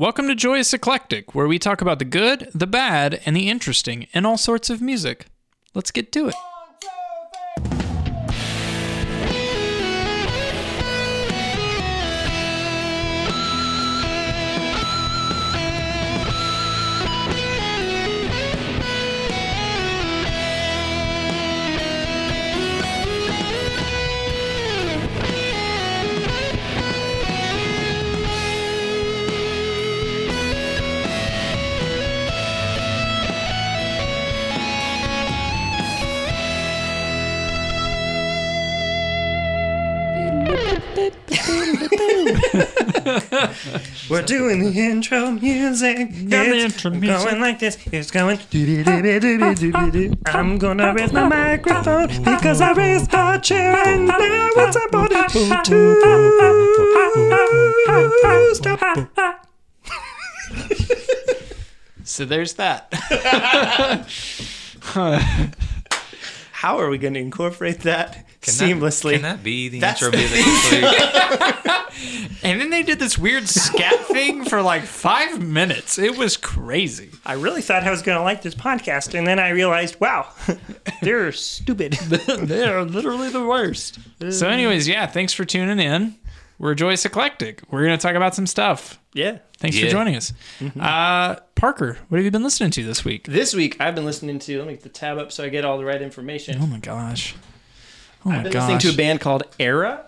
Welcome 0.00 0.28
to 0.28 0.34
Joyous 0.34 0.72
Eclectic, 0.72 1.34
where 1.34 1.46
we 1.46 1.58
talk 1.58 1.82
about 1.82 1.98
the 1.98 2.06
good, 2.06 2.48
the 2.54 2.66
bad, 2.66 3.20
and 3.26 3.36
the 3.36 3.50
interesting 3.50 4.06
in 4.14 4.24
all 4.24 4.38
sorts 4.38 4.70
of 4.70 4.80
music. 4.80 5.26
Let's 5.74 5.90
get 5.90 6.10
to 6.12 6.30
it. 6.30 6.34
We're 44.10 44.22
doing 44.22 44.64
the 44.64 44.72
intro 44.80 45.30
music. 45.30 46.08
Got 46.28 46.46
the 46.46 46.56
intro 46.56 46.90
music. 46.90 47.28
going 47.28 47.40
like 47.40 47.60
this. 47.60 47.78
It's 47.92 48.10
going. 48.10 48.38
I'm 50.26 50.58
gonna 50.58 50.92
raise 50.92 51.12
my 51.12 51.28
microphone 51.28 52.08
because 52.24 52.60
I 52.60 52.72
raised 52.72 53.12
my 53.12 53.38
chair 53.38 53.76
and 53.86 54.06
now 54.06 54.18
it's 54.18 54.76
about 54.76 55.10
to 55.30 55.46
stop. 55.46 55.66
So 62.04 62.24
there's 62.24 62.54
that. 62.54 62.92
How 66.60 66.78
are 66.78 66.90
we 66.90 66.98
going 66.98 67.14
to 67.14 67.20
incorporate 67.20 67.80
that 67.80 68.26
Can 68.42 68.52
seamlessly? 68.52 69.12
That, 69.12 69.20
can 69.20 69.22
that 69.22 69.42
be 69.42 69.70
the 69.70 69.80
That's 69.80 70.02
intro 70.02 70.18
the- 70.18 70.26
music 70.28 70.84
and 72.44 72.60
then 72.60 72.68
they 72.68 72.82
did 72.82 72.98
this 72.98 73.16
weird 73.16 73.48
scat 73.48 73.94
thing 74.08 74.44
for 74.44 74.60
like 74.60 74.82
five 74.82 75.42
minutes. 75.42 75.98
It 75.98 76.18
was 76.18 76.36
crazy. 76.36 77.12
I 77.24 77.32
really 77.32 77.62
thought 77.62 77.84
I 77.84 77.90
was 77.90 78.02
going 78.02 78.18
to 78.18 78.24
like 78.24 78.42
this 78.42 78.54
podcast, 78.54 79.16
and 79.18 79.26
then 79.26 79.38
I 79.38 79.48
realized, 79.50 79.98
wow, 80.00 80.28
they're 81.02 81.32
stupid. 81.32 81.94
They're 81.94 82.82
literally 82.84 83.30
the 83.30 83.46
worst. 83.46 83.98
So, 84.30 84.46
anyways, 84.46 84.86
yeah, 84.86 85.06
thanks 85.06 85.32
for 85.32 85.46
tuning 85.46 85.78
in. 85.78 86.14
We're 86.60 86.74
Joyous 86.74 87.06
Eclectic. 87.06 87.62
We're 87.70 87.84
going 87.86 87.98
to 87.98 88.02
talk 88.02 88.14
about 88.16 88.34
some 88.34 88.46
stuff. 88.46 89.00
yeah. 89.14 89.38
Thanks 89.56 89.78
for 89.78 89.86
joining 89.88 90.14
us. 90.14 90.32
Uh, 90.78 91.36
Parker, 91.54 91.96
what 92.08 92.18
have 92.18 92.24
you 92.24 92.30
been 92.30 92.42
listening 92.42 92.70
to 92.72 92.84
this 92.84 93.02
week? 93.04 93.26
This 93.26 93.54
week, 93.54 93.78
I've 93.80 93.94
been 93.94 94.04
listening 94.04 94.38
to. 94.40 94.58
Let 94.58 94.66
me 94.66 94.74
get 94.74 94.82
the 94.82 94.88
tab 94.90 95.16
up 95.18 95.32
so 95.32 95.42
I 95.42 95.48
get 95.48 95.64
all 95.64 95.78
the 95.78 95.84
right 95.86 96.00
information. 96.02 96.58
Oh 96.60 96.66
my 96.66 96.78
gosh. 96.78 97.34
Oh 98.24 98.28
my 98.28 98.34
gosh. 98.34 98.38
I've 98.38 98.42
been 98.44 98.52
gosh. 98.52 98.60
listening 98.62 98.78
to 98.80 98.88
a 98.90 98.96
band 98.96 99.20
called 99.20 99.42
Erra. 99.58 100.04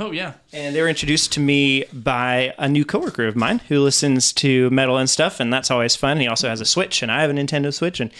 Oh 0.00 0.10
yeah. 0.10 0.34
And 0.54 0.74
they 0.74 0.80
were 0.80 0.88
introduced 0.88 1.32
to 1.32 1.40
me 1.40 1.84
by 1.92 2.54
a 2.58 2.66
new 2.68 2.84
coworker 2.86 3.26
of 3.26 3.36
mine 3.36 3.58
who 3.68 3.80
listens 3.80 4.32
to 4.34 4.70
metal 4.70 4.96
and 4.96 5.08
stuff, 5.08 5.38
and 5.40 5.52
that's 5.52 5.70
always 5.70 5.94
fun. 5.96 6.18
He 6.18 6.26
also 6.26 6.48
has 6.48 6.60
a 6.62 6.66
Switch, 6.66 7.02
and 7.02 7.12
I 7.12 7.20
have 7.20 7.28
a 7.30 7.34
Nintendo 7.34 7.72
Switch, 7.72 8.00
and 8.00 8.10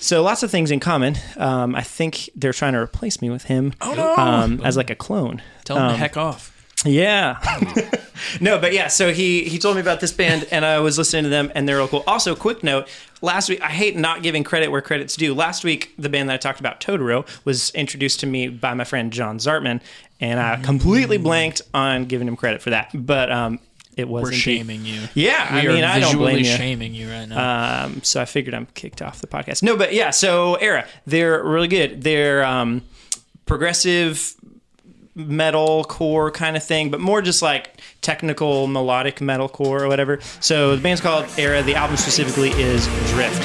so 0.00 0.22
lots 0.22 0.42
of 0.42 0.50
things 0.50 0.72
in 0.72 0.80
common. 0.80 1.16
Um, 1.36 1.74
I 1.76 1.82
think 1.82 2.28
they're 2.34 2.52
trying 2.52 2.72
to 2.72 2.80
replace 2.80 3.20
me 3.22 3.30
with 3.30 3.44
him 3.44 3.72
Oh 3.80 3.94
no. 3.94 4.16
um, 4.16 4.60
as 4.64 4.76
like 4.76 4.90
a 4.90 4.96
clone. 4.96 5.42
Tell 5.64 5.76
him 5.76 5.82
um, 5.84 5.94
heck 5.96 6.16
off. 6.16 6.57
Yeah. 6.84 7.38
no, 8.40 8.58
but 8.58 8.72
yeah, 8.72 8.88
so 8.88 9.12
he 9.12 9.44
he 9.44 9.58
told 9.58 9.74
me 9.76 9.80
about 9.80 10.00
this 10.00 10.12
band 10.12 10.46
and 10.50 10.64
I 10.64 10.78
was 10.78 10.96
listening 10.98 11.24
to 11.24 11.28
them 11.28 11.50
and 11.54 11.68
they're 11.68 11.76
real 11.78 11.88
cool. 11.88 12.04
Also, 12.06 12.34
quick 12.36 12.62
note, 12.62 12.88
last 13.20 13.48
week 13.48 13.60
I 13.60 13.68
hate 13.68 13.96
not 13.96 14.22
giving 14.22 14.44
credit 14.44 14.68
where 14.70 14.80
credit's 14.80 15.16
due. 15.16 15.34
Last 15.34 15.64
week 15.64 15.92
the 15.98 16.08
band 16.08 16.28
that 16.28 16.34
I 16.34 16.36
talked 16.36 16.60
about, 16.60 16.80
Totorro, 16.80 17.26
was 17.44 17.70
introduced 17.70 18.20
to 18.20 18.26
me 18.26 18.48
by 18.48 18.74
my 18.74 18.84
friend 18.84 19.12
John 19.12 19.38
Zartman 19.38 19.80
and 20.20 20.38
I 20.40 20.56
completely 20.56 21.16
blanked 21.18 21.62
on 21.74 22.04
giving 22.04 22.28
him 22.28 22.36
credit 22.36 22.62
for 22.62 22.70
that. 22.70 22.90
But 22.94 23.30
um 23.32 23.58
it 23.96 24.08
was 24.08 24.22
We're 24.22 24.28
indeed- 24.28 24.40
shaming 24.40 24.84
you. 24.84 25.00
Yeah, 25.14 25.54
We 25.56 25.60
I 25.68 25.72
mean, 25.74 25.82
I 25.84 25.98
don't 25.98 26.16
blame 26.18 26.38
you. 26.38 26.44
shaming 26.44 26.94
you 26.94 27.10
right 27.10 27.26
now. 27.28 27.86
Um, 27.86 28.00
so 28.04 28.20
I 28.22 28.26
figured 28.26 28.54
I'm 28.54 28.66
kicked 28.74 29.02
off 29.02 29.20
the 29.20 29.26
podcast. 29.26 29.60
No, 29.64 29.76
but 29.76 29.92
yeah, 29.92 30.10
so 30.10 30.54
Erra, 30.60 30.86
they're 31.04 31.42
really 31.42 31.66
good. 31.66 32.02
They're 32.02 32.44
um, 32.44 32.82
progressive 33.46 34.34
metal 35.18 35.84
core 35.84 36.30
kind 36.30 36.56
of 36.56 36.64
thing, 36.64 36.90
but 36.90 37.00
more 37.00 37.20
just 37.20 37.42
like 37.42 37.80
technical 38.00 38.66
melodic 38.66 39.20
metal 39.20 39.48
core 39.48 39.82
or 39.82 39.88
whatever. 39.88 40.20
So 40.40 40.76
the 40.76 40.82
band's 40.82 41.00
called 41.00 41.26
Erra. 41.36 41.62
The 41.62 41.74
album 41.74 41.96
specifically 41.96 42.50
is 42.50 42.86
Drift. 43.10 43.44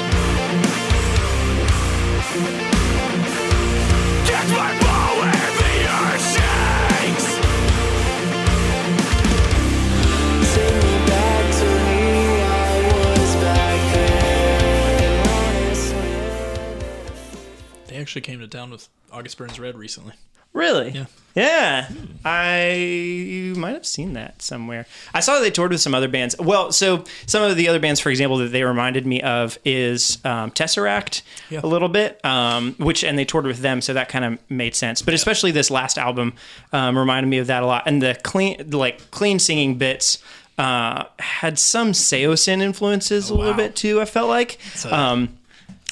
they 17.86 18.00
actually 18.00 18.22
came 18.22 18.40
to 18.40 18.48
town 18.48 18.70
with 18.70 18.88
August 19.12 19.38
Burns 19.38 19.60
Red 19.60 19.76
recently. 19.76 20.14
Really? 20.54 20.90
Yeah. 20.90 21.06
Yeah. 21.34 21.88
I 22.24 23.52
might 23.56 23.72
have 23.74 23.84
seen 23.84 24.12
that 24.14 24.40
somewhere. 24.40 24.86
I 25.12 25.20
saw 25.20 25.40
they 25.40 25.50
toured 25.50 25.72
with 25.72 25.80
some 25.80 25.94
other 25.94 26.06
bands. 26.08 26.36
Well, 26.38 26.70
so 26.72 27.04
some 27.26 27.42
of 27.42 27.56
the 27.56 27.68
other 27.68 27.80
bands, 27.80 27.98
for 28.00 28.08
example, 28.08 28.38
that 28.38 28.52
they 28.52 28.62
reminded 28.62 29.04
me 29.04 29.20
of 29.20 29.58
is 29.64 30.18
um, 30.24 30.52
Tesseract 30.52 31.22
Yeah. 31.50 31.60
a 31.62 31.66
little 31.66 31.88
bit, 31.88 32.24
um, 32.24 32.74
which 32.78 33.02
and 33.04 33.18
they 33.18 33.24
toured 33.24 33.46
with 33.46 33.58
them, 33.58 33.80
so 33.82 33.92
that 33.94 34.08
kind 34.08 34.24
of 34.24 34.38
made 34.48 34.74
sense. 34.74 35.02
But 35.02 35.12
especially 35.12 35.50
this 35.50 35.70
last 35.70 35.98
album 35.98 36.34
um, 36.72 36.96
reminded 36.96 37.28
me 37.28 37.38
of 37.38 37.48
that 37.48 37.62
a 37.62 37.66
lot, 37.66 37.82
and 37.86 38.00
the 38.00 38.18
clean, 38.22 38.70
like 38.70 39.10
clean 39.10 39.38
singing 39.38 39.76
bits. 39.76 40.18
Uh, 40.56 41.06
had 41.18 41.58
some 41.58 41.90
Saosin 41.90 42.62
influences 42.62 43.28
a 43.28 43.34
little 43.34 43.50
wow. 43.50 43.56
bit 43.56 43.74
too. 43.74 44.00
I 44.00 44.04
felt 44.04 44.28
like, 44.28 44.56
a- 44.84 44.94
um, 44.94 45.36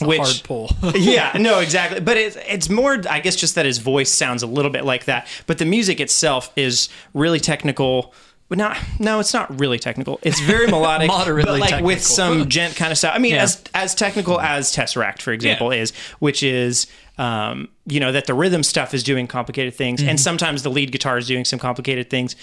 which 0.07 0.21
Hard 0.21 0.43
pull. 0.45 0.71
yeah, 0.95 1.37
no, 1.39 1.61
exactly. 1.61 2.01
But 2.01 2.17
it's 2.17 2.37
it's 2.49 2.69
more, 2.69 2.99
I 3.09 3.21
guess, 3.21 3.37
just 3.37 3.55
that 3.55 3.67
his 3.67 3.79
voice 3.79 4.11
sounds 4.11 4.43
a 4.43 4.47
little 4.47 4.71
bit 4.71 4.85
like 4.85 5.05
that. 5.07 5.27
But 5.47 5.59
the 5.59 5.65
music 5.65 6.01
itself 6.01 6.53
is 6.57 6.89
really 7.15 7.41
technical. 7.41 8.15
But 8.49 8.59
not, 8.59 8.77
no, 8.99 9.19
it's 9.19 9.33
not 9.33 9.59
really 9.59 9.79
technical. 9.79 10.19
It's 10.23 10.39
very 10.41 10.67
melodic, 10.71 11.09
Moderately 11.09 11.45
but 11.53 11.61
like 11.61 11.71
technical. 11.71 11.87
with 11.87 12.03
some 12.03 12.49
djent 12.51 12.77
kind 12.77 12.93
of 12.93 12.99
stuff. 12.99 13.15
I 13.15 13.19
mean, 13.19 13.33
Yeah. 13.35 13.45
as 13.45 13.63
as 13.75 13.95
technical 13.95 14.39
as 14.41 14.75
Tesseract, 14.77 15.23
for 15.23 15.33
example, 15.33 15.73
Yeah. 15.73 15.81
is, 15.81 15.93
which 16.19 16.43
is, 16.43 16.87
um, 17.17 17.69
you 17.87 17.99
know, 17.99 18.13
that 18.13 18.27
the 18.27 18.35
rhythm 18.35 18.63
stuff 18.63 18.93
is 18.93 19.03
doing 19.03 19.27
complicated 19.27 19.75
things, 19.75 20.01
Mm-hmm. 20.01 20.11
and 20.11 20.21
sometimes 20.21 20.63
the 20.65 20.71
lead 20.71 20.93
guitar 20.93 21.17
is 21.17 21.27
doing 21.27 21.47
some 21.47 21.59
complicated 21.59 22.11
things. 22.11 22.37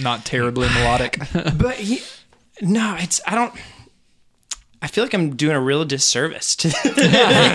Not 0.00 0.24
terribly 0.24 0.68
melodic. 0.70 1.20
But 1.32 1.76
he, 1.76 2.02
no, 2.60 2.96
it's 2.98 3.20
I 3.24 3.36
don't. 3.36 3.54
I 4.82 4.88
feel 4.88 5.04
like 5.04 5.14
I'm 5.14 5.36
doing 5.36 5.56
a 5.56 5.60
real 5.60 5.84
disservice 5.84 6.54
to 6.56 6.68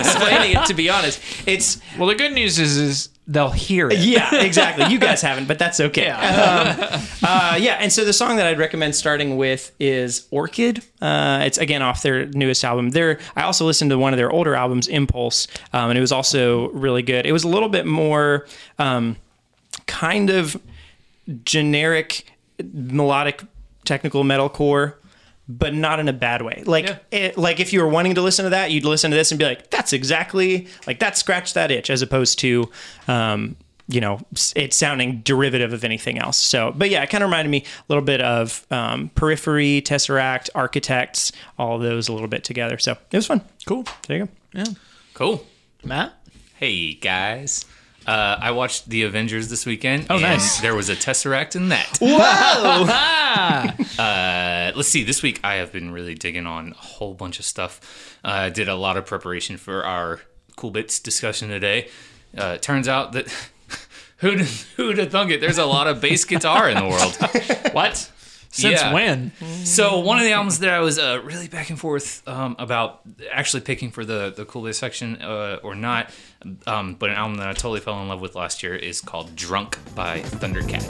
explaining 0.00 0.56
it. 0.56 0.66
To 0.66 0.74
be 0.74 0.90
honest, 0.90 1.20
it's 1.46 1.80
well, 1.98 2.08
the 2.08 2.14
good 2.14 2.32
news 2.32 2.58
is, 2.58 2.76
is 2.76 3.08
they'll 3.26 3.50
hear 3.50 3.88
it. 3.88 4.00
yeah, 4.00 4.34
exactly. 4.34 4.86
You 4.86 4.98
guys 4.98 5.22
haven't, 5.22 5.46
but 5.46 5.58
that's 5.58 5.80
okay. 5.80 6.06
Yeah. 6.06 6.90
Um, 6.92 7.02
uh, 7.22 7.56
yeah, 7.60 7.74
and 7.74 7.92
so 7.92 8.04
the 8.04 8.12
song 8.12 8.36
that 8.36 8.46
I'd 8.46 8.58
recommend 8.58 8.94
starting 8.96 9.36
with 9.36 9.72
is 9.78 10.26
Orchid. 10.30 10.82
Uh, 11.00 11.42
it's 11.44 11.58
again 11.58 11.82
off 11.82 12.02
their 12.02 12.26
newest 12.26 12.64
album. 12.64 12.90
There, 12.90 13.18
I 13.36 13.42
also 13.42 13.64
listened 13.64 13.90
to 13.92 13.98
one 13.98 14.12
of 14.12 14.16
their 14.16 14.30
older 14.30 14.54
albums, 14.54 14.88
Impulse, 14.88 15.46
um, 15.72 15.90
and 15.90 15.98
it 15.98 16.00
was 16.00 16.12
also 16.12 16.70
really 16.70 17.02
good. 17.02 17.26
It 17.26 17.32
was 17.32 17.44
a 17.44 17.48
little 17.48 17.68
bit 17.68 17.86
more 17.86 18.46
um, 18.78 19.16
kind 19.86 20.30
of 20.30 20.60
generic 21.44 22.26
melodic 22.72 23.42
technical 23.84 24.24
metalcore 24.24 24.94
but 25.58 25.74
not 25.74 25.98
in 26.00 26.08
a 26.08 26.12
bad 26.12 26.42
way 26.42 26.62
like 26.66 26.86
Yeah. 26.86 26.98
it, 27.10 27.38
like 27.38 27.60
if 27.60 27.72
you 27.72 27.80
were 27.80 27.88
wanting 27.88 28.14
to 28.14 28.22
listen 28.22 28.44
to 28.44 28.50
that 28.50 28.70
you'd 28.70 28.84
listen 28.84 29.10
to 29.10 29.16
this 29.16 29.30
and 29.32 29.38
be 29.38 29.44
like 29.44 29.70
that's 29.70 29.92
exactly 29.92 30.66
like 30.86 30.98
that 31.00 31.16
scratched 31.18 31.54
that 31.54 31.70
itch 31.70 31.90
as 31.90 32.02
opposed 32.02 32.38
to 32.40 32.70
um 33.08 33.56
you 33.88 34.00
know 34.00 34.20
s- 34.32 34.52
it 34.54 34.72
sounding 34.72 35.20
derivative 35.22 35.72
of 35.72 35.82
anything 35.84 36.16
else 36.18 36.36
so 36.38 36.72
but 36.76 36.88
yeah 36.90 37.02
it 37.02 37.10
kind 37.10 37.24
of 37.24 37.28
reminded 37.28 37.50
me 37.50 37.58
a 37.62 37.84
little 37.88 38.04
bit 38.04 38.20
of 38.20 38.64
um, 38.70 39.08
periphery 39.16 39.82
tesseract 39.82 40.48
architects 40.54 41.32
all 41.58 41.76
of 41.76 41.82
those 41.82 42.08
a 42.08 42.12
little 42.12 42.28
bit 42.28 42.44
together 42.44 42.78
so 42.78 42.92
it 43.10 43.16
was 43.16 43.26
fun 43.26 43.40
Cool. 43.66 43.84
there 44.06 44.18
you 44.18 44.24
go 44.26 44.30
Yeah. 44.54 44.64
Cool. 45.14 45.44
Matt? 45.84 46.14
Hey 46.54 46.94
guys. 46.94 47.64
Uh, 48.06 48.36
I 48.40 48.50
watched 48.52 48.88
The 48.88 49.02
Avengers 49.02 49.48
this 49.48 49.64
weekend. 49.66 50.06
Oh, 50.10 50.14
and 50.14 50.22
nice. 50.22 50.60
There 50.60 50.74
was 50.74 50.88
a 50.88 50.96
Tesseract 50.96 51.56
in 51.56 51.68
that. 51.70 51.98
whoa 52.00 52.86
Uh, 54.02 54.72
let's 54.74 54.88
see. 54.88 55.04
This 55.04 55.22
week 55.22 55.40
I 55.44 55.54
have 55.54 55.72
been 55.72 55.90
really 55.92 56.14
digging 56.14 56.46
on 56.46 56.72
a 56.72 56.74
whole 56.74 57.14
bunch 57.14 57.38
of 57.38 57.44
stuff. 57.44 58.18
Uh, 58.24 58.28
I 58.28 58.50
did 58.50 58.68
a 58.68 58.74
lot 58.74 58.96
of 58.96 59.06
preparation 59.06 59.56
for 59.56 59.84
our 59.84 60.20
cool 60.56 60.70
bits 60.70 61.00
discussion 61.00 61.48
today. 61.48 61.88
Uh, 62.36 62.58
turns 62.58 62.88
out 62.88 63.12
that 63.12 63.28
who'd 64.18 64.40
who'd 64.76 64.98
have 64.98 65.10
thunk 65.10 65.30
it? 65.30 65.40
There's 65.40 65.58
a 65.58 65.66
lot 65.66 65.86
of 65.86 66.00
bass 66.00 66.24
guitar 66.24 66.68
in 66.68 66.76
the 66.76 66.88
world. 66.88 67.16
What? 67.72 68.10
Since 68.54 68.80
Yeah. 68.82 68.92
when? 68.92 69.32
So 69.64 70.00
one 70.00 70.18
of 70.18 70.24
the 70.24 70.32
albums 70.32 70.58
that 70.58 70.68
I 70.68 70.80
was 70.80 70.98
uh, 70.98 71.20
really 71.24 71.48
back 71.48 71.70
and 71.70 71.80
forth 71.80 72.22
um, 72.28 72.54
about 72.58 73.00
actually 73.32 73.62
picking 73.62 73.90
for 73.90 74.04
the 74.04 74.30
the 74.36 74.44
cool 74.44 74.62
bass 74.62 74.76
section 74.78 75.16
uh, 75.22 75.58
or 75.62 75.74
not, 75.74 76.10
um, 76.66 76.94
but 76.94 77.08
an 77.08 77.16
album 77.16 77.38
that 77.38 77.48
I 77.48 77.54
totally 77.54 77.80
fell 77.80 78.00
in 78.02 78.08
love 78.08 78.20
with 78.20 78.34
last 78.34 78.62
year 78.62 78.76
is 78.76 79.00
called 79.00 79.34
"Drunk" 79.34 79.78
by 79.94 80.20
Thundercat. 80.20 80.82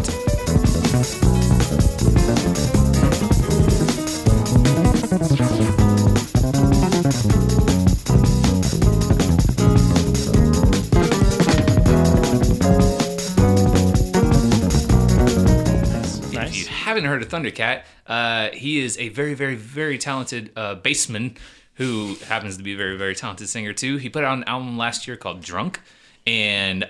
Haven't 16.93 17.09
heard 17.09 17.23
of 17.23 17.29
Thundercat, 17.29 17.85
uh, 18.07 18.51
he 18.53 18.79
is 18.79 18.99
a 18.99 19.09
very, 19.09 19.33
very, 19.33 19.55
very 19.55 19.97
talented 19.97 20.53
uh, 20.57 20.75
bassman 20.77 21.37
who 21.75 22.17
happens 22.27 22.59
to 22.59 22.63
be 22.63 22.75
a 22.75 22.77
very, 22.77 22.99
very 22.99 23.15
talented 23.15 23.49
singer 23.49 23.73
too. 23.73 23.97
He 23.97 24.11
put 24.11 24.25
out 24.25 24.37
an 24.37 24.45
album 24.45 24.77
last 24.77 25.09
year 25.09 25.17
called 25.17 25.41
Drunk, 25.41 25.81
and 26.27 26.87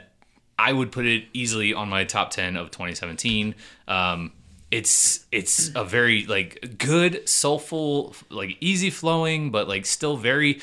I 0.59 0.73
would 0.73 0.91
put 0.91 1.07
it 1.07 1.27
easily 1.33 1.73
on 1.73 1.89
my 1.89 2.03
top 2.03 2.31
ten 2.31 2.57
of 2.57 2.73
2017. 2.73 3.55
Um, 3.87 4.33
it's 4.73 5.25
it's 5.31 5.71
a 5.77 5.85
very 5.85 6.27
like 6.27 6.79
good, 6.79 7.29
soulful, 7.29 8.17
like 8.29 8.57
easy 8.61 8.91
flowing, 8.91 9.51
but 9.53 9.69
like 9.69 9.87
still 9.87 10.17
very, 10.17 10.61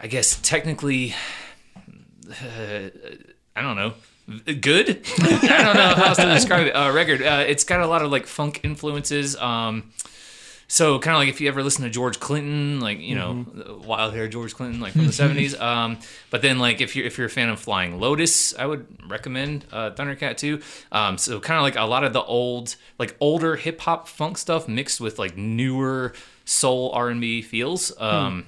I 0.00 0.08
guess 0.08 0.40
technically 0.42 1.14
I 2.42 3.62
don't 3.62 3.76
know. 3.76 3.94
Good. 4.26 5.02
I 5.20 5.62
don't 5.62 5.76
know 5.76 5.94
how 5.94 6.04
else 6.06 6.16
to 6.16 6.26
describe 6.26 6.66
it. 6.66 6.70
Uh, 6.70 6.92
record. 6.92 7.22
Uh, 7.22 7.44
it's 7.46 7.64
got 7.64 7.80
a 7.80 7.86
lot 7.86 8.02
of 8.02 8.10
like 8.10 8.26
funk 8.26 8.60
influences. 8.64 9.36
Um, 9.36 9.92
so 10.66 10.98
kind 10.98 11.14
of 11.14 11.20
like 11.20 11.28
if 11.28 11.40
you 11.40 11.48
ever 11.48 11.62
listen 11.62 11.84
to 11.84 11.90
George 11.90 12.18
Clinton, 12.20 12.80
like 12.80 12.98
you 12.98 13.14
know, 13.14 13.46
wild 13.84 14.14
hair 14.14 14.26
George 14.28 14.54
Clinton, 14.54 14.80
like 14.80 14.92
from 14.94 15.06
the 15.06 15.12
seventies. 15.12 15.58
Um, 15.60 15.98
but 16.30 16.40
then 16.42 16.58
like 16.58 16.80
if 16.80 16.96
you're 16.96 17.04
if 17.04 17.18
you're 17.18 17.26
a 17.26 17.30
fan 17.30 17.50
of 17.50 17.60
Flying 17.60 18.00
Lotus, 18.00 18.56
I 18.56 18.64
would 18.66 18.86
recommend 19.08 19.66
uh, 19.70 19.90
Thundercat 19.90 20.38
too. 20.38 20.62
Um, 20.90 21.18
so 21.18 21.38
kind 21.38 21.58
of 21.58 21.62
like 21.62 21.76
a 21.76 21.84
lot 21.84 22.02
of 22.02 22.12
the 22.12 22.22
old, 22.22 22.76
like 22.98 23.14
older 23.20 23.56
hip 23.56 23.80
hop 23.82 24.08
funk 24.08 24.38
stuff 24.38 24.66
mixed 24.66 25.00
with 25.00 25.18
like 25.18 25.36
newer 25.36 26.14
soul 26.46 26.90
R 26.92 27.10
and 27.10 27.20
B 27.20 27.42
feels. 27.42 27.92
Um, 28.00 28.46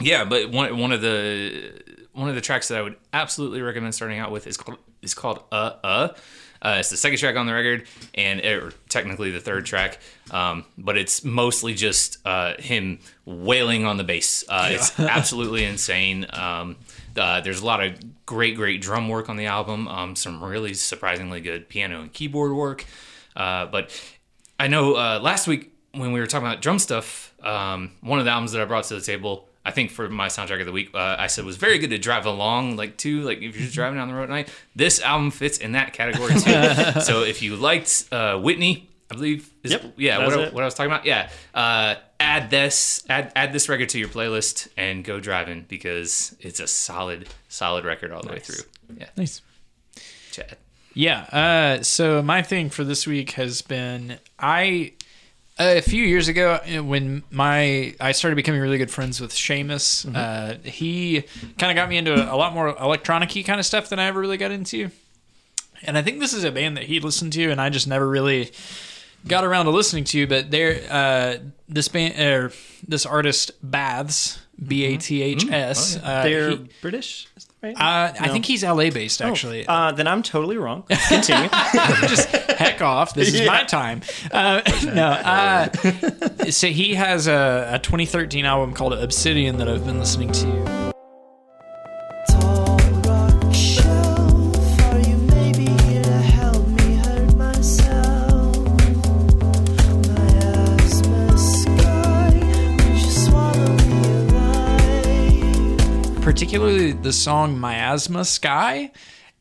yeah, 0.00 0.24
but 0.24 0.50
one 0.50 0.76
one 0.76 0.92
of 0.92 1.00
the 1.00 1.72
one 2.12 2.28
of 2.28 2.34
the 2.34 2.40
tracks 2.40 2.68
that 2.68 2.78
I 2.78 2.82
would 2.82 2.96
absolutely 3.12 3.62
recommend 3.62 3.94
starting 3.94 4.18
out 4.18 4.30
with 4.30 4.46
is 4.46 4.56
called 4.56 4.78
is 5.08 5.14
called 5.14 5.42
Uh 5.52 5.72
Uh. 5.84 6.08
Uh, 6.60 6.76
it's 6.80 6.90
the 6.90 6.96
second 6.96 7.18
track 7.18 7.36
on 7.36 7.46
the 7.46 7.54
record, 7.54 7.86
and 8.16 8.40
or 8.44 8.72
technically 8.88 9.30
the 9.30 9.38
third 9.38 9.64
track, 9.64 10.00
um, 10.32 10.64
but 10.76 10.98
it's 10.98 11.22
mostly 11.22 11.72
just 11.72 12.18
uh, 12.26 12.54
him 12.58 12.98
wailing 13.24 13.84
on 13.84 13.96
the 13.96 14.02
bass. 14.02 14.44
Uh, 14.48 14.68
It's 14.72 14.98
absolutely 14.98 15.64
insane. 15.72 16.26
Um, 16.32 16.74
uh, 17.16 17.40
there's 17.42 17.60
a 17.60 17.64
lot 17.64 17.80
of 17.84 17.92
great, 18.26 18.56
great 18.56 18.80
drum 18.80 19.08
work 19.08 19.28
on 19.28 19.36
the 19.36 19.46
album. 19.46 19.86
Um, 19.86 20.16
some 20.16 20.42
really 20.42 20.74
surprisingly 20.74 21.40
good 21.40 21.68
piano 21.68 22.00
and 22.00 22.12
keyboard 22.12 22.52
work. 22.52 22.84
Uh, 23.36 23.66
but 23.66 23.90
I 24.58 24.66
know 24.66 24.96
uh, 24.96 25.20
last 25.22 25.46
week 25.46 25.72
when 25.92 26.10
we 26.10 26.18
were 26.18 26.26
talking 26.26 26.48
about 26.48 26.60
drum 26.60 26.80
stuff, 26.80 27.32
um, 27.44 27.92
one 28.00 28.18
of 28.18 28.24
the 28.24 28.32
albums 28.32 28.50
that 28.50 28.60
I 28.60 28.64
brought 28.64 28.82
to 28.84 28.94
the 28.96 29.00
table, 29.00 29.47
I 29.68 29.70
think 29.70 29.90
for 29.90 30.08
my 30.08 30.28
soundtrack 30.28 30.60
of 30.60 30.66
the 30.66 30.72
week, 30.72 30.90
uh, 30.94 31.16
I 31.18 31.26
said 31.28 31.44
was 31.44 31.56
very 31.58 31.78
good 31.78 31.90
to 31.90 31.98
drive 31.98 32.24
along, 32.26 32.76
like 32.76 32.96
to 32.98 33.20
like 33.22 33.38
if 33.38 33.42
you're 33.54 33.64
just 33.64 33.74
driving 33.74 33.98
down 33.98 34.08
the 34.08 34.14
road 34.14 34.24
at 34.24 34.30
night. 34.30 34.48
This 34.74 35.00
album 35.00 35.30
fits 35.30 35.58
in 35.58 35.72
that 35.72 35.92
category 35.92 36.32
too. 36.34 37.00
so 37.02 37.22
if 37.22 37.42
you 37.42 37.54
liked 37.56 38.04
uh, 38.10 38.38
Whitney, 38.38 38.88
I 39.10 39.14
believe, 39.14 39.50
is, 39.62 39.72
Yep, 39.72 39.94
yeah, 39.96 40.24
what, 40.26 40.32
I- 40.38 40.48
what 40.50 40.62
I 40.62 40.66
was 40.66 40.74
talking 40.74 40.90
about, 40.90 41.04
yeah. 41.04 41.30
Uh, 41.54 41.94
add 42.18 42.50
this, 42.50 43.04
add 43.08 43.30
add 43.36 43.52
this 43.52 43.68
record 43.68 43.90
to 43.90 43.98
your 43.98 44.08
playlist 44.08 44.68
and 44.76 45.04
go 45.04 45.20
driving 45.20 45.64
because 45.68 46.34
it's 46.40 46.60
a 46.60 46.66
solid, 46.66 47.28
solid 47.48 47.84
record 47.84 48.10
all 48.10 48.22
the 48.22 48.30
way 48.32 48.38
through. 48.40 48.64
Yeah, 48.98 49.06
Nice. 49.16 49.42
Chad. 50.32 50.56
Yeah. 50.94 51.20
Uh, 51.30 51.82
so 51.82 52.22
my 52.22 52.42
thing 52.42 52.70
for 52.70 52.82
this 52.84 53.06
week 53.06 53.32
has 53.32 53.62
been 53.62 54.18
I 54.38 54.92
a 55.58 55.80
few 55.80 56.04
years 56.04 56.28
ago 56.28 56.52
uh, 56.54 56.82
when 56.82 57.22
my 57.30 57.94
I 58.00 58.12
started 58.12 58.36
becoming 58.36 58.60
really 58.60 58.78
good 58.78 58.90
friends 58.90 59.20
with 59.20 59.32
Seamus. 59.32 60.06
Uh, 60.14 60.58
he 60.68 61.22
kind 61.58 61.70
of 61.70 61.74
got 61.76 61.88
me 61.88 61.96
into 61.96 62.14
a 62.14 62.36
lot 62.36 62.54
more 62.54 62.68
electronic-y 62.68 63.42
kind 63.42 63.58
of 63.60 63.66
stuff 63.66 63.88
than 63.88 63.98
I 63.98 64.04
ever 64.06 64.20
really 64.20 64.36
got 64.36 64.50
into. 64.50 64.90
And 65.82 65.96
I 65.96 66.02
think 66.02 66.18
this 66.20 66.32
is 66.32 66.44
a 66.44 66.50
band 66.50 66.76
that 66.76 66.84
he 66.84 66.98
listened 67.00 67.32
to, 67.34 67.50
and 67.50 67.60
I 67.60 67.68
just 67.70 67.86
never 67.86 68.08
really 68.08 68.50
got 69.26 69.44
around 69.44 69.66
to 69.66 69.70
listening 69.70 70.04
to. 70.04 70.26
But 70.26 70.50
they're 70.50 70.80
uh, 70.90 71.36
this 71.68 71.88
band 71.88 72.18
or 72.20 72.52
this 72.86 73.06
artist 73.06 73.52
Baths 73.62 74.40
B 74.64 74.84
A 74.86 74.96
T 74.96 75.22
H 75.22 75.48
S. 75.50 75.96
uh, 76.02 76.22
They're 76.24 76.50
he- 76.50 76.68
British, 76.82 77.28
right? 77.62 77.74
uh, 77.76 78.12
I 78.20 78.28
think 78.28 78.44
he's 78.46 78.62
LA 78.64 78.90
based 78.90 79.20
actually. 79.22 79.66
uh, 79.66 79.92
then 79.92 80.06
I'm 80.06 80.22
totally 80.22 80.56
wrong. 80.56 80.84
Continue. 81.08 81.48
just 82.08 82.28
heck 82.28 82.80
off. 82.82 83.14
This 83.14 83.34
is 83.34 83.46
my 83.46 83.64
time. 83.64 84.02
Uh, 84.30 84.62
no, 84.84 85.06
uh, 85.08 85.68
so 86.50 86.68
he 86.68 86.94
has 86.94 87.26
a, 87.26 87.70
a 87.74 87.78
2013 87.78 88.44
album 88.44 88.74
called 88.74 88.92
Obsidian 88.94 89.58
that 89.58 89.68
I've 89.68 89.84
been 89.84 89.98
listening 89.98 90.32
to. 90.32 90.87
Particularly 106.38 106.92
the 106.92 107.12
song 107.12 107.58
"Miasma 107.58 108.24
Sky" 108.24 108.92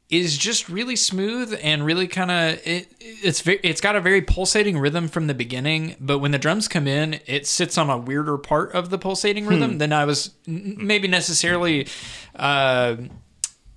is 0.09 0.35
just 0.35 0.67
really 0.67 0.95
smooth 0.95 1.55
and 1.61 1.85
really 1.85 2.07
kind 2.07 2.31
of 2.31 2.59
it. 2.65 2.91
It's 2.99 3.39
ve- 3.41 3.59
it's 3.61 3.81
got 3.81 3.95
a 3.95 4.01
very 4.01 4.23
pulsating 4.23 4.79
rhythm 4.79 5.07
from 5.07 5.27
the 5.27 5.35
beginning, 5.35 5.95
but 5.99 6.17
when 6.17 6.31
the 6.31 6.39
drums 6.39 6.67
come 6.67 6.87
in, 6.87 7.19
it 7.27 7.45
sits 7.45 7.77
on 7.77 7.91
a 7.91 7.99
weirder 7.99 8.39
part 8.39 8.71
of 8.71 8.89
the 8.89 8.97
pulsating 8.97 9.45
rhythm 9.45 9.77
than 9.77 9.93
I 9.93 10.05
was 10.05 10.31
maybe 10.47 11.07
necessarily. 11.07 11.87
Uh, 12.35 12.95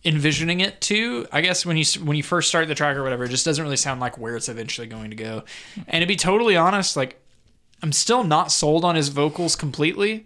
envisioning 0.03 0.61
it 0.61 0.81
to 0.81 1.27
i 1.31 1.43
guess 1.43 1.67
when 1.67 1.77
you 1.77 1.85
when 2.03 2.17
you 2.17 2.23
first 2.23 2.49
start 2.49 2.67
the 2.69 2.75
track 2.75 2.97
or 2.97 3.03
whatever 3.03 3.25
it 3.25 3.29
just 3.29 3.45
doesn't 3.45 3.63
really 3.63 3.77
sound 3.77 4.01
like 4.01 4.17
where 4.17 4.35
it's 4.35 4.49
eventually 4.49 4.87
going 4.87 5.11
to 5.11 5.15
go 5.17 5.45
and 5.89 6.01
to 6.01 6.07
be 6.07 6.17
totally 6.17 6.57
honest 6.57 6.97
like 6.97 7.21
i'm 7.83 7.93
still 7.93 8.25
not 8.25 8.51
sold 8.51 8.83
on 8.83 8.95
his 8.95 9.11
vocals 9.11 9.55
completely 9.55 10.25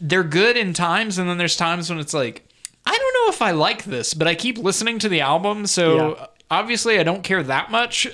they're 0.00 0.24
good 0.24 0.56
in 0.56 0.72
times 0.72 1.18
and 1.18 1.28
then 1.28 1.38
there's 1.38 1.56
times 1.56 1.90
when 1.90 1.98
it's 1.98 2.14
like 2.14 2.48
i 2.86 2.96
don't 2.96 3.14
know 3.14 3.32
if 3.32 3.42
i 3.42 3.50
like 3.50 3.84
this 3.84 4.14
but 4.14 4.26
i 4.26 4.34
keep 4.34 4.58
listening 4.58 4.98
to 4.98 5.08
the 5.08 5.20
album 5.20 5.66
so 5.66 6.16
Yeah. 6.16 6.26
obviously 6.50 6.98
i 6.98 7.02
don't 7.02 7.22
care 7.22 7.42
that 7.42 7.70
much 7.70 8.06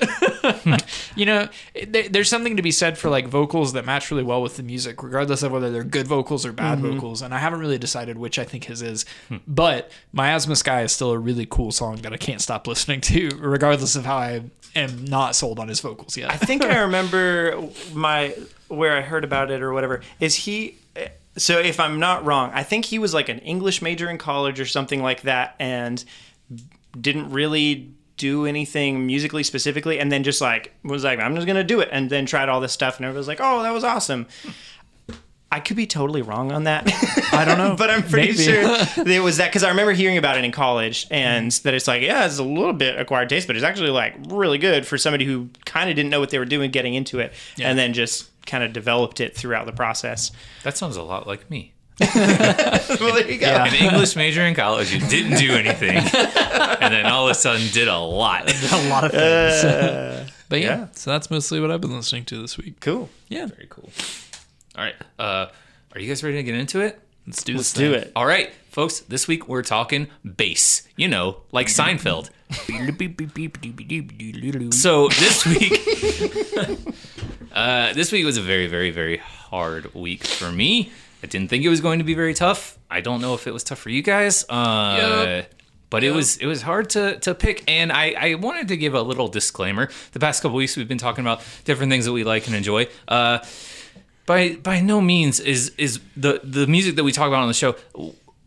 you 1.17 1.27
know 1.27 1.49
there, 1.87 2.09
there's 2.09 2.29
something 2.29 2.57
to 2.57 2.63
be 2.63 2.71
said 2.71 2.99
for 2.99 3.09
like 3.09 3.29
vocals 3.29 3.73
that 3.75 3.85
match 3.85 4.11
really 4.11 4.23
well 4.23 4.43
with 4.43 4.57
the 4.57 4.63
music 4.63 5.03
regardless 5.03 5.43
of 5.43 5.53
whether 5.53 5.71
they're 5.71 5.85
good 5.85 6.07
vocals 6.07 6.45
or 6.45 6.53
bad 6.53 6.79
mm-hmm. 6.79 6.93
vocals 6.93 7.23
and 7.23 7.33
i 7.35 7.39
haven't 7.39 7.61
really 7.61 7.79
decided 7.79 8.19
which 8.19 8.39
i 8.39 8.45
think 8.45 8.65
his 8.65 8.83
is 8.83 9.05
hmm. 9.29 9.37
but 9.47 9.91
miasma 10.13 10.57
sky 10.57 10.83
is 10.83 10.93
still 10.93 11.13
a 11.13 11.19
really 11.19 11.47
cool 11.49 11.71
song 11.71 11.97
that 11.97 12.13
i 12.13 12.17
can't 12.17 12.41
stop 12.41 12.67
listening 12.67 13.01
to 13.01 13.29
regardless 13.39 13.97
of 13.97 14.05
how 14.05 14.17
i 14.17 14.43
am 14.75 15.05
not 15.05 15.35
sold 15.35 15.59
on 15.59 15.69
his 15.69 15.81
vocals 15.81 16.17
yet 16.17 16.31
I 16.31 16.37
think 16.37 16.63
I 16.63 16.79
remember 16.81 17.69
my 17.95 18.35
where 18.69 18.97
I 18.97 19.01
heard 19.01 19.25
about 19.25 19.51
it 19.51 19.63
or 19.63 19.73
whatever. 19.73 20.03
Is 20.21 20.35
he? 20.35 20.77
So 21.37 21.59
if 21.59 21.79
I'm 21.81 21.99
not 22.01 22.25
wrong, 22.25 22.51
I 22.55 22.63
think 22.63 22.87
he 22.87 22.99
was 22.99 23.13
like 23.13 23.29
an 23.29 23.39
English 23.41 23.83
major 23.83 24.09
in 24.09 24.19
college 24.19 24.59
or 24.61 24.67
something 24.67 25.03
like 25.03 25.23
that, 25.23 25.55
and 25.59 26.03
didn't 26.99 27.31
really 27.31 27.93
do 28.17 28.47
anything 28.47 29.07
musically 29.07 29.43
specifically, 29.43 29.99
and 30.01 30.11
then 30.11 30.23
just 30.23 30.41
like 30.41 30.73
was 30.83 31.05
like, 31.05 31.19
I'm 31.19 31.35
just 31.35 31.47
gonna 31.47 31.65
do 31.65 31.81
it, 31.81 31.91
and 31.93 32.09
then 32.09 32.25
tried 32.27 32.49
all 32.49 32.61
this 32.61 32.73
stuff, 32.73 32.97
and 32.97 33.05
everybody 33.05 33.19
was 33.19 33.29
like, 33.29 33.41
Oh, 33.41 33.63
that 33.63 33.73
was 33.73 33.85
awesome. 33.85 34.27
I 35.53 35.61
could 35.61 35.77
be 35.77 35.87
totally 35.87 36.23
wrong 36.23 36.51
on 36.51 36.65
that. 36.65 36.91
i 37.33 37.45
don't 37.45 37.57
know 37.57 37.77
but 37.79 37.89
I'm 37.89 38.03
pretty 38.03 38.33
Maybe. 38.33 38.43
sure 38.43 39.07
it 39.07 39.23
was 39.23 39.37
that 39.37 39.47
because 39.49 39.63
I 39.63 39.69
remember 39.69 39.93
hearing 39.93 40.19
about 40.19 40.37
it 40.37 40.45
in 40.45 40.51
college, 40.53 41.07
and 41.11 41.53
that 41.53 41.73
it's 41.75 41.87
like, 41.87 42.03
yeah, 42.03 42.27
it's 42.27 42.39
a 42.39 42.43
little 42.43 42.73
bit 42.73 42.99
acquired 42.99 43.29
taste, 43.29 43.47
but 43.47 43.57
it's 43.57 43.65
actually 43.65 43.91
like 43.91 44.15
really 44.29 44.59
good 44.59 44.87
for 44.87 44.99
somebody 44.99 45.25
who 45.25 45.49
kind 45.65 45.89
of 45.89 45.97
didn't 45.97 46.11
know 46.11 46.19
what 46.21 46.31
they 46.31 46.39
were 46.39 46.45
doing 46.47 46.71
getting 46.71 46.95
into 46.95 47.21
it, 47.21 47.33
and 47.61 47.79
then 47.79 47.93
just 47.93 48.31
kind 48.47 48.65
of 48.65 48.73
developed 48.73 49.21
it 49.21 49.37
throughout 49.37 49.67
the 49.67 49.73
process. 49.73 50.33
That 50.63 50.77
sounds 50.77 50.97
a 50.97 51.03
lot 51.03 51.27
like 51.27 51.51
me. 51.51 51.73
well, 52.01 53.15
there 53.15 53.31
you 53.31 53.39
go. 53.39 53.47
Yeah. 53.47 53.65
An 53.67 53.75
English 53.75 54.17
major 54.17 54.43
in 54.43 54.55
college 54.55 54.89
who 54.89 55.07
didn't 55.09 55.39
do 55.39 55.53
anything, 55.53 55.97
and 56.81 56.93
then 56.95 57.07
all 57.07 57.27
of 57.27 57.31
a 57.31 57.35
sudden 57.35 57.67
did 57.73 57.89
a 57.89 57.99
lot. 57.99 58.43
a 58.73 58.89
lot 58.89 59.05
of 59.05 59.13
things 59.13 60.33
but 60.49 60.61
yeah, 60.61 60.79
yeah. 60.79 60.87
so 60.93 61.11
that's 61.11 61.29
mostly 61.29 61.61
what 61.61 61.73
i've 61.73 61.81
been 61.81 61.91
listening 61.97 62.25
to 62.25 62.41
this 62.41 62.57
week 62.57 62.79
Cool. 62.81 63.09
yeah 63.29 63.47
Very 63.47 63.67
cool. 63.69 63.91
All 64.77 64.85
right, 64.85 64.95
uh, 65.19 65.47
are 65.93 66.01
you 66.01 66.07
guys 66.07 66.23
ready 66.23 66.37
to 66.37 66.43
get 66.43 66.55
into 66.55 66.81
it? 66.81 67.01
let's 67.27 67.43
do 67.43 67.55
Let's 67.57 67.73
this 67.73 67.79
do 67.79 67.95
it. 67.95 68.13
All 68.15 68.27
right, 68.27 68.53
folks. 68.71 69.01
This 69.01 69.27
week 69.27 69.49
we're 69.49 69.63
talking 69.63 70.09
bass. 70.37 70.87
You 70.97 71.09
know, 71.09 71.39
like 71.51 71.67
Seinfeld. 71.69 72.31
So 74.73 75.09
this 75.09 75.47
week, 75.47 75.73
Uh, 77.57 77.95
this 77.95 78.13
week 78.13 78.25
was 78.27 78.37
a 78.37 78.43
very, 78.43 78.67
very, 78.67 78.91
very 78.91 79.17
hard 79.17 79.95
week 79.95 80.25
for 80.25 80.53
me. 80.53 80.93
I 81.23 81.27
didn't 81.27 81.49
think 81.49 81.65
it 81.65 81.71
was 81.71 81.81
going 81.81 81.99
to 82.01 82.05
be 82.05 82.13
very 82.13 82.35
tough. 82.35 82.79
I 82.91 83.01
don't 83.01 83.23
know 83.23 83.33
if 83.33 83.47
it 83.47 83.53
was 83.55 83.65
tough 83.65 83.79
for 83.79 83.89
you 83.89 84.03
guys. 84.03 84.45
Uh, 84.49 84.97
Yep. 84.99 85.53
But 85.89 86.03
it 86.03 86.11
was 86.11 86.37
it 86.39 86.47
was 86.47 86.63
hard 86.63 86.91
to, 86.91 87.17
to 87.21 87.33
pick, 87.35 87.63
and 87.69 87.93
I, 87.93 88.15
I 88.19 88.35
wanted 88.35 88.69
to 88.69 88.77
give 88.77 88.95
a 88.95 89.01
little 89.03 89.29
disclaimer. 89.29 89.89
The 90.13 90.19
past 90.19 90.43
couple 90.43 90.57
weeks 90.57 90.77
we've 90.77 90.89
been 90.89 90.99
talking 90.99 91.23
about 91.23 91.43
different 91.65 91.91
things 91.93 92.05
that 92.07 92.13
we 92.13 92.25
like 92.25 92.49
and 92.49 92.57
enjoy. 92.57 92.89
Uh, 93.07 93.39
by 94.27 94.57
by 94.57 94.81
no 94.81 95.01
means 95.01 95.39
is 95.39 95.71
is 95.79 96.01
the 96.17 96.41
the 96.43 96.67
music 96.67 96.97
that 96.97 97.05
we 97.05 97.13
talk 97.13 97.29
about 97.29 97.41
on 97.43 97.49
the 97.49 97.55
show 97.55 97.77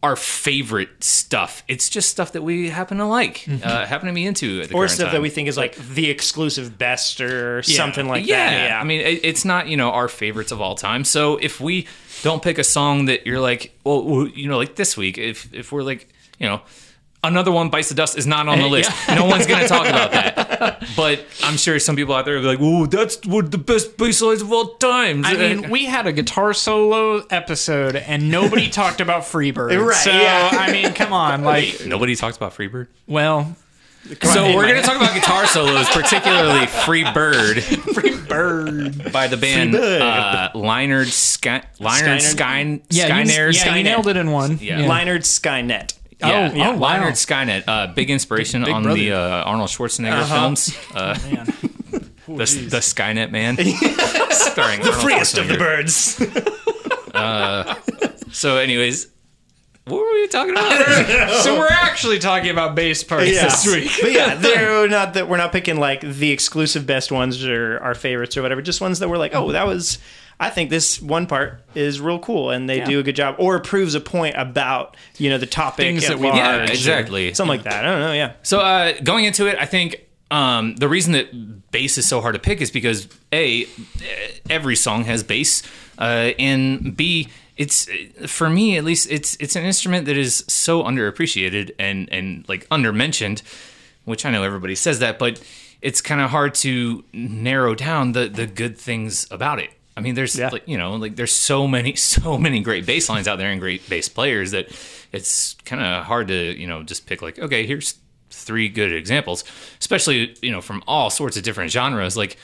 our 0.02 0.16
favorite 0.16 1.04
stuff. 1.04 1.64
It's 1.68 1.90
just 1.90 2.10
stuff 2.10 2.32
that 2.32 2.42
we 2.42 2.70
happen 2.70 2.98
to 3.00 3.06
like, 3.06 3.46
uh, 3.64 3.86
happen 3.86 4.08
to 4.08 4.14
be 4.14 4.26
into, 4.26 4.62
at 4.62 4.70
the 4.70 4.76
or 4.76 4.88
stuff 4.88 5.08
time. 5.08 5.16
that 5.16 5.22
we 5.22 5.30
think 5.30 5.50
is 5.50 5.58
like 5.58 5.76
the 5.76 6.10
exclusive 6.10 6.78
best 6.78 7.20
or 7.20 7.62
something 7.64 8.08
like 8.08 8.26
yeah. 8.26 8.50
that. 8.50 8.70
Yeah, 8.70 8.80
I 8.80 8.84
mean, 8.86 9.02
it, 9.02 9.26
it's 9.26 9.44
not 9.44 9.68
you 9.68 9.76
know 9.76 9.92
our 9.92 10.08
favorites 10.08 10.52
of 10.52 10.62
all 10.62 10.76
time. 10.76 11.04
So 11.04 11.38
if 11.38 11.60
we 11.60 11.88
don't 12.24 12.42
pick 12.42 12.58
a 12.58 12.64
song 12.64 13.06
that 13.06 13.26
you're 13.26 13.42
like, 13.42 13.78
well, 13.84 14.04
well, 14.04 14.28
you 14.28 14.48
know, 14.48 14.58
like 14.58 14.76
this 14.76 14.96
week, 14.96 15.18
if 15.18 15.54
if 15.54 15.72
we're 15.72 15.84
like, 15.84 16.08
you 16.40 16.48
know. 16.48 16.62
Another 17.22 17.52
one 17.52 17.70
bites 17.70 17.90
the 17.90 17.96
dust 17.96 18.18
is 18.18 18.26
not 18.26 18.48
on 18.48 18.60
the 18.60 18.68
list. 18.70 18.92
No 19.10 19.26
one's 19.26 19.46
going 19.46 19.62
to 19.62 19.68
talk 19.68 19.86
about 19.88 20.12
that. 20.12 20.88
But 20.96 21.26
I'm 21.44 21.58
sure 21.58 21.78
some 21.80 21.96
people 21.98 22.16
out 22.16 22.24
there 22.26 22.36
will 22.36 22.42
be 22.42 22.48
like, 22.48 22.60
"Oh, 22.62 22.86
that's 22.86 23.26
one 23.26 23.46
of 23.46 23.52
the 23.52 23.58
best 23.58 23.98
bass 23.98 24.22
lines 24.22 24.42
of 24.42 24.52
all 24.54 24.76
time." 24.76 25.26
I 25.26 25.34
mean, 25.36 25.70
we 25.70 25.86
had 25.86 26.08
a 26.08 26.14
guitar 26.14 26.54
solo 26.54 27.26
episode 27.30 27.96
and 27.98 28.32
nobody 28.32 28.70
talked 28.82 29.02
about 29.02 29.24
Freebird. 29.24 29.78
Right, 29.86 29.96
So, 29.98 30.12
yeah. 30.12 30.50
I 30.54 30.72
mean, 30.72 30.94
come 30.94 31.12
on. 31.12 31.44
Like, 31.44 31.86
nobody 31.86 32.16
talks 32.16 32.38
about 32.38 32.56
Freebird. 32.56 32.88
well, 33.08 33.54
So 34.24 34.46
in 34.46 34.56
we're 34.56 34.64
going 34.68 34.76
to 34.78 34.82
talk 34.82 34.96
about 34.96 35.14
guitar 35.14 35.46
solos, 35.46 35.90
particularly 35.90 36.68
"Free 36.68 37.04
Bird" 37.14 37.58
Freebird. 38.14 39.12
by 39.12 39.28
the 39.28 39.38
band 39.38 39.74
Bird. 39.74 40.02
uh, 40.02 40.50
Lynyrd 40.56 41.08
Sky 41.08 41.64
Lynyrd 41.80 42.20
Skyner- 42.20 42.22
Sky 42.22 42.82
Yeah, 42.90 43.20
you, 43.24 43.52
yeah, 43.52 43.76
you 43.76 43.84
nailed 43.84 44.08
it 44.08 44.18
in 44.18 44.32
one. 44.32 44.58
Yeah. 44.62 44.80
Lynyrd 44.82 45.24
Skynet. 45.24 45.96
Yeah, 46.20 46.50
Oh, 46.52 46.56
yeah. 46.56 46.70
oh, 46.72 46.78
wow. 46.78 47.00
Lynyrd 47.02 47.14
Skynet, 47.14 47.64
uh, 47.68 47.88
big 47.94 48.10
inspiration 48.10 48.64
Big 48.66 48.74
on 48.74 48.84
brother. 48.84 49.00
the 49.00 49.14
uh, 49.14 49.44
Arnold 49.46 49.70
Schwarzenegger 49.70 50.22
Uh-huh. 50.22 50.36
films. 50.42 50.78
Uh, 50.96 51.18
Man. 51.32 51.46
the, 52.28 52.68
the 52.70 52.82
Skynet 52.82 53.32
Man, 53.32 53.56
starring 54.32 54.82
the 54.82 54.92
Freest 54.92 55.38
of 55.38 55.48
the 55.48 55.58
birds. 55.58 56.16
So, 58.32 58.58
anyways, 58.58 59.08
what 59.90 60.02
were 60.02 60.14
we 60.14 60.28
talking 60.28 60.52
about? 60.52 61.30
So 61.44 61.58
we're 61.58 61.68
actually 61.68 62.20
talking 62.20 62.50
about 62.52 62.76
bass 62.76 63.04
parts 63.04 63.26
this 63.26 63.66
week. 63.68 63.92
but 64.02 64.12
yeah, 64.12 64.36
they're 64.36 64.88
not 64.98 65.14
that 65.16 65.28
we're 65.28 65.38
not 65.38 65.52
picking 65.52 65.78
like 65.78 66.02
the 66.02 66.32
exclusive 66.32 66.86
best 66.86 67.12
ones 67.12 67.44
or 67.46 67.80
our 67.80 67.96
favorites 67.96 68.36
or 68.38 68.42
whatever. 68.42 68.62
Just 68.62 68.82
ones 68.82 69.00
that 69.00 69.10
we're 69.10 69.18
like, 69.18 69.34
oh, 69.36 69.52
that 69.52 69.66
was. 69.68 70.00
I 70.42 70.50
think 70.50 70.70
this 70.70 71.02
one 71.02 71.28
part 71.28 71.62
is 71.76 72.00
real 72.00 72.18
cool, 72.20 72.50
and 72.52 72.70
they 72.70 72.78
Yeah. 72.78 72.86
do 72.86 73.00
a 73.00 73.04
good 73.04 73.16
job, 73.18 73.36
or 73.40 73.60
proves 73.60 73.94
a 73.94 74.00
point 74.00 74.36
about 74.38 74.96
you 75.18 75.30
know 75.30 75.38
the 75.38 75.46
topic 75.46 75.86
Things 75.86 76.08
that 76.08 76.18
we- 76.18 76.28
Yeah, 76.28 76.64
exactly. 76.64 77.34
something 77.34 77.58
like 77.58 77.64
that. 77.66 77.84
I 77.84 77.92
don't 77.92 78.00
know. 78.00 78.14
Yeah, 78.14 78.34
So 78.44 78.62
uh, 78.62 78.94
going 79.04 79.26
into 79.26 79.48
it, 79.48 79.58
I 79.60 79.66
think 79.66 79.98
um, 80.32 80.76
the 80.78 80.88
reason 80.88 81.12
that 81.12 81.72
bass 81.72 81.98
is 81.98 82.08
so 82.08 82.22
hard 82.22 82.36
to 82.36 82.40
pick 82.40 82.62
is 82.62 82.72
because 82.72 83.10
a 83.34 83.66
every 84.50 84.78
song 84.78 85.04
has 85.06 85.24
bass, 85.24 85.62
uh, 85.98 86.32
and 86.40 86.96
b 86.96 87.28
it's 87.60 87.88
for 88.26 88.50
me 88.50 88.78
at 88.78 88.84
least 88.84 89.12
it's 89.12 89.36
it's 89.40 89.56
an 89.56 89.64
instrument 89.66 90.06
that 90.08 90.18
is 90.18 90.44
so 90.48 90.82
underappreciated 90.84 91.72
and 91.78 92.10
and 92.12 92.48
like 92.50 92.66
undermentioned, 92.72 93.44
which 94.06 94.26
I 94.26 94.32
know 94.32 94.42
everybody 94.44 94.76
says 94.76 94.98
that, 95.00 95.20
but 95.20 95.40
it's 95.82 96.02
kind 96.02 96.22
of 96.22 96.30
hard 96.32 96.56
to 96.66 97.04
narrow 97.14 97.76
down 97.76 98.14
the 98.14 98.28
the 98.28 98.48
good 98.48 98.78
things 98.78 99.28
about 99.30 99.60
it. 99.60 99.70
I 99.98 100.02
mean, 100.02 100.16
there's 100.16 100.36
Yeah. 100.38 100.50
like 100.52 100.68
you 100.68 100.78
know 100.78 100.96
like 100.96 101.16
there's 101.18 101.34
so 101.34 101.68
many 101.68 101.96
so 102.16 102.38
many 102.38 102.62
great 102.62 102.86
bass 102.86 103.10
lines 103.10 103.28
out 103.28 103.38
there 103.38 103.52
and 103.52 103.60
great 103.62 103.88
bass 103.90 104.08
players 104.10 104.52
that 104.52 104.66
it's 105.12 105.56
kind 105.66 105.82
of 105.84 106.06
hard 106.06 106.30
to 106.30 106.58
you 106.58 106.66
know 106.68 106.84
just 106.84 107.06
pick 107.08 107.22
like 107.22 107.38
okay 107.40 107.66
here's 107.68 107.96
three 108.32 108.70
good 108.70 108.94
examples 108.94 109.44
especially 109.80 110.36
you 110.42 110.52
know 110.52 110.62
from 110.62 110.82
all 110.88 111.10
sorts 111.10 111.36
of 111.36 111.44
different 111.44 111.72
genres 111.72 112.16
like 112.16 112.38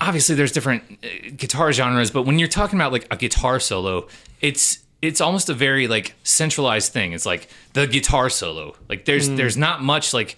obviously 0.00 0.34
there's 0.34 0.52
different 0.52 0.82
uh, 1.04 1.08
guitar 1.36 1.72
genres 1.72 2.10
but 2.10 2.22
when 2.22 2.38
you're 2.38 2.48
talking 2.48 2.78
about 2.78 2.92
like 2.92 3.06
a 3.10 3.16
guitar 3.16 3.58
solo 3.60 4.06
it's 4.40 4.78
it's 5.02 5.20
almost 5.20 5.48
a 5.48 5.54
very 5.54 5.88
like 5.88 6.14
centralized 6.22 6.92
thing 6.92 7.12
it's 7.12 7.26
like 7.26 7.48
the 7.74 7.86
guitar 7.86 8.28
solo 8.30 8.74
like 8.88 9.04
there's 9.04 9.28
Mm. 9.28 9.36
there's 9.36 9.56
not 9.56 9.82
much 9.82 10.12
like 10.14 10.36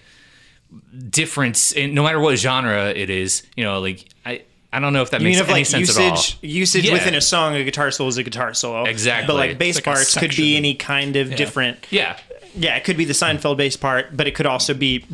difference 1.10 1.72
in 1.72 1.94
no 1.94 2.02
matter 2.02 2.20
what 2.20 2.36
genre 2.38 2.88
it 2.90 3.10
is 3.10 3.42
you 3.56 3.64
know 3.64 3.80
like 3.80 4.04
i 4.26 4.42
i 4.72 4.80
don't 4.80 4.92
know 4.92 5.02
if 5.02 5.10
that 5.10 5.20
you 5.20 5.24
makes 5.28 5.36
mean 5.38 5.42
of 5.44 5.48
any 5.50 5.60
like 5.60 5.66
sense 5.66 5.96
at 5.96 6.02
all 6.02 6.10
usage 6.10 6.38
usage 6.42 6.84
Yeah. 6.86 6.92
within 6.92 7.14
a 7.14 7.20
song, 7.20 7.54
a 7.54 7.64
guitar 7.64 7.90
solo 7.90 8.08
is 8.08 8.18
a 8.18 8.22
guitar 8.22 8.52
solo, 8.54 8.84
Exactly. 8.84 9.26
But 9.26 9.36
like 9.36 9.58
bass 9.58 9.76
like 9.76 9.84
parts 9.84 10.16
could 10.16 10.34
be 10.36 10.56
any 10.56 10.74
kind 10.74 11.16
of 11.16 11.34
different. 11.36 11.86
yeah 11.90 12.18
Yeah, 12.54 12.76
it 12.76 12.84
could 12.84 12.96
be 12.96 13.04
the 13.04 13.12
Seinfeld 13.14 13.56
bass 13.56 13.76
part, 13.76 14.16
but 14.16 14.26
it 14.26 14.34
could 14.34 14.46
also 14.46 14.74
be 14.74 15.04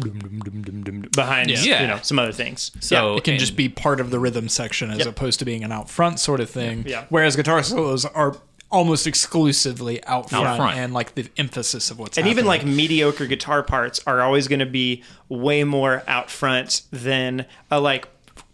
behind 1.14 1.50
Yeah. 1.50 1.80
you 1.82 1.86
know 1.88 1.98
some 2.02 2.18
other 2.18 2.32
things. 2.32 2.70
so 2.80 3.16
It 3.16 3.24
can 3.24 3.34
and- 3.34 3.40
just 3.40 3.56
be 3.56 3.68
part 3.68 4.00
of 4.00 4.10
the 4.10 4.18
rhythm 4.18 4.48
section 4.48 4.90
as 4.90 4.98
Yep. 4.98 5.06
opposed 5.06 5.38
to 5.40 5.44
being 5.44 5.64
an 5.64 5.72
out 5.72 5.88
front 5.90 6.18
sort 6.20 6.40
of 6.40 6.50
thing. 6.50 6.84
Yeah. 6.86 7.04
Whereas 7.08 7.36
guitar 7.36 7.62
solos 7.62 8.04
are 8.04 8.36
almost 8.70 9.06
exclusively 9.06 10.02
out 10.04 10.30
front, 10.30 10.56
front. 10.56 10.76
and 10.76 10.92
like 10.92 11.14
the 11.14 11.28
emphasis 11.36 11.90
of 11.90 11.98
what's 11.98 12.18
and 12.18 12.26
even 12.26 12.44
like 12.44 12.64
mediocre 12.64 13.26
guitar 13.26 13.62
parts 13.62 14.00
are 14.06 14.20
always 14.20 14.48
going 14.48 14.58
to 14.58 14.66
be 14.66 15.02
way 15.28 15.62
more 15.62 16.02
out 16.08 16.28
front 16.30 16.82
than 16.90 17.46
a 17.70 17.78
like 17.78 18.08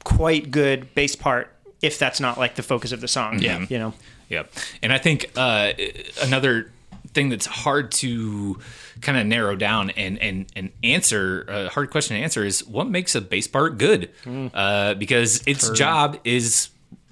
quite 0.04 0.50
good 0.50 0.94
bass 0.94 1.16
part 1.16 1.50
if 1.80 1.98
that's 1.98 2.20
not 2.20 2.36
like 2.38 2.54
the 2.56 2.62
focus 2.62 2.92
of 2.92 3.00
the 3.00 3.08
song. 3.08 3.38
Yeah. 3.40 3.64
you 3.70 3.78
know. 3.78 3.94
Yeah, 4.28 4.42
and 4.82 4.92
I 4.92 4.98
think 4.98 5.30
uh, 5.36 5.72
another 6.22 6.70
thing 7.12 7.28
that's 7.28 7.46
hard 7.46 7.90
to 7.90 8.58
kind 9.00 9.18
of 9.18 9.26
narrow 9.26 9.56
down 9.56 9.90
and 9.90 10.18
and 10.18 10.46
and 10.54 10.70
answer 10.84 11.44
a 11.48 11.68
hard 11.68 11.90
question 11.90 12.16
to 12.16 12.22
answer 12.22 12.44
is 12.44 12.66
what 12.66 12.88
makes 12.88 13.14
a 13.14 13.20
bass 13.20 13.46
part 13.48 13.78
good, 13.78 14.10
uh, 14.54 14.94
because 14.94 15.42
its 15.46 15.70
job 15.70 16.18
is 16.24 16.68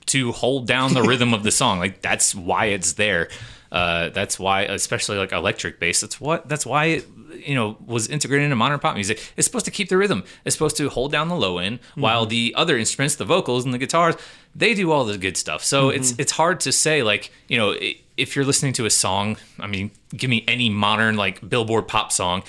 to 0.07 0.33
hold 0.33 0.67
down 0.67 0.95
the 0.95 1.03
rhythm 1.03 1.35
of 1.35 1.43
the 1.43 1.51
song. 1.51 1.79
Like 1.79 2.01
that's 2.01 2.35
why 2.35 2.67
it's 2.67 2.95
there. 2.95 3.29
Uh, 3.71 4.09
that's 4.09 4.39
why, 4.39 4.63
especially 4.63 5.19
like 5.19 5.33
electric 5.33 5.79
bass. 5.79 6.01
That's 6.01 6.19
what. 6.19 6.49
That's 6.49 6.65
why 6.65 6.85
it, 6.87 7.07
you 7.39 7.55
know 7.55 7.77
was 7.85 8.09
integrated 8.09 8.45
into 8.45 8.57
modern 8.57 8.79
pop 8.79 8.95
music. 8.95 9.33
It's 9.37 9.47
supposed 9.47 9.65
to 9.65 9.71
keep 9.71 9.89
the 9.89 9.97
rhythm. 9.97 10.25
It's 10.45 10.55
supposed 10.55 10.77
to 10.79 10.89
hold 10.89 11.13
down 11.13 11.29
the 11.29 11.37
low 11.37 11.59
end, 11.59 11.81
mm-hmm. 11.81 12.01
while 12.01 12.27
the 12.27 12.55
other 12.57 12.77
instruments, 12.77 13.17
the 13.17 13.25
vocals 13.25 13.65
and 13.65 13.73
the 13.73 13.79
guitars, 13.79 14.15
they 14.55 14.75
do 14.75 14.91
all 14.93 15.05
the 15.05 15.19
good 15.19 15.37
stuff. 15.37 15.65
So 15.65 15.89
mm-hmm. 15.89 16.01
it's 16.01 16.15
it's 16.19 16.33
hard 16.33 16.61
to 16.61 16.73
say 16.73 17.03
like 17.03 17.31
you 17.49 17.59
know 17.59 17.75
if 18.17 18.35
you're 18.37 18.45
listening 18.45 18.73
to 18.75 18.87
a 18.87 18.91
song. 18.91 19.37
I 19.61 19.67
mean, 19.67 19.91
give 20.17 20.31
me 20.31 20.45
any 20.49 20.71
modern 20.71 21.17
like 21.17 21.49
Billboard 21.49 21.89
pop 21.89 22.13
song 22.13 22.43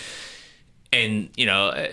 and 0.91 1.29
you 1.35 1.45
know 1.45 1.87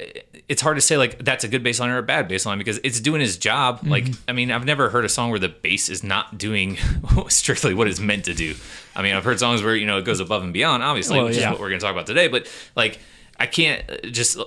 it's 0.49 0.63
hard 0.63 0.77
to 0.77 0.81
say 0.81 0.97
like 0.97 1.25
that's 1.25 1.43
a 1.45 1.49
good 1.49 1.63
bass 1.63 1.81
line 1.81 1.91
or 1.91 1.99
a 1.99 2.03
bad 2.03 2.29
bass 2.29 2.47
line 2.47 2.59
because 2.59 2.79
it's 2.85 3.01
doing 3.01 3.21
his 3.21 3.37
job 3.37 3.79
Mm-hmm. 3.81 3.89
like 3.91 4.07
i 4.29 4.33
mean 4.33 4.51
i've 4.53 4.65
never 4.65 4.89
heard 4.91 5.05
a 5.05 5.09
song 5.09 5.31
where 5.31 5.39
the 5.41 5.49
bass 5.49 5.89
is 5.89 6.05
not 6.05 6.39
doing 6.39 6.77
strictly 7.29 7.75
what 7.75 7.89
it's 7.89 7.99
meant 8.01 8.25
to 8.27 8.35
do 8.35 8.55
i 8.95 9.03
mean 9.03 9.15
i've 9.15 9.25
heard 9.25 9.39
songs 9.41 9.63
where 9.63 9.75
you 9.75 9.87
know 9.87 9.99
it 9.99 10.05
goes 10.05 10.21
above 10.21 10.43
and 10.45 10.53
beyond 10.53 10.83
obviously 10.83 11.17
Well, 11.17 11.27
which 11.27 11.37
yeah. 11.37 11.47
is 11.47 11.51
what 11.53 11.61
we're 11.61 11.69
going 11.71 11.81
to 11.81 11.85
talk 11.85 11.93
about 11.93 12.07
today 12.07 12.29
but 12.29 12.47
like 12.77 12.99
i 13.41 13.47
can't 13.47 13.83
uh, 13.91 13.97
just 14.09 14.39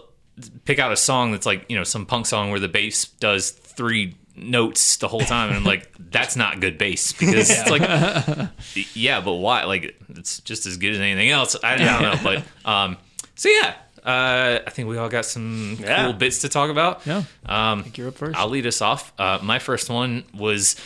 pick 0.63 0.79
out 0.79 0.91
a 0.93 0.97
song 0.97 1.31
that's 1.33 1.45
like 1.45 1.65
you 1.69 1.75
know 1.75 1.83
some 1.83 2.05
punk 2.05 2.25
song 2.27 2.49
where 2.49 2.59
the 2.61 2.69
bass 2.69 3.05
does 3.05 3.51
three 3.51 4.15
notes 4.37 4.95
the 4.97 5.07
whole 5.09 5.19
time 5.19 5.49
and 5.49 5.57
i'm 5.57 5.65
like 5.65 5.91
that's 6.11 6.37
not 6.37 6.61
good 6.61 6.77
bass 6.77 7.11
because 7.11 7.49
it's 7.49 7.69
like 7.69 7.81
yeah, 8.95 9.19
but 9.21 9.33
why? 9.33 9.65
Like, 9.65 9.99
it's 10.09 10.39
just 10.41 10.65
as 10.65 10.77
good 10.77 10.93
as 10.93 10.99
anything 10.99 11.29
else. 11.29 11.55
I, 11.61 11.73
I 11.73 11.77
don't 11.77 12.01
know, 12.01 12.15
but 12.23 12.69
um, 12.69 12.97
so 13.35 13.49
yeah, 13.49 13.75
uh, 14.05 14.59
I 14.65 14.69
think 14.69 14.87
we 14.89 14.97
all 14.97 15.09
got 15.09 15.25
some 15.25 15.77
Yeah. 15.79 16.03
cool 16.05 16.13
bits 16.13 16.39
to 16.41 16.49
talk 16.49 16.69
about. 16.69 17.05
Yeah. 17.05 17.23
um, 17.45 17.85
you're 17.95 18.07
up 18.09 18.15
first. 18.15 18.37
I'll 18.37 18.49
lead 18.49 18.65
us 18.65 18.81
off. 18.81 19.13
Uh, 19.19 19.39
my 19.41 19.59
first 19.59 19.89
one 19.89 20.23
was. 20.33 20.75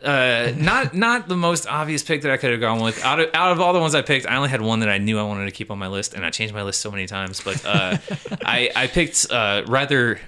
Uh, 0.00 0.52
not 0.56 0.94
not 0.94 1.26
the 1.26 1.36
most 1.36 1.66
obvious 1.66 2.04
pick 2.04 2.22
that 2.22 2.30
I 2.30 2.36
could 2.36 2.52
have 2.52 2.60
gone 2.60 2.80
with. 2.80 3.04
Out 3.04 3.18
of 3.18 3.30
out 3.34 3.50
of 3.50 3.60
all 3.60 3.72
the 3.72 3.80
ones 3.80 3.96
I 3.96 4.02
picked, 4.02 4.26
I 4.28 4.36
only 4.36 4.48
had 4.48 4.60
one 4.62 4.78
that 4.78 4.88
I 4.88 4.98
knew 4.98 5.18
I 5.18 5.24
wanted 5.24 5.46
to 5.46 5.50
keep 5.50 5.72
on 5.72 5.78
my 5.80 5.88
list, 5.88 6.14
and 6.14 6.24
I 6.24 6.30
changed 6.30 6.54
my 6.54 6.62
list 6.62 6.80
so 6.80 6.92
many 6.92 7.06
times. 7.06 7.40
But 7.40 7.66
uh, 7.66 7.96
I 8.44 8.70
I 8.76 8.86
picked 8.86 9.26
uh, 9.28 9.64
rather, 9.66 10.20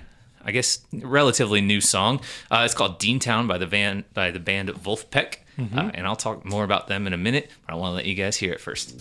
I 0.44 0.50
guess, 0.50 0.80
relatively 0.92 1.60
new 1.60 1.80
song. 1.80 2.20
Uh, 2.50 2.62
it's 2.64 2.74
called 2.74 2.98
Dean 2.98 3.20
Town 3.20 3.46
by 3.46 3.58
the 3.58 3.66
van 3.66 4.04
by 4.12 4.32
the 4.32 4.40
band 4.40 4.70
Vulfpeck, 4.70 5.36
uh, 5.56 5.90
and 5.94 6.04
I'll 6.04 6.16
talk 6.16 6.44
more 6.44 6.64
about 6.64 6.88
them 6.88 7.06
in 7.06 7.12
a 7.12 7.16
minute. 7.18 7.48
But 7.64 7.74
I 7.74 7.76
want 7.76 7.92
to 7.92 7.94
let 7.94 8.06
you 8.06 8.16
guys 8.16 8.36
hear 8.36 8.52
it 8.52 8.60
first. 8.60 9.00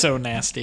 So, 0.00 0.16
It 0.16 0.26
uh, 0.26 0.36
was 0.36 0.46
so 0.48 0.52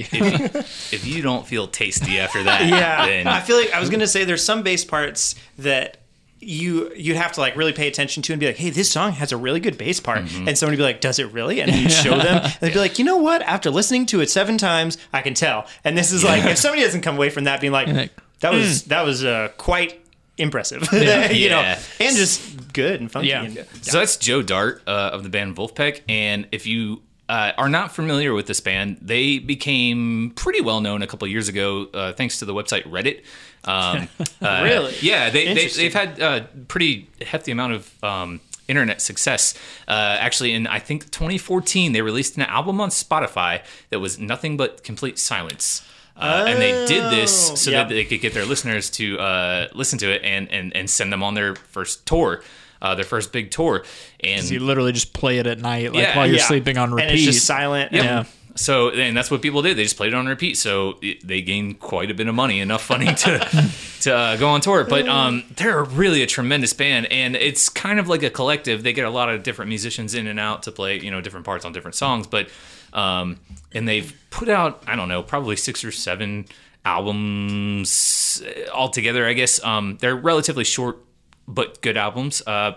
if 0.96 1.06
you 1.06 1.22
don't 1.22 1.46
feel 1.46 1.66
tasty 1.68 2.18
after 2.18 2.42
that, 2.44 2.66
yeah 2.68 3.06
then 3.06 3.26
i 3.26 3.40
feel 3.40 3.56
like 3.56 3.72
i 3.72 3.80
was 3.80 3.90
gonna 3.90 4.06
say 4.06 4.24
there's 4.24 4.44
some 4.44 4.62
bass 4.62 4.84
parts 4.84 5.34
that 5.58 5.98
you 6.40 6.92
you'd 6.94 7.16
have 7.16 7.32
to 7.32 7.40
like 7.40 7.56
really 7.56 7.72
pay 7.72 7.88
attention 7.88 8.22
to 8.22 8.32
and 8.32 8.40
be 8.40 8.46
like 8.46 8.56
hey 8.56 8.70
this 8.70 8.90
song 8.90 9.12
has 9.12 9.32
a 9.32 9.36
really 9.36 9.58
good 9.60 9.78
bass 9.78 10.00
part 10.00 10.24
Mm-hmm. 10.24 10.48
and 10.48 10.58
somebody 10.58 10.76
would 10.76 10.82
be 10.82 10.92
like 10.92 11.00
does 11.00 11.18
it 11.18 11.32
really 11.32 11.60
and 11.60 11.72
you'd 11.74 11.90
show 11.90 12.16
them 12.18 12.42
and 12.44 12.56
they'd 12.60 12.72
be 12.74 12.78
like 12.78 12.98
you 12.98 13.04
know 13.04 13.16
what 13.16 13.42
after 13.42 13.70
listening 13.70 14.06
to 14.06 14.20
it 14.20 14.30
seven 14.30 14.58
times 14.58 14.98
i 15.12 15.22
can 15.22 15.34
tell 15.34 15.66
and 15.84 15.96
this 15.96 16.12
is 16.12 16.22
like 16.24 16.44
if 16.44 16.58
somebody 16.58 16.82
doesn't 16.82 17.00
come 17.02 17.16
away 17.16 17.30
from 17.30 17.44
that 17.44 17.60
being 17.60 17.72
like 17.72 17.88
like, 17.88 18.10
that 18.40 18.52
was 18.52 18.84
that 18.84 19.02
was 19.04 19.24
uh, 19.24 19.48
quite 19.56 20.00
impressive 20.38 20.82
you 20.92 21.00
know 21.48 21.60
Yeah. 21.60 21.80
and 22.00 22.14
just 22.16 22.72
good 22.74 23.00
and 23.00 23.10
funky 23.10 23.28
Yeah. 23.28 23.42
and, 23.44 23.66
So 23.80 23.98
that's 23.98 24.18
Joe 24.18 24.42
Dart 24.42 24.82
uh, 24.86 25.10
of 25.14 25.22
the 25.22 25.30
band 25.30 25.56
Vulfpeck. 25.56 26.02
And 26.10 26.46
if 26.52 26.66
you 26.66 27.00
uh, 27.28 27.52
are 27.58 27.68
not 27.68 27.92
familiar 27.94 28.32
with 28.34 28.46
this 28.46 28.60
band, 28.60 28.98
they 29.00 29.38
became 29.38 30.32
pretty 30.36 30.60
well 30.60 30.80
known 30.80 31.02
a 31.02 31.06
couple 31.06 31.26
years 31.28 31.48
ago 31.48 31.88
uh, 31.94 32.12
thanks 32.12 32.38
to 32.38 32.44
the 32.44 32.54
website 32.54 32.84
Reddit. 32.84 33.22
Um, 33.64 34.08
uh, 34.40 34.60
Really? 34.62 34.94
Yeah, 35.00 35.30
they, 35.30 35.52
they, 35.54 35.66
they've 35.68 35.94
had 35.94 36.20
a 36.20 36.48
pretty 36.68 37.08
hefty 37.26 37.50
amount 37.50 37.72
of 37.72 38.04
um, 38.04 38.40
internet 38.68 39.00
success. 39.02 39.54
Uh, 39.88 40.16
actually, 40.20 40.52
in 40.52 40.66
I 40.66 40.78
think 40.78 41.10
2014, 41.10 41.92
they 41.92 42.02
released 42.02 42.36
an 42.36 42.42
album 42.42 42.80
on 42.80 42.90
Spotify 42.90 43.62
that 43.90 43.98
was 43.98 44.18
nothing 44.18 44.56
but 44.56 44.84
complete 44.84 45.18
silence. 45.18 45.82
Uh, 46.18 46.46
and 46.48 46.62
they 46.62 46.70
did 46.86 47.10
this 47.12 47.50
Oh, 47.50 47.54
so 47.56 47.70
yep. 47.70 47.88
that 47.88 47.94
they 47.94 48.04
could 48.04 48.22
get 48.22 48.32
their 48.32 48.46
listeners 48.46 48.88
to 48.90 49.18
uh, 49.18 49.68
listen 49.74 49.98
to 49.98 50.10
it 50.10 50.22
and, 50.24 50.50
and, 50.50 50.74
and 50.74 50.88
send 50.88 51.12
them 51.12 51.22
on 51.22 51.34
their 51.34 51.56
first 51.56 52.06
tour, 52.06 52.42
uh, 52.86 52.94
their 52.94 53.04
first 53.04 53.32
big 53.32 53.50
tour. 53.50 53.84
And 54.20 54.48
you 54.50 54.60
literally 54.60 54.92
just 54.92 55.12
play 55.12 55.38
it 55.38 55.46
at 55.46 55.58
night, 55.58 55.92
like 55.92 56.02
Yeah, 56.02 56.16
while 56.16 56.26
you're 56.26 56.36
Yeah. 56.36 56.46
sleeping 56.48 56.78
on 56.78 56.92
repeat. 56.92 57.08
and 57.08 57.14
it's 57.16 57.24
just 57.24 57.44
silent 57.46 57.92
Yep. 57.92 58.04
Yeah. 58.04 58.24
So 58.58 58.88
and 58.88 59.14
that's 59.14 59.30
what 59.30 59.42
people 59.42 59.60
did. 59.60 59.76
They 59.76 59.82
just 59.82 59.98
played 59.98 60.14
it 60.14 60.16
on 60.16 60.24
repeat. 60.26 60.56
So 60.56 60.96
it, 61.02 61.26
they 61.26 61.42
gained 61.42 61.78
quite 61.78 62.10
a 62.10 62.14
bit 62.14 62.26
of 62.26 62.34
money, 62.34 62.60
enough 62.60 62.82
funding 62.82 63.14
to 63.14 63.38
to 64.00 64.14
uh, 64.16 64.36
go 64.38 64.48
on 64.48 64.62
tour. 64.62 64.84
But 64.84 65.06
um, 65.08 65.44
they're 65.56 65.84
really 65.84 66.22
a 66.22 66.26
tremendous 66.26 66.72
band, 66.72 67.04
and 67.12 67.36
it's 67.36 67.68
kind 67.68 67.98
of 68.00 68.08
like 68.08 68.22
a 68.22 68.30
collective. 68.30 68.82
They 68.82 68.94
get 68.94 69.04
a 69.04 69.10
lot 69.10 69.28
of 69.28 69.42
different 69.42 69.68
musicians 69.68 70.14
in 70.14 70.26
and 70.26 70.40
out 70.40 70.62
to 70.62 70.72
play, 70.72 70.98
you 70.98 71.10
know, 71.10 71.20
different 71.20 71.44
parts 71.44 71.66
on 71.66 71.72
different 71.74 71.96
songs. 71.96 72.26
But 72.26 72.48
um, 72.94 73.36
and 73.72 73.86
they've 73.86 74.14
put 74.30 74.48
out, 74.48 74.82
I 74.86 74.96
don't 74.96 75.08
know, 75.08 75.22
probably 75.22 75.56
six 75.56 75.84
or 75.84 75.92
seven 75.92 76.46
albums 77.26 78.42
altogether. 78.72 79.26
I 79.26 79.32
guess 79.32 79.62
um, 79.64 79.98
they're 80.00 80.16
relatively 80.16 80.64
short 80.64 80.98
but 81.48 81.80
good 81.82 81.96
albums. 81.96 82.42
Uh, 82.46 82.72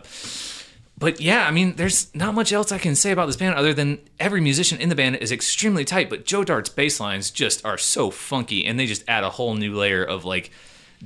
but 0.98 1.22
yeah, 1.22 1.48
I 1.48 1.52
mean, 1.52 1.76
there's 1.78 2.14
not 2.14 2.34
much 2.34 2.52
else 2.52 2.72
I 2.74 2.78
can 2.78 2.94
say 2.96 3.12
about 3.12 3.26
this 3.28 3.38
band 3.38 3.56
other 3.56 3.74
than 3.74 4.00
every 4.20 4.42
musician 4.42 4.80
in 4.82 4.90
the 4.90 4.96
band 4.96 5.16
is 5.18 5.32
extremely 5.32 5.86
tight. 5.86 6.10
But 6.10 6.26
Joe 6.26 6.44
Dart's 6.44 6.70
bass 6.70 7.00
lines 7.00 7.32
just 7.32 7.64
are 7.66 7.78
so 7.78 8.12
funky, 8.12 8.66
and 8.66 8.78
they 8.80 8.86
just 8.86 9.04
add 9.08 9.24
a 9.24 9.30
whole 9.30 9.56
new 9.56 9.74
layer 9.78 10.04
of 10.04 10.26
like 10.26 10.52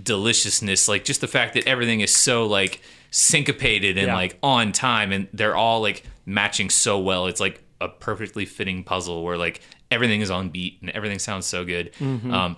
deliciousness. 0.02 0.88
Like 0.88 1.04
just 1.06 1.22
the 1.22 1.28
fact 1.28 1.54
that 1.54 1.68
everything 1.68 2.02
is 2.02 2.16
so 2.16 2.46
like 2.48 2.82
syncopated 3.12 3.98
and 3.98 4.08
Yeah. 4.08 4.16
like 4.16 4.38
on 4.42 4.72
time, 4.72 5.12
and 5.12 5.28
they're 5.34 5.56
all 5.56 5.82
like 5.82 6.04
matching 6.26 6.70
so 6.70 7.00
well. 7.00 7.28
It's 7.28 7.40
like 7.40 7.64
a 7.80 7.88
perfectly 7.88 8.46
fitting 8.46 8.84
puzzle 8.84 9.24
where 9.24 9.38
like 9.38 9.62
everything 9.92 10.22
is 10.22 10.32
on 10.32 10.50
beat 10.50 10.80
and 10.82 10.90
everything 10.92 11.20
sounds 11.20 11.46
so 11.46 11.64
good. 11.66 11.92
Um, 12.02 12.26
and 12.32 12.58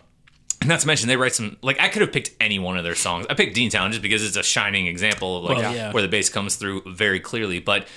not 0.68 0.80
to 0.82 0.88
mention, 0.88 1.08
they 1.08 1.18
write 1.18 1.34
some 1.34 1.58
like 1.62 1.80
I 1.80 1.90
could 1.90 2.02
have 2.02 2.12
picked 2.12 2.32
any 2.40 2.60
one 2.60 2.78
of 2.78 2.84
their 2.84 2.96
songs. 2.96 3.26
I 3.30 3.34
picked 3.34 3.56
Dean 3.56 3.70
Town 3.70 3.92
just 3.92 4.02
because 4.02 4.24
it's 4.26 4.38
a 4.38 4.44
shining 4.44 4.88
example 4.88 5.38
of 5.38 5.44
like 5.46 5.58
Well, 5.58 5.74
yeah. 5.76 5.92
where 5.92 6.02
the 6.04 6.10
bass 6.10 6.30
comes 6.30 6.56
through 6.56 6.82
very 6.88 7.20
clearly. 7.20 7.60
But 7.60 7.88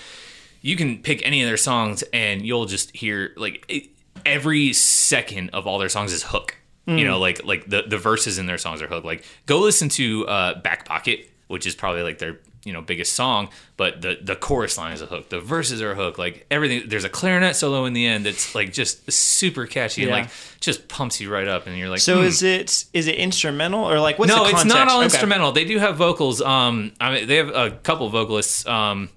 you 0.62 0.76
can 0.76 0.98
pick 1.02 1.24
any 1.26 1.42
of 1.42 1.48
their 1.48 1.56
songs 1.56 2.02
and 2.12 2.44
you'll 2.44 2.66
just 2.66 2.94
hear 2.96 3.32
like 3.36 3.64
it, 3.68 3.88
every 4.26 4.72
second 4.72 5.50
of 5.50 5.66
all 5.66 5.78
their 5.78 5.88
songs 5.88 6.12
is 6.12 6.22
hook. 6.24 6.56
You 6.86 7.04
know, 7.04 7.18
like 7.18 7.44
like 7.44 7.66
the 7.68 7.82
the 7.82 7.98
verses 7.98 8.38
in 8.38 8.46
their 8.46 8.56
songs 8.56 8.80
are 8.80 8.86
hook. 8.86 9.04
Like 9.04 9.22
go 9.44 9.58
listen 9.58 9.90
to 9.90 10.26
uh, 10.26 10.58
Back 10.62 10.86
Pocket, 10.86 11.28
which 11.46 11.66
is 11.66 11.74
probably 11.74 12.02
like 12.02 12.16
their 12.16 12.38
you 12.68 12.74
know 12.74 12.82
biggest 12.82 13.14
song, 13.14 13.48
but 13.76 14.02
the 14.02 14.18
the 14.22 14.36
chorus 14.36 14.76
line 14.78 14.92
is 14.92 15.00
a 15.02 15.06
hook. 15.06 15.30
The 15.30 15.40
verses 15.40 15.80
are 15.82 15.92
a 15.92 15.94
hook. 15.94 16.18
Like 16.18 16.46
everything. 16.50 16.82
There's 16.88 17.04
a 17.04 17.08
clarinet 17.08 17.56
solo 17.56 17.86
in 17.86 17.94
the 17.94 18.06
end 18.06 18.26
that's 18.26 18.54
like 18.54 18.72
just 18.72 19.10
super 19.10 19.66
catchy 19.66 20.02
and 20.02 20.10
like 20.12 20.28
just 20.60 20.88
pumps 20.88 21.20
you 21.20 21.32
right 21.32 21.48
up, 21.48 21.66
and 21.66 21.76
you're 21.78 21.88
like, 21.88 22.00
so 22.00 22.18
"Hmm." 22.18 22.24
is 22.24 22.42
it 22.42 22.84
is 22.92 23.06
it 23.08 23.14
instrumental 23.16 23.84
or 23.84 23.98
like 24.00 24.18
what's 24.18 24.30
the 24.32 24.38
no, 24.38 24.46
it's 24.48 24.64
not 24.64 24.88
all 24.88 24.98
Okay. 24.98 25.04
instrumental. 25.04 25.52
They 25.52 25.64
do 25.64 25.78
have 25.78 25.96
vocals. 25.96 26.40
Um, 26.42 26.92
I 27.00 27.14
mean, 27.14 27.26
they 27.26 27.36
have 27.36 27.48
a 27.48 27.70
couple 27.70 28.08
vocalists. 28.10 28.66
Um, 28.66 29.08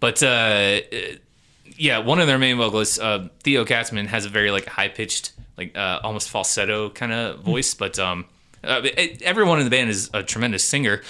but 0.00 0.22
uh, 0.22 0.26
uh, 0.26 0.80
yeah, 1.76 1.98
one 1.98 2.20
of 2.20 2.26
their 2.26 2.38
main 2.38 2.56
vocalists, 2.56 2.98
uh, 3.00 3.28
Theo 3.42 3.64
Katzman, 3.64 4.06
has 4.06 4.24
a 4.24 4.28
very 4.28 4.50
like 4.52 4.66
high 4.66 4.88
pitched, 4.88 5.32
like 5.58 5.76
uh, 5.76 6.00
almost 6.04 6.30
falsetto 6.30 6.90
kind 6.90 7.12
of 7.12 7.40
voice. 7.40 7.74
But 7.74 7.98
um, 7.98 8.26
uh, 8.62 8.82
it, 8.84 9.22
everyone 9.22 9.58
in 9.58 9.64
the 9.64 9.70
band 9.70 9.90
is 9.90 10.10
a 10.14 10.22
tremendous 10.22 10.62
singer. 10.64 11.02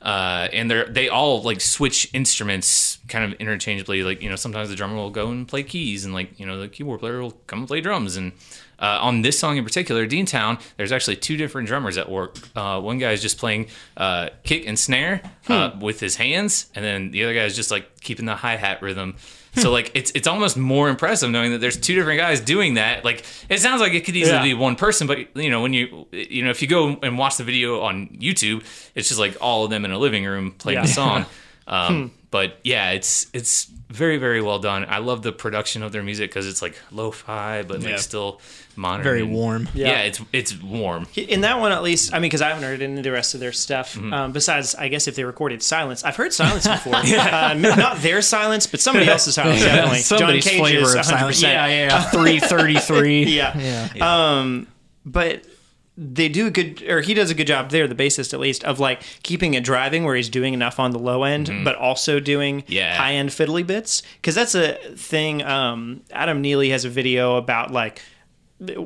Uh, 0.00 0.46
and 0.52 0.70
they're 0.70 0.84
they 0.86 1.08
all 1.08 1.42
like 1.42 1.60
switch 1.60 2.08
instruments 2.14 2.98
kind 3.08 3.24
of 3.24 3.38
interchangeably. 3.40 4.04
Like 4.04 4.22
you 4.22 4.30
know, 4.30 4.36
sometimes 4.36 4.68
the 4.68 4.76
drummer 4.76 4.94
will 4.94 5.10
go 5.10 5.30
and 5.30 5.46
play 5.46 5.64
keys, 5.64 6.04
and 6.04 6.14
like 6.14 6.38
you 6.38 6.46
know, 6.46 6.58
the 6.60 6.68
keyboard 6.68 7.00
player 7.00 7.20
will 7.20 7.32
come 7.46 7.60
and 7.60 7.68
play 7.68 7.80
drums. 7.80 8.16
And 8.16 8.32
uh, 8.78 8.98
on 9.00 9.22
this 9.22 9.38
song 9.38 9.56
in 9.56 9.64
particular, 9.64 10.06
Dean 10.06 10.24
Town, 10.24 10.58
there's 10.76 10.92
actually 10.92 11.16
two 11.16 11.36
different 11.36 11.66
drummers 11.66 11.98
at 11.98 12.08
work. 12.08 12.38
Uh, 12.54 12.80
one 12.80 12.98
guy 12.98 13.10
is 13.10 13.20
just 13.20 13.38
playing 13.38 13.66
uh, 13.96 14.28
kick 14.44 14.66
and 14.68 14.78
snare 14.78 15.20
uh, 15.48 15.72
with 15.80 15.98
his 15.98 16.16
hands, 16.16 16.70
and 16.76 16.84
then 16.84 17.10
the 17.10 17.24
other 17.24 17.34
guy 17.34 17.44
is 17.44 17.56
just 17.56 17.72
like 17.72 18.00
keeping 18.00 18.26
the 18.26 18.36
hi 18.36 18.56
hat 18.56 18.80
rhythm. 18.82 19.16
So 19.58 19.70
like 19.70 19.90
it's 19.94 20.10
it's 20.14 20.26
almost 20.28 20.56
more 20.56 20.88
impressive 20.88 21.30
knowing 21.30 21.52
that 21.52 21.58
there's 21.60 21.76
two 21.76 21.94
different 21.94 22.18
guys 22.18 22.40
doing 22.40 22.74
that. 22.74 23.04
Like 23.04 23.24
it 23.48 23.58
sounds 23.60 23.80
like 23.80 23.92
it 23.92 24.04
could 24.04 24.16
easily 24.16 24.36
Yeah. 24.36 24.42
be 24.42 24.54
one 24.54 24.76
person, 24.76 25.06
but 25.06 25.18
you 25.36 25.50
know 25.50 25.60
when 25.62 25.72
you 25.72 26.06
you 26.12 26.42
know 26.44 26.50
if 26.50 26.62
you 26.62 26.68
go 26.68 26.98
and 27.02 27.18
watch 27.18 27.36
the 27.36 27.44
video 27.44 27.80
on 27.82 28.08
YouTube, 28.20 28.64
it's 28.94 29.08
just 29.08 29.20
like 29.20 29.36
all 29.40 29.64
of 29.64 29.70
them 29.70 29.84
in 29.84 29.90
a 29.90 29.98
living 29.98 30.24
room 30.24 30.52
playing 30.52 30.78
Yeah. 30.78 30.82
the 30.86 30.88
song. 30.92 31.26
Um, 31.70 32.12
But 32.30 32.58
yeah, 32.64 32.92
it's 32.92 33.26
it's 33.34 33.70
very 33.88 34.18
very 34.18 34.40
well 34.42 34.58
done. 34.58 34.84
I 34.88 34.98
love 34.98 35.22
the 35.22 35.32
production 35.32 35.82
of 35.82 35.92
their 35.92 36.02
music 36.02 36.30
because 36.30 36.46
it's 36.46 36.60
like 36.62 36.76
lo-fi, 36.92 37.62
but 37.62 37.80
like 37.80 37.90
Yeah. 37.90 37.96
still 37.96 38.40
modern, 38.76 39.02
Very 39.02 39.22
warm. 39.22 39.68
Yeah. 39.74 39.88
Yeah. 39.88 40.00
it's 40.02 40.20
it's 40.32 40.62
warm. 40.62 41.06
In 41.16 41.40
that 41.40 41.58
one, 41.58 41.72
at 41.72 41.82
least, 41.82 42.12
I 42.12 42.16
mean, 42.18 42.22
because 42.28 42.42
I 42.42 42.48
haven't 42.48 42.64
heard 42.64 42.80
any 42.82 42.98
of 42.98 43.02
the 43.02 43.10
rest 43.12 43.34
of 43.34 43.40
their 43.40 43.52
stuff. 43.52 43.94
Mm-hmm. 43.94 44.12
Um, 44.12 44.32
besides, 44.32 44.74
I 44.74 44.88
guess 44.88 45.08
if 45.08 45.16
they 45.16 45.24
recorded 45.24 45.62
silence, 45.62 46.04
I've 46.04 46.16
heard 46.16 46.32
silence 46.32 46.66
before. 46.68 46.94
uh, 46.96 47.54
not 47.54 47.98
their 48.02 48.22
silence, 48.22 48.66
but 48.66 48.80
somebody 48.80 49.08
else's 49.08 49.34
silence. 49.34 49.60
Definitely, 49.62 49.98
Somebody's 50.00 50.44
John 50.44 50.58
flavor 50.58 50.80
Cage's 50.80 50.94
of 50.94 51.00
100%. 51.00 51.04
silence. 51.04 51.42
Yeah, 51.42 51.66
yeah, 51.66 51.86
yeah. 51.88 52.02
Three 52.10 52.38
thirty-three. 52.40 53.24
yeah. 53.36 53.88
yeah. 53.94 54.38
Um, 54.38 54.66
but 55.06 55.44
they 56.00 56.28
do 56.28 56.46
a 56.46 56.50
good, 56.52 56.82
or 56.88 57.00
he 57.00 57.12
does 57.12 57.28
a 57.28 57.34
good 57.34 57.48
job 57.48 57.70
there, 57.70 57.88
the 57.88 57.94
bassist 57.94 58.32
at 58.32 58.38
least, 58.38 58.62
of 58.62 58.78
like 58.78 59.02
keeping 59.24 59.54
it 59.54 59.64
driving 59.64 60.04
where 60.04 60.14
he's 60.14 60.28
doing 60.28 60.54
enough 60.54 60.78
on 60.78 60.92
the 60.92 60.98
low 60.98 61.24
end, 61.24 61.50
but 61.64 61.74
also 61.74 62.20
doing 62.20 62.62
Mm-hmm. 62.62 62.72
Yeah. 62.72 62.96
high 62.96 63.14
end 63.14 63.30
fiddly 63.30 63.66
bits. 63.66 64.02
Because 64.16 64.36
that's 64.36 64.54
a 64.54 64.74
thing. 64.94 65.42
Um, 65.42 66.02
Adam 66.12 66.40
Neely 66.40 66.70
has 66.70 66.84
a 66.84 66.88
video 66.88 67.34
about 67.36 67.72
like 67.72 68.00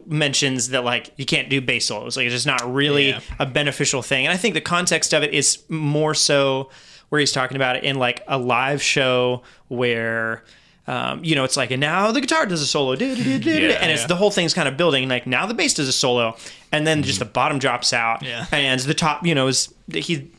mentions 0.06 0.68
that 0.70 0.84
like 0.84 1.12
you 1.16 1.24
can't 1.24 1.48
do 1.48 1.58
bass 1.60 1.86
solos 1.86 2.14
like 2.16 2.26
it's 2.26 2.34
just 2.34 2.46
not 2.46 2.60
really 2.72 3.08
Yeah. 3.10 3.20
a 3.38 3.46
beneficial 3.46 4.02
thing 4.02 4.26
and 4.26 4.32
i 4.34 4.36
think 4.36 4.52
the 4.52 4.60
context 4.60 5.14
of 5.14 5.22
it 5.22 5.32
is 5.32 5.62
more 5.70 6.12
so 6.12 6.68
where 7.08 7.18
he's 7.20 7.32
talking 7.32 7.56
about 7.56 7.76
it 7.76 7.84
in 7.84 7.96
like 7.96 8.22
a 8.28 8.36
live 8.36 8.82
show 8.82 9.42
where 9.68 10.44
um, 10.86 11.22
you 11.24 11.34
know 11.34 11.44
it's 11.44 11.56
like 11.56 11.70
and 11.70 11.80
now 11.80 12.10
the 12.10 12.20
guitar 12.20 12.44
does 12.46 12.60
a 12.60 12.66
solo 12.66 12.92
Yeah, 12.94 13.06
and 13.06 13.90
it's 13.92 14.02
yeah. 14.02 14.06
the 14.06 14.16
whole 14.16 14.30
thing's 14.30 14.52
kind 14.54 14.66
of 14.68 14.76
building 14.76 15.08
like 15.08 15.26
now 15.26 15.46
the 15.46 15.54
bass 15.54 15.74
does 15.74 15.88
a 15.88 15.92
solo 15.92 16.36
and 16.72 16.86
then 16.86 17.02
just 17.02 17.20
mm-hmm. 17.20 17.28
the 17.28 17.32
bottom 17.32 17.58
drops 17.58 17.92
out 17.92 18.22
Yeah. 18.22 18.46
and 18.50 18.80
the 18.80 18.94
top 18.94 19.24
you 19.24 19.34
know 19.34 19.46
is 19.48 19.72
he 19.92 20.30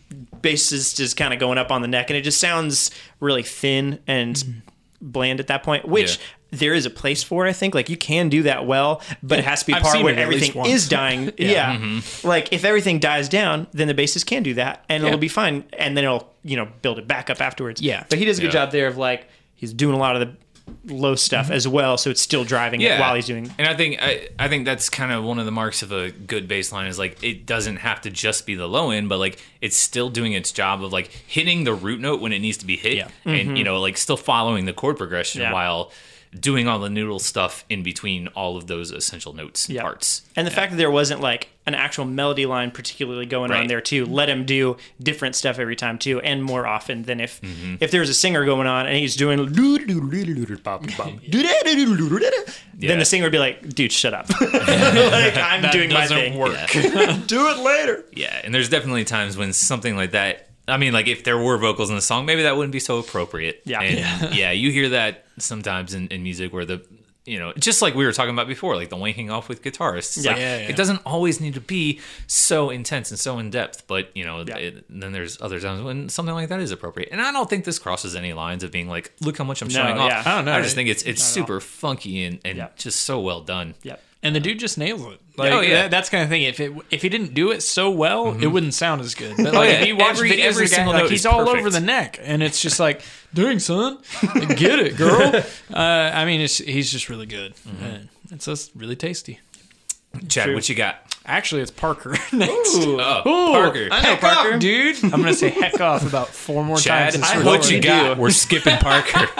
bass 0.41 0.71
is 0.71 0.93
just 0.93 1.15
kind 1.15 1.33
of 1.33 1.39
going 1.39 1.57
up 1.57 1.71
on 1.71 1.81
the 1.81 1.87
neck 1.87 2.09
and 2.09 2.17
it 2.17 2.21
just 2.23 2.39
sounds 2.39 2.91
really 3.19 3.43
thin 3.43 3.99
and 4.07 4.35
mm-hmm. 4.35 4.59
bland 5.01 5.39
at 5.39 5.47
that 5.47 5.63
point 5.63 5.87
which 5.87 6.17
Yeah. 6.17 6.23
there 6.51 6.73
is 6.73 6.85
a 6.85 6.89
place 6.89 7.23
for 7.23 7.47
It, 7.47 7.49
i 7.49 7.53
think 7.53 7.73
like 7.73 7.89
you 7.89 7.97
can 7.97 8.27
do 8.27 8.43
that 8.43 8.65
well 8.65 9.01
but 9.23 9.39
it 9.39 9.45
has 9.45 9.61
to 9.61 9.67
be 9.67 9.73
part 9.73 10.03
where 10.03 10.13
it 10.13 10.19
at 10.19 10.27
least 10.27 10.49
everything 10.49 10.65
is 10.73 10.89
dying 10.89 11.31
yeah, 11.37 11.77
mm-hmm. 11.77 12.27
like 12.27 12.51
if 12.51 12.65
everything 12.65 12.99
dies 12.99 13.29
down 13.29 13.67
then 13.71 13.87
the 13.87 13.93
bassist 13.93 14.25
can 14.25 14.43
do 14.43 14.53
that 14.55 14.83
and 14.89 15.01
Yeah. 15.03 15.07
it'll 15.07 15.19
be 15.19 15.29
fine 15.29 15.63
and 15.79 15.95
then 15.95 16.03
it'll 16.03 16.29
you 16.43 16.57
know 16.57 16.67
build 16.81 16.99
it 16.99 17.07
back 17.07 17.29
up 17.29 17.39
afterwards 17.39 17.81
Yeah. 17.81 18.03
but 18.09 18.19
he 18.19 18.25
does 18.25 18.39
a 18.39 18.41
good 18.41 18.47
Yeah. 18.47 18.65
job 18.65 18.71
there 18.71 18.87
of 18.87 18.97
like 18.97 19.27
he's 19.63 19.73
doing 19.73 19.95
a 19.95 19.97
lot 19.97 20.17
of 20.17 20.27
the 20.27 20.93
low 20.93 21.15
stuff 21.15 21.45
mm-hmm. 21.45 21.53
as 21.53 21.65
well 21.65 21.97
so 21.97 22.09
it's 22.09 22.21
still 22.21 22.43
driving 22.43 22.81
it 22.81 22.99
while 22.99 23.15
he's 23.15 23.25
doing 23.25 23.49
And 23.57 23.65
I 23.67 23.73
think 23.75 24.01
I, 24.01 24.27
I 24.37 24.49
think 24.49 24.65
that's 24.65 24.89
kind 24.89 25.13
of 25.13 25.23
one 25.23 25.39
of 25.39 25.45
the 25.45 25.51
marks 25.51 25.81
of 25.81 25.93
a 25.93 26.11
good 26.11 26.47
bass 26.47 26.73
line 26.73 26.87
is 26.87 26.99
like 26.99 27.23
it 27.23 27.45
doesn't 27.45 27.77
have 27.77 28.01
to 28.01 28.09
just 28.09 28.45
be 28.45 28.55
the 28.55 28.67
low 28.67 28.91
end, 28.91 29.07
but 29.07 29.17
like 29.17 29.39
it's 29.61 29.77
still 29.77 30.09
doing 30.09 30.33
its 30.33 30.51
job 30.51 30.83
of 30.83 30.91
like 30.91 31.07
hitting 31.07 31.63
the 31.63 31.73
root 31.73 32.01
note 32.01 32.19
when 32.19 32.33
it 32.33 32.39
needs 32.39 32.57
to 32.57 32.65
be 32.65 32.75
hit, 32.75 32.95
Yeah. 32.95 33.07
and 33.23 33.35
you 33.35 33.43
mm-hmm. 33.45 33.63
know 33.63 33.79
like 33.79 33.97
still 33.97 34.17
following 34.17 34.65
the 34.65 34.73
chord 34.73 34.97
progression 34.97 35.41
Yeah. 35.41 35.53
while 35.53 35.91
doing 36.39 36.67
all 36.67 36.79
the 36.79 36.89
noodle 36.89 37.19
stuff 37.19 37.63
in 37.69 37.83
between 37.83 38.27
all 38.29 38.57
of 38.57 38.67
those 38.67 38.91
essential 38.91 39.33
notes 39.33 39.69
Yeah. 39.69 39.81
parts. 39.83 40.23
And 40.35 40.47
the 40.47 40.51
fact 40.51 40.71
that 40.71 40.77
there 40.77 40.89
wasn't 40.91 41.21
like 41.21 41.49
an 41.65 41.75
actual 41.75 42.03
melody 42.05 42.45
line 42.45 42.71
particularly 42.71 43.25
going 43.25 43.51
on 43.51 43.67
there 43.67 43.79
too, 43.81 44.05
let 44.05 44.27
him 44.29 44.43
do 44.45 44.75
different 45.01 45.35
stuff 45.35 45.59
every 45.59 45.75
time 45.77 45.97
too, 45.97 46.19
and 46.21 46.43
more 46.43 46.67
often 46.67 47.03
than 47.03 47.19
if 47.21 47.39
Mm-hmm. 47.41 47.75
if 47.79 47.91
there's 47.91 48.09
a 48.09 48.13
singer 48.13 48.45
going 48.45 48.67
on 48.67 48.85
and 48.85 48.97
he's 48.97 49.15
doing 49.15 49.39
then 52.89 52.99
the 52.99 53.05
singer 53.05 53.23
would 53.25 53.31
be 53.31 53.39
like, 53.39 53.69
dude, 53.73 53.91
shut 53.91 54.13
up. 54.13 54.29
like 54.41 55.37
I'm 55.37 55.71
doing 55.71 55.91
my 55.93 56.07
thing. 56.07 56.37
work. 56.37 56.57
Do 57.27 57.47
it 57.49 57.57
later. 57.63 58.05
Yeah, 58.13 58.41
and 58.43 58.53
there's 58.53 58.69
definitely 58.69 59.05
times 59.05 59.37
when 59.37 59.53
something 59.53 59.95
like 59.95 60.11
that. 60.11 60.49
I 60.67 60.77
mean, 60.77 60.93
like 60.93 61.07
if 61.07 61.23
there 61.23 61.37
were 61.37 61.57
vocals 61.57 61.89
in 61.89 61.95
the 61.95 62.01
song, 62.01 62.25
maybe 62.25 62.43
that 62.43 62.55
wouldn't 62.55 62.71
be 62.71 62.79
so 62.79 62.97
appropriate. 62.99 63.61
Yeah. 63.65 63.81
and 63.81 64.33
yeah, 64.35 64.51
you 64.51 64.71
hear 64.71 64.89
that 64.89 65.25
sometimes 65.39 65.93
in, 65.93 66.07
in 66.07 66.23
music 66.23 66.53
where 66.53 66.65
the 66.65 66.85
you 67.25 67.39
know, 67.39 67.53
just 67.53 67.81
like 67.81 67.95
we 67.95 68.05
were 68.05 68.11
talking 68.11 68.33
about 68.33 68.49
before, 68.49 68.75
like 68.75 68.89
the 68.89 68.97
wanking 68.97 69.31
off 69.31 69.47
with 69.47 69.61
guitarists. 69.63 70.21
Yeah. 70.25 70.31
like, 70.31 70.39
Yeah, 70.41 70.57
yeah. 70.57 70.67
it 70.67 70.75
doesn't 70.75 71.01
always 71.05 71.39
need 71.39 71.53
to 71.53 71.61
be 71.61 72.01
so 72.27 72.69
intense 72.69 73.11
and 73.11 73.19
so 73.19 73.39
in 73.39 73.49
depth, 73.49 73.87
but 73.87 74.09
you 74.13 74.25
know, 74.25 74.43
Yeah. 74.45 74.57
it, 74.57 74.85
then 74.89 75.13
there's 75.13 75.41
other 75.41 75.57
times 75.61 75.83
when 75.83 76.09
something 76.09 76.35
like 76.35 76.49
that 76.49 76.59
is 76.59 76.71
appropriate. 76.71 77.09
And 77.13 77.21
I 77.21 77.31
don't 77.31 77.49
think 77.49 77.63
this 77.63 77.79
crosses 77.79 78.13
any 78.17 78.33
lines 78.33 78.61
of 78.61 78.71
being 78.71 78.89
like, 78.89 79.13
look 79.21 79.37
how 79.37 79.45
much 79.45 79.61
I'm 79.61 79.69
No, 79.69 79.73
showing 79.73 79.95
yeah. 79.95 80.19
off. 80.19 80.27
I 80.27 80.35
don't 80.35 80.43
know. 80.45 80.53
I 80.53 80.61
just 80.61 80.75
think 80.75 80.89
it's 80.89 81.03
it's 81.03 81.21
Not 81.21 81.27
super 81.45 81.59
funky 81.61 82.25
and, 82.25 82.39
and 82.43 82.57
Yeah. 82.57 82.67
just 82.75 83.03
so 83.03 83.21
well 83.21 83.39
done. 83.39 83.75
Yep. 83.83 84.01
And 84.21 84.35
the 84.35 84.41
dude 84.41 84.59
just 84.59 84.77
nails 84.77 85.01
it. 85.05 85.21
Like, 85.35 85.51
Oh, 85.51 85.61
yeah. 85.61 85.73
that- 85.83 85.91
that's 85.91 86.09
kind 86.09 86.23
of 86.23 86.29
thing. 86.29 86.43
If 86.43 86.59
it 86.59 86.71
if 86.91 87.01
he 87.01 87.09
didn't 87.09 87.33
do 87.33 87.51
it 87.51 87.61
so 87.63 87.89
well, 87.89 88.37
it 88.39 88.47
wouldn't 88.47 88.73
sound 88.75 89.01
as 89.01 89.15
good. 89.15 89.35
But 89.37 89.53
like 89.53 89.69
yeah. 89.69 89.81
if 89.81 89.87
you 89.87 89.95
watch 89.95 90.11
Every- 90.17 90.29
videos, 90.31 90.43
every 90.43 90.65
of 90.65 90.69
the 90.69 90.75
guy, 90.75 90.83
single 90.83 90.93
like 90.93 91.09
he's 91.09 91.25
all 91.25 91.39
perfect. 91.45 91.57
over 91.59 91.69
the 91.71 91.79
neck, 91.79 92.19
and 92.21 92.43
it's 92.43 92.61
just 92.61 92.79
like, 92.79 93.01
dang 93.33 93.57
son, 93.59 93.97
get 94.55 94.77
it, 94.79 94.95
girl. 94.95 95.35
uh, 95.73 95.77
I 95.77 96.25
mean, 96.25 96.41
it's, 96.41 96.59
he's 96.59 96.91
just 96.91 97.09
really 97.09 97.25
good. 97.25 97.53
Uh, 97.83 97.97
it's 98.31 98.45
just 98.45 98.71
really 98.75 98.95
tasty. 98.95 99.39
Chad, 100.29 100.45
True. 100.45 100.53
what 100.53 100.69
you 100.69 100.75
got? 100.75 100.97
Actually, 101.25 101.61
it's 101.63 101.71
Parker 101.71 102.11
next. 102.31 102.75
Ooh. 102.75 102.99
Oh, 103.01 103.21
Ooh, 103.21 103.53
Parker. 103.53 103.87
I 103.91 104.01
know 104.03 104.09
heck 104.09 104.21
Parker. 104.21 104.53
off, 104.53 104.59
dude. 104.59 105.03
I'm 105.05 105.09
gonna 105.09 105.33
say 105.33 105.49
heck 105.49 105.81
off 105.81 106.05
about 106.05 106.27
four 106.27 106.63
more 106.63 106.77
Chad, 106.77 107.13
times. 107.13 107.23
I 107.23 107.33
this 107.37 107.43
hope 107.43 107.45
what 107.45 107.69
you 107.71 107.77
you 107.77 107.81
got? 107.81 108.15
do. 108.17 108.21
We're 108.21 108.29
skipping 108.29 108.77
Parker. 108.77 109.27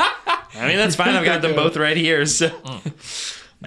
I 0.56 0.67
mean, 0.67 0.77
that's 0.77 0.95
fine. 0.95 1.10
I've 1.10 1.25
got 1.25 1.43
them 1.43 1.53
both 1.56 1.77
right 1.77 1.95
here. 1.97 2.25
So, 2.25 2.51
um, 2.65 2.82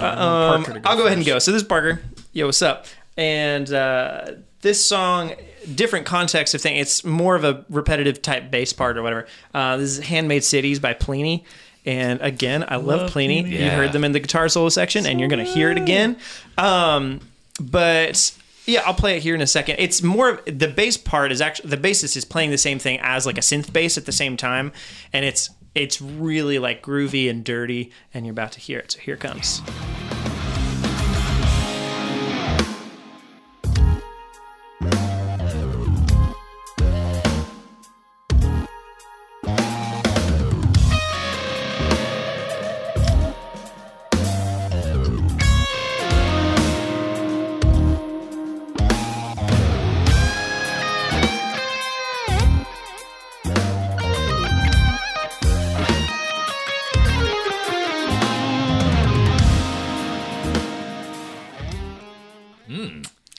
Parker 0.01 0.73
to 0.75 0.81
go 0.81 0.91
I'll 0.91 0.97
go 0.97 1.07
ahead 1.07 1.19
and 1.19 1.27
go. 1.27 1.39
So 1.39 1.53
this 1.53 1.63
is 1.63 1.69
Parker. 1.69 2.01
Yo, 2.33 2.47
what's 2.47 2.63
up? 2.63 2.87
And 3.17 3.73
uh, 3.73 4.33
this 4.61 4.85
song, 4.85 5.33
different 5.75 6.07
context 6.07 6.55
of 6.55 6.61
thing. 6.61 6.77
It's 6.77 7.05
more 7.05 7.35
of 7.35 7.45
a 7.45 7.65
repetitive 7.71 8.21
type 8.23 8.51
bass 8.51 8.73
part 8.73 8.99
or 8.99 9.03
whatever. 9.03 9.27
Uh, 9.55 9.77
this 9.79 9.99
is 9.99 10.05
"Handmade 10.05 10.45
Cities" 10.45 10.79
by 10.79 10.95
Plini. 10.95 11.45
And 11.87 12.21
again, 12.21 12.65
I 12.67 12.77
love, 12.77 13.03
Love 13.03 13.11
Plini. 13.13 13.45
Plini. 13.45 13.61
You 13.61 13.71
heard 13.71 13.93
them 13.93 14.03
in 14.03 14.13
the 14.13 14.21
guitar 14.21 14.49
solo 14.49 14.69
section, 14.69 15.07
and 15.07 15.21
you're 15.21 15.29
going 15.29 15.45
to 15.45 15.51
hear 15.51 15.71
it 15.71 15.79
again. 15.79 16.17
Um, 16.59 17.21
but 17.61 18.33
yeah, 18.67 18.83
I'll 18.85 18.95
play 18.95 19.17
it 19.17 19.23
here 19.23 19.37
in 19.37 19.41
a 19.41 19.47
second. 19.47 19.77
It's 19.79 20.03
more 20.03 20.31
of 20.31 20.59
the 20.59 20.67
bass 20.67 20.97
part 20.97 21.31
is 21.31 21.41
actually 21.41 21.71
the 21.71 21.77
bassist 21.77 22.17
is 22.17 22.25
playing 22.25 22.51
the 22.51 22.59
same 22.59 22.81
thing 22.81 22.99
as 23.01 23.25
like 23.25 23.39
a 23.39 23.41
synth 23.41 23.73
bass 23.73 23.97
at 23.97 24.05
the 24.05 24.13
same 24.13 24.37
time, 24.37 24.73
and 25.13 25.25
it's 25.25 25.51
it's 25.77 26.01
really 26.01 26.59
like 26.59 26.83
groovy 26.83 27.29
and 27.31 27.45
dirty, 27.45 27.93
and 28.15 28.25
you're 28.25 28.33
about 28.33 28.53
to 28.53 28.61
hear 28.61 28.79
it. 28.79 28.93
So 28.93 28.99
here 29.01 29.15
it 29.15 29.21
comes. 29.21 29.61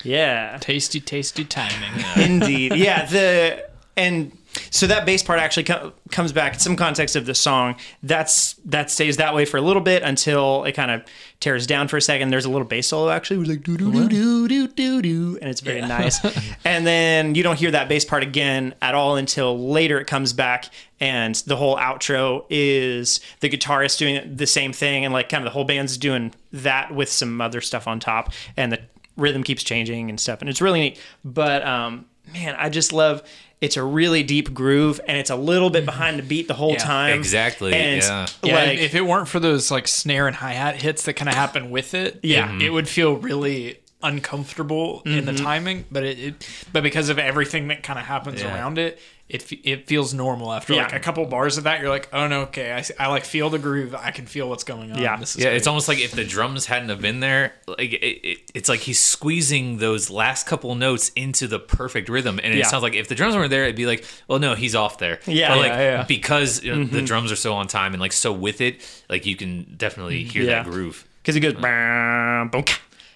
Yeah. 0.08 0.58
tasty, 0.60 1.00
tasty 1.00 1.46
timing. 1.46 2.04
Indeed. 2.18 2.76
Yeah, 2.76 3.06
the 3.06 3.66
and 3.96 4.32
so 4.72 4.88
that 4.88 5.06
bass 5.06 5.24
part 5.24 5.40
actually 5.40 5.64
co- 5.66 5.94
comes 6.12 6.32
back 6.32 6.54
in 6.54 6.60
some 6.60 6.76
context 6.76 7.16
of 7.16 7.26
the 7.26 7.36
song. 7.36 7.76
That's 8.04 8.54
that 8.66 8.90
stays 8.90 9.18
that 9.18 9.36
way 9.36 9.46
for 9.46 9.58
a 9.58 9.62
little 9.62 9.82
bit 9.82 10.04
until 10.04 10.64
it 10.64 10.74
kind 10.74 10.92
of 10.92 11.04
tears 11.40 11.68
down 11.68 11.88
for 11.88 11.98
a 11.98 12.02
second. 12.02 12.30
There's 12.30 12.46
a 12.46 12.50
little 12.50 12.68
bass 12.68 12.88
solo 12.88 13.10
actually, 13.10 13.38
where 13.38 13.44
it's 13.44 13.50
like 13.52 13.64
doo 13.64 13.78
doo 13.78 13.92
doo 13.92 14.08
doo 14.10 14.48
doo 14.48 14.68
doo 14.68 15.02
doo, 15.02 15.38
and 15.42 15.50
it's 15.50 15.62
very 15.62 15.82
nice. 15.82 16.20
and 16.66 16.86
then 16.88 17.36
you 17.36 17.44
don't 17.44 17.58
hear 17.60 17.72
that 17.72 17.90
bass 17.90 18.06
part 18.06 18.24
again 18.24 18.74
at 18.82 18.96
all 18.96 19.16
until 19.16 19.70
later. 19.70 20.00
It 20.00 20.08
comes 20.08 20.34
back, 20.34 20.70
and 21.00 21.36
the 21.36 21.56
whole 21.56 21.78
outro 21.78 22.46
is 22.50 23.20
the 23.42 23.50
guitarist 23.50 23.98
doing 24.00 24.36
the 24.36 24.48
same 24.48 24.74
thing, 24.74 25.06
and 25.06 25.14
like 25.14 25.30
kind 25.30 25.44
of 25.44 25.46
the 25.46 25.54
whole 25.54 25.66
band's 25.66 25.98
doing 25.98 26.34
that 26.52 26.94
with 26.94 27.10
some 27.10 27.42
other 27.42 27.62
stuff 27.62 27.88
on 27.88 28.00
top, 28.00 28.32
and 28.56 28.72
the 28.72 28.80
rhythm 29.18 29.44
keeps 29.44 29.64
changing 29.64 30.10
and 30.10 30.20
stuff, 30.20 30.40
and 30.42 30.50
it's 30.50 30.62
really 30.62 30.80
neat. 30.80 31.00
But 31.26 31.66
um, 31.66 32.06
man, 32.34 32.56
I 32.58 32.70
just 32.70 32.94
love. 32.94 33.24
It's 33.60 33.76
a 33.76 33.84
really 33.84 34.22
deep 34.22 34.54
groove, 34.54 35.02
and 35.08 35.18
it's 35.18 35.32
a 35.32 35.36
little 35.36 35.72
bit 35.72 35.84
behind 35.84 36.20
the 36.20 36.24
beat 36.24 36.48
the 36.48 36.54
whole 36.54 36.74
Yeah, 36.74 36.78
time. 36.78 37.18
exactly, 37.18 37.74
And 37.74 38.04
yeah. 38.04 38.28
Yeah, 38.44 38.54
like 38.56 38.78
if 38.78 38.94
it 38.94 39.02
weren't 39.02 39.28
for 39.28 39.40
those 39.40 39.72
like 39.72 39.88
snare 39.88 40.28
and 40.28 40.36
hi 40.36 40.54
hat 40.54 40.80
hits 40.80 41.06
that 41.06 41.14
kind 41.14 41.28
of 41.28 41.34
happen 41.34 41.72
with 41.72 41.96
it, 41.96 42.20
Yeah. 42.22 42.56
it, 42.56 42.62
it 42.62 42.70
would 42.70 42.88
feel 42.88 43.16
really 43.16 43.80
uncomfortable 44.04 45.02
in 45.06 45.26
the 45.26 45.34
timing. 45.34 45.86
But 45.92 46.04
it, 46.04 46.20
it 46.20 46.50
but 46.72 46.84
because 46.84 47.10
of 47.10 47.18
everything 47.18 47.70
that 47.70 47.82
kind 47.84 47.98
of 47.98 48.06
happens 48.06 48.42
Yeah. 48.42 48.54
around 48.54 48.78
it, 48.78 49.00
it 49.30 49.52
it 49.66 49.88
feels 49.88 50.14
normal 50.14 50.54
after 50.54 50.74
like 50.74 50.94
a 50.94 51.00
couple 51.00 51.26
bars 51.26 51.58
of 51.58 51.66
that. 51.66 51.82
You're 51.82 51.90
like, 51.90 52.08
oh 52.14 52.28
no, 52.28 52.44
okay, 52.44 52.72
I, 52.72 52.84
I 53.04 53.08
like 53.10 53.26
feel 53.26 53.50
the 53.50 53.60
groove. 53.60 53.94
I 53.94 54.12
can 54.12 54.26
feel 54.26 54.48
what's 54.48 54.64
going 54.64 54.92
on. 54.94 55.00
Yeah. 55.00 55.18
this 55.18 55.36
is 55.36 55.42
Yeah, 55.42 55.50
great. 55.50 55.58
it's 55.58 55.68
almost 55.68 55.90
like 55.90 56.00
if 56.00 56.12
the 56.12 56.24
drums 56.24 56.66
hadn't 56.68 56.88
have 56.90 57.02
been 57.02 57.20
there, 57.20 57.54
like 57.68 57.92
it, 57.92 58.06
it, 58.26 58.52
it's 58.54 58.70
like 58.70 58.80
he's 58.80 59.00
squeezing 59.00 59.80
those 59.80 60.10
last 60.10 60.48
couple 60.48 60.74
notes 60.76 61.10
into 61.16 61.46
the 61.48 61.60
perfect 61.60 62.08
rhythm, 62.08 62.40
and 62.42 62.54
it 62.54 62.60
Yeah. 62.60 62.68
sounds 62.68 62.84
like 62.84 62.94
if 62.96 63.10
the 63.10 63.16
drums 63.16 63.36
weren't 63.36 63.50
there, 63.50 63.64
it'd 63.64 63.76
be 63.76 63.86
like, 63.86 64.06
well, 64.30 64.40
no, 64.40 64.56
he's 64.56 64.76
off 64.76 64.98
there. 64.98 65.20
Yeah, 65.26 65.50
But, 65.50 65.58
like 65.58 65.72
yeah, 65.72 65.82
yeah. 65.82 66.04
because 66.04 66.64
you 66.64 66.74
know, 66.74 66.84
the 66.86 66.98
mm-hmm. 66.98 67.06
drums 67.06 67.32
are 67.32 67.36
so 67.36 67.54
on 67.54 67.68
time 67.68 67.94
and 67.94 68.00
like 68.02 68.14
so 68.14 68.32
with 68.32 68.62
it, 68.62 68.80
like 69.10 69.26
you 69.26 69.36
can 69.36 69.74
definitely 69.76 70.22
mm-hmm. 70.24 70.30
hear 70.30 70.44
Yeah. 70.44 70.64
that 70.64 70.72
groove. 70.72 71.06
because 71.22 71.36
it 71.36 71.42
goes 71.42 71.54
bam, 71.56 72.48
boom, 72.48 72.64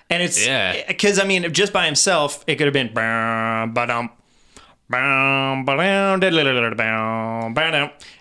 and 0.10 0.22
it's 0.22 0.46
Yeah. 0.46 0.74
Eh, 0.76 0.84
because 0.90 1.20
I 1.20 1.24
mean, 1.24 1.54
just 1.54 1.72
by 1.72 1.86
himself, 1.86 2.44
it 2.48 2.56
could 2.58 2.66
have 2.68 2.74
been 2.74 2.94
bam, 2.94 3.74
ba-dum, 3.74 4.10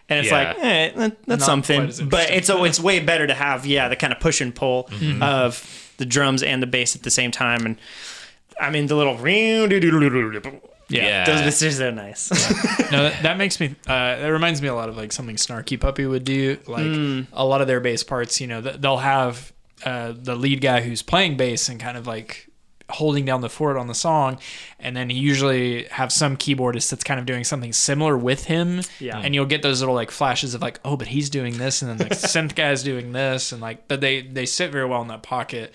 and 0.09 0.19
it's 0.21 0.31
Yeah. 0.31 0.39
like 0.49 0.57
eh, 0.61 0.91
that- 0.97 1.17
that's 1.27 1.41
Not 1.41 1.47
something. 1.47 1.91
But 2.09 2.31
it's 2.31 2.51
oh, 2.51 2.65
it's 2.65 2.81
way 2.81 3.01
better 3.01 3.27
to 3.27 3.35
have 3.35 3.67
yeah 3.67 3.89
the 3.89 3.97
kind 3.97 4.13
of 4.13 4.21
push 4.21 4.41
and 4.41 4.55
pull 4.55 4.85
Mm-hmm. 4.91 5.23
of 5.23 5.95
the 5.99 6.07
drums 6.07 6.43
and 6.43 6.63
the 6.63 6.67
bass 6.67 6.97
at 6.97 7.03
the 7.03 7.11
same 7.11 7.31
time, 7.31 7.67
and 7.67 7.77
I 8.61 8.71
mean 8.71 8.87
the 8.87 8.95
little 8.97 9.17
Yeah. 10.89 11.25
those 11.25 11.43
bits 11.43 11.63
are 11.63 11.71
so 11.71 11.91
nice. 11.91 12.31
no, 12.91 13.05
that, 13.05 13.23
that 13.23 13.37
makes 13.39 13.61
me. 13.61 13.77
Uh, 13.87 14.17
that 14.17 14.29
reminds 14.33 14.61
me 14.61 14.69
a 14.69 14.75
lot 14.75 14.89
of 14.89 14.97
like 14.97 15.13
something 15.13 15.37
Snarky 15.37 15.79
Puppy 15.79 16.05
would 16.07 16.25
do. 16.25 16.57
Like 16.67 16.85
Hmm. 16.87 17.21
a 17.33 17.45
lot 17.45 17.61
of 17.61 17.67
their 17.69 17.79
bass 17.81 18.03
parts, 18.03 18.41
you 18.41 18.47
know, 18.49 18.61
th- 18.61 18.77
they'll 18.81 18.97
have 18.99 19.53
uh, 19.85 20.13
the 20.17 20.35
lead 20.35 20.61
guy 20.61 20.81
who's 20.81 21.01
playing 21.03 21.37
bass 21.37 21.69
and 21.69 21.79
kind 21.81 21.97
of 21.97 22.07
like 22.07 22.49
holding 22.91 23.25
down 23.25 23.41
the 23.41 23.49
fort 23.49 23.77
on 23.77 23.87
the 23.87 23.95
song, 23.95 24.39
and 24.79 24.97
then 24.97 25.11
you 25.11 25.21
usually 25.21 25.85
have 25.85 26.13
some 26.13 26.37
keyboardist 26.37 26.91
that's 26.91 27.05
kind 27.05 27.19
of 27.21 27.27
doing 27.27 27.45
something 27.45 27.73
similar 27.73 28.17
with 28.17 28.45
him. 28.45 28.83
Yeah. 28.99 29.19
and 29.19 29.35
you'll 29.35 29.47
get 29.47 29.63
those 29.63 29.81
little 29.81 29.95
like 29.95 30.11
flashes 30.11 30.55
of 30.55 30.61
like, 30.63 30.81
oh, 30.85 30.97
but 30.97 31.07
he's 31.09 31.31
doing 31.31 31.59
this, 31.59 31.83
and 31.83 31.91
then 31.91 32.09
the 32.09 32.15
synth 32.15 32.55
guy's 32.55 32.83
doing 32.83 33.13
this, 33.13 33.53
and 33.53 33.61
like, 33.63 33.89
but 33.89 34.01
they 34.01 34.23
they 34.23 34.47
sit 34.47 34.71
very 34.73 34.87
well 34.87 35.03
in 35.03 35.09
that 35.09 35.23
pocket. 35.23 35.75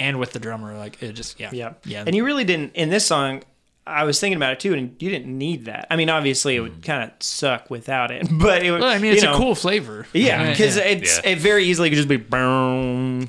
And 0.00 0.18
with 0.18 0.32
the 0.32 0.40
drummer, 0.40 0.76
like 0.76 1.00
it 1.00 1.12
just 1.12 1.38
yeah 1.38 1.50
Yeah. 1.52 1.74
yeah 1.84 2.02
And 2.04 2.14
you 2.16 2.24
really 2.24 2.44
didn't 2.44 2.74
in 2.74 2.90
this 2.90 3.06
song. 3.06 3.42
I 3.86 4.04
was 4.04 4.20
thinking 4.20 4.36
about 4.36 4.52
it 4.52 4.60
too, 4.60 4.74
and 4.74 4.94
you 5.02 5.10
didn't 5.10 5.36
need 5.36 5.64
that. 5.64 5.88
I 5.90 5.96
mean, 5.96 6.08
obviously, 6.08 6.54
it 6.56 6.60
would 6.60 6.80
mm. 6.80 6.84
kind 6.84 7.02
of 7.04 7.10
suck 7.20 7.68
without 7.70 8.10
it, 8.12 8.26
but 8.30 8.64
it 8.64 8.70
would. 8.70 8.80
well, 8.80 8.90
I 8.90 8.94
mean 8.98 9.06
you 9.06 9.12
it's 9.14 9.22
know, 9.22 9.34
a 9.34 9.36
cool 9.36 9.54
flavor 9.54 10.06
Yeah, 10.12 10.50
because 10.50 10.76
yeah. 10.76 10.84
it's 10.84 11.18
Yeah. 11.22 11.30
it 11.30 11.38
very 11.38 11.64
easily 11.64 11.88
could 11.90 11.96
just 11.96 12.08
be 12.08 12.16
boom, 12.16 13.20
boom, 13.20 13.28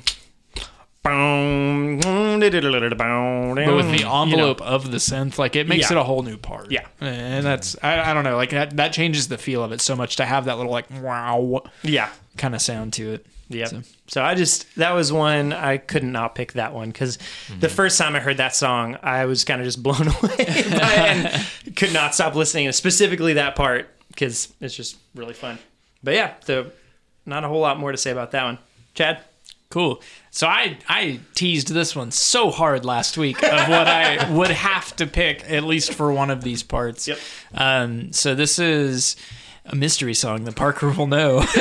but 1.04 1.12
with 3.76 3.90
the 3.92 4.04
envelope 4.10 4.60
of 4.62 4.90
the 4.90 4.96
synth, 4.98 5.38
like 5.38 5.54
it 5.56 5.68
makes 5.68 5.90
Yeah. 5.90 5.98
it 5.98 6.00
a 6.00 6.04
whole 6.04 6.22
new 6.22 6.36
part. 6.36 6.70
Yeah. 6.70 6.86
and 7.00 7.44
that's 7.44 7.76
I, 7.82 8.10
I 8.10 8.14
don't 8.14 8.24
know, 8.24 8.36
like 8.36 8.50
that 8.50 8.76
that 8.76 8.92
changes 8.92 9.28
the 9.28 9.38
feel 9.38 9.62
of 9.62 9.72
it 9.72 9.80
so 9.80 9.94
much 9.94 10.16
to 10.16 10.24
have 10.24 10.46
that 10.46 10.56
little 10.56 10.72
like 10.72 10.86
wow 11.02 11.62
yeah, 11.82 12.08
kind 12.36 12.54
of 12.54 12.62
sound 12.62 12.92
to 12.94 13.12
it. 13.14 13.26
yeah. 13.48 13.66
So- 13.66 13.82
So. 14.06 14.22
I 14.22 14.34
just 14.34 14.74
that 14.76 14.92
was 14.92 15.12
one 15.12 15.52
I 15.52 15.76
couldn't 15.78 16.12
not 16.12 16.34
pick 16.34 16.52
that 16.54 16.72
one 16.74 16.90
because 16.90 17.16
the 17.16 17.22
mm-hmm. 17.54 17.66
first 17.74 17.98
time 17.98 18.16
I 18.16 18.20
heard 18.20 18.38
that 18.38 18.54
song, 18.54 18.96
I 19.02 19.26
was 19.26 19.44
kind 19.44 19.60
of 19.60 19.66
just 19.66 19.82
blown 19.82 20.08
away 20.22 20.46
and 20.46 21.46
could 21.76 21.92
not 21.92 22.14
stop 22.14 22.34
listening, 22.34 22.66
to 22.66 22.72
specifically 22.72 23.34
that 23.34 23.56
part 23.56 23.88
because 24.08 24.52
it's 24.60 24.74
just 24.74 24.96
really 25.14 25.34
fun. 25.34 25.58
But 26.02 26.14
yeah, 26.14 26.34
so 26.44 26.70
not 27.26 27.44
a 27.44 27.48
whole 27.48 27.60
lot 27.60 27.78
more 27.78 27.92
to 27.92 27.98
say 27.98 28.10
about 28.10 28.30
that 28.32 28.44
one. 28.44 28.58
Chad. 28.94 29.20
Cool. 29.74 30.00
So 30.30 30.46
I 30.46 30.78
I 30.88 31.18
teased 31.34 31.66
this 31.66 31.96
one 31.96 32.12
so 32.12 32.52
hard 32.52 32.84
last 32.84 33.18
week 33.18 33.42
of 33.42 33.68
what 33.68 33.88
I 33.88 34.30
would 34.36 34.52
have 34.52 34.94
to 34.94 35.06
pick 35.08 35.42
at 35.50 35.64
least 35.64 35.94
for 35.94 36.12
one 36.12 36.30
of 36.30 36.44
these 36.44 36.62
parts. 36.62 37.08
Yep. 37.08 37.18
Um, 37.54 38.12
so 38.12 38.36
this 38.36 38.60
is 38.60 39.16
a 39.66 39.74
mystery 39.74 40.14
song 40.14 40.44
that 40.44 40.54
Parker 40.54 40.92
will 40.92 41.08
know, 41.08 41.38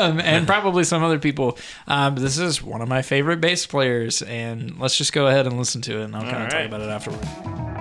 um, 0.00 0.20
and 0.20 0.46
probably 0.46 0.84
some 0.84 1.04
other 1.04 1.18
people. 1.18 1.58
Um, 1.86 2.14
this 2.14 2.38
is 2.38 2.62
one 2.62 2.80
of 2.80 2.88
my 2.88 3.02
favorite 3.02 3.42
bass 3.42 3.66
players, 3.66 4.22
and 4.22 4.80
let's 4.80 4.96
just 4.96 5.12
go 5.12 5.26
ahead 5.26 5.46
and 5.46 5.58
listen 5.58 5.82
to 5.82 6.00
it, 6.00 6.04
and 6.04 6.16
I'll 6.16 6.22
kind 6.22 6.44
of 6.44 6.48
talk 6.48 6.64
about 6.64 6.80
it 6.80 6.88
afterward. 6.88 7.79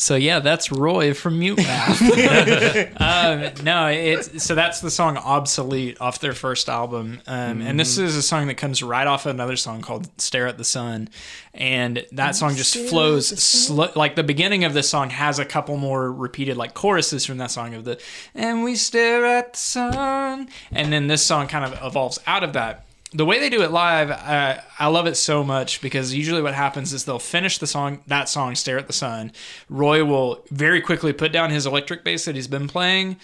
So 0.00 0.14
yeah, 0.14 0.38
that's 0.38 0.70
Roy 0.70 1.12
from 1.12 1.40
Mute 1.40 1.58
Math. 1.58 2.00
um, 3.00 3.64
no, 3.64 3.88
it's 3.88 4.44
so 4.44 4.54
that's 4.54 4.80
the 4.80 4.92
song 4.92 5.16
"Obsolete" 5.16 6.00
off 6.00 6.20
their 6.20 6.34
first 6.34 6.68
album, 6.68 7.20
um, 7.26 7.60
and 7.60 7.80
this 7.80 7.98
is 7.98 8.14
a 8.14 8.22
song 8.22 8.46
that 8.46 8.54
comes 8.54 8.80
right 8.80 9.06
off 9.08 9.26
another 9.26 9.56
song 9.56 9.82
called 9.82 10.08
"Stare 10.20 10.46
at 10.46 10.56
the 10.56 10.64
Sun," 10.64 11.08
and 11.52 12.06
that 12.12 12.36
song 12.36 12.54
just 12.54 12.76
flows 12.76 13.26
slow. 13.42 13.90
Like 13.96 14.14
the 14.14 14.22
beginning 14.22 14.62
of 14.62 14.72
this 14.72 14.88
song 14.88 15.10
has 15.10 15.40
a 15.40 15.44
couple 15.44 15.76
more 15.76 16.12
repeated 16.12 16.56
like 16.56 16.74
choruses 16.74 17.26
from 17.26 17.38
that 17.38 17.50
song 17.50 17.74
of 17.74 17.84
the 17.84 18.00
"And 18.36 18.62
we 18.62 18.76
stare 18.76 19.26
at 19.26 19.54
the 19.54 19.58
sun," 19.58 20.48
and 20.70 20.92
then 20.92 21.08
this 21.08 21.24
song 21.24 21.48
kind 21.48 21.64
of 21.64 21.76
evolves 21.84 22.20
out 22.24 22.44
of 22.44 22.52
that 22.52 22.87
the 23.12 23.24
way 23.24 23.38
they 23.38 23.48
do 23.48 23.62
it 23.62 23.70
live, 23.70 24.10
uh, 24.10 24.60
I 24.78 24.86
love 24.88 25.06
it 25.06 25.16
so 25.16 25.42
much 25.42 25.80
because 25.80 26.14
usually 26.14 26.42
what 26.42 26.54
happens 26.54 26.92
is 26.92 27.04
they'll 27.04 27.18
finish 27.18 27.58
the 27.58 27.66
song, 27.66 28.00
that 28.06 28.28
song, 28.28 28.54
"Stare 28.54 28.78
at 28.78 28.86
the 28.86 28.92
Sun." 28.92 29.32
Roy 29.68 30.04
will 30.04 30.44
very 30.50 30.80
quickly 30.80 31.12
put 31.12 31.32
down 31.32 31.50
his 31.50 31.64
electric 31.66 32.04
bass 32.04 32.26
that 32.26 32.34
he's 32.34 32.48
been 32.48 32.68
playing, 32.68 33.16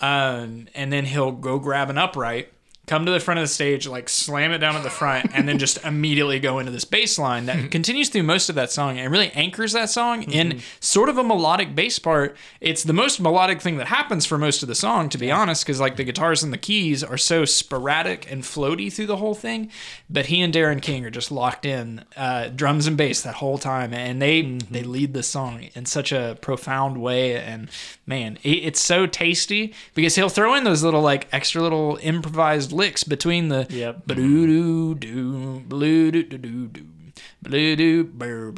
um, 0.00 0.66
and 0.74 0.92
then 0.92 1.04
he'll 1.06 1.32
go 1.32 1.58
grab 1.58 1.88
an 1.88 1.98
upright, 1.98 2.52
come 2.88 3.06
to 3.06 3.12
the 3.12 3.20
front 3.20 3.38
of 3.38 3.44
the 3.44 3.48
stage, 3.48 3.86
like 3.86 4.08
slam 4.08 4.52
it 4.52 4.58
down 4.58 4.76
at 4.76 4.82
the 4.82 4.90
front, 4.90 5.30
and 5.34 5.48
then 5.48 5.58
just 5.58 5.78
immediately 5.84 6.40
go 6.40 6.58
into 6.58 6.72
this 6.72 6.84
bass 6.84 7.18
line 7.18 7.46
that 7.46 7.56
mm-hmm. 7.56 7.68
continues 7.68 8.08
through 8.08 8.22
most 8.24 8.48
of 8.48 8.54
that 8.54 8.70
song 8.70 8.98
and 8.98 9.12
really 9.12 9.30
anchors 9.32 9.72
that 9.72 9.90
song 9.90 10.22
in 10.24 10.50
mm-hmm. 10.50 10.58
sort 10.80 11.08
of 11.08 11.18
a 11.18 11.22
melodic 11.24 11.74
bass 11.74 11.98
part. 11.98 12.36
It's 12.60 12.82
the 12.82 12.92
most 12.92 13.20
melodic 13.20 13.60
thing 13.60 13.76
that 13.78 13.88
happens 13.88 14.26
for 14.26 14.38
most 14.38 14.62
of 14.62 14.68
the 14.68 14.74
song, 14.74 15.08
to 15.10 15.18
be 15.18 15.30
honest, 15.30 15.64
because 15.64 15.80
like 15.80 15.96
the 15.96 16.04
guitars 16.04 16.42
and 16.42 16.52
the 16.52 16.58
keys 16.58 17.04
are 17.04 17.18
so 17.18 17.44
sporadic 17.44 18.30
and 18.30 18.42
floaty 18.42 18.92
through 18.92 19.06
the 19.06 19.16
whole 19.16 19.34
thing. 19.34 19.70
But 20.08 20.26
he 20.26 20.40
and 20.40 20.52
Darren 20.52 20.80
King 20.80 21.04
are 21.04 21.10
just 21.10 21.30
locked 21.30 21.66
in, 21.66 22.04
uh, 22.16 22.48
drums 22.48 22.86
and 22.86 22.96
bass 22.96 23.22
that 23.22 23.34
whole 23.34 23.58
time, 23.58 23.92
and 23.92 24.20
they 24.20 24.42
mm-hmm. 24.42 24.72
they 24.72 24.82
lead 24.82 25.12
the 25.12 25.22
song 25.22 25.68
in 25.74 25.86
such 25.86 26.12
a 26.12 26.38
profound 26.40 27.00
way. 27.00 27.38
And 27.38 27.70
man, 28.06 28.38
it, 28.42 28.64
it's 28.64 28.80
so 28.80 29.06
tasty 29.06 29.74
because 29.94 30.16
he'll 30.16 30.28
throw 30.28 30.54
in 30.54 30.64
those 30.64 30.82
little 30.82 31.02
like 31.02 31.28
extra 31.32 31.62
little 31.62 31.98
improvised 32.02 32.72
licks 32.78 33.04
between 33.04 33.48
the 33.48 33.66
Yep. 33.68 34.06
doo 34.06 34.94
doo 34.94 35.60
blue 35.66 36.10
doo 36.10 36.22
doo 36.22 36.38
doo 36.68 36.84
blue 37.42 37.76
doo 37.76 38.04
blue. 38.04 38.52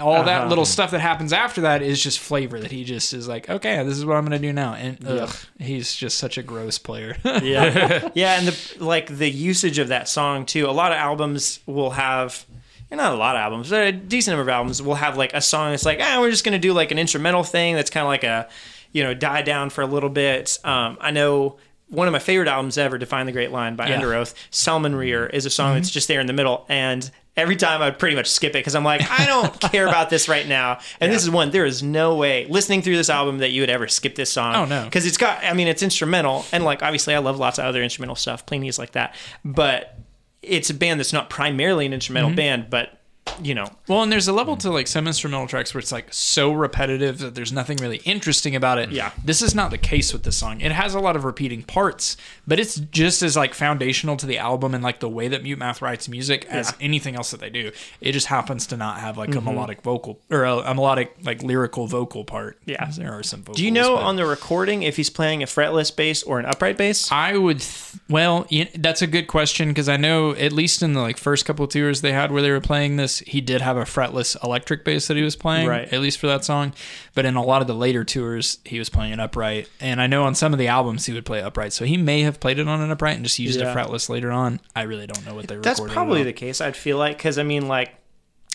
all 0.00 0.24
that 0.24 0.40
Uh-huh. 0.40 0.48
little 0.48 0.64
stuff 0.64 0.90
that 0.90 1.00
happens 1.00 1.32
after 1.32 1.60
that 1.62 1.82
is 1.82 2.02
just 2.02 2.18
flavor 2.18 2.58
that 2.60 2.70
he 2.70 2.84
just 2.84 3.12
is 3.12 3.28
like 3.28 3.48
okay 3.48 3.82
this 3.84 3.96
is 3.96 4.04
what 4.04 4.16
I'm 4.16 4.24
gonna 4.24 4.38
do 4.38 4.52
now 4.52 4.74
and 4.74 4.98
ugh, 5.06 5.34
he's 5.58 5.94
just 5.94 6.18
such 6.18 6.36
a 6.38 6.42
gross 6.42 6.78
player 6.78 7.16
Yeah, 7.24 8.08
yeah, 8.14 8.38
and 8.38 8.48
the 8.48 8.84
like 8.84 9.06
the 9.08 9.30
usage 9.30 9.78
of 9.78 9.88
that 9.88 10.08
song 10.08 10.44
too. 10.46 10.68
A 10.68 10.72
lot 10.72 10.92
of 10.92 10.98
albums 10.98 11.60
will 11.66 11.90
have. 11.90 12.44
Not 12.92 13.12
a 13.12 13.16
lot 13.16 13.36
of 13.36 13.40
albums, 13.40 13.70
but 13.70 13.86
a 13.86 13.92
decent 13.92 14.32
number 14.36 14.42
of 14.50 14.52
albums 14.54 14.82
will 14.82 14.96
have 14.96 15.16
like 15.16 15.32
a 15.32 15.40
song 15.40 15.70
that's 15.70 15.84
like, 15.86 16.00
ah, 16.02 16.18
we're 16.20 16.30
just 16.32 16.44
gonna 16.44 16.58
do 16.58 16.72
like 16.72 16.90
an 16.90 16.98
instrumental 16.98 17.44
thing 17.44 17.76
that's 17.76 17.88
kind 17.88 18.02
of 18.02 18.08
like 18.08 18.24
a, 18.24 18.48
you 18.92 19.04
know, 19.04 19.14
die 19.14 19.42
down 19.42 19.70
for 19.70 19.82
a 19.82 19.86
little 19.86 20.08
bit. 20.10 20.58
Um, 20.64 20.98
I 21.00 21.12
know 21.12 21.56
one 21.90 22.08
of 22.08 22.12
my 22.12 22.18
favorite 22.18 22.48
albums 22.48 22.78
ever, 22.78 22.98
"Define 22.98 23.26
the 23.26 23.32
Great 23.32 23.52
Line" 23.52 23.76
by 23.76 23.88
Yeah. 23.88 24.00
Underoath, 24.00 24.34
"Salmon 24.50 24.94
Rear" 24.94 25.26
mm-hmm. 25.26 25.36
is 25.36 25.44
a 25.44 25.50
song 25.50 25.74
that's 25.74 25.88
mm-hmm. 25.88 25.94
just 25.94 26.08
there 26.08 26.20
in 26.20 26.26
the 26.26 26.32
middle, 26.32 26.64
and 26.68 27.10
every 27.36 27.56
time 27.56 27.82
I 27.82 27.86
would 27.86 27.98
pretty 27.98 28.16
much 28.16 28.30
skip 28.30 28.50
it 28.50 28.58
because 28.58 28.74
I'm 28.74 28.84
like, 28.84 29.02
I 29.10 29.26
don't 29.26 29.60
care 29.72 29.86
about 29.86 30.10
this 30.10 30.28
right 30.28 30.46
now. 30.46 30.78
And 31.00 31.12
this 31.12 31.22
is 31.22 31.30
one 31.30 31.50
there 31.50 31.64
is 31.64 31.82
no 31.82 32.16
way 32.16 32.46
listening 32.48 32.82
through 32.82 32.96
this 32.96 33.08
album 33.10 33.38
that 33.38 33.50
you 33.50 33.62
would 33.62 33.70
ever 33.70 33.88
skip 33.88 34.14
this 34.14 34.30
song. 34.30 34.54
Oh, 34.54 34.64
no. 34.64 34.84
because 34.84 35.06
it's 35.06 35.16
got. 35.16 35.42
I 35.42 35.52
mean, 35.52 35.68
it's 35.68 35.82
instrumental, 35.82 36.44
and 36.52 36.64
like 36.64 36.82
obviously, 36.82 37.14
I 37.14 37.18
love 37.18 37.38
lots 37.38 37.58
of 37.58 37.64
other 37.64 37.82
instrumental 37.82 38.16
stuff, 38.16 38.46
Plini's 38.46 38.78
like 38.78 38.92
that, 38.92 39.14
but 39.44 39.96
it's 40.42 40.70
a 40.70 40.74
band 40.74 41.00
that's 41.00 41.12
not 41.12 41.28
primarily 41.28 41.86
an 41.86 41.92
instrumental 41.92 42.30
mm-hmm. 42.30 42.36
band, 42.36 42.70
but 42.70 42.99
you 43.42 43.54
know, 43.54 43.66
Well, 43.88 44.02
and 44.02 44.10
there's 44.12 44.28
a 44.28 44.32
level 44.32 44.56
to 44.58 44.70
like 44.70 44.86
some 44.86 45.06
instrumental 45.06 45.46
tracks 45.46 45.72
where 45.74 45.78
it's 45.80 45.92
like 45.92 46.06
so 46.12 46.52
repetitive 46.52 47.18
that 47.18 47.34
there's 47.34 47.52
nothing 47.52 47.76
really 47.78 47.98
interesting 48.04 48.54
about 48.56 48.78
it. 48.78 48.90
Yeah. 48.90 49.12
This 49.24 49.42
is 49.42 49.54
not 49.54 49.70
the 49.70 49.78
case 49.78 50.12
with 50.12 50.22
this 50.22 50.36
song. 50.36 50.60
It 50.60 50.72
has 50.72 50.94
a 50.94 51.00
lot 51.00 51.16
of 51.16 51.24
repeating 51.24 51.62
parts, 51.62 52.16
but 52.46 52.58
it's 52.60 52.76
just 52.76 53.22
as 53.22 53.36
like 53.36 53.54
foundational 53.54 54.16
to 54.16 54.26
the 54.26 54.38
album 54.38 54.74
and 54.74 54.82
like 54.84 55.00
the 55.00 55.08
way 55.08 55.28
that 55.28 55.42
Mute 55.42 55.58
Math 55.58 55.80
writes 55.82 56.08
music 56.08 56.46
as 56.46 56.66
Yeah. 56.68 56.72
Mm-hmm. 56.72 56.84
anything 56.84 57.16
else 57.16 57.30
that 57.30 57.40
they 57.40 57.50
do. 57.50 57.72
It 58.00 58.12
just 58.12 58.26
happens 58.26 58.66
to 58.68 58.76
not 58.76 58.98
have 59.00 59.16
like 59.18 59.34
a 59.34 59.40
melodic 59.40 59.82
vocal 59.82 60.18
or 60.30 60.44
a, 60.44 60.56
a 60.58 60.74
melodic 60.74 61.14
like 61.22 61.42
lyrical 61.42 61.86
vocal 61.86 62.24
part. 62.24 62.58
Yeah. 62.66 62.90
There 62.96 63.12
are 63.12 63.22
some 63.22 63.40
vocals. 63.40 63.56
do 63.58 63.64
you 63.64 63.70
know 63.70 63.96
but- 63.96 64.04
on 64.04 64.16
the 64.16 64.26
recording 64.26 64.82
if 64.82 64.96
he's 64.96 65.10
playing 65.10 65.42
a 65.42 65.46
fretless 65.46 65.94
bass 65.94 66.22
or 66.22 66.38
an 66.38 66.46
upright 66.46 66.76
bass? 66.76 67.10
I 67.12 67.36
would. 67.36 67.60
Th- 67.60 68.00
well, 68.08 68.46
you 68.50 68.66
that's 68.74 69.02
a 69.02 69.06
good 69.06 69.26
question 69.26 69.68
because 69.68 69.88
I 69.88 69.96
know 69.96 70.32
at 70.32 70.52
least 70.52 70.82
in 70.82 70.92
the 70.94 71.00
like 71.00 71.16
first 71.18 71.44
couple 71.44 71.64
of 71.64 71.70
tours 71.70 72.00
they 72.00 72.12
had 72.12 72.30
where 72.32 72.42
they 72.42 72.50
were 72.50 72.60
playing 72.60 72.96
this, 72.96 73.19
he 73.26 73.40
did 73.40 73.60
have 73.60 73.76
a 73.76 73.82
fretless 73.84 74.36
electric 74.44 74.84
bass 74.84 75.06
that 75.08 75.16
he 75.16 75.22
was 75.22 75.36
playing, 75.36 75.66
Right. 75.68 75.92
At 75.92 76.00
least 76.00 76.18
for 76.18 76.26
that 76.26 76.44
song. 76.44 76.72
But 77.14 77.24
in 77.26 77.36
a 77.36 77.42
lot 77.42 77.60
of 77.62 77.66
the 77.68 77.74
later 77.74 78.04
tours, 78.04 78.58
he 78.64 78.78
was 78.78 78.88
playing 78.88 79.12
it 79.12 79.20
upright, 79.20 79.68
and 79.80 80.00
I 80.00 80.06
know 80.06 80.24
on 80.24 80.34
some 80.34 80.52
of 80.52 80.58
the 80.58 80.68
albums 80.68 81.06
he 81.06 81.12
would 81.12 81.24
play 81.24 81.40
upright. 81.42 81.72
So 81.72 81.84
he 81.84 81.96
may 81.96 82.22
have 82.22 82.40
played 82.40 82.58
it 82.58 82.68
on 82.68 82.80
an 82.80 82.90
upright 82.90 83.16
and 83.16 83.24
just 83.24 83.38
used 83.38 83.60
Yeah. 83.60 83.72
a 83.72 83.74
fretless 83.76 84.08
later 84.08 84.30
on. 84.30 84.60
I 84.76 84.82
really 84.82 85.06
don't 85.06 85.24
know 85.26 85.34
what 85.34 85.46
they. 85.48 85.56
That's 85.56 85.80
recorded 85.80 85.92
it 85.92 85.94
probably 85.94 86.22
the 86.22 86.32
case. 86.32 86.60
I'd 86.60 86.76
feel 86.76 86.98
like 86.98 87.16
because 87.16 87.38
I 87.38 87.42
mean, 87.42 87.68
like, 87.68 87.94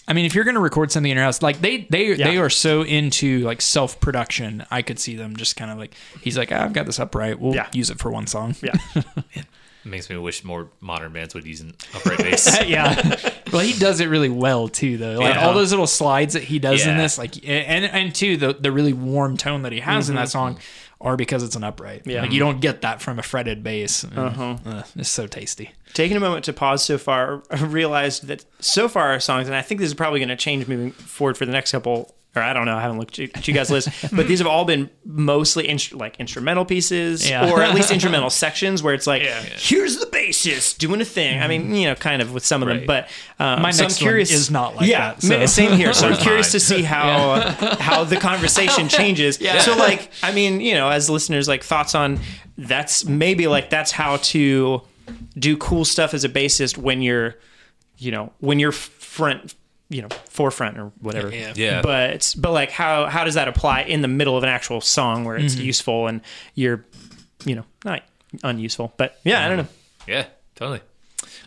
I 0.07 0.13
mean, 0.13 0.25
if 0.25 0.35
you're 0.35 0.43
going 0.43 0.53
to 0.55 0.61
record 0.61 0.91
something 0.91 1.09
in 1.09 1.15
your 1.17 1.23
house, 1.25 1.41
like 1.41 1.61
they 1.61 1.87
they 1.89 2.13
they 2.13 2.37
are 2.37 2.49
so 2.49 2.83
into 2.83 3.39
like 3.39 3.59
self 3.61 3.99
production, 3.99 4.63
I 4.69 4.83
could 4.83 4.99
see 4.99 5.15
them 5.15 5.35
just 5.35 5.55
kind 5.55 5.71
of 5.71 5.77
like 5.79 5.95
he's 6.21 6.37
like, 6.37 6.51
ah, 6.51 6.63
I've 6.63 6.73
got 6.73 6.85
this 6.85 6.99
upright, 6.99 7.39
we'll 7.39 7.55
Yeah. 7.55 7.67
use 7.73 7.89
it 7.89 7.97
for 7.99 8.11
one 8.11 8.27
song. 8.27 8.55
yeah, 8.61 8.75
It 9.85 9.89
makes 9.89 10.09
me 10.09 10.17
wish 10.17 10.43
more 10.43 10.69
modern 10.81 11.13
bands 11.13 11.35
would 11.35 11.45
use 11.45 11.61
an 11.61 11.75
upright 11.93 12.17
bass. 12.17 12.63
yeah. 12.67 13.15
Well, 13.53 13.61
he 13.61 13.77
does 13.77 13.99
it 13.99 14.07
really 14.07 14.29
well 14.29 14.67
too, 14.67 14.97
though. 14.97 15.19
Like 15.19 15.35
Yeah. 15.35 15.45
all 15.47 15.53
those 15.53 15.71
little 15.71 15.85
slides 15.87 16.33
that 16.33 16.43
he 16.43 16.57
does 16.57 16.85
in 16.85 16.97
this, 16.97 17.17
like, 17.19 17.35
and 17.47 17.85
and 17.85 18.13
too 18.15 18.35
the 18.37 18.53
the 18.53 18.71
really 18.71 18.93
warm 18.93 19.37
tone 19.37 19.61
that 19.61 19.71
he 19.71 19.79
has 19.81 20.09
in 20.09 20.15
that 20.15 20.29
song, 20.29 20.57
are 20.99 21.15
because 21.15 21.43
it's 21.43 21.55
an 21.55 21.63
upright. 21.63 22.01
Mm-hmm. 22.01 22.09
Yeah. 22.09 22.21
like 22.23 22.31
you 22.31 22.39
don't 22.39 22.61
get 22.61 22.81
that 22.81 22.99
from 23.01 23.19
a 23.19 23.23
fretted 23.23 23.61
bass. 23.63 24.03
Uh-huh. 24.03 24.57
uh, 24.65 24.83
it's 24.95 25.09
so 25.09 25.27
tasty. 25.27 25.71
taking 25.93 26.17
a 26.17 26.19
moment 26.19 26.45
to 26.45 26.53
pause 26.53 26.83
so 26.83 26.97
far, 26.97 27.43
I 27.51 27.63
realized 27.65 28.25
that 28.27 28.43
so 28.59 28.87
far 28.89 29.11
our 29.11 29.19
songs, 29.19 29.47
and 29.47 29.55
I 29.55 29.61
think 29.61 29.79
this 29.81 29.87
is 29.87 29.93
probably 29.93 30.19
going 30.19 30.29
to 30.29 30.35
change 30.35 30.67
moving 30.67 30.91
forward 30.91 31.37
for 31.37 31.45
the 31.45 31.51
next 31.51 31.71
couple. 31.71 32.15
Or 32.35 32.41
I 32.41 32.51
don't 32.51 32.65
know, 32.65 32.75
I 32.75 32.81
haven't 32.81 32.99
looked 32.99 33.17
at 33.17 33.47
you 33.47 33.53
guys' 33.53 33.71
list, 33.71 33.87
but 34.13 34.27
these 34.27 34.39
have 34.39 34.47
all 34.47 34.65
been 34.65 34.89
mostly 35.05 35.67
like 35.93 36.19
instrumental 36.19 36.65
pieces, 36.65 37.29
Yeah. 37.29 37.49
or 37.49 37.61
at 37.61 37.73
least 37.73 37.91
instrumental 37.93 38.29
sections 38.29 38.83
where 38.83 38.93
it's 38.93 39.07
like, 39.07 39.23
Yeah. 39.23 39.39
here's 39.41 39.97
the 39.99 40.05
bassist 40.05 40.77
doing 40.77 40.99
a 40.99 41.05
thing. 41.05 41.41
I 41.41 41.47
mean, 41.47 41.73
you 41.73 41.85
know, 41.87 41.95
kind 41.95 42.21
of 42.21 42.33
with 42.33 42.45
some 42.45 42.61
of 42.61 42.67
them, 42.67 42.79
Right. 42.79 42.87
but 42.87 43.09
um, 43.39 43.61
My 43.61 43.71
so 43.71 43.83
next 43.83 44.01
I'm 44.01 44.05
curious. 44.05 44.31
one 44.31 44.35
is 44.37 44.51
not 44.51 44.75
like 44.75 44.89
yeah, 44.89 45.13
that, 45.13 45.21
so. 45.23 45.45
same 45.45 45.77
here. 45.77 45.93
So 45.93 46.09
I'm 46.09 46.17
curious 46.17 46.51
to 46.51 46.59
see 46.59 46.81
how 46.83 47.39
how 47.79 48.03
the 48.03 48.17
conversation 48.17 48.89
changes. 48.99 49.37
So 49.63 49.75
like, 49.77 50.09
I 50.21 50.31
mean, 50.33 50.59
you 50.59 50.73
know, 50.73 50.89
as 50.89 51.09
listeners, 51.09 51.47
like 51.47 51.63
thoughts 51.63 51.95
on 51.95 52.19
that's 52.57 53.05
maybe 53.05 53.47
like 53.47 53.69
that's 53.69 53.91
how 53.91 54.17
to 54.17 54.81
do 55.37 55.55
cool 55.57 55.85
stuff 55.85 56.13
as 56.13 56.23
a 56.25 56.29
bassist 56.29 56.77
when 56.77 57.01
you're, 57.01 57.35
you 57.97 58.11
know, 58.11 58.31
when 58.39 58.59
you're 58.59 58.71
front, 58.73 59.55
you 59.89 60.01
know, 60.01 60.09
forefront 60.29 60.77
or 60.77 60.91
whatever. 60.99 61.29
Yeah. 61.33 61.53
Yeah. 61.55 61.81
But 61.81 62.35
but 62.37 62.51
like 62.51 62.71
how 62.71 63.05
how 63.05 63.23
does 63.23 63.35
that 63.35 63.47
apply 63.47 63.81
in 63.81 64.01
the 64.01 64.07
middle 64.07 64.37
of 64.37 64.43
an 64.43 64.49
actual 64.49 64.81
song 64.81 65.25
where 65.25 65.37
it's 65.37 65.55
useful 65.55 66.07
and 66.07 66.21
you're, 66.55 66.85
you 67.45 67.55
know, 67.55 67.65
not 67.83 68.03
unuseful. 68.43 68.93
But 68.97 69.19
yeah, 69.23 69.45
I 69.45 69.49
don't 69.49 69.57
know. 69.57 69.67
yeah, 70.07 70.25
totally. 70.55 70.81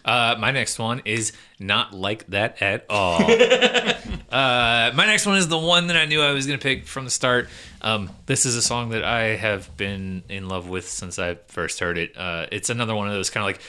Uh, 0.04 0.36
my 0.38 0.50
next 0.50 0.78
one 0.78 1.02
is 1.04 1.32
not 1.58 1.92
like 1.92 2.26
that 2.28 2.62
at 2.62 2.86
all. 2.88 3.20
uh, 3.22 4.90
my 4.94 5.06
next 5.06 5.26
one 5.26 5.36
is 5.36 5.48
the 5.48 5.58
one 5.58 5.88
that 5.88 5.96
I 5.96 6.06
knew 6.06 6.22
I 6.22 6.32
was 6.32 6.46
going 6.46 6.58
to 6.58 6.62
pick 6.62 6.86
from 6.86 7.04
the 7.04 7.10
start. 7.10 7.48
Um, 7.82 8.10
this 8.24 8.46
is 8.46 8.56
a 8.56 8.62
song 8.62 8.90
that 8.90 9.04
I 9.04 9.36
have 9.36 9.76
been 9.76 10.22
in 10.28 10.48
love 10.48 10.68
with 10.68 10.88
since 10.88 11.18
I 11.18 11.34
first 11.48 11.80
heard 11.80 11.98
it. 11.98 12.16
Uh, 12.16 12.46
it's 12.50 12.70
another 12.70 12.94
one 12.94 13.06
of 13.06 13.12
those 13.12 13.28
kind 13.28 13.42
of 13.42 13.48
like 13.48 13.60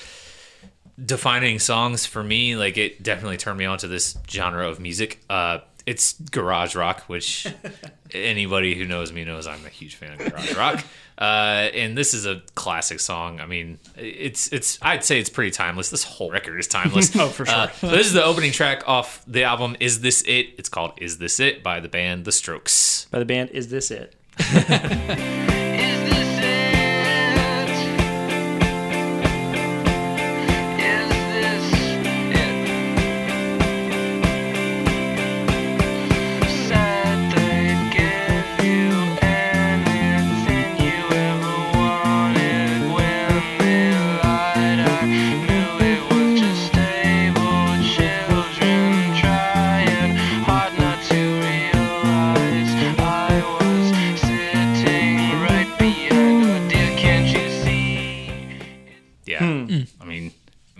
defining 1.05 1.59
songs 1.59 2.05
for 2.05 2.23
me. 2.23 2.55
Like 2.55 2.77
it 2.77 3.01
definitely 3.03 3.37
turned 3.37 3.57
me 3.57 3.65
on 3.65 3.77
to 3.79 3.87
this 3.87 4.17
genre 4.29 4.67
of 4.67 4.79
music. 4.79 5.21
Uh, 5.29 5.59
it's 5.85 6.13
garage 6.13 6.75
rock, 6.75 7.01
which 7.07 7.47
anybody 8.13 8.75
who 8.75 8.85
knows 8.85 9.11
me 9.11 9.23
knows 9.23 9.47
I'm 9.47 9.65
a 9.65 9.69
huge 9.69 9.95
fan 9.95 10.13
of 10.13 10.31
garage 10.31 10.55
rock. 10.55 10.83
Uh, 11.19 11.69
and 11.73 11.97
this 11.97 12.13
is 12.13 12.25
a 12.25 12.41
classic 12.55 12.97
song. 12.97 13.41
I 13.41 13.45
mean, 13.45 13.77
it's 13.97 14.53
it's 14.53 14.79
I'd 14.81 15.03
say 15.03 15.19
it's 15.19 15.29
pretty 15.29 15.51
timeless. 15.51 15.89
This 15.89 16.05
whole 16.05 16.31
record 16.31 16.57
is 16.57 16.67
timeless. 16.67 17.13
Oh, 17.19 17.27
for 17.27 17.45
sure. 17.45 17.55
Uh, 17.55 17.67
this 17.81 18.07
is 18.07 18.13
the 18.13 18.23
opening 18.23 18.53
track 18.53 18.87
off 18.87 19.21
the 19.27 19.43
album. 19.43 19.75
Is 19.81 19.99
this 19.99 20.21
it? 20.21 20.53
It's 20.57 20.69
called 20.69 20.93
"Is 20.95 21.17
This 21.17 21.41
It" 21.41 21.61
by 21.61 21.81
the 21.81 21.89
band 21.89 22.23
The 22.23 22.31
Strokes. 22.31 23.07
By 23.11 23.19
the 23.19 23.25
band, 23.25 23.49
is 23.49 23.67
this 23.67 23.91
it? 23.91 24.15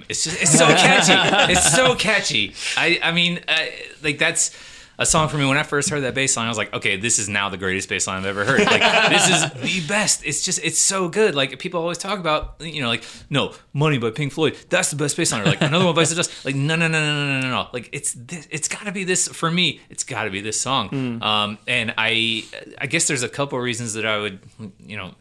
It's 0.09 0.23
just 0.23 0.41
it's 0.41 0.57
so 0.57 0.67
catchy. 0.67 1.13
It's 1.53 1.73
so 1.73 1.95
catchy. 1.95 2.53
I 2.75 2.99
I 3.01 3.11
mean, 3.11 3.39
I, 3.47 3.71
like 4.03 4.17
that's 4.17 4.55
a 4.99 5.05
song 5.05 5.29
for 5.29 5.37
me 5.37 5.45
when 5.45 5.57
I 5.57 5.63
first 5.63 5.89
heard 5.89 6.01
that 6.01 6.13
bass 6.13 6.35
line, 6.35 6.45
I 6.45 6.49
was 6.49 6.57
like, 6.57 6.73
okay, 6.73 6.97
this 6.97 7.19
is 7.19 7.29
now 7.29 7.47
the 7.47 7.57
greatest 7.57 7.87
bass 7.87 8.05
line 8.05 8.17
I've 8.17 8.25
ever 8.25 8.43
heard. 8.43 8.65
Like, 8.65 8.81
this 9.09 9.29
is 9.29 9.49
the 9.81 9.87
best. 9.87 10.25
It's 10.25 10.43
just, 10.43 10.59
it's 10.61 10.77
so 10.77 11.07
good. 11.07 11.35
Like, 11.35 11.57
people 11.57 11.79
always 11.79 11.97
talk 11.97 12.19
about, 12.19 12.55
you 12.59 12.81
know, 12.81 12.89
like, 12.89 13.05
no, 13.29 13.53
Money 13.71 13.97
by 13.97 14.11
Pink 14.11 14.33
Floyd, 14.33 14.57
that's 14.67 14.91
the 14.91 14.97
best 14.97 15.15
bass 15.15 15.31
line. 15.31 15.41
Or 15.41 15.45
like, 15.45 15.61
another 15.61 15.85
one 15.85 15.95
by 15.95 16.03
Dust. 16.03 16.43
Like, 16.43 16.55
no, 16.55 16.75
no, 16.75 16.89
no, 16.89 16.99
no, 16.99 17.25
no, 17.25 17.39
no, 17.39 17.49
no. 17.49 17.67
Like, 17.71 17.87
it's 17.93 18.11
this, 18.11 18.45
it's 18.51 18.67
gotta 18.67 18.91
be 18.91 19.05
this, 19.05 19.29
for 19.29 19.49
me, 19.49 19.79
it's 19.89 20.03
gotta 20.03 20.29
be 20.29 20.41
this 20.41 20.59
song. 20.59 20.89
Mm. 20.89 21.23
Um, 21.23 21.57
and 21.65 21.93
I, 21.97 22.43
I 22.77 22.87
guess 22.87 23.07
there's 23.07 23.23
a 23.23 23.29
couple 23.29 23.57
reasons 23.57 23.93
that 23.93 24.05
I 24.05 24.19
would, 24.19 24.39
you 24.85 24.97
know, 24.97 25.13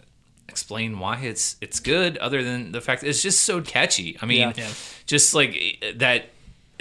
explain 0.48 0.98
why 0.98 1.18
it's 1.18 1.56
it's 1.60 1.80
good 1.80 2.16
other 2.18 2.42
than 2.42 2.72
the 2.72 2.80
fact 2.80 3.02
that 3.02 3.08
it's 3.08 3.22
just 3.22 3.42
so 3.42 3.60
catchy. 3.60 4.16
I 4.20 4.26
mean, 4.26 4.52
Yeah. 4.56 4.68
Just 5.06 5.34
like 5.34 5.84
that. 5.96 6.30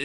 uh, 0.00 0.04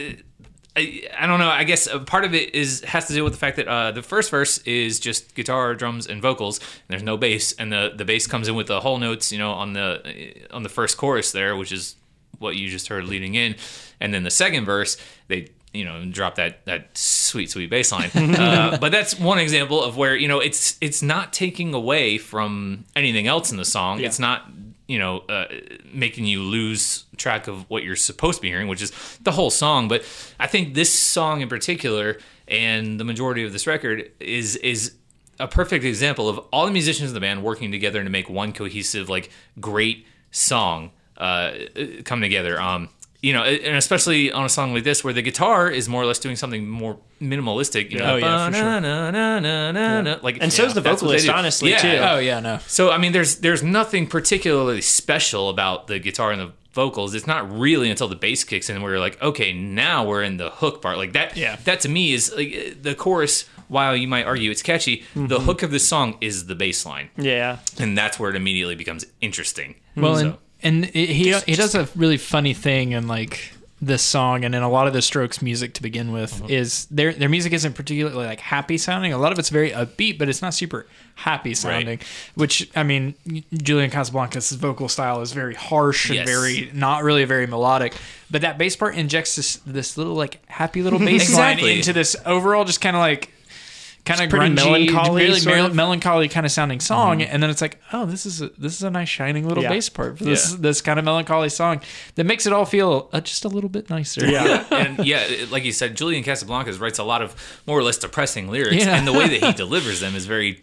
I, 0.76 1.04
I 1.16 1.28
don't 1.28 1.38
know. 1.38 1.48
I 1.48 1.62
guess 1.62 1.86
a 1.86 2.00
part 2.00 2.24
of 2.24 2.34
it 2.34 2.52
is 2.52 2.80
has 2.82 3.06
to 3.06 3.12
do 3.14 3.22
with 3.22 3.32
the 3.32 3.38
fact 3.38 3.56
that 3.58 3.68
uh, 3.68 3.92
the 3.92 4.02
first 4.02 4.28
verse 4.28 4.58
is 4.58 4.98
just 4.98 5.36
guitar, 5.36 5.72
drums, 5.76 6.08
and 6.08 6.20
vocals. 6.20 6.58
And 6.58 6.66
there's 6.88 7.02
no 7.04 7.16
bass, 7.16 7.52
and 7.52 7.72
the 7.72 7.92
the 7.94 8.04
bass 8.04 8.26
comes 8.26 8.48
in 8.48 8.56
with 8.56 8.66
the 8.66 8.80
whole 8.80 8.98
notes, 8.98 9.30
you 9.30 9.38
know, 9.38 9.52
on 9.52 9.72
the 9.74 10.34
on 10.50 10.64
the 10.64 10.68
first 10.68 10.96
chorus 10.96 11.30
there, 11.30 11.54
which 11.54 11.70
is 11.70 11.94
what 12.40 12.56
you 12.56 12.68
just 12.68 12.88
heard 12.88 13.04
leading 13.04 13.36
in. 13.36 13.54
And 14.00 14.12
then 14.12 14.24
the 14.24 14.32
second 14.32 14.64
verse, 14.64 14.96
they 15.28 15.50
you 15.74 15.84
know 15.84 15.96
and 15.96 16.14
drop 16.14 16.36
that 16.36 16.64
that 16.64 16.96
sweet 16.96 17.50
sweet 17.50 17.68
bass 17.68 17.92
line. 17.92 18.10
uh, 18.14 18.78
but 18.80 18.92
that's 18.92 19.18
one 19.18 19.38
example 19.38 19.82
of 19.82 19.96
where 19.96 20.16
you 20.16 20.28
know 20.28 20.40
it's 20.40 20.78
it's 20.80 21.02
not 21.02 21.32
taking 21.32 21.74
away 21.74 22.16
from 22.16 22.84
anything 22.96 23.26
else 23.26 23.50
in 23.50 23.56
the 23.56 23.64
song. 23.64 24.00
It's 24.00 24.18
not 24.18 24.48
you 24.86 24.98
know 24.98 25.18
uh, 25.28 25.46
making 25.92 26.26
you 26.26 26.42
lose 26.42 27.04
track 27.16 27.48
of 27.48 27.68
what 27.68 27.82
you're 27.82 27.96
supposed 27.96 28.36
to 28.38 28.42
be 28.42 28.48
hearing, 28.48 28.68
which 28.68 28.80
is 28.80 28.92
the 29.22 29.32
whole 29.32 29.50
song. 29.50 29.88
But 29.88 30.04
I 30.38 30.46
think 30.46 30.74
this 30.74 30.92
song 30.92 31.40
in 31.40 31.48
particular 31.48 32.18
and 32.46 33.00
the 33.00 33.04
majority 33.04 33.44
of 33.44 33.52
this 33.52 33.66
record 33.66 34.10
is 34.20 34.56
is 34.56 34.94
a 35.40 35.48
perfect 35.48 35.84
example 35.84 36.28
of 36.28 36.38
all 36.52 36.66
the 36.66 36.72
musicians 36.72 37.10
in 37.10 37.14
the 37.14 37.20
band 37.20 37.42
working 37.42 37.72
together 37.72 38.04
to 38.04 38.10
make 38.10 38.30
one 38.30 38.52
cohesive, 38.52 39.08
like 39.08 39.30
great 39.60 40.06
song 40.30 40.92
uh, 41.16 41.52
come 42.04 42.20
together. 42.20 42.60
Um, 42.60 42.88
you 43.24 43.32
know, 43.32 43.42
and 43.42 43.76
especially 43.76 44.30
on 44.30 44.44
a 44.44 44.48
song 44.50 44.74
like 44.74 44.84
this, 44.84 45.02
where 45.02 45.14
the 45.14 45.22
guitar 45.22 45.70
is 45.70 45.88
more 45.88 46.02
or 46.02 46.06
less 46.06 46.18
doing 46.18 46.36
something 46.36 46.68
more 46.68 46.98
minimalistic. 47.22 47.90
You 47.90 47.98
know, 48.00 48.14
Oh, 48.14 48.16
yeah, 48.16 48.48
for 48.50 48.54
sure. 48.54 48.64
ba-na-na-na-na-na, 48.64 50.18
like, 50.22 50.38
And 50.42 50.52
so's 50.52 50.74
the 50.74 50.82
that's 50.82 51.02
what 51.02 51.12
they 51.12 51.16
vocalist, 51.18 51.28
honestly, 51.38 51.70
Yeah. 51.70 51.78
too. 51.78 51.96
Oh 52.02 52.18
yeah, 52.18 52.40
no. 52.40 52.58
So 52.66 52.90
I 52.90 52.98
mean, 52.98 53.12
there's 53.12 53.36
there's 53.36 53.62
nothing 53.62 54.06
particularly 54.06 54.82
special 54.82 55.48
about 55.48 55.86
the 55.86 55.98
guitar 55.98 56.32
and 56.32 56.40
the 56.40 56.52
vocals. 56.72 57.14
It's 57.14 57.26
not 57.26 57.50
really 57.50 57.88
until 57.90 58.08
the 58.08 58.16
bass 58.16 58.44
kicks 58.44 58.68
in 58.68 58.82
where 58.82 58.92
you're 58.92 59.00
like, 59.00 59.20
okay, 59.22 59.52
now 59.52 60.04
we're 60.04 60.22
in 60.22 60.36
the 60.36 60.50
hook 60.50 60.82
part. 60.82 60.98
Like 60.98 61.12
that. 61.14 61.36
Yeah. 61.36 61.56
That 61.64 61.80
to 61.80 61.88
me 61.88 62.12
is 62.12 62.32
like 62.36 62.82
the 62.82 62.94
chorus. 62.94 63.46
While 63.68 63.96
you 63.96 64.06
might 64.06 64.26
argue 64.26 64.50
it's 64.50 64.60
catchy, 64.60 65.04
the 65.14 65.20
mm-hmm. 65.20 65.44
hook 65.46 65.62
of 65.62 65.70
the 65.70 65.78
song 65.78 66.18
is 66.20 66.46
the 66.46 66.54
bass 66.54 66.84
line, 66.84 67.08
Yeah. 67.16 67.60
and 67.78 67.96
that's 67.96 68.20
where 68.20 68.28
it 68.28 68.36
immediately 68.36 68.74
becomes 68.74 69.06
interesting. 69.22 69.70
Mm-hmm. 69.72 70.00
Well, 70.02 70.16
So- 70.16 70.20
and, 70.26 70.36
and 70.64 70.84
it, 70.86 71.08
he 71.10 71.32
he 71.46 71.54
does 71.54 71.74
a 71.74 71.88
really 71.94 72.16
funny 72.16 72.54
thing 72.54 72.92
in 72.92 73.06
like 73.06 73.52
this 73.82 74.02
song 74.02 74.44
and 74.46 74.54
in 74.54 74.62
a 74.62 74.68
lot 74.70 74.86
of 74.86 74.94
the 74.94 75.02
Strokes 75.02 75.42
music 75.42 75.74
to 75.74 75.82
begin 75.82 76.10
with 76.10 76.40
Uh-huh. 76.40 76.46
is 76.48 76.86
their 76.86 77.12
their 77.12 77.28
music 77.28 77.52
isn't 77.52 77.74
particularly 77.74 78.24
like 78.24 78.40
happy 78.40 78.78
sounding. 78.78 79.12
A 79.12 79.18
lot 79.18 79.30
of 79.32 79.38
it's 79.38 79.50
very 79.50 79.72
upbeat, 79.72 80.16
but 80.18 80.28
it's 80.28 80.40
not 80.40 80.54
super 80.54 80.86
happy 81.16 81.52
sounding. 81.54 82.00
Which 82.34 82.70
I 82.74 82.82
mean, 82.82 83.14
Julian 83.52 83.90
Casablancas' 83.90 84.56
vocal 84.56 84.88
style 84.88 85.20
is 85.20 85.32
very 85.32 85.54
harsh 85.54 86.08
and 86.10 86.26
very 86.26 86.70
not 86.72 87.02
really 87.02 87.24
very 87.26 87.46
melodic. 87.46 87.94
But 88.30 88.40
that 88.40 88.56
bass 88.56 88.74
part 88.74 88.94
injects 88.94 89.36
this 89.36 89.56
this 89.66 89.98
little 89.98 90.14
like 90.14 90.40
happy 90.48 90.80
little 90.82 90.98
bass 90.98 91.22
Exactly. 91.28 91.68
line 91.68 91.76
into 91.78 91.92
this 91.92 92.16
overall 92.24 92.64
just 92.64 92.80
kind 92.80 92.96
of 92.96 93.00
like. 93.00 93.30
Kind 94.04 94.20
of 94.20 94.28
pretty 94.28 94.50
grungy, 94.54 94.54
melancholy, 94.54 95.22
really 95.24 95.40
sort 95.40 95.58
of. 95.60 95.74
melancholy 95.74 96.28
kind 96.28 96.44
of 96.44 96.52
sounding 96.52 96.78
song, 96.78 97.22
and 97.22 97.42
then 97.42 97.48
it's 97.48 97.62
like, 97.62 97.80
oh, 97.92 98.04
this 98.04 98.26
is 98.26 98.42
a, 98.42 98.50
this 98.58 98.74
is 98.74 98.82
a 98.82 98.90
nice 98.90 99.08
shining 99.08 99.48
little 99.48 99.62
Yeah. 99.62 99.70
bass 99.70 99.88
part 99.88 100.18
for 100.18 100.24
this 100.24 100.50
Yeah. 100.52 100.56
this 100.60 100.82
kind 100.82 100.98
of 100.98 101.06
melancholy 101.06 101.48
song 101.48 101.80
that 102.16 102.24
makes 102.24 102.44
it 102.46 102.52
all 102.52 102.66
feel 102.66 103.08
uh, 103.14 103.20
just 103.22 103.46
a 103.46 103.48
little 103.48 103.70
bit 103.70 103.88
nicer. 103.88 104.26
Yeah. 104.26 104.64
and 104.70 105.06
yeah, 105.06 105.26
like 105.50 105.64
you 105.64 105.72
said, 105.72 105.96
Julian 105.96 106.22
Casablancas 106.22 106.78
writes 106.78 106.98
a 106.98 107.02
lot 107.02 107.22
of 107.22 107.34
more 107.66 107.78
or 107.78 107.82
less 107.82 107.96
depressing 107.96 108.50
lyrics, 108.50 108.84
Yeah. 108.84 108.94
and 108.96 109.06
the 109.08 109.12
way 109.14 109.26
that 109.38 109.42
he 109.46 109.52
delivers 109.64 110.00
them 110.00 110.14
is 110.14 110.26
very 110.26 110.60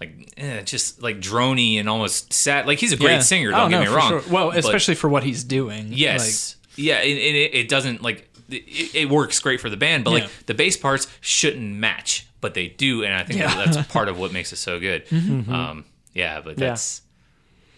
like 0.00 0.32
eh, 0.36 0.62
just 0.62 1.02
like 1.02 1.18
drony 1.18 1.80
and 1.80 1.88
almost 1.88 2.32
sad. 2.32 2.68
Like 2.68 2.78
he's 2.78 2.92
a 2.92 2.96
great 2.96 3.14
Yeah. 3.14 3.20
singer. 3.20 3.48
Oh, 3.48 3.56
Don't 3.62 3.70
no, 3.72 3.80
get 3.82 3.88
me 3.90 3.96
wrong. 3.96 4.08
sure. 4.10 4.22
Well, 4.30 4.50
but- 4.50 4.58
especially 4.58 4.94
for 4.94 5.08
what 5.08 5.24
he's 5.24 5.42
doing. 5.42 5.88
yes, 5.90 6.54
yeah, 6.76 6.98
and, 6.98 7.10
and 7.10 7.36
it, 7.36 7.52
it 7.54 7.68
doesn't 7.68 8.02
like 8.02 8.28
it, 8.48 8.94
it 8.94 9.08
works 9.08 9.38
great 9.40 9.60
for 9.60 9.70
the 9.70 9.76
band, 9.76 10.04
but 10.04 10.10
Yeah. 10.12 10.20
like 10.20 10.46
the 10.46 10.54
bass 10.54 10.76
parts 10.76 11.06
shouldn't 11.20 11.76
match, 11.76 12.26
but 12.40 12.54
they 12.54 12.68
do, 12.68 13.02
and 13.04 13.12
I 13.14 13.22
think 13.24 13.40
Yeah. 13.40 13.54
that 13.54 13.74
that's 13.74 13.88
part 13.92 14.08
of 14.08 14.18
what 14.18 14.32
makes 14.32 14.52
it 14.52 14.56
so 14.56 14.78
good. 14.80 15.04
Um, 15.12 15.84
yeah, 16.14 16.40
but 16.40 16.58
Yeah. 16.58 16.68
that's 16.68 17.02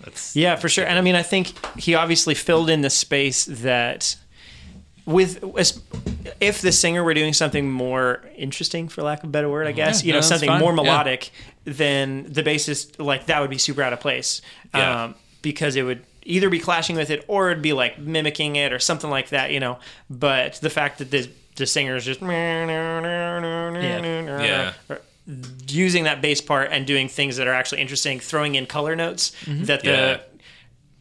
that's 0.04 0.36
Yeah, 0.36 0.54
for 0.56 0.68
sure. 0.68 0.86
And 0.86 0.96
I 0.98 1.00
mean, 1.02 1.16
I 1.16 1.22
think 1.22 1.52
he 1.78 1.94
obviously 1.94 2.34
filled 2.34 2.70
in 2.70 2.82
the 2.82 2.90
space 2.90 3.44
that 3.46 4.14
with 5.06 5.42
as- 5.58 5.80
if 6.40 6.60
the 6.60 6.70
singer 6.70 7.02
were 7.02 7.14
doing 7.14 7.32
something 7.32 7.70
more 7.70 8.22
interesting, 8.36 8.88
for 8.88 9.02
lack 9.02 9.20
of 9.20 9.24
a 9.24 9.32
better 9.32 9.48
word, 9.48 9.66
I 9.66 9.72
guess, 9.72 10.02
Yeah, 10.02 10.08
you 10.08 10.12
know, 10.12 10.18
no, 10.18 10.26
something 10.26 10.48
fine. 10.48 10.60
more 10.60 10.70
Yeah. 10.72 10.76
melodic, 10.76 11.30
then 11.64 12.26
the 12.28 12.42
bassist 12.42 13.02
like 13.04 13.26
that 13.26 13.40
would 13.40 13.50
be 13.50 13.58
super 13.58 13.82
out 13.82 13.92
of 13.92 14.00
place, 14.00 14.40
Yeah. 14.74 15.04
um, 15.04 15.14
because 15.42 15.76
it 15.76 15.82
would 15.82 16.04
either 16.28 16.50
be 16.50 16.60
clashing 16.60 16.94
with 16.94 17.10
it 17.10 17.24
or 17.26 17.50
it'd 17.50 17.62
be 17.62 17.72
like 17.72 17.98
mimicking 17.98 18.54
it 18.56 18.72
or 18.72 18.78
something 18.78 19.10
like 19.10 19.30
that, 19.30 19.50
you 19.50 19.58
know. 19.58 19.78
But 20.08 20.54
the 20.54 20.70
fact 20.70 20.98
that 20.98 21.10
the 21.10 21.28
the 21.56 21.66
singer 21.66 21.96
is 21.96 22.04
just 22.04 22.20
Yeah. 22.22 24.72
using 25.68 26.04
that 26.04 26.22
bass 26.22 26.40
part 26.40 26.70
and 26.70 26.86
doing 26.86 27.08
things 27.08 27.36
that 27.36 27.48
are 27.48 27.52
actually 27.52 27.80
interesting, 27.80 28.20
throwing 28.20 28.54
in 28.54 28.66
color 28.66 28.94
notes 28.94 29.32
mm-hmm. 29.44 29.64
that 29.64 29.82
the 29.82 29.90
Yeah. 29.90 30.20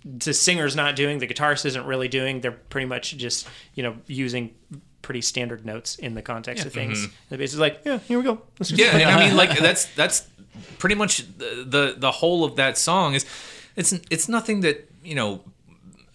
the 0.04 0.34
singer's 0.34 0.76
not 0.76 0.95
doing, 0.95 1.20
the 1.20 1.28
guitarist 1.28 1.66
isn't 1.66 1.86
really 1.86 2.08
doing. 2.08 2.41
They're 2.41 2.52
pretty 2.52 2.88
much 2.88 3.16
just 3.18 3.47
you 3.76 3.84
know 3.84 3.97
using 4.08 4.56
pretty 5.02 5.22
standard 5.22 5.66
notes 5.66 5.95
in 5.97 6.16
the 6.16 6.22
context 6.22 6.66
of 6.66 6.74
things. 6.74 6.99
Mm-hmm. 6.99 7.14
The 7.30 7.38
bass 7.38 7.54
is 7.54 7.60
like, 7.60 7.82
yeah, 7.86 7.99
here 7.99 8.18
we 8.18 8.24
go. 8.24 8.41
Let's 8.60 8.70
just 8.70 8.82
Yeah, 8.82 8.97
and. 8.97 9.10
I 9.10 9.28
mean, 9.28 9.38
like 9.38 9.58
that's 9.60 9.86
that's 9.93 10.28
pretty 10.80 10.95
much 10.95 11.18
the, 11.38 11.66
the 11.68 11.95
the 11.97 12.12
whole 12.12 12.43
of 12.43 12.56
that 12.56 12.78
song 12.78 13.14
is 13.14 13.26
it's 13.78 13.94
it's 14.12 14.28
nothing 14.28 14.62
that 14.62 14.90
you 15.04 15.16
know 15.16 15.42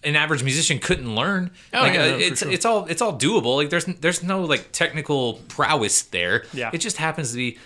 an 0.03 0.15
average 0.15 0.43
musician 0.43 0.79
couldn't 0.79 1.15
learn. 1.15 1.49
Oh, 1.73 1.79
like, 1.81 1.93
yeah, 1.93 2.03
uh, 2.03 2.05
no, 2.09 2.17
it's 2.17 2.39
sure. 2.41 2.51
it's 2.51 2.65
all 2.65 2.85
it's 2.85 3.01
all 3.01 3.17
doable. 3.17 3.55
Like 3.55 3.69
there's 3.71 3.85
there's 3.85 4.21
no 4.21 4.43
like 4.43 4.71
technical 4.71 5.35
prowess 5.47 6.03
there. 6.03 6.43
Yeah. 6.53 6.69
it 6.73 6.79
just 6.79 6.97
happens 6.97 7.31
to 7.31 7.37
be 7.37 7.57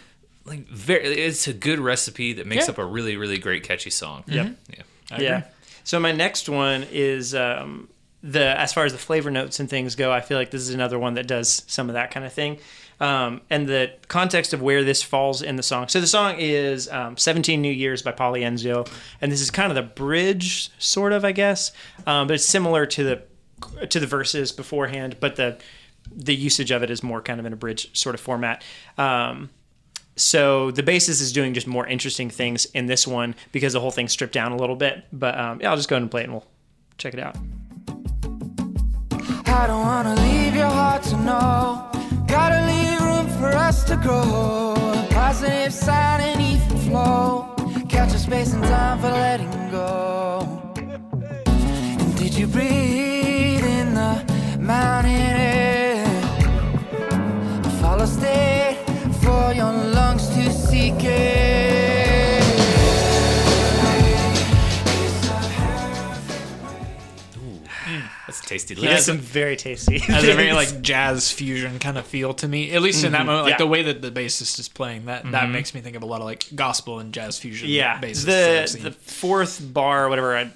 like 0.46 0.68
very. 0.68 1.04
It's 1.06 1.48
a 1.48 1.54
good 1.54 1.80
recipe 1.80 2.34
that 2.34 2.46
makes 2.48 2.68
Yeah. 2.68 2.72
up 2.74 2.78
a 2.78 2.86
really 2.86 3.18
really 3.18 3.38
great 3.40 3.64
catchy 3.64 3.90
song. 3.90 4.24
Yep. 4.28 4.56
yeah. 4.70 4.76
I 5.12 5.16
agree. 5.16 5.26
yeah. 5.26 5.44
So 5.84 6.00
my 6.00 6.12
next 6.12 6.48
one 6.50 6.86
is 6.92 7.34
um, 7.34 7.88
the 8.22 8.60
as 8.60 8.72
far 8.74 8.86
as 8.86 8.92
the 8.92 8.98
flavor 9.00 9.32
notes 9.32 9.60
and 9.60 9.70
things 9.70 9.96
go, 9.96 10.12
I 10.12 10.22
feel 10.22 10.38
like 10.38 10.52
this 10.52 10.62
is 10.62 10.70
another 10.74 11.00
one 11.00 11.16
that 11.16 11.28
does 11.28 11.64
some 11.68 11.90
of 11.90 11.94
that 11.94 12.12
kind 12.12 12.26
of 12.26 12.34
thing. 12.34 12.60
Um, 13.00 13.42
and 13.50 13.68
the 13.68 13.92
context 14.08 14.54
of 14.54 14.62
where 14.62 14.84
this 14.84 15.04
falls 15.04 15.42
in 15.44 15.56
the 15.56 15.64
song. 15.64 15.88
So 15.88 16.02
the 16.02 16.08
song 16.08 16.36
is 16.40 16.90
um, 16.90 17.16
17 17.16 17.62
New 17.62 17.72
Years 17.72 18.02
by 18.02 18.12
Polyenso, 18.12 18.90
and 19.22 19.32
this 19.32 19.40
is 19.40 19.52
kind 19.52 19.72
of 19.72 19.76
the 19.76 19.84
bridge, 19.84 20.72
sort 20.80 21.14
of, 21.14 21.24
I 21.24 21.32
guess. 21.32 21.72
Um, 22.08 22.28
but 22.28 22.34
it's 22.36 22.46
similar 22.46 22.86
to 22.88 23.04
the 23.04 23.88
to 23.88 24.00
the 24.00 24.08
verses 24.08 24.52
beforehand, 24.52 25.18
but 25.20 25.36
the 25.36 25.58
the 26.12 26.36
usage 26.36 26.72
of 26.72 26.84
it 26.84 26.90
is 26.90 27.04
more 27.04 27.22
kind 27.22 27.40
of 27.40 27.46
in 27.46 27.54
a 27.54 27.58
bridge 27.58 27.90
sort 27.98 28.16
of 28.16 28.22
format. 28.22 28.64
Um, 28.98 29.50
so 30.16 30.72
the 30.72 30.84
bassist 30.84 31.22
is 31.22 31.32
doing 31.32 31.54
just 31.54 31.68
more 31.68 31.86
interesting 31.86 32.30
things 32.30 32.66
in 32.66 32.88
this 32.88 33.06
one 33.08 33.36
because 33.52 33.74
the 33.74 33.80
whole 33.80 33.92
thing's 33.92 34.12
stripped 34.12 34.34
down 34.34 34.52
a 34.52 34.58
little 34.58 34.76
bit. 34.76 35.06
But 35.14 35.38
um, 35.38 35.62
yeah, 35.62 35.70
I'll 35.70 35.76
just 35.76 35.90
go 35.90 35.96
ahead 35.96 36.02
and 36.02 36.12
play 36.12 36.22
it 36.22 36.26
and 36.26 36.34
we'll 36.34 36.48
check 36.98 37.14
it 37.14 37.20
out. 37.20 37.38
I 39.46 39.68
don't 39.68 39.82
wanna 39.82 40.16
leave 40.16 40.56
your 40.56 40.68
heart 40.68 41.04
to 41.04 41.18
know. 41.18 41.92
Gotta 42.28 42.67
for 43.38 43.50
us 43.50 43.84
to 43.84 43.96
grow. 43.98 44.74
Positive 45.12 45.74
sign 45.74 46.22
and 46.22 46.42
even 46.42 46.78
flow. 46.90 47.46
Catch 47.90 48.14
a 48.14 48.20
space 48.20 48.54
and 48.54 48.64
time 48.64 49.00
for 49.00 49.12
letting 49.12 49.52
go. 49.72 50.62
And 50.76 52.18
did 52.18 52.34
you 52.34 52.48
breathe 52.48 53.66
in 53.66 53.94
the 53.94 54.14
mountain 54.60 55.27
tasty. 68.48 68.74
He 68.74 68.88
has 68.88 69.06
some 69.06 69.20
very 69.20 69.56
tasty. 69.56 70.00
has 70.00 70.24
a 70.24 70.34
very 70.34 70.54
like 70.54 70.82
jazz 70.82 71.32
fusion 71.32 71.78
kind 71.78 71.98
of 71.98 72.08
feel 72.08 72.34
to 72.36 72.48
me. 72.48 72.72
At 72.72 72.82
least 72.82 73.04
in 73.04 73.12
that 73.12 73.26
moment, 73.26 73.44
like 73.44 73.52
Yeah. 73.52 73.58
the 73.58 73.68
way 73.68 73.84
that 73.84 74.02
the 74.02 74.10
bassist 74.12 74.58
is 74.60 74.68
playing, 74.70 75.06
that 75.06 75.30
that 75.32 75.50
makes 75.52 75.74
me 75.76 75.82
think 75.82 75.96
of 75.96 76.02
a 76.02 76.06
lot 76.08 76.22
of 76.22 76.26
like 76.26 76.48
gospel 76.56 76.98
and 77.00 77.14
jazz 77.14 77.38
fusion. 77.38 77.70
yeah 77.70 78.00
the 78.02 78.80
the 78.82 78.92
fourth 78.92 79.62
bar 79.74 80.10
whatever 80.10 80.36
I, 80.36 80.52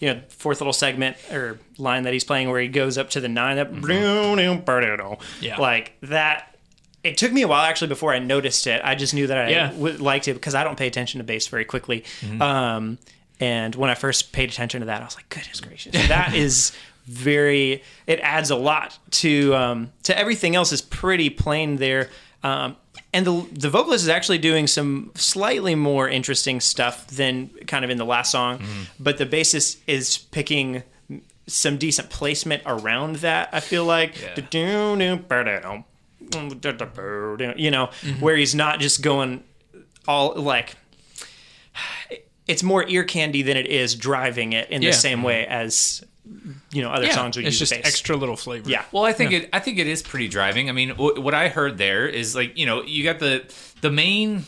you 0.00 0.12
know 0.14 0.20
fourth 0.28 0.60
little 0.60 0.72
segment 0.72 1.16
or 1.30 1.60
line 1.78 2.02
that 2.02 2.12
he's 2.12 2.24
playing 2.24 2.50
where 2.50 2.60
he 2.60 2.68
goes 2.68 2.98
up 2.98 3.10
to 3.10 3.20
the 3.20 3.28
nine 3.28 3.56
that 3.56 3.70
Yeah. 5.40 5.56
like 5.58 5.92
that 6.02 6.56
it 7.02 7.18
took 7.18 7.32
me 7.32 7.42
a 7.42 7.48
while 7.48 7.64
actually 7.64 7.88
before 7.88 8.12
I 8.14 8.18
noticed 8.18 8.66
it 8.66 8.80
I 8.84 8.94
just 8.94 9.12
knew 9.14 9.26
that 9.26 9.36
I 9.38 9.50
Yeah. 9.50 9.72
would 9.74 10.00
liked 10.00 10.28
it 10.28 10.34
because 10.34 10.54
I 10.54 10.64
don't 10.64 10.78
pay 10.78 10.86
attention 10.86 11.18
to 11.18 11.24
bass 11.24 11.46
very 11.48 11.64
quickly 11.64 12.04
Mm-hmm. 12.20 12.40
um 12.42 12.98
and 13.40 13.74
when 13.74 13.90
I 13.90 13.94
first 13.94 14.32
paid 14.32 14.48
attention 14.50 14.80
to 14.80 14.86
that 14.86 15.02
I 15.02 15.04
was 15.04 15.16
like 15.16 15.28
goodness 15.28 15.60
gracious 15.60 15.92
that 16.08 16.34
is 16.34 16.72
very 17.06 17.82
it 18.06 18.18
adds 18.20 18.50
a 18.50 18.56
lot 18.56 18.98
to 19.10 19.54
um 19.54 19.92
to 20.04 20.16
everything 20.18 20.54
else 20.56 20.72
is 20.72 20.80
pretty 20.82 21.30
plain 21.30 21.76
there. 21.76 22.08
Um 22.42 22.76
and 23.12 23.26
the 23.26 23.46
the 23.52 23.70
vocalist 23.70 24.02
is 24.04 24.08
actually 24.08 24.38
doing 24.38 24.66
some 24.66 25.10
slightly 25.14 25.74
more 25.74 26.08
interesting 26.08 26.60
stuff 26.60 27.06
than 27.08 27.48
kind 27.66 27.84
of 27.84 27.90
in 27.90 27.98
the 27.98 28.04
last 28.04 28.30
song, 28.32 28.60
but 28.98 29.18
the 29.18 29.26
bassist 29.26 29.78
is 29.86 30.18
picking 30.18 30.82
some 31.46 31.76
decent 31.76 32.08
placement 32.10 32.62
around 32.64 33.16
that. 33.16 33.50
I 33.52 33.60
feel 33.60 33.84
like. 33.84 34.16
You 37.58 37.70
know 37.70 37.90
where 38.20 38.34
he's 38.36 38.54
not 38.54 38.80
just 38.80 39.02
going 39.02 39.44
all 40.08 40.34
like 40.36 40.74
it's 42.46 42.62
more 42.62 42.86
ear 42.88 43.04
candy 43.04 43.42
than 43.42 43.56
it 43.56 43.66
is 43.66 43.94
driving 43.94 44.52
it 44.52 44.68
in 44.70 44.82
Yeah. 44.82 44.90
the 44.90 44.96
same 44.96 45.22
way 45.22 45.46
as 45.46 46.02
you 46.72 46.82
know 46.82 46.90
other 46.90 47.06
yeah, 47.06 47.14
songs 47.14 47.36
would 47.36 47.44
it's 47.46 47.60
use 47.60 47.70
just 47.70 47.72
bass. 47.72 47.86
extra 47.86 48.16
little 48.16 48.36
flavor. 48.36 48.68
Yeah. 48.70 48.84
Well, 48.92 49.04
I 49.04 49.12
think 49.12 49.32
it. 49.32 49.48
I 49.52 49.60
think 49.60 49.78
it 49.78 49.86
is 49.86 50.02
pretty 50.02 50.28
driving. 50.28 50.68
I 50.68 50.72
mean, 50.72 50.88
w- 50.90 51.20
what 51.20 51.34
I 51.34 51.48
heard 51.48 51.76
there 51.78 52.06
is 52.08 52.34
like 52.34 52.56
you 52.58 52.66
know 52.66 52.82
you 52.82 53.04
got 53.04 53.18
the 53.18 53.44
the 53.82 53.90
main, 53.90 54.44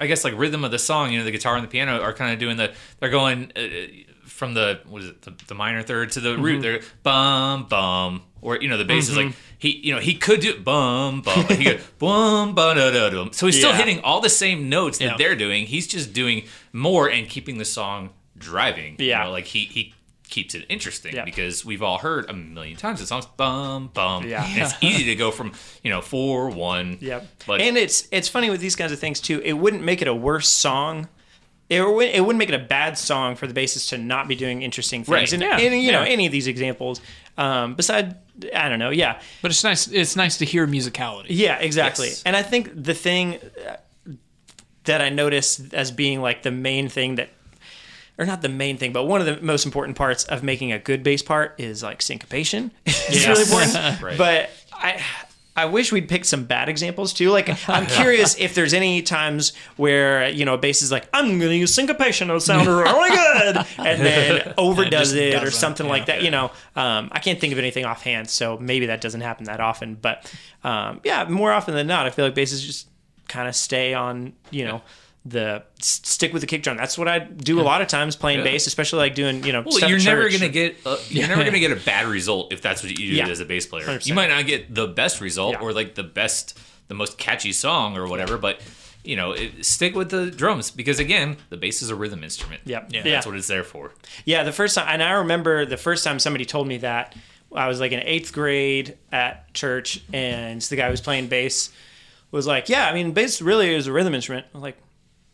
I 0.00 0.06
guess 0.06 0.24
like 0.24 0.34
rhythm 0.36 0.64
of 0.64 0.70
the 0.70 0.78
song. 0.78 1.12
You 1.12 1.18
know, 1.18 1.24
the 1.24 1.30
guitar 1.30 1.54
and 1.56 1.64
the 1.64 1.68
piano 1.70 2.00
are 2.00 2.12
kind 2.12 2.32
of 2.32 2.38
doing 2.40 2.56
the. 2.56 2.72
They're 2.98 3.10
going 3.10 3.52
uh, 3.56 3.60
from 4.26 4.54
the 4.54 4.80
what 4.88 5.02
is 5.02 5.08
it 5.10 5.22
the, 5.22 5.34
the 5.46 5.54
minor 5.54 5.82
third 5.82 6.12
to 6.12 6.20
the 6.20 6.36
root. 6.36 6.62
They're 6.62 6.80
bum 7.02 7.66
bum. 7.68 8.22
Or 8.42 8.56
you 8.56 8.68
know 8.68 8.78
the 8.78 8.86
bass 8.86 9.10
is 9.10 9.16
like 9.18 9.34
he 9.58 9.76
you 9.84 9.92
know 9.94 10.00
he 10.00 10.14
could 10.14 10.40
do 10.40 10.58
bum 10.58 11.20
bum 11.20 11.44
he 11.48 11.62
goes 11.64 11.80
bum 11.98 12.54
ba 12.54 12.74
da 12.74 12.90
da 12.90 13.10
dum 13.10 13.32
so 13.34 13.44
he's 13.44 13.58
still 13.58 13.72
Yeah. 13.72 13.76
hitting 13.76 14.00
all 14.00 14.22
the 14.22 14.30
same 14.30 14.70
notes 14.70 14.96
that 14.96 15.04
Yeah. 15.04 15.16
they're 15.18 15.36
doing 15.36 15.66
he's 15.66 15.86
just 15.86 16.14
doing 16.14 16.44
more 16.72 17.06
and 17.10 17.28
keeping 17.28 17.58
the 17.58 17.66
song 17.66 18.08
driving 18.38 18.96
You 18.98 19.08
Yeah. 19.08 19.24
know, 19.24 19.30
like 19.32 19.44
he 19.44 19.64
he 19.66 19.92
keeps 20.30 20.54
it 20.54 20.64
interesting 20.68 21.14
Yeah. 21.14 21.24
because 21.24 21.64
we've 21.64 21.82
all 21.82 21.98
heard 21.98 22.30
a 22.30 22.32
million 22.32 22.76
times 22.76 23.00
the 23.00 23.06
song's 23.06 23.26
bum 23.26 23.90
bum 23.92 24.26
Yeah. 24.28 24.44
and 24.46 24.62
it's 24.62 24.74
easy 24.80 25.04
to 25.06 25.16
go 25.16 25.30
from 25.30 25.52
you 25.82 25.90
know 25.90 26.00
four 26.00 26.48
one 26.50 26.98
Yep. 27.00 27.26
but 27.46 27.60
and 27.60 27.76
it's 27.76 28.06
it's 28.12 28.28
funny 28.28 28.48
with 28.50 28.60
these 28.60 28.76
kinds 28.76 28.92
of 28.92 28.98
things 28.98 29.20
too. 29.20 29.40
It 29.44 29.54
wouldn't 29.54 29.82
make 29.82 30.00
it 30.02 30.08
a 30.08 30.14
worse 30.14 30.48
song. 30.48 31.08
It, 31.68 31.80
wou- 31.82 32.00
it 32.00 32.18
wouldn't 32.20 32.38
make 32.38 32.48
it 32.48 32.54
a 32.56 32.58
bad 32.66 32.98
song 32.98 33.36
for 33.36 33.46
the 33.46 33.54
bassist 33.54 33.90
to 33.90 33.98
not 33.98 34.26
be 34.26 34.34
doing 34.34 34.62
interesting 34.62 35.04
things. 35.04 35.08
Right. 35.14 35.32
And, 35.32 35.40
Yeah. 35.40 35.56
and, 35.56 35.80
you 35.80 35.92
know, 35.92 36.02
any 36.02 36.26
of 36.26 36.32
these 36.32 36.48
examples. 36.48 37.00
Um, 37.38 37.74
beside, 37.76 38.16
I 38.52 38.68
don't 38.68 38.80
know. 38.80 38.90
Yeah. 38.90 39.20
but 39.40 39.52
it's 39.52 39.62
nice. 39.62 39.86
It's 39.86 40.16
nice 40.16 40.38
to 40.38 40.44
hear 40.44 40.66
musicality. 40.66 41.26
Yeah, 41.28 41.58
exactly. 41.58 42.08
Yes. 42.08 42.24
And 42.26 42.34
I 42.34 42.42
think 42.42 42.70
the 42.74 42.92
thing 42.92 43.38
that 44.84 45.00
I 45.00 45.10
noticed 45.10 45.72
as 45.74 45.90
being 45.92 46.20
like 46.20 46.42
the 46.42 46.50
main 46.50 46.88
thing 46.88 47.14
that, 47.16 47.28
or 48.20 48.26
not 48.26 48.42
the 48.42 48.50
main 48.50 48.76
thing, 48.76 48.92
but 48.92 49.04
one 49.04 49.20
of 49.20 49.26
the 49.26 49.42
most 49.42 49.64
important 49.64 49.96
parts 49.96 50.24
of 50.24 50.42
making 50.42 50.72
a 50.72 50.78
good 50.78 51.02
bass 51.02 51.22
part 51.22 51.54
is 51.56 51.82
like 51.82 52.02
syncopation. 52.02 52.70
it's 52.86 53.26
really 53.26 53.42
important. 53.42 53.70
Right. 54.00 54.16
But 54.16 54.50
I. 54.72 55.02
I 55.56 55.66
wish 55.66 55.90
we'd 55.92 56.08
pick 56.08 56.24
some 56.24 56.44
bad 56.44 56.68
examples 56.68 57.12
too. 57.12 57.30
Like, 57.30 57.68
I'm 57.68 57.84
curious 57.98 58.38
if 58.38 58.54
there's 58.54 58.72
any 58.72 59.02
times 59.02 59.52
where 59.76 60.28
you 60.28 60.44
know 60.44 60.54
a 60.54 60.58
bass 60.58 60.80
is 60.80 60.92
like, 60.92 61.08
"I'm 61.12 61.26
going 61.38 61.50
to 61.50 61.56
use 61.56 61.74
syncopation; 61.74 62.28
it'll 62.28 62.40
sound 62.40 62.68
really 62.68 63.10
good," 63.10 63.56
and 63.78 64.00
then 64.00 64.54
overdoes 64.56 65.10
just 65.10 65.14
it 65.16 65.34
or 65.34 65.40
doesn't, 65.40 65.58
something 65.58 65.88
like 65.88 66.06
yeah. 66.06 66.14
that. 66.14 66.22
You 66.22 66.30
know, 66.30 66.52
um, 66.76 67.10
I 67.12 67.18
can't 67.18 67.38
think 67.38 67.52
of 67.52 67.58
anything 67.58 67.84
offhand, 67.84 68.30
so 68.30 68.58
maybe 68.58 68.86
that 68.86 69.00
doesn't 69.00 69.20
happen 69.20 69.44
that 69.46 69.60
often. 69.60 69.96
But 69.96 70.32
um, 70.62 71.00
yeah, 71.04 71.24
more 71.28 71.52
often 71.52 71.74
than 71.74 71.88
not, 71.88 72.06
I 72.06 72.10
feel 72.10 72.24
like 72.24 72.34
basses 72.34 72.64
just 72.64 72.88
kind 73.28 73.48
of 73.48 73.56
stay 73.56 73.92
on, 73.92 74.32
you 74.50 74.64
know, 74.64 74.82
the 75.24 75.62
stick 75.80 76.32
with 76.32 76.40
the 76.40 76.46
kick 76.46 76.62
drum. 76.62 76.76
That's 76.78 76.96
what 76.96 77.06
I 77.06 77.18
do 77.18 77.60
a 77.60 77.62
lot 77.62 77.82
of 77.82 77.88
times 77.88 78.16
playing 78.16 78.38
Yeah. 78.38 78.44
bass, 78.44 78.66
especially 78.66 79.00
like 79.00 79.14
doing, 79.14 79.44
you 79.44 79.52
know, 79.52 79.62
well, 79.66 79.78
you're 79.88 79.98
never 79.98 80.28
gonna 80.30 80.48
get 80.48 80.78
uh, 80.86 80.96
you're 81.08 81.28
never 81.28 81.44
gonna 81.44 81.58
get 81.60 81.72
a 81.72 81.76
bad 81.76 82.06
result 82.06 82.52
if 82.52 82.62
that's 82.62 82.82
what 82.82 82.90
you 82.92 82.96
do 82.96 83.16
Yeah. 83.16 83.28
as 83.28 83.38
a 83.40 83.44
bass 83.44 83.66
player. 83.66 83.84
100%. 83.84 84.06
You 84.06 84.14
might 84.14 84.30
not 84.30 84.46
get 84.46 84.74
the 84.74 84.86
best 84.86 85.20
result 85.20 85.52
Yeah. 85.54 85.60
or 85.60 85.72
like 85.74 85.94
the 85.94 86.02
best, 86.02 86.58
the 86.88 86.94
most 86.94 87.18
catchy 87.18 87.52
song 87.52 87.96
or 87.98 88.06
whatever, 88.06 88.38
but 88.38 88.60
you 89.04 89.16
know, 89.16 89.32
it, 89.32 89.64
stick 89.64 89.94
with 89.94 90.10
the 90.10 90.30
drums 90.30 90.70
because 90.70 90.98
again, 90.98 91.36
the 91.50 91.56
bass 91.56 91.82
is 91.82 91.90
a 91.90 91.94
rhythm 91.94 92.22
instrument. 92.24 92.62
Yep. 92.64 92.88
Yeah. 92.90 93.02
Yeah. 93.04 93.12
That's 93.12 93.26
what 93.26 93.36
it's 93.36 93.46
there 93.46 93.64
for. 93.64 93.92
Yeah, 94.24 94.42
the 94.42 94.52
first 94.52 94.74
time, 94.74 94.86
and 94.88 95.02
I 95.02 95.12
remember 95.12 95.64
the 95.66 95.76
first 95.78 96.02
time 96.02 96.18
somebody 96.18 96.44
told 96.46 96.66
me 96.66 96.78
that 96.78 97.14
I 97.54 97.66
was 97.68 97.78
like 97.80 97.92
in 97.92 98.00
eighth 98.00 98.32
grade 98.32 98.96
at 99.12 99.52
church, 99.54 100.00
and 100.14 100.60
the 100.62 100.76
guy 100.76 100.84
who 100.86 100.90
was 100.92 101.00
playing 101.00 101.26
bass 101.28 101.70
was 102.30 102.46
like, 102.46 102.68
"Yeah, 102.68 102.88
I 102.88 102.94
mean, 102.94 103.12
bass 103.12 103.42
really 103.42 103.74
is 103.74 103.86
a 103.86 103.92
rhythm 103.92 104.14
instrument." 104.14 104.46
I'm 104.54 104.60
like, 104.60 104.76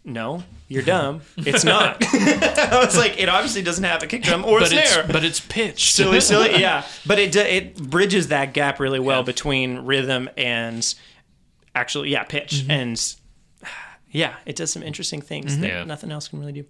"No, 0.06 0.42
you're 0.68 0.82
dumb. 0.82 1.20
It's 1.36 1.64
not." 1.64 1.98
I 2.02 2.80
was 2.82 2.96
like, 2.96 3.20
"It 3.20 3.28
obviously 3.28 3.60
doesn't 3.62 3.84
have 3.84 4.02
a 4.02 4.06
kick 4.06 4.22
drum 4.22 4.44
or 4.44 4.58
a 4.58 4.60
But 4.62 4.72
it's 4.72 4.90
snare." 4.92 5.06
but 5.06 5.24
it's 5.24 5.40
pitched. 5.40 5.94
silly, 5.94 6.20
silly, 6.30 6.58
yeah. 6.60 6.84
But 7.04 7.18
it 7.18 7.36
it 7.36 7.76
bridges 7.76 8.28
that 8.28 8.54
gap 8.54 8.80
really 8.80 9.00
well 9.00 9.22
between 9.22 9.80
rhythm 9.80 10.30
and 10.36 10.94
actually, 11.74 12.10
yeah, 12.10 12.22
pitch, 12.24 12.64
and 12.68 12.98
yeah, 14.10 14.34
it 14.46 14.56
does 14.56 14.70
some 14.72 14.82
interesting 14.82 15.20
things 15.20 15.58
that 15.58 15.66
Yeah. 15.68 15.84
nothing 15.84 16.10
else 16.10 16.28
can 16.28 16.38
really 16.40 16.52
do. 16.52 16.64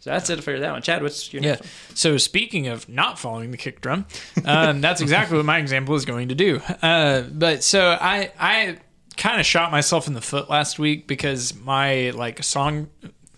So 0.00 0.10
that's 0.10 0.30
it 0.30 0.44
for 0.44 0.56
that 0.60 0.70
one. 0.72 0.80
Chad, 0.80 1.02
what's 1.02 1.32
your 1.32 1.42
Yeah. 1.42 1.48
next 1.50 1.60
one? 1.62 1.68
So 1.94 2.16
speaking 2.18 2.68
of 2.68 2.88
not 2.88 3.18
following 3.18 3.50
the 3.50 3.56
kick 3.56 3.80
drum, 3.80 4.06
um, 4.44 4.80
that's 4.80 5.00
exactly 5.00 5.36
what 5.36 5.44
my 5.44 5.58
example 5.58 5.96
is 5.96 6.04
going 6.04 6.28
to 6.28 6.36
do. 6.36 6.62
Uh, 6.80 7.22
but 7.22 7.64
so 7.64 7.98
I 8.00 8.30
I 8.38 8.76
kind 9.18 9.38
of 9.40 9.44
shot 9.46 9.70
myself 9.70 10.06
in 10.06 10.14
the 10.14 10.20
foot 10.20 10.48
last 10.48 10.78
week 10.78 11.06
because 11.06 11.54
my 11.54 12.10
like 12.10 12.42
song, 12.42 12.88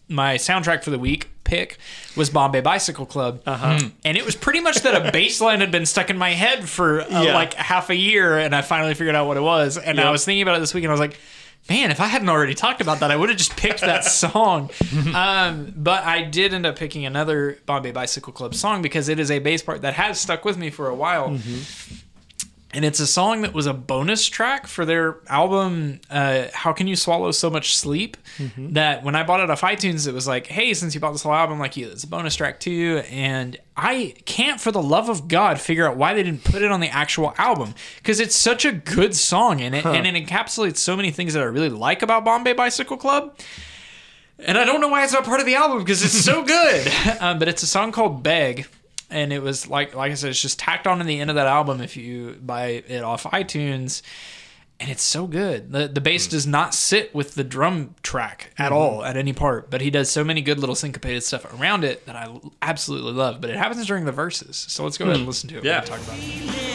my 0.08 0.36
soundtrack 0.36 0.84
for 0.84 0.90
the 0.90 0.98
week 0.98 1.28
pick 1.42 1.78
was 2.16 2.30
Bombay 2.30 2.60
Bicycle 2.60 3.06
Club, 3.06 3.42
uh-huh. 3.46 3.80
and 4.04 4.16
it 4.16 4.24
was 4.24 4.36
pretty 4.36 4.60
much 4.60 4.82
that 4.82 4.94
a 5.06 5.10
bass 5.10 5.40
line 5.40 5.58
had 5.60 5.72
been 5.72 5.86
stuck 5.86 6.08
in 6.10 6.16
my 6.18 6.30
head 6.30 6.68
for 6.68 7.00
uh, 7.00 7.22
Yeah. 7.24 7.34
like 7.34 7.54
half 7.54 7.90
a 7.90 7.96
year, 7.96 8.38
and 8.38 8.54
I 8.54 8.62
finally 8.62 8.94
figured 8.94 9.16
out 9.16 9.26
what 9.26 9.36
it 9.36 9.42
was. 9.42 9.76
And 9.76 9.98
I 9.98 10.10
was 10.10 10.24
thinking 10.24 10.42
about 10.42 10.56
it 10.56 10.60
this 10.60 10.74
week, 10.74 10.84
and 10.84 10.90
I 10.90 10.94
was 10.94 11.00
like. 11.00 11.18
Man, 11.68 11.90
if 11.90 12.00
I 12.00 12.06
hadn't 12.06 12.30
already 12.30 12.54
talked 12.54 12.80
about 12.80 13.00
that, 13.00 13.10
I 13.10 13.16
would 13.16 13.28
have 13.28 13.36
just 13.36 13.54
picked 13.54 13.82
that 13.82 14.02
song. 14.06 14.70
Um, 15.14 15.74
but 15.76 16.04
I 16.04 16.22
did 16.22 16.54
end 16.54 16.64
up 16.64 16.78
picking 16.78 17.04
another 17.04 17.58
Bombay 17.66 17.92
Bicycle 17.92 18.32
Club 18.32 18.54
song 18.54 18.80
because 18.80 19.10
it 19.10 19.20
is 19.20 19.30
a 19.30 19.40
bass 19.40 19.60
part 19.60 19.82
that 19.82 19.92
has 19.92 20.18
stuck 20.18 20.46
with 20.46 20.56
me 20.56 20.70
for 20.70 20.88
a 20.88 20.94
while. 20.94 21.38
And 22.72 22.84
it's 22.84 23.00
a 23.00 23.06
song 23.06 23.42
that 23.42 23.52
was 23.52 23.66
a 23.66 23.74
bonus 23.74 24.26
track 24.26 24.66
for 24.68 24.84
their 24.84 25.16
album 25.28 26.00
uh, 26.08 26.46
how 26.52 26.72
can 26.72 26.86
you 26.86 26.94
swallow 26.94 27.32
so 27.32 27.50
much 27.50 27.76
sleep? 27.76 28.16
That 28.56 29.02
when 29.02 29.14
i 29.16 29.22
bought 29.22 29.40
it 29.40 29.50
off 29.50 29.60
itunes 29.62 30.06
it 30.08 30.14
was 30.14 30.26
like 30.28 30.46
hey 30.46 30.72
since 30.74 30.94
you 30.94 31.00
bought 31.00 31.12
this 31.12 31.22
whole 31.22 31.34
album 31.34 31.58
like 31.58 31.76
you 31.76 31.88
it's 31.88 32.04
a 32.04 32.06
bonus 32.06 32.34
track 32.36 32.58
too 32.60 33.02
and 33.10 33.56
i 33.76 34.14
can't 34.24 34.60
for 34.60 34.70
the 34.72 34.82
love 34.82 35.08
of 35.08 35.28
god 35.28 35.60
figure 35.60 35.86
out 35.86 35.96
why 35.96 36.14
they 36.14 36.22
didn't 36.22 36.44
put 36.44 36.62
it 36.62 36.70
on 36.70 36.80
the 36.80 36.88
actual 36.88 37.34
album 37.38 37.74
because 37.98 38.18
it's 38.20 38.36
such 38.36 38.64
a 38.64 38.72
good 38.72 39.14
song 39.14 39.60
and 39.60 39.74
it, 39.74 39.84
and 39.84 40.06
it 40.06 40.14
encapsulates 40.26 40.78
so 40.78 40.96
many 40.96 41.10
things 41.10 41.34
that 41.34 41.42
i 41.42 41.46
really 41.46 41.68
like 41.68 42.02
about 42.02 42.24
bombay 42.24 42.52
bicycle 42.52 42.96
club. 42.96 43.36
And 44.42 44.56
I 44.56 44.64
don't 44.64 44.80
know 44.80 44.88
why 44.88 45.04
it's 45.04 45.12
not 45.12 45.24
part 45.24 45.40
of 45.40 45.44
the 45.44 45.54
album 45.56 45.80
because 45.80 46.02
it's 46.02 46.24
so 46.24 46.42
good. 46.56 46.90
um, 47.20 47.38
but 47.38 47.46
it's 47.46 47.62
a 47.62 47.66
song 47.66 47.92
called 47.92 48.22
"Beg," 48.22 48.66
and 49.10 49.32
it 49.32 49.42
was 49.42 49.68
like 49.68 49.94
like 49.94 50.12
I 50.12 50.14
said, 50.14 50.30
it's 50.30 50.40
just 50.40 50.58
tacked 50.58 50.86
on 50.86 50.98
to 50.98 51.04
the 51.04 51.20
end 51.20 51.30
of 51.30 51.36
that 51.36 51.46
album 51.46 51.80
if 51.80 51.96
you 51.96 52.38
buy 52.40 52.82
it 52.86 53.02
off 53.02 53.24
iTunes. 53.24 54.02
And 54.78 54.88
it's 54.88 55.02
so 55.02 55.26
good. 55.26 55.72
The 55.72 55.88
the 55.88 56.00
bass 56.00 56.26
hmm. 56.26 56.30
does 56.30 56.46
not 56.46 56.74
sit 56.74 57.14
with 57.14 57.34
the 57.34 57.44
drum 57.44 57.94
track 58.02 58.52
at 58.56 58.66
mm-hmm. 58.66 58.74
all 58.74 59.04
at 59.04 59.16
any 59.16 59.34
part, 59.34 59.70
but 59.70 59.82
he 59.82 59.90
does 59.90 60.10
so 60.10 60.24
many 60.24 60.40
good 60.40 60.58
little 60.58 60.74
syncopated 60.74 61.22
stuff 61.22 61.60
around 61.60 61.84
it 61.84 62.06
that 62.06 62.16
I 62.16 62.34
absolutely 62.62 63.12
love. 63.12 63.42
But 63.42 63.50
it 63.50 63.56
happens 63.56 63.86
during 63.86 64.06
the 64.06 64.12
verses, 64.12 64.56
so 64.56 64.84
let's 64.84 64.96
go 64.96 65.04
ahead 65.04 65.16
and 65.16 65.24
hmm. 65.24 65.28
listen 65.28 65.50
to 65.50 65.58
it. 65.58 65.64
Yeah. 65.64 65.80
Talk 65.80 66.00
about 66.00 66.16
it. 66.18 66.69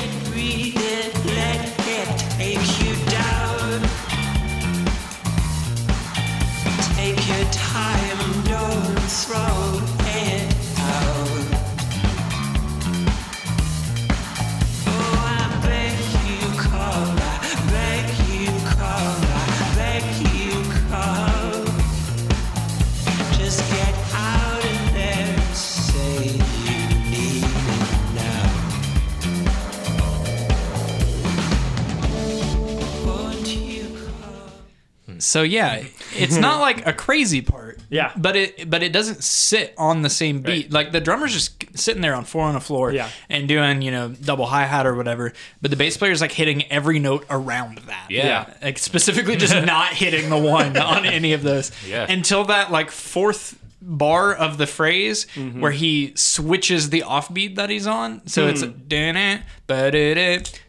So 35.35 35.41
yeah, 35.43 35.83
it's 36.15 36.37
not 36.37 36.61
like 36.61 36.87
a 36.87 36.93
crazy 36.93 37.41
part. 37.41 37.79
Yeah. 37.89 38.11
But 38.17 38.35
it 38.35 38.67
but 38.69 38.81
it 38.81 38.91
doesn't 38.91 39.23
sit 39.23 39.73
on 39.77 40.01
the 40.01 40.09
same 40.09 40.41
beat. 40.41 40.65
Right. 40.65 40.71
Like 40.71 40.91
the 40.91 40.99
drummer's 40.99 41.33
just 41.33 41.77
sitting 41.77 42.01
there 42.01 42.15
on 42.15 42.25
four 42.25 42.43
on 42.43 42.55
the 42.55 42.59
floor 42.59 42.91
Yeah. 42.91 43.09
and 43.29 43.47
doing, 43.47 43.83
you 43.83 43.91
know, 43.91 44.09
double 44.09 44.47
hi 44.47 44.63
hat 44.65 44.87
or 44.87 44.95
whatever. 44.95 45.33
But 45.61 45.69
the 45.71 45.77
bass 45.77 45.95
player's 45.95 46.19
like 46.19 46.31
hitting 46.31 46.63
every 46.71 46.97
note 46.97 47.25
around 47.29 47.77
that. 47.87 48.07
Yeah. 48.09 48.51
Like 48.61 48.79
specifically 48.79 49.35
just 49.35 49.53
not 49.65 49.93
hitting 49.93 50.29
the 50.31 50.37
one 50.37 50.75
on 50.93 51.05
any 51.05 51.33
of 51.33 51.43
those. 51.43 51.71
Yeah. 51.87 52.11
Until 52.11 52.45
that 52.45 52.71
like 52.71 52.89
fourth 52.89 53.59
bar 53.81 54.33
of 54.33 54.57
the 54.57 54.65
phrase 54.67 55.27
Mm-hmm. 55.35 55.61
where 55.61 55.71
he 55.71 56.11
switches 56.15 56.89
the 56.89 57.01
offbeat 57.01 57.55
that 57.57 57.69
he's 57.69 57.85
on. 57.87 58.25
So 58.27 58.43
Hmm. 58.45 58.49
it's 58.49 58.63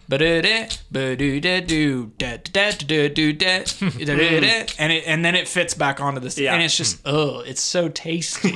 da-da-da, 0.08 0.66
hmm. 3.78 3.88
and 4.78 4.92
it 4.92 5.04
and 5.06 5.24
then 5.24 5.34
it 5.34 5.48
fits 5.48 5.74
back 5.74 6.00
onto 6.00 6.20
this 6.20 6.38
Yeah. 6.38 6.54
and 6.54 6.62
it's 6.62 6.76
just 6.76 7.00
oh 7.04 7.40
it's 7.40 7.60
so 7.60 7.88
tasty. 7.88 8.54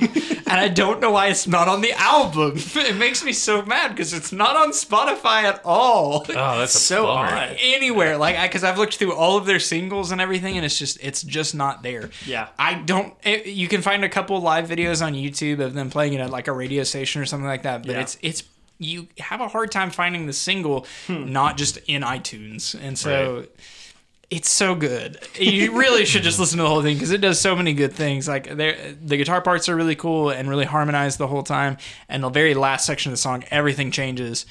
And 0.51 0.59
i 0.59 0.67
don't 0.69 1.01
know 1.01 1.13
why 1.13 1.29
it's 1.29 1.47
not 1.47 1.69
on 1.69 1.81
the 1.81 1.93
album. 1.93 2.59
It 2.91 2.97
makes 2.97 3.23
me 3.25 3.33
so 3.33 3.63
mad 3.63 3.91
because 3.91 4.13
it's 4.13 4.33
not 4.33 4.57
on 4.57 4.71
spotify 4.71 5.43
at 5.45 5.61
all. 5.65 6.25
Oh, 6.29 6.59
that's 6.59 6.73
so 6.73 7.07
odd. 7.07 7.57
anywhere 7.61 8.17
like 8.17 8.41
because 8.43 8.65
i've 8.65 8.79
looked 8.79 8.97
through 8.97 9.15
all 9.15 9.37
of 9.37 9.47
their 9.47 9.61
singles 9.61 10.11
and 10.13 10.21
everything 10.21 10.57
and 10.57 10.65
it's 10.65 10.79
just 10.79 10.99
it's 11.03 11.23
just 11.23 11.55
not 11.55 11.83
there. 11.83 12.11
Yeah. 12.27 12.49
i 12.59 12.75
don't 12.75 13.15
it, 13.25 13.47
you 13.47 13.69
can 13.69 13.83
find 13.83 14.05
a 14.05 14.09
couple 14.09 14.41
live 14.41 14.69
videos 14.69 15.05
on 15.05 15.15
youtube 15.15 15.61
of 15.61 15.75
them 15.75 15.91
playing 15.91 16.15
it 16.15 16.21
at 16.21 16.31
like 16.31 16.49
a 16.49 16.53
radio 16.53 16.85
station 16.85 17.21
or 17.21 17.27
something 17.27 17.47
like 17.47 17.63
that 17.65 17.83
but 17.85 17.93
Yeah. 17.93 18.01
it's 18.01 18.19
it's 18.23 18.43
you 18.81 19.07
have 19.19 19.41
a 19.41 19.47
hard 19.47 19.71
time 19.71 19.91
finding 19.91 20.27
the 20.27 20.33
single 20.33 20.87
hmm. 21.07 21.31
not 21.31 21.57
just 21.57 21.77
in 21.87 22.03
itunes 22.03 22.75
and 22.81 22.99
so 22.99 23.37
Right. 23.41 23.51
it's 24.31 24.51
so 24.51 24.75
good. 24.75 25.19
You 25.39 25.79
really 25.79 26.05
should 26.05 26.23
just 26.23 26.39
listen 26.41 26.57
to 26.57 26.63
the 26.65 26.69
whole 26.69 26.83
thing 26.83 26.97
because 26.97 27.11
it 27.11 27.21
does 27.21 27.39
so 27.41 27.55
many 27.55 27.75
good 27.75 27.93
things. 27.93 28.27
Like 28.27 28.45
the 28.49 29.17
guitar 29.17 29.41
parts 29.43 29.69
are 29.69 29.77
really 29.77 29.97
cool 29.97 30.31
and 30.31 30.49
really 30.49 30.65
harmonized 30.65 31.19
the 31.19 31.27
whole 31.27 31.43
time. 31.43 31.77
And 32.09 32.23
the 32.23 32.31
very 32.31 32.55
last 32.55 32.87
section 32.87 33.11
of 33.11 33.13
the 33.13 33.21
song, 33.21 33.45
everything 33.51 33.91
changes. 33.91 34.47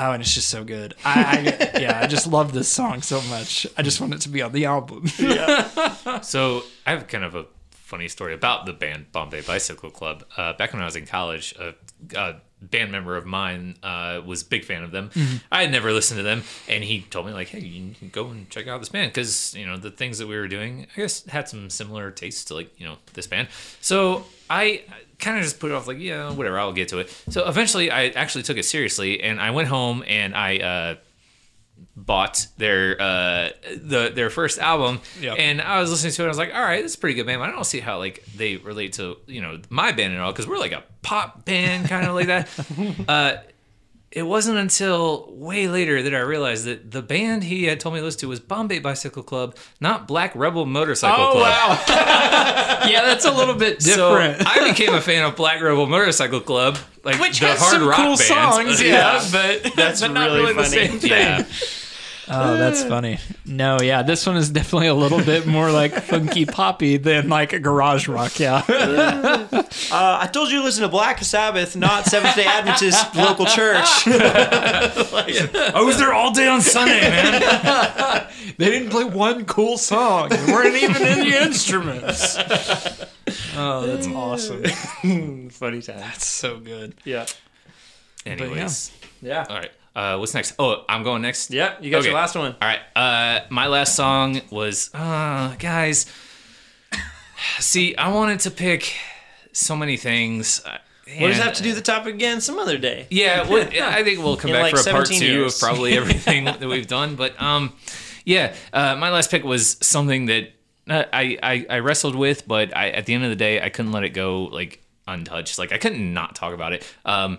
Oh, 0.00 0.12
and 0.12 0.22
it's 0.22 0.32
just 0.32 0.48
so 0.48 0.62
good. 0.62 0.94
I, 1.04 1.72
I 1.74 1.80
yeah, 1.80 2.00
I 2.00 2.06
just 2.06 2.28
love 2.28 2.52
this 2.52 2.68
song 2.68 3.02
so 3.02 3.20
much. 3.22 3.66
I 3.76 3.82
just 3.82 4.00
want 4.00 4.14
it 4.14 4.20
to 4.20 4.28
be 4.28 4.40
on 4.42 4.52
the 4.52 4.66
album. 4.66 5.06
So 6.22 6.62
I 6.86 6.90
have 6.92 7.08
kind 7.08 7.24
of 7.24 7.34
a 7.34 7.46
funny 7.72 8.08
story 8.08 8.34
about 8.34 8.66
the 8.66 8.72
band 8.72 9.10
Bombay 9.12 9.40
Bicycle 9.40 9.90
Club. 9.90 10.24
Uh, 10.36 10.52
back 10.52 10.72
when 10.72 10.82
I 10.82 10.84
was 10.84 10.94
in 10.96 11.06
college, 11.06 11.54
a, 11.58 11.74
a 12.16 12.40
band 12.60 12.90
member 12.90 13.16
of 13.16 13.24
mine 13.26 13.76
uh, 13.82 14.20
was 14.24 14.42
a 14.42 14.44
big 14.44 14.64
fan 14.64 14.82
of 14.82 14.90
them. 14.90 15.10
I 15.50 15.62
had 15.62 15.70
never 15.70 15.92
listened 15.92 16.18
to 16.18 16.22
them, 16.24 16.42
and 16.68 16.82
he 16.82 17.02
told 17.02 17.26
me 17.26 17.32
like, 17.32 17.48
"Hey, 17.48 17.60
you 17.60 17.94
can 17.94 18.08
go 18.08 18.28
and 18.28 18.48
check 18.50 18.66
out 18.66 18.80
this 18.80 18.88
band 18.88 19.12
because 19.12 19.54
you 19.54 19.66
know 19.66 19.76
the 19.76 19.90
things 19.90 20.18
that 20.18 20.26
we 20.26 20.36
were 20.36 20.48
doing, 20.48 20.86
I 20.96 21.00
guess, 21.00 21.24
had 21.26 21.48
some 21.48 21.70
similar 21.70 22.10
tastes 22.10 22.44
to 22.46 22.54
like 22.54 22.78
you 22.80 22.86
know 22.86 22.96
this 23.14 23.26
band." 23.26 23.48
So 23.80 24.24
I 24.50 24.82
kind 25.18 25.36
of 25.36 25.44
just 25.44 25.60
put 25.60 25.70
it 25.70 25.74
off 25.74 25.86
like, 25.86 25.98
"Yeah, 25.98 26.32
whatever, 26.32 26.58
I'll 26.58 26.72
get 26.72 26.88
to 26.88 26.98
it." 26.98 27.10
So 27.30 27.48
eventually, 27.48 27.90
I 27.90 28.08
actually 28.08 28.42
took 28.42 28.56
it 28.56 28.64
seriously, 28.64 29.22
and 29.22 29.40
I 29.40 29.50
went 29.50 29.68
home 29.68 30.04
and 30.06 30.34
I. 30.34 30.58
Uh, 30.58 30.94
bought 31.96 32.46
their 32.58 33.00
uh 33.00 33.50
the 33.76 34.10
their 34.14 34.30
first 34.30 34.58
album 34.58 35.00
Yep. 35.20 35.36
and 35.38 35.60
I 35.60 35.80
was 35.80 35.90
listening 35.90 36.12
to 36.12 36.22
it 36.22 36.24
I 36.26 36.28
was 36.28 36.38
like 36.38 36.54
all 36.54 36.62
right 36.62 36.82
this 36.82 36.92
is 36.92 36.96
a 36.96 37.00
pretty 37.00 37.14
good 37.16 37.26
band 37.26 37.40
but 37.40 37.48
I 37.48 37.52
don't 37.52 37.64
see 37.64 37.80
how 37.80 37.98
like 37.98 38.24
they 38.36 38.56
relate 38.56 38.94
to 38.94 39.16
you 39.26 39.40
know 39.42 39.60
my 39.68 39.92
band 39.92 40.14
at 40.14 40.20
all 40.20 40.32
because 40.32 40.46
we're 40.46 40.58
like 40.58 40.72
a 40.72 40.84
pop 41.02 41.44
band 41.44 41.88
kind 41.88 42.06
of 42.06 42.14
like 42.14 42.28
that 42.28 43.04
uh 43.08 43.36
it 44.10 44.22
wasn't 44.22 44.56
until 44.58 45.28
way 45.34 45.68
later 45.68 46.02
that 46.02 46.14
I 46.14 46.20
realized 46.20 46.64
that 46.64 46.90
the 46.90 47.02
band 47.02 47.44
he 47.44 47.64
had 47.64 47.78
told 47.78 47.94
me 47.94 48.00
to 48.00 48.04
listen 48.06 48.20
to 48.20 48.28
was 48.28 48.40
Bombay 48.40 48.78
Bicycle 48.78 49.22
Club, 49.22 49.54
not 49.80 50.08
Black 50.08 50.34
Rebel 50.34 50.64
Motorcycle 50.66 51.22
oh 51.24 51.32
Club. 51.32 51.42
wow, 51.42 51.78
yeah, 52.88 53.02
that's 53.04 53.24
a 53.26 53.32
little 53.32 53.54
bit 53.54 53.82
So 53.82 54.18
different. 54.18 54.46
I 54.46 54.66
became 54.68 54.94
a 54.94 55.00
fan 55.00 55.24
of 55.24 55.36
Black 55.36 55.60
Rebel 55.60 55.86
Motorcycle 55.86 56.40
Club, 56.40 56.78
like 57.04 57.20
Which 57.20 57.40
the 57.40 57.48
has 57.48 57.58
hard 57.60 57.72
some 57.74 57.86
rock 57.88 57.96
cool 57.98 58.16
band. 58.16 58.18
songs, 58.18 58.82
yeah, 58.82 59.22
but 59.30 59.72
That's 59.76 60.00
but 60.02 60.12
not 60.12 60.26
really 60.28 60.40
really 60.40 60.54
the 60.54 60.62
funny. 60.64 60.86
same 60.88 60.98
thing. 60.98 61.10
Yeah. 61.10 61.44
Oh, 62.30 62.56
that's 62.56 62.84
funny. 62.84 63.18
No, 63.46 63.78
yeah, 63.80 64.02
this 64.02 64.26
one 64.26 64.36
is 64.36 64.50
definitely 64.50 64.88
a 64.88 64.94
little 64.94 65.22
bit 65.24 65.46
more 65.46 65.70
like 65.70 65.92
funky 66.02 66.44
poppy 66.44 66.96
than 66.98 67.28
like 67.28 67.52
a 67.52 67.58
garage 67.58 68.06
rock. 68.08 68.38
Yeah, 68.38 68.62
Uh, 69.90 70.18
I 70.20 70.26
told 70.32 70.50
you 70.50 70.58
to 70.58 70.64
listen 70.64 70.82
to 70.82 70.88
Black 70.88 71.22
Sabbath, 71.24 71.76
not 71.76 72.04
Seventh 72.06 72.36
Day 72.36 72.44
Adventist 72.44 73.14
local 73.14 73.46
church. 73.46 73.86
I 74.06 75.82
was 75.84 75.98
there 75.98 76.12
all 76.12 76.32
day 76.32 76.46
on 76.48 76.60
Sunday, 76.60 77.00
man. 77.00 78.26
they 78.58 78.70
didn't 78.70 78.90
play 78.90 79.04
one 79.04 79.44
cool 79.46 79.78
song. 79.78 80.28
They 80.30 80.52
weren't 80.52 80.74
even 80.76 81.02
in 81.06 81.20
the 81.20 81.42
instruments. 81.42 82.36
Oh, 83.56 83.86
that's 83.86 84.06
awesome. 84.08 84.64
Funny 85.50 85.82
time. 85.82 85.98
That's 86.00 86.26
so 86.26 86.58
good. 86.58 86.94
Yeah. 87.04 87.26
Anyways, 88.26 88.90
Yeah. 89.22 89.46
all 89.48 89.56
right. 89.56 89.70
Uh, 89.98 90.16
what's 90.16 90.32
next? 90.32 90.54
Oh, 90.60 90.84
I'm 90.88 91.02
going 91.02 91.22
next. 91.22 91.50
Yeah. 91.50 91.74
You 91.80 91.90
got 91.90 91.98
Okay. 91.98 92.06
your 92.10 92.14
last 92.14 92.36
one. 92.36 92.52
All 92.62 92.68
right. 92.68 92.78
Uh, 92.94 93.40
my 93.50 93.66
last 93.66 93.96
song 93.96 94.40
was, 94.48 94.90
uh, 94.94 95.56
guys. 95.58 96.06
See, 97.58 97.96
I 97.96 98.08
wanted 98.08 98.38
to 98.40 98.50
pick 98.52 98.94
so 99.52 99.74
many 99.74 99.96
things. 99.96 100.62
uh, 100.64 100.78
We'll 101.18 101.30
just 101.30 101.42
have 101.42 101.54
to 101.54 101.62
do 101.62 101.72
the 101.74 101.80
topic 101.80 102.14
again 102.14 102.40
some 102.40 102.58
other 102.60 102.76
day. 102.78 103.06
Yeah, 103.10 103.48
well, 103.48 103.66
I 103.82 104.04
think 104.04 104.18
we'll 104.20 104.36
come 104.36 104.50
In 104.50 104.56
back 104.56 104.72
like 104.72 104.82
for 104.82 104.88
a 104.88 104.92
part 104.92 105.06
two 105.08 105.24
years. 105.24 105.54
of 105.54 105.60
probably 105.60 105.96
everything 106.02 106.44
that 106.44 106.60
we've 106.60 106.86
done. 106.86 107.16
But 107.16 107.40
um, 107.42 107.72
yeah, 108.24 108.54
uh, 108.72 108.94
my 108.94 109.10
last 109.10 109.30
pick 109.32 109.42
was 109.42 109.78
something 109.80 110.26
that 110.26 110.52
uh, 110.88 111.04
I, 111.12 111.38
I 111.42 111.66
I 111.70 111.78
wrestled 111.80 112.14
with, 112.14 112.46
but 112.46 112.76
I 112.76 112.90
at 112.90 113.06
the 113.06 113.14
end 113.14 113.24
of 113.24 113.30
the 113.30 113.36
day 113.36 113.60
I 113.60 113.68
couldn't 113.70 113.90
let 113.92 114.04
it 114.04 114.10
go 114.10 114.44
like 114.44 114.80
untouched. 115.08 115.58
Like 115.58 115.72
I 115.72 115.78
couldn't 115.78 116.12
not 116.12 116.34
talk 116.36 116.52
about 116.54 116.72
it. 116.74 116.86
Um, 117.06 117.38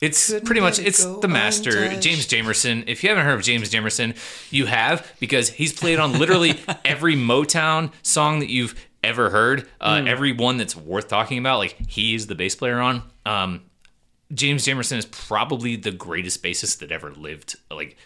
it's 0.00 0.32
pretty 0.40 0.60
much 0.60 0.78
it's 0.78 1.04
the 1.04 1.28
master 1.28 1.88
James 2.00 2.26
Jamerson. 2.26 2.84
If 2.86 3.02
you 3.02 3.08
haven't 3.08 3.24
heard 3.24 3.34
of 3.34 3.42
James 3.42 3.70
Jamerson, 3.70 4.16
you 4.50 4.66
have 4.66 5.10
because 5.20 5.50
he's 5.50 5.72
played 5.72 5.98
on 5.98 6.18
literally 6.18 6.60
every 6.84 7.16
Motown 7.16 7.92
song 8.02 8.40
that 8.40 8.50
you've 8.50 8.74
ever 9.02 9.30
heard. 9.30 9.68
Uh, 9.80 10.02
Every 10.06 10.32
one 10.32 10.56
that's 10.56 10.76
worth 10.76 11.08
talking 11.08 11.38
about, 11.38 11.58
like 11.58 11.76
he 11.88 12.14
is 12.14 12.26
the 12.26 12.34
bass 12.34 12.54
player 12.54 12.80
on. 12.80 13.02
Um, 13.24 13.62
James 14.32 14.66
Jamerson 14.66 14.98
is 14.98 15.06
probably 15.06 15.76
the 15.76 15.92
greatest 15.92 16.42
bassist 16.42 16.78
that 16.80 16.90
ever 16.90 17.12
lived. 17.12 17.56
Like, 17.70 17.96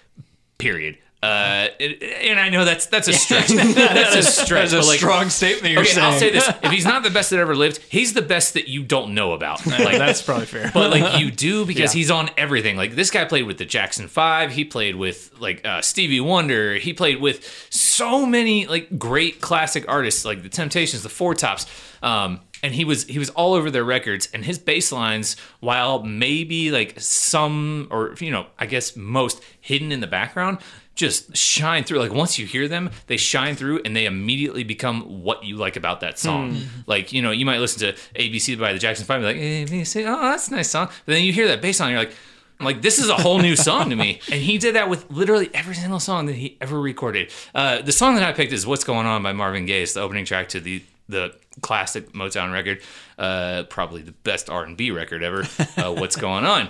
period. 0.59 0.99
Uh, 1.23 1.69
it- 1.79 2.03
and 2.31 2.41
I 2.41 2.49
know 2.49 2.65
that's 2.65 2.87
that's 2.87 3.07
a 3.09 3.13
stretch. 3.13 3.49
that's 3.49 4.17
a 4.17 4.23
stretch. 4.23 4.71
That's 4.71 4.87
a 4.87 4.89
like, 4.89 4.99
strong 4.99 5.29
statement 5.29 5.73
you're 5.75 5.83
okay, 5.83 5.91
saying. 5.93 6.07
I'll 6.07 6.19
say 6.19 6.31
this: 6.31 6.49
if 6.63 6.71
he's 6.73 6.87
not 6.87 7.03
the 7.03 7.11
best 7.11 7.29
that 7.31 7.39
ever 7.39 7.55
lived, 7.55 7.79
he's 7.91 8.15
the 8.15 8.23
best 8.23 8.55
that 8.55 8.69
you 8.69 8.83
don't 8.83 9.15
know 9.15 9.33
about. 9.33 9.65
Like 9.67 9.99
That's 9.99 10.23
probably 10.23 10.47
fair. 10.47 10.71
but 10.73 10.91
like 10.91 11.21
you 11.21 11.31
do 11.31 11.67
because 11.67 11.95
Yeah. 11.95 11.99
he's 11.99 12.11
on 12.11 12.31
everything. 12.39 12.77
Like 12.79 12.95
this 12.95 13.11
guy 13.11 13.27
played 13.27 13.45
with 13.45 13.59
the 13.59 13.67
Jackson 13.67 14.09
Five. 14.09 14.53
He 14.53 14.65
played 14.65 14.97
with 14.97 15.31
like 15.39 15.67
uh, 15.67 15.83
Stevie 15.83 16.21
Wonder. 16.21 16.75
He 16.77 16.95
played 16.95 17.21
with 17.21 17.45
so 17.69 18.25
many 18.25 18.67
like 18.67 18.99
great 18.99 19.43
classic 19.43 19.85
artists 19.89 20.25
like 20.25 20.43
the 20.43 20.49
Temptations, 20.49 21.03
the 21.03 21.09
Four 21.11 21.35
Tops. 21.35 21.67
Um, 22.03 22.41
and 22.63 22.75
he 22.75 22.85
was 22.85 23.05
he 23.05 23.19
was 23.19 23.29
all 23.31 23.53
over 23.55 23.71
their 23.71 23.85
records. 23.85 24.29
And 24.33 24.45
his 24.45 24.59
bass 24.59 24.91
lines, 24.93 25.37
while 25.61 26.03
maybe 26.03 26.71
like 26.71 26.99
some 27.01 27.89
or 27.91 28.15
you 28.21 28.31
know 28.31 28.47
I 28.59 28.65
guess 28.67 28.97
most 28.97 29.43
hidden 29.61 29.93
in 29.93 30.01
the 30.01 30.07
background. 30.07 30.59
Just 31.01 31.35
shine 31.35 31.85
through. 31.85 31.99
Like 31.99 32.13
once 32.13 32.39
you 32.39 32.45
hear 32.45 32.69
them, 32.69 32.91
they 33.07 33.17
shine 33.17 33.55
through, 33.57 33.81
and 33.87 33.97
they 33.97 34.05
immediately 34.05 34.65
become 34.65 35.23
what 35.23 35.43
you 35.45 35.57
like 35.57 35.77
about 35.77 36.01
that 36.01 36.19
song. 36.19 36.59
Like 36.87 37.11
you 37.15 37.23
know, 37.23 37.31
you 37.31 37.47
might 37.47 37.57
listen 37.57 37.81
to 37.81 37.99
ABC 38.17 38.61
by 38.61 38.75
the 38.75 38.79
Jackson 38.79 39.07
Five, 39.07 39.23
and 39.25 39.35
be 39.35 39.71
like 39.71 39.71
ABC, 39.71 40.05
oh 40.07 40.21
that's 40.21 40.49
a 40.49 40.57
nice 40.57 40.69
song. 40.69 40.89
But 41.07 41.13
then 41.15 41.25
you 41.25 41.33
hear 41.33 41.49
that 41.49 41.63
bass 41.63 41.81
line, 41.81 41.93
you're 41.93 42.01
like, 42.01 42.13
like 42.61 42.83
this 42.83 42.99
is 42.99 43.09
a 43.09 43.15
whole 43.15 43.39
new 43.39 43.57
song 43.57 43.89
to 43.89 43.97
me. 43.97 44.21
And 44.31 44.43
he 44.43 44.59
did 44.59 44.75
that 44.75 44.91
with 44.91 45.11
literally 45.11 45.49
every 45.55 45.75
single 45.75 46.01
song 46.01 46.27
that 46.27 46.35
he 46.35 46.59
ever 46.61 46.79
recorded. 46.79 47.33
Uh, 47.55 47.81
the 47.81 47.93
song 47.93 48.15
that 48.17 48.23
I 48.23 48.33
picked 48.33 48.53
is 48.53 48.67
"What's 48.67 48.85
Going 48.85 49.07
On" 49.07 49.23
by 49.23 49.33
Marvin 49.33 49.65
Gaye. 49.65 49.81
It's 49.83 49.95
the 49.95 50.03
opening 50.03 50.27
track 50.27 50.51
to 50.51 50.61
the 50.61 50.83
the 51.09 51.35
classic 51.63 52.13
Motown 52.13 52.53
record, 52.53 52.83
uh, 53.19 53.63
probably 53.71 54.03
the 54.03 54.13
best 54.13 54.51
R 54.51 54.65
and 54.65 54.77
B 54.77 54.91
record 54.91 55.23
ever. 55.23 55.47
Uh, 55.79 55.95
What's 55.95 56.17
going 56.17 56.45
on? 56.45 56.69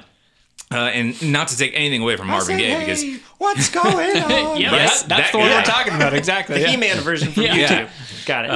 Uh, 0.73 0.77
and 0.95 1.33
not 1.33 1.49
to 1.49 1.57
take 1.57 1.73
anything 1.75 2.01
away 2.01 2.17
from 2.17 2.29
Marvin 2.29 2.57
Gaye 2.57 2.79
because 2.79 3.05
what's 3.39 3.69
going 3.83 4.17
on? 4.23 4.61
yeah, 4.61 4.71
Yes, 4.71 5.03
that- 5.03 5.09
that's 5.09 5.23
that 5.23 5.33
the 5.33 5.39
one 5.39 5.49
guy. 5.49 5.57
we're 5.59 5.65
talking 5.65 5.95
about. 5.95 6.15
Exactly. 6.15 6.55
The 6.57 6.61
yeah. 6.61 6.69
He-Man 6.69 6.99
version 7.01 7.33
from 7.33 7.43
Yeah. 7.43 7.57
YouTube. 7.89 8.25
Got 8.27 8.45
it. 8.49 8.51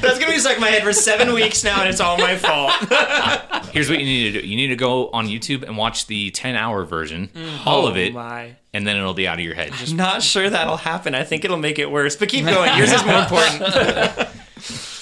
That's 0.00 0.18
gonna 0.18 0.32
be 0.32 0.38
stuck 0.38 0.56
in 0.56 0.60
my 0.60 0.68
head 0.68 0.82
for 0.82 0.92
seven 0.92 1.32
weeks 1.32 1.62
now, 1.64 1.80
and 1.80 1.88
it's 1.88 2.00
all 2.00 2.18
my 2.18 2.36
fault. 2.36 2.72
here's 3.72 3.88
what 3.88 3.98
you 3.98 4.04
need 4.04 4.32
to 4.32 4.40
do: 4.42 4.46
you 4.46 4.56
need 4.56 4.68
to 4.68 4.76
go 4.76 5.08
on 5.10 5.26
YouTube 5.28 5.62
and 5.62 5.76
watch 5.76 6.06
the 6.06 6.30
10 6.30 6.56
hour 6.56 6.84
version, 6.84 7.30
all 7.64 7.86
of 7.86 7.96
it, 7.96 8.10
Oh 8.10 8.14
my. 8.14 8.56
and 8.72 8.86
then 8.86 8.96
it'll 8.96 9.14
be 9.14 9.26
out 9.28 9.38
of 9.38 9.44
your 9.44 9.54
head. 9.54 9.70
I'm 9.78 9.96
not 9.96 10.22
sure 10.22 10.50
that'll 10.50 10.76
happen. 10.76 11.14
I 11.14 11.24
think 11.24 11.44
it'll 11.44 11.56
make 11.56 11.78
it 11.78 11.90
worse. 11.90 12.16
But 12.16 12.28
keep 12.28 12.44
going. 12.46 12.76
Yours 12.78 12.92
is 12.92 13.04
more 13.04 13.18
important. 13.20 14.28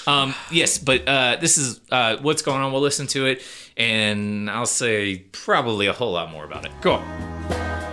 Um, 0.06 0.34
yes, 0.50 0.78
but 0.78 1.06
uh, 1.06 1.36
this 1.40 1.58
is 1.58 1.80
uh, 1.90 2.16
what's 2.18 2.42
going 2.42 2.60
on. 2.60 2.72
We'll 2.72 2.82
listen 2.82 3.06
to 3.08 3.26
it, 3.26 3.42
and 3.76 4.50
I'll 4.50 4.66
say 4.66 5.18
probably 5.32 5.86
a 5.86 5.92
whole 5.92 6.12
lot 6.12 6.30
more 6.30 6.44
about 6.44 6.64
it. 6.64 6.72
Cool. 6.80 7.02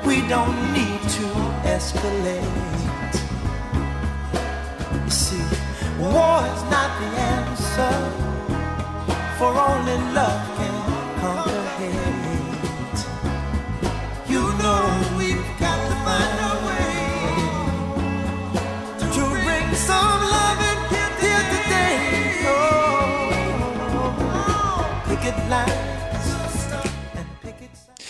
We 0.05 0.27
don't 0.27 0.55
need 0.73 1.01
to 1.01 1.25
escalate. 1.67 2.43
You 5.03 5.09
see, 5.11 5.43
war 5.99 6.41
is 6.45 6.63
not 6.71 6.91
the 6.99 7.09
answer, 7.19 7.93
for 9.37 9.53
love 9.53 10.38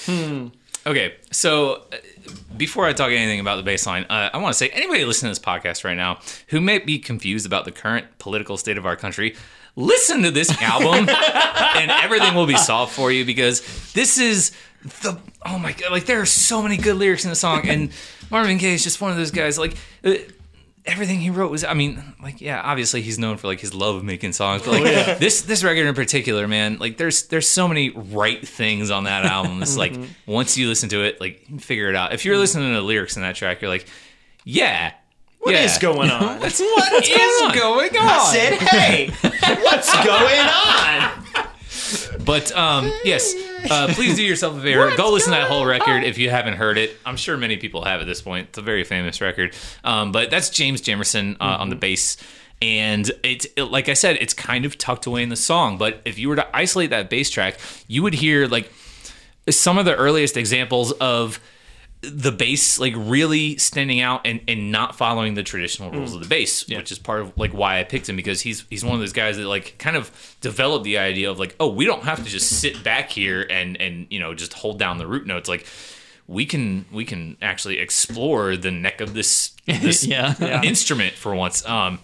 signs. 0.10 0.52
Okay, 0.88 1.16
so 1.32 1.84
uh, 1.92 1.98
before 2.58 2.86
I 2.86 2.94
talk 2.94 3.12
anything 3.12 3.40
about 3.40 3.64
the 3.64 3.70
baseline, 3.70 4.06
uh, 4.10 4.30
I 4.34 4.38
want 4.38 4.54
to 4.54 4.58
say 4.58 4.70
anybody 4.70 5.04
listening 5.06 5.34
to 5.34 5.40
this 5.40 5.46
podcast 5.46 5.84
right 5.84 5.98
now 5.98 6.20
who 6.48 6.62
may 6.62 6.80
be 6.80 7.00
confused 7.00 7.46
about 7.46 7.66
the 7.66 7.72
current 7.72 8.06
political 8.18 8.58
state 8.58 8.78
of 8.78 8.86
our 8.86 8.96
country, 8.96 9.36
listen 9.76 10.24
to 10.24 10.32
this 10.32 10.50
album 10.62 11.08
and 11.76 11.92
everything 11.92 12.34
will 12.34 12.48
be 12.48 12.58
solved 12.58 12.94
for 12.94 13.12
you 13.12 13.26
because 13.26 13.62
this 13.94 14.18
is 14.18 14.52
the 15.02 15.18
oh 15.46 15.60
my 15.60 15.74
god, 15.74 15.92
like 15.92 16.06
there 16.06 16.22
are 16.22 16.26
so 16.26 16.62
many 16.62 16.78
good 16.78 16.96
lyrics 16.96 17.26
in 17.26 17.30
the 17.30 17.36
song 17.36 17.68
and 17.68 17.92
Marvin 18.32 18.58
Gaye 18.58 18.74
is 18.74 18.84
just 18.84 19.02
one 19.02 19.12
of 19.12 19.18
those 19.18 19.32
guys 19.32 19.58
like. 19.60 19.76
Uh, 20.04 20.16
Everything 20.86 21.20
he 21.20 21.30
wrote 21.30 21.52
was, 21.52 21.64
I 21.64 21.74
mean, 21.74 22.02
like, 22.24 22.42
yeah, 22.42 22.62
obviously 22.64 23.02
he's 23.02 23.20
known 23.20 23.38
for 23.38 23.48
like 23.48 23.60
his 23.60 23.74
love 23.74 23.96
of 23.96 24.04
making 24.04 24.34
songs, 24.34 24.62
but 24.64 24.82
like 24.82 25.20
this 25.20 25.42
this 25.44 25.64
record 25.64 25.86
in 25.88 25.94
particular, 25.94 26.48
man, 26.48 26.78
like, 26.80 26.98
there's 26.98 27.24
there's 27.28 27.48
so 27.50 27.68
many 27.68 27.90
right 27.92 28.46
things 28.48 28.90
on 28.90 29.04
that 29.04 29.26
album. 29.26 29.62
It's 29.62 29.78
like 29.78 29.94
once 30.26 30.58
you 30.58 30.68
listen 30.68 30.90
to 30.90 31.04
it, 31.04 31.20
like, 31.22 31.46
figure 31.60 31.90
it 31.90 31.96
out. 31.96 32.14
If 32.14 32.26
you're 32.26 32.38
listening 32.38 32.70
to 32.70 32.76
the 32.76 32.82
lyrics 32.82 33.16
in 33.18 33.22
that 33.24 33.36
track, 33.36 33.62
you're 33.62 33.70
like, 33.70 33.88
yeah, 34.46 34.94
What 35.40 35.54
yeah. 35.54 35.64
is 35.66 35.78
going 35.78 36.10
on? 36.10 36.40
What's 36.40 36.60
what 36.60 37.06
is 37.08 37.60
going 37.60 37.98
on? 37.98 38.08
I 38.08 38.32
said, 38.34 38.54
hey, 38.60 39.10
what's 39.62 39.94
going 40.06 40.40
on? 40.40 42.26
But 42.26 42.52
um, 42.56 42.92
yes, 43.04 43.34
uh, 43.70 43.88
please 43.92 44.16
do 44.16 44.24
yourself 44.24 44.58
a 44.58 44.62
favor. 44.62 44.96
Go 44.96 45.12
listen 45.12 45.34
to 45.34 45.40
that 45.40 45.48
whole 45.48 45.66
record 45.66 46.04
if 46.04 46.18
you 46.18 46.30
haven't 46.30 46.56
heard 46.56 46.78
it. 46.78 46.96
I'm 47.06 47.18
sure 47.18 47.38
many 47.38 47.58
people 47.58 47.84
have 47.86 48.02
at 48.02 48.08
this 48.08 48.22
point. 48.22 48.50
It's 48.50 48.58
a 48.58 48.62
very 48.62 48.84
famous 48.84 49.22
record. 49.22 49.56
Um, 49.84 50.12
but 50.12 50.30
that's 50.32 50.50
James 50.50 50.82
Jamerson 50.82 51.38
uh, 51.40 51.58
on 51.60 51.70
the 51.70 51.76
bass. 51.76 52.18
And 52.62 53.10
it's 53.24 53.48
it, 53.56 53.64
like 53.64 53.88
I 53.88 53.94
said, 53.94 54.18
it's 54.20 54.34
kind 54.34 54.66
of 54.66 54.78
tucked 54.78 55.06
away 55.06 55.24
in 55.24 55.30
the 55.30 55.38
song. 55.38 55.78
But 55.78 56.02
if 56.06 56.20
you 56.20 56.30
were 56.30 56.36
to 56.36 56.56
isolate 56.56 56.90
that 56.90 57.10
bass 57.10 57.30
track, 57.30 57.58
you 57.88 58.04
would 58.04 58.14
hear 58.14 58.48
like 58.48 58.72
some 59.50 59.78
of 59.78 59.86
the 59.86 59.96
earliest 59.96 60.38
examples 60.38 60.92
of 60.94 61.40
the 62.02 62.32
bass 62.32 62.80
like 62.80 62.94
really 62.96 63.58
standing 63.58 64.00
out 64.00 64.22
and, 64.26 64.40
and 64.48 64.72
not 64.72 64.96
following 64.96 65.34
the 65.34 65.44
traditional 65.44 65.92
rules 65.92 66.14
of 66.14 66.22
the 66.22 66.28
bass, 66.28 66.68
which 66.70 66.92
is 66.94 66.98
part 67.00 67.20
of 67.22 67.38
like 67.38 67.52
why 67.52 67.80
I 67.80 67.84
picked 67.84 68.08
him 68.08 68.16
because 68.16 68.40
he's 68.42 68.64
he's 68.70 68.86
one 68.86 68.94
of 68.94 69.00
those 69.02 69.12
guys 69.14 69.36
that 69.38 69.46
like 69.48 69.76
kind 69.80 69.98
of 69.98 70.10
developed 70.40 70.86
the 70.86 70.98
idea 70.98 71.30
of 71.30 71.40
like, 71.40 71.56
oh, 71.60 71.68
we 71.68 71.86
don't 71.86 72.04
have 72.04 72.24
to 72.24 72.30
just 72.30 72.60
sit 72.62 72.84
back 72.84 73.10
here 73.10 73.46
and 73.50 73.76
and 73.82 74.08
you 74.10 74.20
know 74.20 74.34
just 74.34 74.54
hold 74.54 74.80
down 74.80 74.98
the 74.98 75.08
root 75.08 75.28
notes. 75.28 75.50
Like 75.50 75.68
we 76.28 76.46
can 76.46 76.86
we 76.92 77.04
can 77.04 77.36
actually 77.42 77.80
explore 77.80 78.56
the 78.56 78.72
neck 78.72 79.02
of 79.02 79.14
this 79.14 79.50
this 79.66 80.06
Yeah. 80.06 80.62
instrument 80.64 81.16
for 81.16 81.36
once. 81.36 81.66
Um 81.68 82.00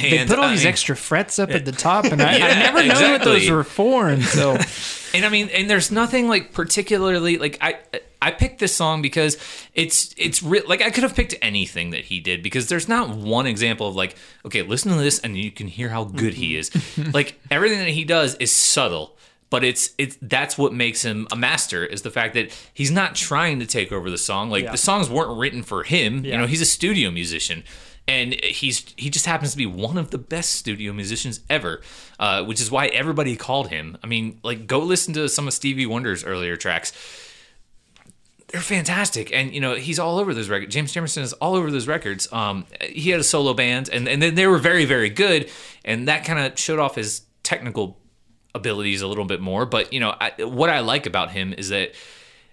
They 0.00 0.18
and, 0.18 0.28
put 0.28 0.38
all 0.40 0.46
I 0.46 0.50
these 0.50 0.60
mean- 0.64 0.68
extra 0.68 0.96
frets 0.96 1.38
up 1.38 1.50
at 1.50 1.64
the 1.64 1.70
top, 1.72 2.06
and 2.06 2.20
I, 2.20 2.32
I 2.34 2.36
Yeah, 2.38 2.58
never 2.72 2.82
known 2.86 3.12
what 3.12 3.22
those 3.22 3.48
were 3.48 3.62
for 3.64 4.08
until 4.08 4.58
And 5.14 5.24
I 5.24 5.28
mean, 5.28 5.48
and 5.50 5.68
there's 5.70 5.90
nothing 5.92 6.26
like 6.28 6.52
particularly 6.52 7.36
like 7.38 7.58
I 7.60 7.76
I 8.22 8.30
picked 8.30 8.60
this 8.60 8.74
song 8.74 9.02
because 9.02 9.36
it's 9.74 10.14
it's 10.16 10.42
re- 10.42 10.62
like 10.66 10.80
I 10.80 10.90
could 10.90 11.02
have 11.02 11.14
picked 11.14 11.34
anything 11.42 11.90
that 11.90 12.04
he 12.04 12.20
did 12.20 12.42
because 12.42 12.68
there's 12.68 12.88
not 12.88 13.10
one 13.10 13.46
example 13.46 13.88
of 13.88 13.96
like 13.96 14.14
okay, 14.46 14.62
listen 14.62 14.92
to 14.92 14.98
this 14.98 15.18
and 15.18 15.36
you 15.36 15.50
can 15.50 15.66
hear 15.66 15.88
how 15.88 16.04
good 16.04 16.34
he 16.34 16.56
is. 16.56 16.70
like 17.12 17.38
everything 17.50 17.80
that 17.80 17.88
he 17.88 18.04
does 18.04 18.36
is 18.36 18.52
subtle. 18.52 19.16
But 19.50 19.64
it's 19.64 19.90
it's 19.98 20.16
that's 20.22 20.56
what 20.56 20.72
makes 20.72 21.02
him 21.02 21.26
a 21.30 21.36
master 21.36 21.84
is 21.84 22.02
the 22.02 22.10
fact 22.10 22.32
that 22.34 22.56
he's 22.72 22.90
not 22.90 23.14
trying 23.14 23.58
to 23.60 23.66
take 23.66 23.92
over 23.92 24.08
the 24.08 24.16
song. 24.16 24.48
Like 24.48 24.64
the 24.70 24.78
songs 24.78 25.10
weren't 25.10 25.36
written 25.38 25.62
for 25.62 25.82
him. 25.82 26.24
You 26.24 26.38
know, 26.38 26.46
he's 26.46 26.62
a 26.62 26.66
studio 26.66 27.10
musician 27.10 27.64
and 28.08 28.34
he's 28.42 28.94
he 28.96 29.10
just 29.10 29.26
happens 29.26 29.52
to 29.52 29.56
be 29.56 29.66
one 29.66 29.96
of 29.98 30.10
the 30.10 30.18
best 30.18 30.52
studio 30.52 30.92
musicians 30.92 31.40
ever, 31.48 31.80
uh, 32.18 32.44
which 32.44 32.60
is 32.60 32.70
why 32.70 32.86
everybody 32.88 33.36
called 33.36 33.68
him. 33.68 33.96
I 34.02 34.06
mean, 34.06 34.40
like 34.42 34.66
go 34.66 34.78
listen 34.80 35.14
to 35.14 35.28
some 35.28 35.46
of 35.46 35.54
Stevie 35.54 35.86
Wonder's 35.86 36.24
earlier 36.24 36.56
tracks. 36.56 36.92
They're 38.52 38.60
fantastic, 38.60 39.32
and 39.32 39.54
you 39.54 39.60
know 39.60 39.74
he's 39.74 39.98
all 39.98 40.18
over 40.18 40.34
those 40.34 40.50
records. 40.50 40.74
James 40.74 40.92
Jamerson 40.92 41.22
is 41.22 41.32
all 41.34 41.54
over 41.54 41.70
those 41.70 41.86
records. 41.88 42.30
Um, 42.32 42.66
he 42.82 43.08
had 43.10 43.18
a 43.18 43.24
solo 43.24 43.54
band, 43.54 43.88
and 43.90 44.06
and 44.06 44.20
then 44.22 44.34
they 44.34 44.46
were 44.46 44.58
very 44.58 44.84
very 44.84 45.08
good, 45.08 45.50
and 45.86 46.06
that 46.08 46.24
kind 46.26 46.38
of 46.38 46.58
showed 46.58 46.78
off 46.78 46.94
his 46.94 47.22
technical 47.42 47.98
abilities 48.54 49.00
a 49.00 49.08
little 49.08 49.24
bit 49.24 49.40
more. 49.40 49.64
But 49.64 49.94
you 49.94 50.00
know 50.00 50.14
I, 50.20 50.32
what 50.44 50.68
I 50.68 50.80
like 50.80 51.06
about 51.06 51.30
him 51.30 51.54
is 51.54 51.70
that 51.70 51.92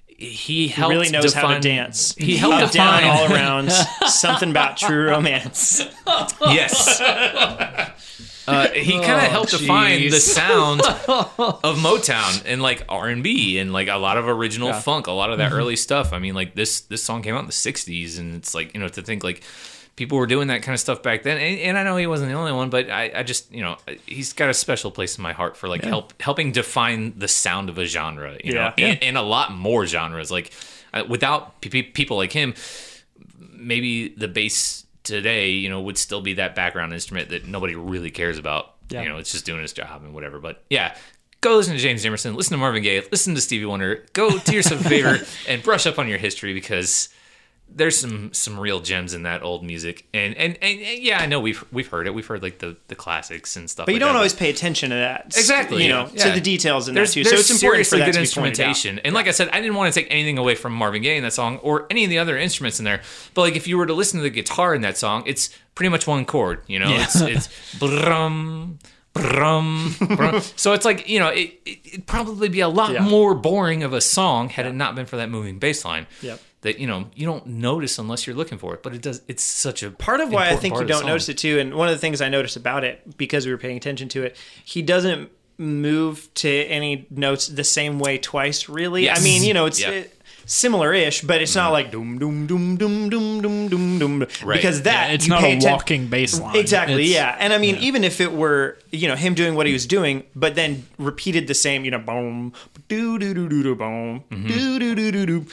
he 0.07 0.67
helped 0.69 0.93
really 0.93 1.09
knows 1.09 1.33
how 1.33 1.53
to 1.53 1.59
dance. 1.59 2.15
He 2.15 2.37
helped 2.37 2.63
Up, 2.63 2.71
down, 2.71 3.03
all 3.05 3.33
around. 3.33 3.71
Something 3.71 4.51
about 4.51 4.77
true 4.77 5.07
romance. 5.09 5.81
Yes. 6.41 7.01
Uh, 8.49 8.67
he 8.69 8.93
kind 8.99 9.11
of 9.25 9.31
helped 9.31 9.51
define 9.51 10.09
the 10.09 10.19
sound 10.19 10.81
of 11.07 11.77
Motown 11.77 12.43
and 12.45 12.61
like 12.61 12.83
R 12.89 13.07
and 13.07 13.21
B 13.23 13.59
and 13.59 13.71
like 13.71 13.87
a 13.87 13.97
lot 13.97 14.17
of 14.17 14.27
original 14.27 14.73
funk, 14.73 15.07
a 15.07 15.11
lot 15.11 15.31
of 15.31 15.37
that 15.37 15.51
early 15.51 15.75
stuff. 15.75 16.13
I 16.13 16.19
mean, 16.19 16.33
like 16.35 16.55
this 16.55 16.81
this 16.81 17.03
song 17.03 17.21
came 17.21 17.35
out 17.35 17.41
in 17.41 17.45
the 17.45 17.51
'60s, 17.51 18.17
and 18.19 18.35
it's 18.35 18.53
like 18.55 18.73
you 18.73 18.79
know 18.79 18.87
to 18.89 19.01
think 19.01 19.23
like 19.23 19.43
people 19.95 20.17
were 20.17 20.27
doing 20.27 20.47
that 20.47 20.61
kind 20.63 20.73
of 20.73 20.79
stuff 20.79 21.03
back 21.03 21.23
then. 21.23 21.37
And, 21.37 21.59
and 21.59 21.77
I 21.77 21.83
know 21.83 21.97
he 21.97 22.07
wasn't 22.07 22.31
the 22.31 22.37
only 22.37 22.53
one, 22.53 22.69
but 22.69 22.89
I, 22.89 23.11
I 23.15 23.23
just 23.23 23.51
you 23.53 23.61
know 23.61 23.77
he's 24.05 24.33
got 24.33 24.49
a 24.49 24.53
special 24.53 24.91
place 24.91 25.17
in 25.17 25.21
my 25.21 25.33
heart 25.33 25.57
for 25.57 25.67
like 25.67 25.83
help 25.83 26.13
helping 26.21 26.51
define 26.51 27.19
the 27.19 27.27
sound 27.27 27.69
of 27.69 27.77
a 27.77 27.85
genre. 27.85 28.37
You 28.43 28.53
know, 28.53 28.73
Yeah. 28.77 28.85
and, 28.87 29.03
and 29.03 29.17
a 29.17 29.21
lot 29.21 29.51
more 29.53 29.85
genres. 29.85 30.31
Like 30.31 30.51
uh, 30.93 31.03
without 31.07 31.61
pe- 31.61 31.83
people 31.83 32.17
like 32.17 32.31
him, 32.31 32.53
maybe 33.51 34.09
the 34.09 34.27
bass 34.27 34.85
today, 35.15 35.49
you 35.51 35.69
know, 35.69 35.81
would 35.81 35.97
still 35.97 36.21
be 36.21 36.33
that 36.35 36.55
background 36.55 36.93
instrument 36.93 37.29
that 37.29 37.47
nobody 37.47 37.75
really 37.75 38.11
cares 38.11 38.37
about. 38.37 38.75
Yeah. 38.89 39.03
You 39.03 39.09
know, 39.09 39.17
it's 39.17 39.31
just 39.31 39.45
doing 39.45 39.63
its 39.63 39.73
job 39.73 40.03
and 40.03 40.13
whatever. 40.13 40.39
But 40.39 40.63
yeah, 40.69 40.95
go 41.41 41.55
listen 41.57 41.73
to 41.73 41.79
James 41.79 42.03
Jamerson, 42.03 42.35
listen 42.35 42.51
to 42.51 42.57
Marvin 42.57 42.83
Gaye, 42.83 43.03
listen 43.11 43.35
to 43.35 43.41
Stevie 43.41 43.65
Wonder. 43.65 44.05
Go 44.13 44.37
do 44.39 44.53
yourself 44.53 44.81
a 44.85 44.89
favor 44.89 45.19
and 45.47 45.61
brush 45.61 45.85
up 45.85 45.99
on 45.99 46.07
your 46.07 46.17
history 46.17 46.53
because 46.53 47.09
there's 47.73 47.97
some 47.97 48.33
some 48.33 48.59
real 48.59 48.79
gems 48.79 49.13
in 49.13 49.23
that 49.23 49.43
old 49.43 49.63
music. 49.63 50.05
And 50.13 50.35
and, 50.35 50.57
and, 50.61 50.79
and 50.81 50.99
yeah, 50.99 51.19
I 51.19 51.25
know 51.25 51.39
we've 51.39 51.63
we've 51.71 51.87
heard 51.87 52.07
it. 52.07 52.13
We've 52.13 52.25
heard 52.25 52.41
like 52.43 52.59
the 52.59 52.75
the 52.87 52.95
classics 52.95 53.55
and 53.55 53.69
stuff. 53.69 53.85
But 53.85 53.93
you 53.93 53.95
like 53.99 54.07
don't 54.07 54.13
that, 54.13 54.17
always 54.17 54.33
pay 54.33 54.49
attention 54.49 54.89
to 54.89 54.95
that. 54.97 55.25
Exactly, 55.27 55.83
You 55.83 55.89
know, 55.89 56.09
yeah. 56.13 56.25
to 56.25 56.31
the 56.31 56.41
details 56.41 56.87
in 56.89 56.95
there's, 56.95 57.13
that 57.13 57.23
too. 57.23 57.23
So 57.23 57.35
it's 57.35 57.49
important 57.51 57.87
for 57.87 57.97
that 57.97 58.05
good 58.05 58.13
to 58.15 58.19
instrumentation. 58.19 58.99
And 58.99 59.13
like 59.15 59.27
I 59.27 59.31
said, 59.31 59.49
I 59.49 59.61
didn't 59.61 59.75
want 59.75 59.93
to 59.93 59.99
take 59.99 60.11
anything 60.11 60.37
away 60.37 60.55
from 60.55 60.73
Marvin 60.73 61.01
Gaye 61.01 61.17
in 61.17 61.23
that 61.23 61.33
song 61.33 61.57
or 61.57 61.85
any 61.89 62.03
of 62.03 62.09
the 62.09 62.17
other 62.19 62.37
instruments 62.37 62.79
in 62.79 62.85
there. 62.85 63.01
But 63.33 63.41
like 63.41 63.55
if 63.55 63.67
you 63.67 63.77
were 63.77 63.85
to 63.85 63.93
listen 63.93 64.19
to 64.19 64.23
the 64.23 64.29
guitar 64.29 64.73
in 64.75 64.81
that 64.81 64.97
song, 64.97 65.23
it's 65.25 65.49
pretty 65.75 65.89
much 65.89 66.07
one 66.07 66.25
chord. 66.25 66.63
You 66.67 66.79
know, 66.79 66.89
it's 66.91 67.19
it's 67.21 67.49
brum. 67.79 68.79
Brum, 69.11 69.95
brum. 70.15 70.39
so 70.55 70.73
it's 70.73 70.85
like 70.85 71.09
you 71.09 71.19
know 71.19 71.29
it, 71.29 71.59
it, 71.65 71.79
it'd 71.83 72.07
probably 72.07 72.47
be 72.47 72.59
a 72.61 72.69
lot 72.69 72.93
Yeah. 72.93 73.01
more 73.01 73.33
boring 73.33 73.83
of 73.83 73.91
a 73.91 74.01
song 74.01 74.49
had 74.49 74.67
it 74.67 74.73
not 74.73 74.93
been 74.95 75.07
for 75.07 75.17
that 75.17 75.29
moving 75.31 75.57
bass 75.57 75.83
line 75.83 76.05
Yep. 76.21 76.39
That 76.61 76.79
you 76.79 76.87
know 76.87 77.09
you 77.15 77.25
don't 77.25 77.45
notice 77.47 77.97
unless 77.97 78.27
you're 78.27 78.35
looking 78.35 78.57
for 78.57 78.73
it 78.73 78.83
but 78.83 78.93
it 78.93 79.01
does 79.01 79.21
it's 79.29 79.43
such 79.43 79.81
a 79.81 79.91
part 79.91 80.19
of 80.19 80.31
why 80.31 80.49
I 80.49 80.55
think 80.57 80.75
you 80.75 80.85
don't 80.85 80.99
song. 80.99 81.07
notice 81.07 81.29
it 81.29 81.37
too, 81.37 81.57
and 81.59 81.73
one 81.75 81.87
of 81.87 81.93
the 81.95 81.99
things 81.99 82.21
I 82.21 82.29
noticed 82.29 82.55
about 82.57 82.83
it 82.83 83.17
because 83.17 83.45
we 83.45 83.51
were 83.51 83.57
paying 83.57 83.77
attention 83.77 84.09
to 84.09 84.23
it, 84.23 84.35
he 84.65 84.81
doesn't 84.81 85.29
move 85.57 86.33
to 86.35 86.49
any 86.65 87.05
notes 87.09 87.47
the 87.47 87.63
same 87.63 87.99
way 87.99 88.17
twice. 88.17 88.69
Really, 88.69 89.03
Yes. 89.05 89.19
I 89.19 89.23
mean, 89.23 89.43
you 89.43 89.53
know, 89.53 89.65
it's. 89.65 89.79
Yeah. 89.81 89.89
it- 89.91 90.15
Similar-ish, 90.45 91.21
but 91.21 91.43
it's 91.43 91.53
not 91.55 91.71
like 91.71 91.91
doom 91.91 92.17
doom 92.17 92.47
doom 92.47 92.75
doom 92.75 93.07
doom 93.07 93.39
doom 93.39 93.67
doom 93.69 93.99
doom 93.99 94.19
Right. 94.43 94.55
because 94.55 94.81
that 94.81 95.09
Yeah, 95.09 95.13
it's 95.13 95.25
you 95.27 95.29
not 95.29 95.41
pay 95.41 95.53
a 95.53 95.57
atten- 95.57 95.71
walking 95.71 96.07
bass 96.07 96.39
line. 96.39 96.55
Exactly, 96.55 97.03
It's- 97.03 97.13
yeah. 97.13 97.35
And 97.39 97.53
I 97.53 97.59
mean, 97.59 97.75
even 97.77 98.03
if 98.03 98.19
it 98.19 98.31
were, 98.33 98.79
you 98.91 99.07
know, 99.07 99.15
him 99.15 99.35
doing 99.35 99.53
what 99.53 99.67
he 99.67 99.73
was 99.73 99.85
doing, 99.85 100.23
but 100.35 100.55
then 100.55 100.87
repeated 100.97 101.45
the 101.45 101.53
same, 101.53 101.85
you 101.85 101.91
know, 101.91 101.99
boom, 101.99 102.53
doo 102.87 103.19
doo 103.19 103.35
doo 103.35 103.47
doo 103.47 103.61
doo, 103.61 103.75
boom, 103.75 104.23
Mm-hmm. 104.31 104.47
doo 104.47 104.79
doo 104.79 104.95
doo 104.95 105.11
doo 105.11 105.25
doo. 105.27 105.45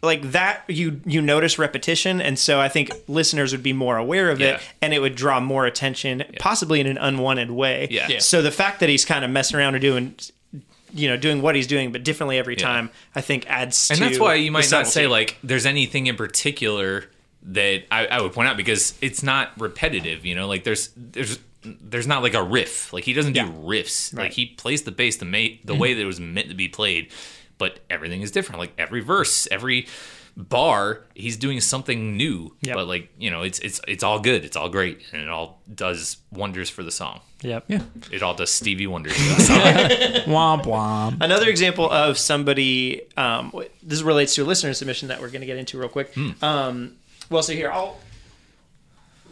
Like 0.00 0.30
that, 0.30 0.62
you 0.68 1.00
you 1.04 1.20
notice 1.20 1.58
repetition, 1.58 2.20
and 2.20 2.38
so 2.38 2.60
I 2.60 2.68
think 2.68 2.92
listeners 3.08 3.50
would 3.50 3.64
be 3.64 3.72
more 3.72 3.96
aware 3.96 4.30
of 4.30 4.38
Yeah. 4.38 4.54
it, 4.56 4.60
and 4.80 4.94
it 4.94 5.00
would 5.00 5.16
draw 5.16 5.40
more 5.40 5.66
attention, 5.66 6.24
possibly 6.38 6.78
in 6.80 6.86
an 6.86 6.98
unwanted 6.98 7.50
way. 7.50 7.88
Yeah. 7.90 8.06
Yeah. 8.08 8.18
So 8.20 8.40
the 8.40 8.52
fact 8.52 8.78
that 8.80 8.88
he's 8.88 9.04
kind 9.04 9.24
of 9.24 9.30
messing 9.32 9.58
around 9.58 9.74
and 9.74 9.82
doing, 9.82 10.14
you 10.94 11.08
know, 11.08 11.16
doing 11.16 11.42
what 11.42 11.56
he's 11.56 11.66
doing, 11.66 11.90
but 11.90 12.04
differently 12.04 12.38
every 12.38 12.54
Yeah. 12.54 12.64
time, 12.64 12.90
I 13.16 13.20
think 13.22 13.50
adds. 13.50 13.90
and 13.90 13.98
to 13.98 14.04
that's 14.04 14.20
why 14.20 14.34
you 14.34 14.52
might 14.52 14.70
not 14.70 14.86
say 14.86 15.08
like 15.08 15.36
there's 15.42 15.66
anything 15.66 16.06
in 16.06 16.14
particular 16.14 17.06
that 17.42 17.84
I, 17.90 18.06
I 18.06 18.20
would 18.20 18.32
point 18.32 18.48
out 18.48 18.56
because 18.56 18.94
it's 19.00 19.22
not 19.22 19.52
repetitive 19.58 20.26
you 20.26 20.34
know 20.34 20.46
like 20.48 20.64
there's 20.64 20.90
there's 20.96 21.38
there's 21.62 22.06
not 22.06 22.22
like 22.22 22.34
a 22.34 22.42
riff 22.42 22.92
like 22.92 23.04
he 23.04 23.12
doesn't 23.12 23.32
do 23.32 23.40
riffs 23.42 24.14
like 24.16 24.32
he 24.32 24.46
plays 24.46 24.82
the 24.82 24.90
bass 24.90 25.16
the 25.16 25.24
ma- 25.24 25.38
the 25.38 25.72
mm-hmm. 25.72 25.78
way 25.78 25.94
that 25.94 26.02
it 26.02 26.06
was 26.06 26.20
meant 26.20 26.48
to 26.48 26.54
be 26.54 26.68
played 26.68 27.10
but 27.58 27.80
everything 27.90 28.22
is 28.22 28.30
different 28.30 28.58
like 28.58 28.72
every 28.78 29.00
verse 29.00 29.46
every 29.50 29.86
bar 30.36 31.00
he's 31.16 31.36
doing 31.36 31.60
something 31.60 32.16
new 32.16 32.54
Yep. 32.60 32.74
but 32.76 32.86
like 32.86 33.08
you 33.18 33.28
know 33.30 33.42
it's 33.42 33.58
it's 33.58 33.80
it's 33.88 34.04
all 34.04 34.20
good 34.20 34.44
it's 34.44 34.56
all 34.56 34.68
great 34.68 35.00
and 35.12 35.20
it 35.20 35.28
all 35.28 35.60
does 35.74 36.18
wonders 36.30 36.70
for 36.70 36.84
the 36.84 36.92
song 36.92 37.20
Yep. 37.42 37.64
Yeah. 37.68 37.82
it 38.12 38.22
all 38.22 38.34
does 38.34 38.50
stevie 38.50 38.86
wonders 38.86 39.14
for 39.14 39.34
the 39.34 39.40
song 39.40 40.32
Womp 40.32 40.62
womp. 40.64 41.18
Another 41.20 41.48
example 41.48 41.88
of 41.90 42.18
somebody. 42.18 43.02
Um, 43.16 43.52
this 43.82 44.02
relates 44.02 44.34
to 44.36 44.42
a 44.42 44.46
listener 44.46 44.72
submission 44.74 45.08
that 45.08 45.20
we're 45.20 45.28
going 45.30 45.40
to 45.42 45.46
get 45.46 45.56
into 45.56 45.78
real 45.78 45.88
quick. 45.88 46.12
Um, 46.42 46.96
well, 47.30 47.42
so 47.44 47.52
here 47.52 47.70
I'll 47.70 47.98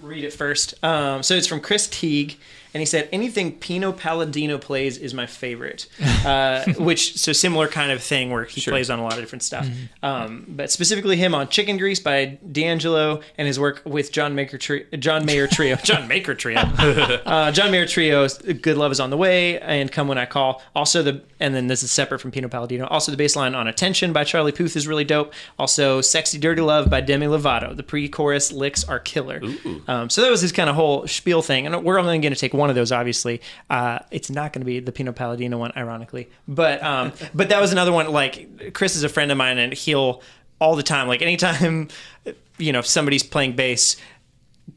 read 0.03 0.22
it 0.24 0.33
first. 0.33 0.83
Um, 0.85 1.22
so 1.24 1.35
it's 1.35 1.47
from 1.49 1.61
Chris 1.61 1.89
Teague, 1.89 2.39
and 2.77 2.83
he 2.83 2.85
said 2.85 3.09
anything 3.11 3.53
Pino 3.53 3.91
Palladino 3.91 4.59
plays 4.59 4.99
is 4.99 5.14
my 5.14 5.24
favorite. 5.24 5.87
Uh, 6.27 6.64
which 6.79 7.16
so 7.16 7.33
similar 7.33 7.68
kind 7.68 7.93
of 7.93 8.03
thing 8.03 8.31
where 8.31 8.45
he 8.45 8.61
plays 8.61 8.91
on 8.91 8.99
a 8.99 9.03
lot 9.03 9.12
of 9.12 9.20
different 9.20 9.45
stuff. 9.45 9.68
Um, 10.03 10.45
but 10.49 10.72
specifically 10.72 11.16
him 11.16 11.37
on 11.37 11.47
Chicken 11.49 11.77
Grease 11.77 12.01
by 12.01 12.39
D'Angelo 12.51 13.20
and 13.39 13.47
his 13.47 13.61
work 13.61 13.83
with 13.85 14.11
John 14.11 14.35
Maker 14.35 14.59
tri- 14.59 14.87
John 14.99 15.24
Mayer 15.24 15.47
Trio. 15.47 15.77
John 15.85 16.09
Maker 16.09 16.35
Trio. 16.35 16.59
uh, 17.27 17.53
John 17.53 17.70
Mayer 17.70 17.87
Trio. 17.87 18.27
Good 18.29 18.77
Love 18.77 18.91
is 18.91 18.99
on 18.99 19.11
the 19.11 19.16
way 19.16 19.61
and 19.61 19.93
Come 19.93 20.09
When 20.09 20.18
I 20.18 20.27
Call. 20.27 20.62
Also 20.74 21.03
the 21.03 21.22
and 21.39 21.55
then 21.55 21.68
this 21.68 21.85
is 21.85 21.93
separate 21.93 22.18
from 22.20 22.33
Pino 22.33 22.49
Palladino. 22.49 22.87
Also 22.87 23.12
the 23.12 23.18
bass 23.18 23.37
line 23.37 23.55
on 23.55 23.68
Attention 23.68 24.12
by 24.12 24.24
Charlie 24.24 24.53
Puth 24.53 24.74
is 24.74 24.89
really 24.89 25.05
dope. 25.05 25.33
Also 25.61 26.01
Sexy 26.01 26.39
Dirty 26.39 26.62
Love 26.62 26.91
by 26.91 27.01
Demi 27.01 27.27
Lovato. 27.27 27.77
The 27.77 27.85
pre-chorus 27.85 28.51
licks 28.51 28.83
are 28.85 28.99
killer. 28.99 29.41
Um, 29.87 30.11
so 30.11 30.22
that 30.22 30.31
was 30.31 30.41
his 30.41 30.51
kind 30.51 30.68
of 30.68 30.74
whole 30.74 31.07
spiel 31.07 31.43
thing, 31.43 31.66
and 31.66 31.85
we're 31.85 31.99
only 31.99 32.18
going 32.18 32.33
to 32.33 32.39
take 32.39 32.55
one 32.55 32.65
of 32.70 32.76
those. 32.76 32.92
Obviously, 32.92 33.40
uh, 33.70 33.98
it's 34.10 34.30
not 34.30 34.52
going 34.52 34.60
to 34.62 34.66
be 34.66 34.80
the 34.80 34.92
Pino 34.92 35.12
Palladino 35.12 35.58
one, 35.58 35.72
ironically, 35.76 36.28
but 36.48 36.82
um, 36.82 37.12
but 37.34 37.48
that 37.50 37.60
was 37.60 37.72
another 37.72 37.92
one. 37.92 38.10
Like 38.10 38.72
Chris 38.74 38.96
is 38.96 39.02
a 39.04 39.08
friend 39.08 39.30
of 39.30 39.38
mine, 39.38 39.58
and 39.58 39.72
he'll 39.72 40.22
all 40.60 40.76
the 40.76 40.82
time, 40.82 41.08
like 41.08 41.22
anytime 41.22 41.88
you 42.58 42.72
know 42.72 42.78
if 42.80 42.86
somebody's 42.86 43.22
playing 43.22 43.56
bass. 43.56 43.96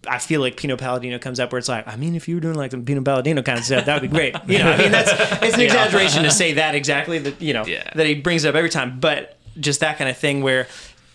I 0.07 0.19
feel 0.19 0.39
like 0.39 0.55
Pino 0.55 0.77
Palladino 0.77 1.17
comes 1.17 1.39
up 1.39 1.51
where 1.51 1.57
it's 1.57 1.67
like, 1.67 1.87
I 1.87 1.95
mean, 1.95 2.13
if 2.15 2.27
you 2.27 2.35
were 2.35 2.39
doing 2.41 2.53
like 2.53 2.69
the 2.69 2.77
Pino 2.77 3.01
Palladino 3.01 3.41
kind 3.41 3.57
of 3.57 3.65
stuff, 3.65 3.85
that 3.85 3.99
would 3.99 4.09
be 4.09 4.15
great. 4.15 4.35
You 4.47 4.59
know, 4.59 4.71
I 4.71 4.77
mean, 4.77 4.91
that's 4.91 5.09
it's 5.43 5.55
an 5.55 5.61
exaggeration 5.61 6.21
to 6.23 6.31
say 6.31 6.53
that 6.53 6.75
exactly. 6.75 7.17
That 7.17 7.41
you 7.41 7.53
know, 7.53 7.65
Yeah. 7.65 7.89
that 7.95 8.05
he 8.05 8.13
brings 8.13 8.45
it 8.45 8.49
up 8.49 8.55
every 8.55 8.69
time, 8.69 8.99
but 8.99 9.39
just 9.59 9.79
that 9.79 9.97
kind 9.97 10.07
of 10.07 10.15
thing 10.15 10.43
where 10.43 10.67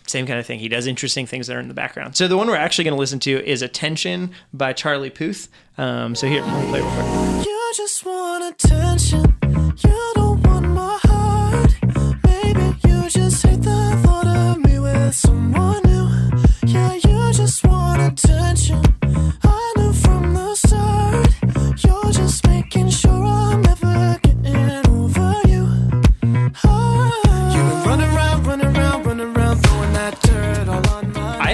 same 0.06 0.26
kind 0.26 0.38
of 0.38 0.46
thing. 0.46 0.58
He 0.58 0.68
does 0.68 0.86
interesting 0.86 1.26
things 1.26 1.46
that 1.46 1.56
are 1.56 1.60
in 1.60 1.68
the 1.68 1.74
background. 1.74 2.16
So 2.16 2.28
the 2.28 2.36
one 2.36 2.46
we're 2.48 2.56
actually 2.56 2.84
going 2.84 2.94
to 2.94 3.00
listen 3.00 3.20
to 3.20 3.44
is 3.46 3.62
"Attention" 3.62 4.32
by 4.52 4.72
Charlie 4.72 5.10
Puth. 5.10 5.48
Um, 5.78 6.14
so 6.14 6.26
here, 6.28 6.42
let 6.42 6.64
me 6.64 6.68
play 6.70 6.80
real 6.80 6.90
quick. 6.90 7.46
You 7.46 7.72
just 7.76 8.04
want 8.04 8.44
attention. 8.44 9.36
You 9.82 10.12
don't 10.14 10.42
want 10.46 10.68
my 10.68 10.98
heart. 11.02 11.74
Maybe 12.24 12.76
you 12.86 13.08
just 13.08 13.44
hate 13.44 13.62
the 13.62 14.00
thought 14.02 14.26
of 14.26 14.58
me 14.58 14.78
with 14.78 15.14
someone 15.14 15.82
new. 15.84 16.08
Yeah, 16.66 16.94
you 16.94 17.32
just 17.32 17.64
want 17.64 18.00
attention. 18.02 18.93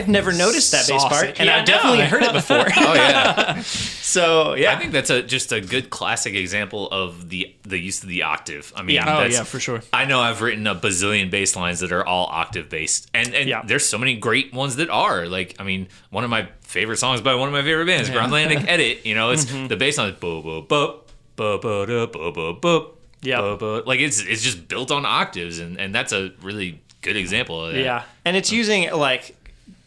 I've 0.00 0.08
never 0.08 0.32
noticed 0.32 0.72
that 0.72 0.88
bass 0.88 1.02
Saucy. 1.02 1.08
part, 1.14 1.38
and 1.40 1.46
Yeah, 1.46 1.56
I 1.56 1.60
I've 1.60 1.66
definitely 1.66 2.04
heard 2.06 2.22
it 2.22 2.32
before. 2.32 2.66
oh 2.76 2.94
yeah 2.94 3.60
so 3.62 4.54
yeah, 4.54 4.72
I 4.72 4.76
think 4.76 4.92
that's 4.92 5.10
a 5.10 5.22
just 5.22 5.52
a 5.52 5.60
good 5.60 5.90
classic 5.90 6.34
example 6.34 6.88
of 6.90 7.28
the 7.28 7.54
the 7.62 7.78
use 7.78 8.02
of 8.02 8.08
the 8.08 8.22
octave. 8.22 8.72
I 8.76 8.82
mean, 8.82 8.96
Yeah. 8.96 9.04
Oh 9.04 9.16
that's- 9.18 9.34
yeah, 9.34 9.44
for 9.44 9.60
sure. 9.60 9.82
I 9.92 10.04
know 10.04 10.20
I've 10.20 10.40
written 10.42 10.66
a 10.66 10.74
bazillion 10.74 11.30
bass 11.30 11.54
lines 11.56 11.80
that 11.80 11.92
are 11.92 12.04
all 12.04 12.26
octave 12.26 12.68
based, 12.68 13.08
and 13.14 13.34
and 13.34 13.48
Yeah. 13.48 13.62
there's 13.64 13.86
so 13.86 13.98
many 13.98 14.16
great 14.16 14.52
ones 14.52 14.76
that 14.76 14.88
are. 14.90 15.26
Like, 15.26 15.56
I 15.58 15.64
mean, 15.64 15.88
one 16.10 16.24
of 16.24 16.30
my 16.30 16.48
favorite 16.62 16.96
songs 16.98 17.20
by 17.20 17.34
one 17.34 17.48
of 17.48 17.52
my 17.52 17.62
favorite 17.62 17.86
bands, 17.86 18.08
Groundlandic 18.10 18.66
Edit. 18.66 19.04
You 19.06 19.14
know, 19.14 19.30
it's 19.30 19.44
Mm-hmm. 19.44 19.66
the 19.68 19.76
bass 19.76 19.98
line 19.98 20.10
is 20.12 20.18
bo 20.18 20.40
bo 20.42 20.60
bo 20.62 21.02
bo 21.36 21.58
bo 21.58 21.86
da, 21.86 22.06
bo 22.06 22.32
bo 22.32 22.52
bo. 22.54 22.94
Yep. 23.22 23.38
bo, 23.38 23.56
bo. 23.58 23.82
like 23.86 24.00
it's 24.00 24.20
it's 24.24 24.42
just 24.42 24.66
built 24.68 24.90
on 24.90 25.04
octaves, 25.04 25.58
and 25.58 25.78
and 25.78 25.94
that's 25.94 26.12
a 26.12 26.32
really 26.42 26.80
good 27.02 27.16
example 27.16 27.64
of 27.66 27.74
that. 27.74 27.80
Yeah, 27.80 28.02
and 28.24 28.36
it's 28.36 28.50
using 28.52 28.90
like 28.92 29.36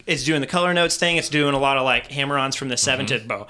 it's 0.06 0.24
doing 0.24 0.42
the 0.42 0.48
color 0.48 0.74
notes 0.74 0.98
thing. 0.98 1.18
It's 1.18 1.30
doing 1.30 1.54
a 1.54 1.60
lot 1.60 1.78
of 1.78 1.84
like 1.84 2.08
hammer-ons 2.12 2.56
from 2.56 2.70
the 2.70 2.78
7 2.78 3.06
Mm-hmm. 3.06 3.28
to 3.28 3.28
bo 3.28 3.48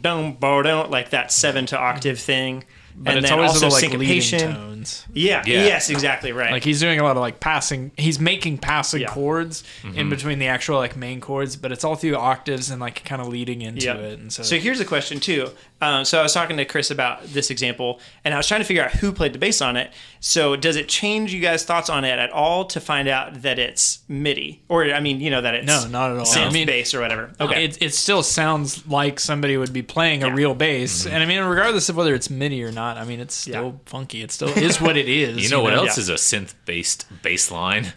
don't 0.00 0.38
bo 0.40 0.62
don't 0.62 0.90
like 0.90 1.10
that 1.10 1.32
seven 1.32 1.66
to 1.66 1.78
octave 1.78 2.18
thing. 2.18 2.64
But 2.94 3.10
and 3.10 3.18
it's 3.20 3.30
then 3.30 3.38
always 3.38 3.52
also 3.62 3.66
little 3.68 3.90
like 3.90 3.98
leading 3.98 4.20
syncopation. 4.20 4.54
tones. 4.54 5.06
Yeah, 5.14 5.42
Yeah. 5.46 5.64
yes, 5.64 5.90
exactly 5.90 6.32
right. 6.32 6.50
Like 6.52 6.64
he's 6.64 6.80
doing 6.80 6.98
a 7.00 7.02
lot 7.04 7.16
of 7.16 7.20
like 7.20 7.40
passing. 7.40 7.90
He's 7.96 8.18
making 8.20 8.58
passing 8.58 9.02
Yeah. 9.02 9.08
chords 9.08 9.64
Mm-hmm. 9.82 9.98
in 9.98 10.10
between 10.10 10.38
the 10.38 10.48
actual 10.48 10.76
like 10.78 10.96
main 10.96 11.20
chords, 11.20 11.56
but 11.56 11.72
it's 11.72 11.84
all 11.84 11.94
through 11.94 12.16
octaves 12.16 12.70
and 12.70 12.80
like 12.80 13.04
kind 13.04 13.22
of 13.22 13.28
leading 13.28 13.62
into 13.62 13.86
Yep. 13.86 13.96
it. 13.96 14.18
And 14.18 14.32
so, 14.32 14.42
So 14.42 14.56
here's 14.58 14.80
a 14.80 14.84
question 14.84 15.20
too. 15.20 15.50
Um, 15.80 16.04
so 16.04 16.20
I 16.20 16.22
was 16.22 16.32
talking 16.32 16.56
to 16.58 16.64
Chris 16.64 16.90
about 16.92 17.24
this 17.24 17.50
example, 17.50 17.98
and 18.24 18.32
I 18.34 18.36
was 18.36 18.46
trying 18.46 18.60
to 18.60 18.64
figure 18.64 18.84
out 18.84 18.92
who 18.92 19.10
played 19.12 19.32
the 19.32 19.38
bass 19.38 19.60
on 19.60 19.76
it. 19.76 19.90
So 20.20 20.54
does 20.54 20.76
it 20.76 20.88
change 20.88 21.32
you 21.34 21.40
guys' 21.40 21.64
thoughts 21.64 21.90
on 21.90 22.04
it 22.04 22.18
at 22.20 22.30
all 22.30 22.64
to 22.66 22.80
find 22.80 23.08
out 23.08 23.42
that 23.42 23.58
it's 23.58 24.00
MIDI, 24.08 24.62
or 24.68 24.84
I 24.84 25.00
mean, 25.00 25.20
you 25.20 25.30
know, 25.30 25.40
that 25.40 25.54
it's 25.54 25.66
No, 25.66 25.88
not 25.88 26.12
at 26.12 26.18
all. 26.18 26.24
synth 26.24 26.46
I 26.46 26.50
mean- 26.50 26.66
bass 26.68 26.94
or 26.94 27.00
whatever? 27.00 27.32
Okay, 27.40 27.64
it, 27.64 27.78
it 27.82 27.94
still 27.94 28.22
sounds 28.22 28.86
like 28.86 29.18
somebody 29.18 29.56
would 29.56 29.72
be 29.72 29.82
playing 29.82 30.22
a 30.22 30.28
Yeah. 30.28 30.34
real 30.34 30.54
bass. 30.54 31.04
And 31.06 31.16
I 31.20 31.26
mean, 31.26 31.40
regardless 31.42 31.88
of 31.88 31.96
whether 31.96 32.14
it's 32.14 32.30
MIDI 32.30 32.62
or 32.62 32.70
not, 32.70 32.81
I 32.82 33.04
mean, 33.04 33.20
it's 33.20 33.34
still 33.34 33.64
Yeah. 33.66 33.72
funky. 33.86 34.22
It 34.22 34.30
still 34.32 34.48
is 34.50 34.80
what 34.80 34.96
it 34.96 35.08
is. 35.24 35.42
You 35.42 35.48
know 35.50 35.62
what 35.62 35.72
know? 35.74 35.84
else 35.84 35.96
Yeah. 35.96 36.02
is 36.02 36.08
a 36.08 36.14
synth 36.14 36.54
based 36.64 37.06
bass 37.22 37.50
line? 37.50 37.92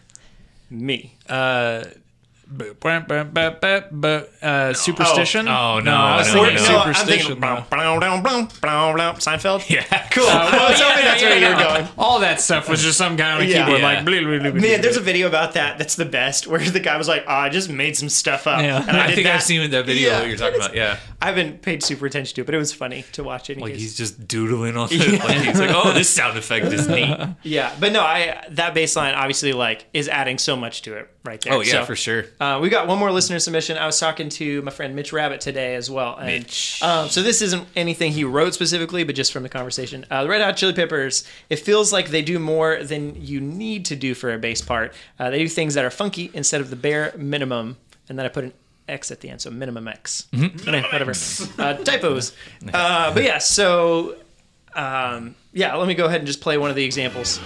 me. 0.69 1.13
Uh, 1.29 1.83
uh, 4.41 4.73
superstition. 4.73 5.47
Oh, 5.47 5.79
no, 5.79 5.91
I 5.95 6.17
was 6.17 6.33
no, 6.33 6.43
thinking 6.45 6.63
no. 6.63 6.77
I'm 6.77 6.93
superstition. 6.93 7.05
thinking 7.17 7.37
Seinfeld. 9.15 9.67
Yeah, 9.69 9.83
Cool. 10.11 10.25
well, 10.25 10.37
I 10.67 10.69
was 10.71 10.79
hoping 10.79 11.05
that's 11.05 11.21
where 11.23 11.39
Yeah, 11.39 11.49
you're 11.49 11.57
going. 11.67 11.87
All 11.97 12.19
that 12.19 12.39
stuff 12.41 12.69
was 12.69 12.83
just 12.83 12.97
some 12.99 13.17
kind 13.17 13.41
of 13.43 13.49
Yeah. 13.49 13.63
keyboard, 13.65 13.81
Yeah. 13.81 13.85
like 13.87 14.05
blah, 14.05 14.19
blah, 14.21 14.37
blah, 14.39 14.51
blah, 14.51 14.61
Man, 14.61 14.81
there's 14.81 14.93
blah. 14.95 15.01
a 15.01 15.05
video 15.05 15.27
about 15.27 15.53
that. 15.53 15.77
That's 15.79 15.95
the 15.95 16.05
best. 16.05 16.45
Where 16.47 16.59
the 16.59 16.79
guy 16.79 16.97
was 16.97 17.07
like, 17.07 17.23
oh, 17.27 17.33
"I 17.33 17.49
just 17.49 17.69
made 17.69 17.97
some 17.97 18.09
stuff 18.09 18.45
up." 18.47 18.61
Yeah. 18.61 18.85
And 18.87 18.95
I, 18.95 19.07
did 19.07 19.15
think 19.15 19.27
that. 19.27 19.35
I've 19.37 19.43
seen 19.43 19.69
that 19.71 19.85
video 19.85 20.11
Yeah. 20.11 20.19
that 20.19 20.27
you're 20.27 20.37
talking 20.37 20.55
about. 20.59 20.75
Yeah, 20.75 20.97
I 21.25 21.29
haven't 21.29 21.63
paid 21.63 21.81
super 21.81 22.05
attention 22.05 22.35
to 22.35 22.41
it, 22.41 22.45
but 22.45 22.53
it 22.53 22.59
was 22.59 22.71
funny 22.71 23.03
to 23.13 23.23
watch. 23.23 23.49
Like 23.49 23.73
he's 23.73 23.97
just 23.97 24.27
doodling 24.27 24.77
on 24.77 24.89
it. 24.91 25.19
Like 25.23 25.37
he's 25.39 25.59
like, 25.59 25.71
oh, 25.73 25.91
this 25.91 26.07
sound 26.07 26.37
effect 26.37 26.67
is 26.67 26.87
neat. 26.87 27.17
yeah, 27.43 27.75
but 27.79 27.91
no, 27.91 28.01
I 28.01 28.45
that 28.51 28.75
bass 28.75 28.95
line 28.95 29.15
obviously 29.15 29.51
like 29.51 29.87
is 29.91 30.07
adding 30.07 30.37
so 30.37 30.55
much 30.55 30.83
to 30.83 30.93
it 30.95 31.09
right 31.23 31.41
there. 31.41 31.53
Oh 31.53 31.61
yeah, 31.61 31.71
So, 31.71 31.85
for 31.85 31.95
sure. 31.95 32.25
Uh, 32.39 32.59
we 32.61 32.69
got 32.69 32.85
one 32.85 32.99
more 32.99 33.11
listener 33.11 33.39
submission. 33.39 33.75
I 33.75 33.87
was 33.87 33.99
talking 33.99 34.29
to 34.29 34.61
my 34.61 34.69
friend 34.69 34.95
Mitch 34.95 35.11
Rabbit 35.11 35.41
today 35.41 35.73
as 35.73 35.89
well. 35.89 36.15
And, 36.15 36.27
Mitch. 36.27 36.79
Um, 36.83 37.09
so 37.09 37.23
this 37.23 37.41
isn't 37.41 37.67
anything 37.75 38.11
he 38.11 38.23
wrote 38.23 38.53
specifically, 38.53 39.03
but 39.03 39.15
just 39.15 39.33
from 39.33 39.41
the 39.41 39.49
conversation. 39.49 40.05
Uh, 40.11 40.21
the 40.25 40.29
Red 40.29 40.43
Hot 40.43 40.55
Chili 40.55 40.73
Peppers. 40.73 41.27
It 41.49 41.57
feels 41.57 41.91
like 41.91 42.09
they 42.09 42.21
do 42.21 42.37
more 42.37 42.83
than 42.83 43.19
you 43.19 43.41
need 43.41 43.85
to 43.85 43.95
do 43.95 44.13
for 44.13 44.31
a 44.31 44.37
bass 44.37 44.61
part. 44.61 44.93
Uh, 45.17 45.31
they 45.31 45.39
do 45.39 45.47
things 45.49 45.73
that 45.73 45.85
are 45.85 45.89
funky 45.89 46.29
instead 46.35 46.61
of 46.61 46.69
the 46.69 46.75
bare 46.75 47.15
minimum. 47.17 47.77
And 48.07 48.19
then 48.19 48.27
I 48.27 48.29
put 48.29 48.43
an 48.43 48.53
X 48.87 49.11
at 49.11 49.21
the 49.21 49.29
end, 49.29 49.41
so 49.41 49.49
minimum 49.49 49.87
X. 49.87 50.27
Mm-hmm. 50.31 50.91
Whatever. 50.91 51.13
Uh, 51.61 51.83
typos. 51.83 52.33
Uh, 52.73 53.13
but 53.13 53.23
yeah, 53.23 53.37
so 53.37 54.15
um, 54.75 55.35
yeah, 55.53 55.75
let 55.75 55.87
me 55.87 55.93
go 55.95 56.05
ahead 56.05 56.19
and 56.19 56.27
just 56.27 56.41
play 56.41 56.57
one 56.57 56.69
of 56.69 56.75
the 56.75 56.83
examples. 56.83 57.39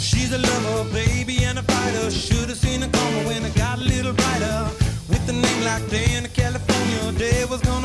She's 0.00 0.32
a 0.32 0.38
lover, 0.38 0.90
baby, 0.92 1.44
and 1.44 1.58
a 1.58 1.62
fighter. 1.62 2.10
Should 2.10 2.48
have 2.48 2.58
seen 2.58 2.82
her 2.82 2.88
coming 2.88 3.26
when 3.26 3.44
it 3.44 3.54
got 3.54 3.78
a 3.78 3.82
little 3.82 4.12
brighter. 4.12 4.68
With 5.08 5.28
a 5.28 5.32
name 5.32 5.64
like 5.64 5.82
Dani 5.84 6.32
California, 6.34 7.18
day 7.18 7.44
was 7.46 7.60
gonna 7.62 7.81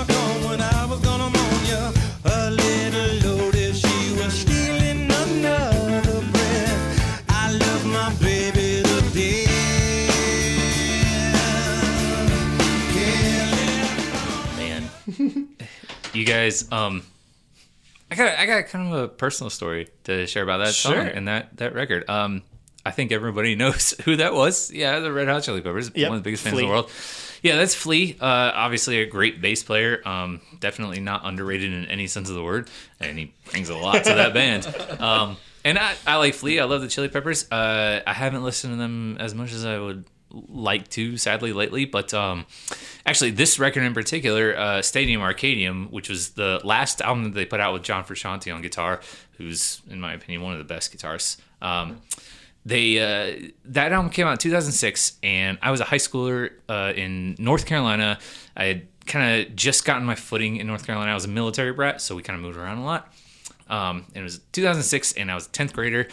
guys, 16.27 16.71
um, 16.71 17.03
I 18.11 18.15
got 18.15 18.37
I 18.39 18.45
got 18.45 18.67
kind 18.67 18.93
of 18.93 19.03
a 19.03 19.07
personal 19.07 19.49
story 19.49 19.87
to 20.05 20.27
share 20.27 20.43
about 20.43 20.59
that 20.59 20.73
Sure. 20.73 20.93
song 20.95 21.07
and 21.07 21.27
that 21.27 21.57
that 21.57 21.73
record. 21.73 22.09
Um, 22.09 22.43
I 22.85 22.91
think 22.91 23.11
everybody 23.11 23.55
knows 23.61 23.93
who 24.05 24.15
that 24.17 24.33
was. 24.33 24.71
Yeah, 24.71 24.99
the 24.99 25.11
Red 25.11 25.27
Hot 25.27 25.43
Chili 25.43 25.61
Peppers, 25.61 25.91
Yep, 25.93 26.09
one 26.09 26.17
of 26.17 26.23
the 26.23 26.27
biggest 26.27 26.43
fans 26.43 26.57
in 26.57 26.65
the 26.65 26.69
world. 26.69 26.89
Yeah, 27.43 27.55
that's 27.57 27.75
Flea. 27.75 28.17
Uh, 28.19 28.25
obviously 28.25 28.99
a 28.99 29.05
great 29.05 29.41
bass 29.41 29.61
player. 29.63 30.01
Um, 30.07 30.41
definitely 30.59 30.99
not 30.99 31.21
underrated 31.23 31.71
in 31.71 31.85
any 31.85 32.07
sense 32.07 32.29
of 32.29 32.35
the 32.35 32.43
word, 32.43 32.69
and 32.99 33.17
he 33.17 33.33
brings 33.51 33.69
a 33.69 33.75
lot 33.77 34.03
to 34.05 34.13
that 34.13 34.33
band. 34.33 34.65
Um, 34.99 35.37
and 35.65 35.77
I, 35.77 35.95
I 36.07 36.15
like 36.15 36.33
Flea. 36.33 36.59
I 36.61 36.63
love 36.63 36.81
the 36.81 36.87
Chili 36.87 37.09
Peppers. 37.09 37.51
Uh, 37.51 38.01
I 38.07 38.13
haven't 38.13 38.43
listened 38.43 38.73
to 38.73 38.77
them 38.77 39.17
as 39.19 39.35
much 39.35 39.51
as 39.51 39.65
I 39.65 39.77
would 39.77 40.05
like 40.49 40.89
to, 40.89 41.17
sadly, 41.17 41.53
lately. 41.53 41.85
But 41.85 42.13
um, 42.13 42.45
actually, 43.05 43.31
this 43.31 43.59
record 43.59 43.83
in 43.83 43.93
particular, 43.93 44.57
uh, 44.57 44.81
Stadium 44.81 45.21
Arcadium, 45.21 45.89
which 45.91 46.09
was 46.09 46.31
the 46.31 46.61
last 46.63 47.01
album 47.01 47.25
that 47.25 47.33
they 47.33 47.45
put 47.45 47.59
out 47.59 47.73
with 47.73 47.83
John 47.83 48.03
Frusciante 48.03 48.53
on 48.53 48.61
guitar, 48.61 49.01
who's, 49.37 49.81
in 49.89 49.99
my 49.99 50.13
opinion, 50.13 50.41
one 50.41 50.53
of 50.53 50.59
the 50.59 50.65
best 50.65 50.95
guitarists. 50.95 51.37
Um, 51.61 52.01
they 52.67 52.99
uh, 52.99 53.49
that 53.65 53.93
album 53.93 54.11
came 54.11 54.27
out 54.27 54.33
in 54.33 54.37
2006 54.37 55.17
and 55.23 55.57
i 55.61 55.71
was 55.71 55.79
a 55.79 55.85
high 55.85 55.97
schooler 55.97 56.51
uh, 56.67 56.91
in 56.95 57.35
north 57.39 57.65
carolina 57.65 58.19
i 58.57 58.65
had 58.65 58.87
kind 59.05 59.41
of 59.41 59.55
just 59.55 59.85
gotten 59.85 60.05
my 60.05 60.15
footing 60.15 60.57
in 60.57 60.67
north 60.67 60.85
carolina 60.85 61.09
i 61.09 61.13
was 61.13 61.23
a 61.23 61.29
military 61.29 61.71
brat 61.71 62.01
so 62.01 62.13
we 62.13 62.21
kind 62.21 62.35
of 62.35 62.43
moved 62.43 62.57
around 62.57 62.77
a 62.77 62.83
lot 62.83 63.13
um, 63.69 64.05
it 64.13 64.21
was 64.21 64.39
2006 64.51 65.13
and 65.13 65.31
i 65.31 65.35
was 65.35 65.47
a 65.47 65.49
10th 65.49 65.71
grader 65.71 66.09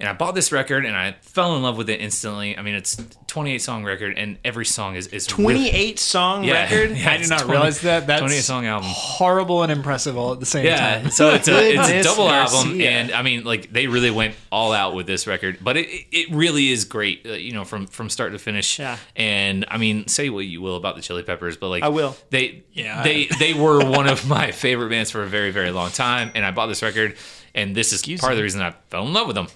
and 0.00 0.08
i 0.08 0.12
bought 0.12 0.34
this 0.34 0.50
record 0.50 0.84
and 0.84 0.96
i 0.96 1.12
fell 1.22 1.54
in 1.56 1.62
love 1.62 1.76
with 1.76 1.88
it 1.90 2.00
instantly 2.00 2.56
i 2.56 2.62
mean 2.62 2.74
it's 2.74 2.96
28 3.26 3.58
song 3.58 3.84
record 3.84 4.18
and 4.18 4.38
every 4.44 4.64
song 4.64 4.96
is, 4.96 5.06
is 5.08 5.30
really- 5.38 5.70
28 5.70 5.98
song 6.00 6.42
Yeah, 6.42 6.64
record. 6.64 6.90
yeah, 6.96 7.10
I 7.12 7.16
did 7.16 7.28
not 7.28 7.42
20 7.42 7.52
realize 7.52 7.80
that. 7.82 8.08
That's 8.08 8.18
28 8.20 8.40
song 8.40 8.66
album 8.66 8.88
horrible 8.92 9.62
and 9.62 9.70
impressive 9.70 10.18
all 10.18 10.32
at 10.32 10.40
the 10.40 10.46
same 10.46 10.64
yeah, 10.64 11.02
time. 11.02 11.10
so 11.10 11.30
it's 11.34 11.46
a 11.46 11.74
it's 11.76 11.88
a 11.88 12.02
double 12.02 12.28
album, 12.28 12.80
and 12.80 13.12
I 13.12 13.22
mean, 13.22 13.44
like 13.44 13.72
they 13.72 13.86
really 13.86 14.10
went 14.10 14.34
all 14.50 14.72
out 14.72 14.94
with 14.96 15.06
this 15.06 15.28
record, 15.28 15.58
but 15.62 15.76
it 15.76 15.86
it 16.10 16.34
really 16.34 16.70
is 16.70 16.84
great, 16.84 17.24
uh, 17.24 17.34
you 17.34 17.52
know, 17.52 17.64
from 17.64 17.86
from 17.86 18.10
start 18.10 18.32
to 18.32 18.38
finish. 18.40 18.80
Yeah. 18.80 18.96
And 19.14 19.64
I 19.68 19.78
mean, 19.78 20.08
say 20.08 20.28
what 20.28 20.40
you 20.46 20.60
will 20.60 20.74
about 20.76 20.96
the 20.96 21.02
Chili 21.02 21.22
Peppers, 21.22 21.56
but 21.56 21.68
like 21.68 21.84
I 21.84 21.88
will. 21.88 22.16
They 22.30 22.64
Yeah. 22.72 23.04
they 23.04 23.26
they 23.38 23.54
were 23.54 23.88
one 23.88 24.08
of 24.08 24.26
my 24.26 24.50
favorite 24.50 24.88
bands 24.88 25.12
for 25.12 25.22
a 25.22 25.28
very 25.28 25.52
very 25.52 25.70
long 25.70 25.90
time, 25.92 26.32
and 26.34 26.44
I 26.44 26.50
bought 26.50 26.66
this 26.66 26.82
record, 26.82 27.14
and 27.54 27.76
this 27.76 27.92
is 27.92 28.02
part 28.20 28.32
of 28.32 28.36
the 28.38 28.42
reason 28.42 28.60
I 28.60 28.74
fell 28.88 29.06
in 29.06 29.12
love 29.12 29.28
with 29.28 29.36
them. 29.36 29.46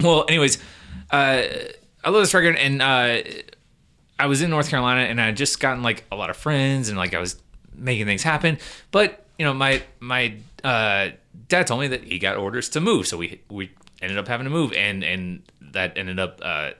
Well, 0.00 0.24
anyways, 0.28 0.58
uh, 1.10 1.42
I 2.04 2.10
love 2.10 2.22
this 2.22 2.34
record, 2.34 2.56
and 2.56 2.82
uh, 2.82 3.22
I 4.18 4.26
was 4.26 4.42
in 4.42 4.50
North 4.50 4.68
Carolina, 4.68 5.02
and 5.02 5.20
I 5.20 5.26
had 5.26 5.36
just 5.36 5.60
gotten 5.60 5.82
like 5.82 6.04
a 6.10 6.16
lot 6.16 6.30
of 6.30 6.36
friends, 6.36 6.88
and 6.88 6.98
like 6.98 7.14
I 7.14 7.18
was 7.18 7.40
making 7.74 8.06
things 8.06 8.22
happen. 8.22 8.58
But 8.90 9.24
you 9.38 9.44
know, 9.44 9.54
my 9.54 9.82
my 10.00 10.36
uh, 10.64 11.10
dad 11.48 11.66
told 11.66 11.80
me 11.80 11.88
that 11.88 12.04
he 12.04 12.18
got 12.18 12.36
orders 12.36 12.68
to 12.70 12.80
move, 12.80 13.06
so 13.06 13.16
we 13.16 13.40
we 13.50 13.70
ended 14.02 14.18
up 14.18 14.28
having 14.28 14.44
to 14.44 14.50
move, 14.50 14.72
and 14.72 15.02
and 15.02 15.42
that 15.72 15.96
ended 15.96 16.18
up. 16.18 16.40
Uh, 16.42 16.70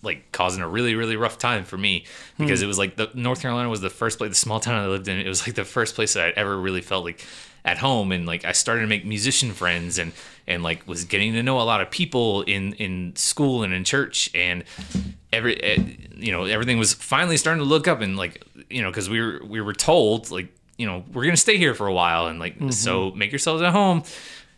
like 0.00 0.30
causing 0.30 0.62
a 0.62 0.68
really 0.68 0.94
really 0.94 1.16
rough 1.16 1.38
time 1.38 1.64
for 1.64 1.76
me 1.76 2.04
because 2.38 2.62
it 2.62 2.66
was 2.66 2.78
like 2.78 2.94
the 2.94 3.10
North 3.14 3.42
Carolina 3.42 3.68
was 3.68 3.80
the 3.80 3.90
first 3.90 4.18
place 4.18 4.30
the 4.30 4.36
small 4.36 4.60
town 4.60 4.80
I 4.80 4.86
lived 4.86 5.08
in 5.08 5.18
it 5.18 5.26
was 5.26 5.44
like 5.44 5.56
the 5.56 5.64
first 5.64 5.96
place 5.96 6.14
that 6.14 6.24
I 6.24 6.28
ever 6.36 6.56
really 6.56 6.82
felt 6.82 7.04
like 7.04 7.26
at 7.68 7.76
home 7.76 8.12
and 8.12 8.24
like 8.24 8.46
I 8.46 8.52
started 8.52 8.80
to 8.80 8.86
make 8.86 9.04
musician 9.04 9.52
friends 9.52 9.98
and 9.98 10.12
and 10.46 10.62
like 10.62 10.88
was 10.88 11.04
getting 11.04 11.34
to 11.34 11.42
know 11.42 11.60
a 11.60 11.62
lot 11.62 11.82
of 11.82 11.90
people 11.90 12.42
in 12.42 12.72
in 12.74 13.14
school 13.14 13.62
and 13.62 13.74
in 13.74 13.84
church 13.84 14.30
and 14.34 14.64
every 15.34 15.62
eh, 15.62 15.82
you 16.16 16.32
know 16.32 16.44
everything 16.44 16.78
was 16.78 16.94
finally 16.94 17.36
starting 17.36 17.62
to 17.62 17.68
look 17.68 17.86
up 17.86 18.00
and 18.00 18.16
like 18.16 18.42
you 18.70 18.80
know 18.80 18.88
because 18.88 19.10
we 19.10 19.20
were 19.20 19.42
we 19.44 19.60
were 19.60 19.74
told 19.74 20.30
like 20.30 20.48
you 20.78 20.86
know 20.86 21.04
we're 21.12 21.24
gonna 21.24 21.36
stay 21.36 21.58
here 21.58 21.74
for 21.74 21.86
a 21.86 21.92
while 21.92 22.26
and 22.26 22.38
like 22.38 22.56
so 22.70 23.10
make 23.10 23.30
yourselves 23.30 23.62
at 23.62 23.72
home. 23.72 24.02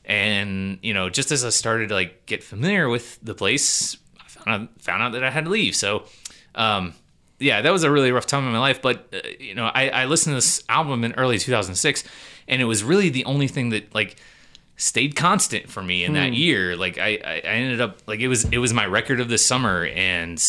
And 0.05 0.79
you 0.83 0.95
know 0.95 1.11
just 1.11 1.33
as 1.33 1.45
I 1.45 1.51
started 1.51 1.89
to 1.89 1.95
like 1.95 2.27
get 2.27 2.45
familiar 2.45 2.89
with 2.89 3.19
the 3.23 3.35
place 3.35 3.97
I 4.21 4.29
found 4.29 4.63
out, 4.63 4.81
found 4.81 5.03
out 5.03 5.13
that 5.13 5.25
I 5.25 5.31
had 5.31 5.45
to 5.47 5.51
leave. 5.51 5.75
So 5.75 6.05
um 6.55 6.95
yeah 7.41 7.63
that 7.63 7.73
was 7.73 7.83
a 7.83 7.91
really 7.91 8.13
rough 8.13 8.27
time 8.27 8.45
in 8.45 8.53
my 8.53 8.59
life 8.59 8.83
but 8.83 9.09
uh, 9.13 9.19
you 9.39 9.55
know 9.55 9.67
I, 9.67 9.89
I 9.89 10.05
listened 10.05 10.33
to 10.33 10.37
this 10.37 10.63
album 10.69 11.05
in 11.05 11.13
early 11.15 11.39
2006 11.39 12.05
and 12.51 12.61
it 12.61 12.67
was 12.67 12.85
really 12.85 13.09
the 13.09 13.25
only 13.25 13.49
thing 13.49 13.71
that 13.71 13.95
like 13.95 14.17
stayed 14.77 15.15
constant 15.15 15.71
for 15.71 15.83
me 15.83 16.05
in 16.05 16.15
that 16.15 16.29
hmm. 16.29 16.35
year. 16.35 16.77
Like 16.77 16.99
I, 16.99 17.19
I 17.25 17.43
I 17.45 17.53
ended 17.53 17.81
up 17.81 17.99
like 18.07 18.21
it 18.21 18.29
was 18.29 18.45
it 18.45 18.59
was 18.59 18.75
my 18.75 18.85
record 18.85 19.21
of 19.21 19.29
the 19.29 19.39
summer, 19.39 19.87
and 19.87 20.43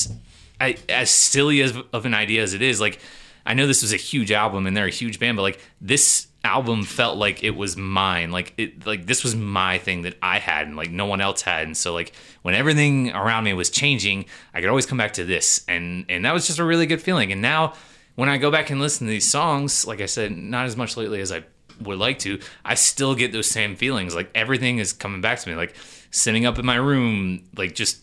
I 0.60 0.76
as 0.90 1.10
silly 1.10 1.62
as 1.62 1.78
of 1.94 2.06
an 2.06 2.14
idea 2.14 2.42
as 2.42 2.54
it 2.54 2.62
is, 2.62 2.82
like 2.82 3.00
I 3.46 3.54
know 3.54 3.68
this 3.68 3.82
was 3.82 3.94
a 3.94 3.98
huge 3.98 4.32
album 4.32 4.68
and 4.68 4.76
they're 4.76 4.86
a 4.86 4.90
huge 4.90 5.20
band, 5.20 5.38
but 5.38 5.44
like 5.44 5.60
this 5.80 6.28
album 6.44 6.84
felt 6.84 7.18
like 7.18 7.44
it 7.44 7.52
was 7.52 7.78
mine. 7.78 8.32
Like 8.32 8.54
it 8.58 8.86
like 8.86 9.06
this 9.06 9.24
was 9.24 9.36
my 9.36 9.78
thing 9.78 10.02
that 10.02 10.18
I 10.22 10.40
had 10.40 10.68
and 10.68 10.76
like 10.76 10.90
no 10.90 11.06
one 11.06 11.22
else 11.22 11.44
had. 11.44 11.68
And 11.68 11.78
so 11.78 11.94
like 11.94 12.14
when 12.42 12.56
everything 12.56 13.12
around 13.12 13.44
me 13.44 13.54
was 13.54 13.70
changing, 13.70 14.26
I 14.54 14.60
could 14.60 14.70
always 14.70 14.88
come 14.88 14.98
back 14.98 15.14
to 15.14 15.24
this, 15.24 15.64
and 15.68 16.06
and 16.10 16.26
that 16.26 16.34
was 16.34 16.48
just 16.48 16.58
a 16.58 16.64
really 16.64 16.88
good 16.88 17.02
feeling. 17.02 17.32
And 17.32 17.42
now 17.42 17.74
when 18.16 18.28
I 18.28 18.38
go 18.38 18.52
back 18.52 18.70
and 18.70 18.82
listen 18.82 19.08
to 19.08 19.12
these 19.12 19.30
songs, 19.30 19.86
like 19.86 20.02
I 20.02 20.06
said, 20.06 20.36
not 20.36 20.66
as 20.66 20.76
much 20.76 20.98
lately 20.98 21.22
as 21.22 21.32
I 21.32 21.44
would 21.84 22.00
like 22.00 22.20
to, 22.20 22.40
I 22.64 22.76
still 22.76 23.16
get 23.16 23.32
those 23.32 23.50
same 23.50 23.76
feelings. 23.76 24.16
Like 24.16 24.30
everything 24.36 24.80
is 24.80 24.94
coming 24.94 25.22
back 25.22 25.40
to 25.40 25.50
me. 25.50 25.56
Like 25.56 25.76
sitting 26.14 26.46
up 26.46 26.60
in 26.60 26.66
my 26.66 26.76
room, 26.76 27.44
like 27.56 27.74
just 27.74 28.02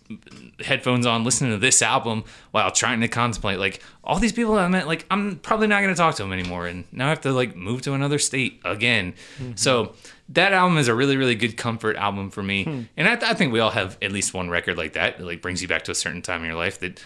headphones 0.60 1.04
on, 1.04 1.24
listening 1.24 1.50
to 1.50 1.58
this 1.58 1.82
album 1.82 2.24
while 2.52 2.70
trying 2.70 3.00
to 3.00 3.08
contemplate 3.08 3.58
like 3.58 3.82
all 4.02 4.18
these 4.18 4.32
people 4.32 4.56
I 4.56 4.66
met. 4.68 4.86
Like 4.86 5.04
I'm 5.10 5.36
probably 5.36 5.66
not 5.66 5.82
going 5.82 5.94
to 5.94 5.98
talk 5.98 6.14
to 6.16 6.22
them 6.22 6.32
anymore, 6.32 6.66
and 6.66 6.84
now 6.90 7.06
I 7.06 7.08
have 7.10 7.20
to 7.22 7.32
like 7.32 7.54
move 7.54 7.82
to 7.82 7.92
another 7.92 8.18
state 8.18 8.60
again. 8.64 9.14
So 9.56 9.94
that 10.30 10.52
album 10.52 10.78
is 10.78 10.88
a 10.88 10.94
really, 10.94 11.16
really 11.16 11.34
good 11.34 11.56
comfort 11.56 11.96
album 11.96 12.30
for 12.30 12.42
me, 12.42 12.86
and 12.96 13.08
I, 13.08 13.12
I 13.30 13.34
think 13.34 13.52
we 13.52 13.60
all 13.60 13.70
have 13.70 13.98
at 14.00 14.10
least 14.10 14.32
one 14.32 14.48
record 14.48 14.78
like 14.78 14.94
that 14.94 15.18
that 15.18 15.24
like 15.24 15.42
brings 15.42 15.60
you 15.60 15.68
back 15.68 15.84
to 15.84 15.92
a 15.92 15.94
certain 15.94 16.22
time 16.22 16.40
in 16.40 16.46
your 16.46 16.58
life 16.58 16.80
that 16.80 17.02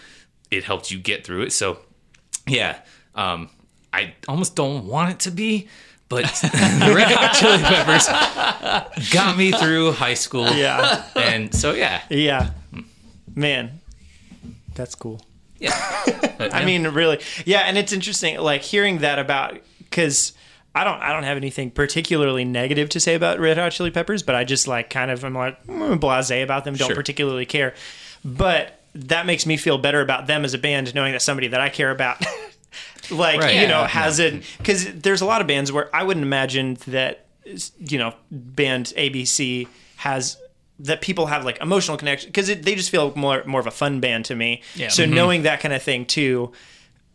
it 0.51 0.63
helped 0.63 0.89
you 0.89 0.99
get 0.99 1.25
through 1.25 1.41
it. 1.41 1.51
So 1.51 1.79
yeah, 2.47 2.79
um, 3.15 3.49
I 3.91 4.13
almost 4.27 4.55
don't 4.55 4.87
want 4.87 5.11
it 5.11 5.19
to 5.21 5.31
be, 5.31 5.67
but 6.13 6.25
the 6.41 6.93
Red 6.95 7.11
Hot 7.11 7.33
Chili 7.33 7.57
Peppers 7.59 8.07
got 9.11 9.37
me 9.37 9.51
through 9.51 9.91
high 9.93 10.13
school. 10.13 10.47
Yeah. 10.51 11.03
and 11.15 11.53
so 11.53 11.73
yeah, 11.73 12.01
Yeah. 12.09 12.51
Man, 13.35 13.79
that's 14.75 14.95
cool. 14.95 15.21
yeah. 15.59 15.73
But, 16.37 16.53
I 16.53 16.65
mean, 16.65 16.85
really, 16.87 17.19
yeah, 17.45 17.59
and 17.61 17.77
it's 17.77 17.93
interesting, 17.93 18.37
like 18.39 18.63
hearing 18.63 18.97
that 18.99 19.17
about 19.19 19.59
because 19.79 20.33
I 20.75 20.83
don't, 20.83 20.99
I 20.99 21.13
don't 21.13 21.23
have 21.23 21.37
anything 21.37 21.69
particularly 21.71 22.43
negative 22.43 22.89
to 22.89 22.99
say 22.99 23.13
about 23.15 23.39
Red 23.39 23.57
Hot 23.57 23.71
Chili 23.71 23.91
Peppers, 23.91 24.23
but 24.23 24.33
I 24.35 24.43
just 24.43 24.67
like 24.67 24.89
kind 24.89 25.09
of 25.11 25.23
I'm 25.23 25.35
like 25.35 25.63
mm, 25.67 25.99
blasé 25.99 26.43
about 26.43 26.65
them, 26.65 26.73
don't 26.75 26.87
Sure. 26.87 26.95
particularly 26.95 27.45
care, 27.45 27.75
but 28.25 28.79
that 28.95 29.25
makes 29.25 29.45
me 29.45 29.55
feel 29.57 29.77
better 29.77 30.01
about 30.01 30.27
them 30.27 30.43
as 30.43 30.53
a 30.53 30.57
band, 30.57 30.93
knowing 30.95 31.13
that 31.13 31.21
somebody 31.21 31.47
that 31.47 31.61
I 31.61 31.69
care 31.69 31.91
about, 31.91 32.21
like 33.11 33.39
Right. 33.39 33.55
you 33.55 33.61
Yeah, 33.61 33.67
know, 33.67 33.81
yeah. 33.81 33.87
hasn't 33.87 34.43
because 34.57 34.85
there's 34.93 35.21
a 35.21 35.25
lot 35.25 35.41
of 35.41 35.47
bands 35.47 35.71
where 35.71 35.93
I 35.95 36.03
wouldn't 36.03 36.25
imagine 36.25 36.77
that 36.87 37.25
you 37.77 37.97
know 37.97 38.13
band 38.31 38.93
ABC 38.97 39.67
has 39.97 40.37
that 40.79 41.01
people 41.01 41.27
have 41.27 41.45
like 41.45 41.59
emotional 41.61 41.97
connection 41.97 42.29
because 42.29 42.47
they 42.47 42.75
just 42.75 42.89
feel 42.89 43.13
more 43.15 43.43
more 43.45 43.59
of 43.59 43.67
a 43.67 43.71
fun 43.71 43.99
band 43.99 44.25
to 44.25 44.35
me. 44.35 44.61
Yeah. 44.75 44.87
So 44.89 45.03
Mm-hmm. 45.03 45.13
knowing 45.13 45.41
that 45.43 45.59
kind 45.59 45.73
of 45.73 45.83
thing 45.83 46.05
too 46.05 46.51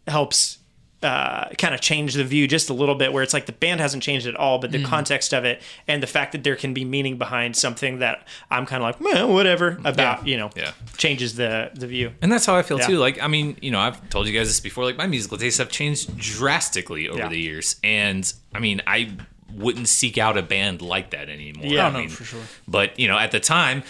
helps 0.07 0.59
uh, 1.03 1.49
kind 1.59 1.75
of 1.75 1.81
change 1.81 2.15
the 2.15 2.25
view 2.25 2.49
just 2.49 2.69
a 2.71 2.73
little 2.75 2.97
bit, 2.97 3.13
where 3.13 3.23
it's 3.23 3.33
like 3.33 3.47
the 3.47 3.53
band 3.53 3.81
hasn't 3.81 4.03
changed 4.03 4.27
at 4.27 4.35
all, 4.35 4.59
but 4.59 4.73
the 4.73 4.79
Mm-hmm. 4.79 4.87
context 4.89 5.33
of 5.33 5.45
it 5.45 5.63
and 5.87 6.03
the 6.03 6.07
fact 6.09 6.33
that 6.33 6.43
there 6.43 6.57
can 6.57 6.75
be 6.75 6.85
meaning 6.85 7.19
behind 7.19 7.55
something 7.55 8.01
that 8.01 8.27
I'm 8.51 8.67
kind 8.67 8.83
of 8.83 8.89
like, 8.89 9.01
Meh, 9.01 9.23
whatever 9.25 9.79
about, 9.85 10.27
you 10.27 10.37
know, 10.37 10.51
Yeah. 10.57 10.73
changes 10.97 11.37
the 11.37 11.71
the 11.75 11.87
view. 11.87 12.13
And 12.21 12.33
that's 12.33 12.47
how 12.47 12.57
I 12.57 12.63
feel 12.63 12.79
Yeah. 12.81 12.87
too. 12.87 12.99
Like, 12.99 13.23
I 13.23 13.29
mean, 13.29 13.57
you 13.63 13.71
know, 13.71 13.79
I've 13.79 14.09
told 14.11 14.27
you 14.27 14.33
guys 14.37 14.49
this 14.49 14.59
before. 14.61 14.85
Like, 14.85 14.97
my 14.99 15.07
musical 15.07 15.39
tastes 15.39 15.59
have 15.59 15.71
changed 15.71 16.17
drastically 16.19 17.09
over 17.09 17.19
Yeah. 17.21 17.29
the 17.29 17.39
years, 17.39 17.77
and 17.85 18.31
I 18.55 18.59
mean, 18.59 18.83
I 18.87 19.11
wouldn't 19.55 19.89
seek 19.89 20.19
out 20.19 20.37
a 20.37 20.43
band 20.43 20.83
like 20.83 21.11
that 21.11 21.29
anymore. 21.29 21.65
Yeah. 21.67 21.85
I 21.85 21.89
Oh, 21.89 21.93
no, 21.93 21.99
mean, 22.01 22.09
for 22.11 22.25
sure. 22.25 22.41
But 22.67 22.99
you 22.99 23.09
know, 23.09 23.19
at 23.19 23.31
the 23.31 23.41
time, 23.41 23.83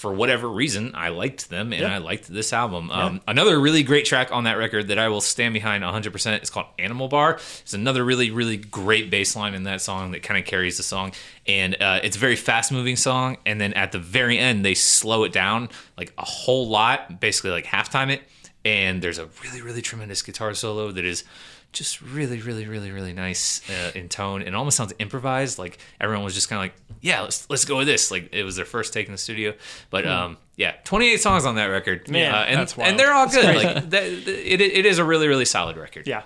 for 0.00 0.14
whatever 0.14 0.48
reason, 0.48 0.92
I 0.94 1.10
liked 1.10 1.50
them 1.50 1.74
and 1.74 1.84
I 1.84 1.98
liked 1.98 2.26
this 2.26 2.54
album. 2.54 2.90
Um, 2.90 3.20
another 3.28 3.60
really 3.60 3.82
great 3.82 4.06
track 4.06 4.32
on 4.32 4.44
that 4.44 4.56
record 4.56 4.88
that 4.88 4.98
I 4.98 5.08
will 5.08 5.20
stand 5.20 5.52
behind 5.52 5.84
100% 5.84 6.42
is 6.42 6.48
called 6.48 6.68
Animal 6.78 7.08
Bar. 7.08 7.34
It's 7.34 7.74
another 7.74 8.02
really, 8.02 8.30
really 8.30 8.56
great 8.56 9.10
bass 9.10 9.36
line 9.36 9.52
in 9.52 9.64
that 9.64 9.82
song 9.82 10.12
that 10.12 10.22
kind 10.22 10.40
of 10.40 10.46
carries 10.46 10.78
the 10.78 10.82
song. 10.82 11.12
And 11.46 11.76
uh, 11.82 12.00
it's 12.02 12.16
a 12.16 12.18
very 12.18 12.36
fast 12.36 12.72
moving 12.72 12.96
song. 12.96 13.36
And 13.44 13.60
then 13.60 13.74
at 13.74 13.92
the 13.92 13.98
very 13.98 14.38
end, 14.38 14.64
they 14.64 14.72
slow 14.72 15.24
it 15.24 15.34
down 15.34 15.68
like 15.98 16.14
a 16.16 16.24
whole 16.24 16.66
lot, 16.66 17.20
basically 17.20 17.50
like 17.50 17.66
halftime 17.66 18.10
it. 18.10 18.22
And 18.64 19.02
there's 19.02 19.18
a 19.18 19.28
really, 19.44 19.60
really 19.60 19.82
tremendous 19.82 20.22
guitar 20.22 20.54
solo 20.54 20.92
that 20.92 21.04
is 21.04 21.24
just 21.72 22.02
really, 22.02 22.40
really, 22.40 22.66
really, 22.66 22.90
really 22.90 23.12
nice 23.12 23.68
uh, 23.70 23.92
in 23.94 24.08
tone, 24.08 24.42
and 24.42 24.56
almost 24.56 24.76
sounds 24.76 24.92
improvised. 24.98 25.58
Like 25.58 25.78
everyone 26.00 26.24
was 26.24 26.34
just 26.34 26.48
kind 26.48 26.58
of 26.58 26.64
like, 26.64 26.98
"Yeah, 27.00 27.20
let's 27.22 27.48
let's 27.48 27.64
go 27.64 27.78
with 27.78 27.86
this." 27.86 28.10
Like 28.10 28.30
it 28.32 28.42
was 28.44 28.56
their 28.56 28.64
first 28.64 28.92
take 28.92 29.06
in 29.06 29.12
the 29.12 29.18
studio. 29.18 29.54
But 29.90 30.06
um, 30.06 30.36
yeah, 30.56 30.74
28 30.84 31.20
songs 31.20 31.46
on 31.46 31.54
that 31.56 31.66
record, 31.66 32.08
Man, 32.10 32.34
uh, 32.34 32.38
and 32.38 32.58
that's 32.60 32.76
wild. 32.76 32.90
and 32.90 32.98
they're 32.98 33.12
all 33.12 33.28
good. 33.28 33.54
Like 33.56 33.90
that, 33.90 34.02
it, 34.04 34.60
it 34.60 34.86
is 34.86 34.98
a 34.98 35.04
really, 35.04 35.28
really 35.28 35.44
solid 35.44 35.76
record. 35.76 36.06
Yeah. 36.06 36.22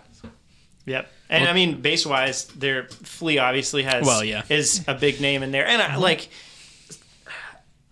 Yep. 0.87 1.11
And 1.31 1.49
I 1.49 1.53
mean, 1.55 1.81
bass 1.81 2.05
wise, 2.07 2.47
their 2.49 2.87
Flea 2.89 3.39
obviously 3.39 3.83
has 3.85 4.05
Well, 4.07 4.23
yeah. 4.23 4.43
is 4.51 4.85
a 4.87 4.95
big 4.95 5.21
name 5.21 5.43
in 5.43 5.51
there, 5.51 5.67
and 5.67 5.81
I, 5.81 5.97
like, 5.97 6.29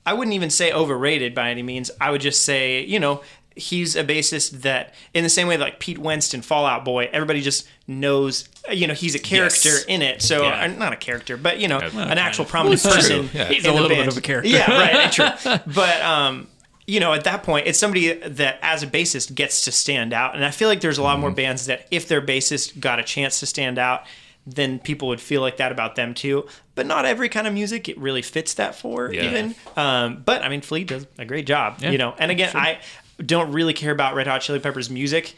I 0.04 0.12
wouldn't 0.14 0.34
even 0.34 0.50
say 0.50 0.72
overrated 0.72 1.34
by 1.34 1.50
any 1.50 1.62
means. 1.62 1.90
I 2.00 2.10
would 2.10 2.20
just 2.20 2.44
say, 2.44 2.84
you 2.84 3.00
know, 3.00 3.22
he's 3.56 3.96
a 3.96 4.04
bassist 4.04 4.62
that, 4.62 4.94
in 5.14 5.22
the 5.24 5.30
same 5.30 5.46
way 5.48 5.56
that 5.56 5.64
like 5.64 5.78
Pete 5.80 5.98
Wentz 5.98 6.32
and 6.34 6.44
Fall 6.44 6.66
Out 6.66 6.84
Boy, 6.84 7.08
everybody 7.12 7.40
just 7.40 7.66
knows, 7.86 8.48
you 8.70 8.86
know, 8.86 8.94
he's 8.94 9.14
a 9.14 9.18
character 9.18 9.68
Yes. 9.70 9.84
in 9.88 10.02
it. 10.02 10.22
So 10.22 10.42
Yeah. 10.42 10.62
uh, 10.64 10.66
not 10.68 10.92
a 10.92 10.96
character, 10.96 11.36
but 11.36 11.58
you 11.58 11.68
know, 11.68 11.78
well, 11.94 12.08
an 12.08 12.18
actual 12.18 12.44
prominent 12.44 12.82
person. 12.82 13.28
Yeah. 13.32 13.44
He's 13.48 13.64
in 13.64 13.70
a 13.70 13.74
the 13.74 13.80
little 13.80 13.96
bit 13.96 14.06
of 14.08 14.16
a 14.16 14.20
character. 14.20 14.48
Yeah, 14.50 14.70
right. 14.70 15.12
True. 15.12 15.58
But 15.74 16.00
um, 16.02 16.48
you 16.86 16.98
know, 17.00 17.12
at 17.12 17.24
that 17.24 17.42
point, 17.44 17.66
it's 17.66 17.78
somebody 17.78 18.12
that, 18.12 18.58
as 18.60 18.82
a 18.82 18.86
bassist, 18.88 19.34
gets 19.34 19.64
to 19.66 19.72
stand 19.72 20.12
out. 20.12 20.34
And 20.34 20.44
I 20.44 20.50
feel 20.50 20.68
like 20.68 20.80
there's 20.80 20.98
a 20.98 21.02
lot 21.02 21.18
more 21.20 21.30
bands 21.30 21.66
that, 21.66 21.86
if 21.92 22.08
their 22.08 22.20
bassist 22.20 22.80
got 22.80 22.98
a 22.98 23.04
chance 23.04 23.38
to 23.40 23.46
stand 23.46 23.78
out, 23.78 24.02
then 24.44 24.80
people 24.80 25.06
would 25.06 25.20
feel 25.20 25.40
like 25.40 25.58
that 25.58 25.70
about 25.70 25.94
them 25.94 26.12
too. 26.12 26.44
But 26.74 26.86
not 26.86 27.04
every 27.04 27.28
kind 27.28 27.46
of 27.46 27.54
music 27.54 27.88
it 27.88 27.96
really 27.98 28.22
fits 28.22 28.54
that 28.54 28.74
for, 28.74 29.12
Yeah. 29.12 29.26
even. 29.26 29.54
Um, 29.76 30.22
but 30.26 30.42
I 30.42 30.48
mean, 30.48 30.60
Flea 30.60 30.82
does 30.82 31.06
a 31.18 31.24
great 31.24 31.46
job, 31.46 31.76
you 31.80 31.96
know. 31.98 32.14
And 32.18 32.32
again, 32.32 32.50
I 32.56 32.78
don't 33.18 33.52
really 33.52 33.72
care 33.72 33.92
about 33.92 34.14
Red 34.14 34.26
Hot 34.26 34.40
Chili 34.40 34.58
Peppers 34.58 34.90
music. 34.90 35.34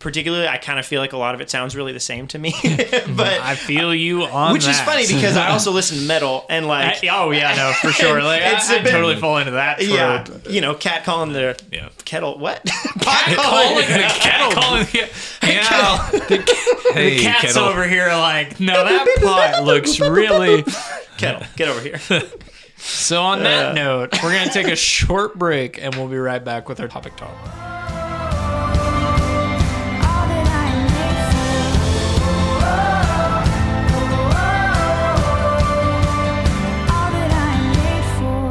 Particularly, 0.00 0.48
I 0.48 0.56
kind 0.56 0.78
of 0.78 0.86
feel 0.86 0.98
like 1.00 1.12
a 1.12 1.18
lot 1.18 1.34
of 1.34 1.42
it 1.42 1.50
sounds 1.50 1.76
really 1.76 1.92
the 1.92 2.00
same 2.00 2.26
to 2.28 2.38
me. 2.38 2.54
but 2.62 3.40
I 3.40 3.54
feel 3.54 3.94
you 3.94 4.22
on 4.24 4.54
which 4.54 4.66
is 4.66 4.80
funny 4.80 5.06
because 5.06 5.36
I 5.36 5.50
also 5.50 5.70
listen 5.72 5.98
to 5.98 6.04
metal 6.04 6.46
and 6.48 6.66
like 6.66 7.04
I- 7.04 7.08
oh 7.08 7.30
yeah, 7.32 7.54
no, 7.54 7.72
for 7.74 7.92
sure. 7.92 8.22
Like 8.22 8.40
It's 8.42 8.70
I, 8.70 8.76
a 8.76 8.80
I 8.80 8.82
bit- 8.82 8.90
totally 8.92 9.16
fall 9.16 9.36
into 9.36 9.50
that. 9.52 9.78
Trope. 9.78 9.90
yeah, 9.94 10.24
you 10.48 10.62
know, 10.62 10.74
cat 10.74 11.04
calling 11.04 11.34
the 11.34 11.62
Yeah. 11.70 11.90
kettle 12.06 12.38
what? 12.38 12.64
Pot 12.64 13.24
Calling 13.36 13.36
calling 13.36 13.76
the 13.76 14.14
kettle, 14.18 14.52
calling 14.52 14.86
yeah. 14.94 15.06
Hey, 16.94 17.20
Cat's 17.20 17.52
kettle. 17.52 17.64
over 17.64 17.86
here 17.86 18.08
like, 18.08 18.58
no, 18.58 18.72
that 18.84 19.06
pot 19.22 19.64
looks 19.64 20.00
really. 20.00 20.64
kettle. 21.18 21.46
Get 21.56 21.68
over 21.68 21.80
here. 21.80 22.00
So 22.80 23.22
on 23.22 23.42
that 23.42 23.74
note, 23.74 24.12
we're 24.22 24.32
gonna 24.32 24.52
take 24.52 24.68
a 24.68 24.76
short 24.76 25.38
break 25.38 25.82
and 25.82 25.94
we'll 25.94 26.08
be 26.08 26.16
right 26.18 26.42
back 26.42 26.68
with 26.68 26.80
our 26.80 26.88
topic 26.88 27.16
talk. 27.16 27.36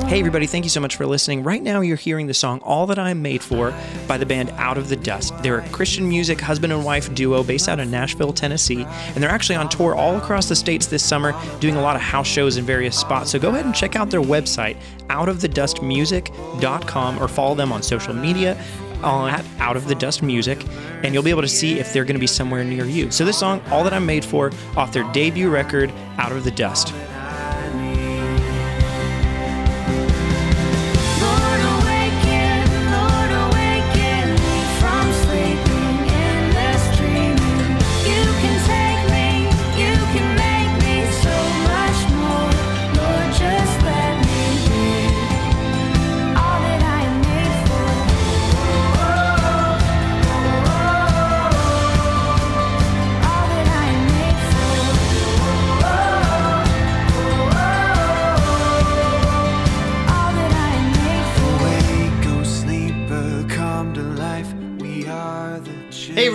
Hey, 0.09 0.17
everybody, 0.17 0.47
thank 0.47 0.65
you 0.65 0.71
so 0.71 0.81
much 0.81 0.95
for 0.95 1.05
listening. 1.05 1.43
Right 1.43 1.61
now, 1.61 1.81
you're 1.81 1.95
hearing 1.95 2.25
the 2.25 2.33
song 2.33 2.61
All 2.61 2.87
That 2.87 2.97
I'm 2.97 3.21
Made 3.21 3.43
For 3.43 3.71
by 4.07 4.17
the 4.17 4.25
band 4.25 4.49
Out 4.57 4.75
of 4.75 4.89
the 4.89 4.95
Dust. 4.95 5.37
They're 5.43 5.59
a 5.59 5.69
Christian 5.69 6.09
music 6.09 6.41
husband 6.41 6.73
and 6.73 6.83
wife 6.83 7.13
duo 7.13 7.43
based 7.43 7.69
out 7.69 7.79
of 7.79 7.87
Nashville, 7.89 8.33
Tennessee, 8.33 8.85
and 8.85 9.21
they're 9.21 9.29
actually 9.29 9.57
on 9.57 9.69
tour 9.69 9.93
all 9.93 10.17
across 10.17 10.49
the 10.49 10.55
states 10.55 10.87
this 10.87 11.05
summer, 11.05 11.39
doing 11.59 11.75
a 11.75 11.81
lot 11.83 11.95
of 11.95 12.01
house 12.01 12.25
shows 12.25 12.57
in 12.57 12.65
various 12.65 12.97
spots. 12.97 13.29
So 13.29 13.37
go 13.37 13.49
ahead 13.49 13.65
and 13.65 13.75
check 13.75 13.95
out 13.95 14.09
their 14.09 14.19
website, 14.19 14.77
outofthedustmusic.com, 15.09 17.21
or 17.21 17.27
follow 17.27 17.53
them 17.53 17.71
on 17.71 17.83
social 17.83 18.15
media 18.15 18.59
uh, 19.03 19.27
at 19.27 19.45
Out 19.59 19.77
of 19.77 19.87
the 19.87 19.93
Dust 19.93 20.23
Music, 20.23 20.65
and 21.03 21.13
you'll 21.13 21.21
be 21.21 21.29
able 21.29 21.43
to 21.43 21.47
see 21.47 21.77
if 21.77 21.93
they're 21.93 22.03
going 22.03 22.15
to 22.15 22.19
be 22.19 22.25
somewhere 22.25 22.63
near 22.63 22.85
you. 22.85 23.11
So 23.11 23.25
this 23.25 23.37
song, 23.37 23.61
All 23.69 23.83
That 23.83 23.93
I'm 23.93 24.07
Made 24.07 24.25
For, 24.25 24.51
off 24.75 24.91
their 24.91 25.03
debut 25.11 25.51
record, 25.51 25.93
Out 26.17 26.31
of 26.31 26.45
the 26.45 26.51
Dust. 26.51 26.95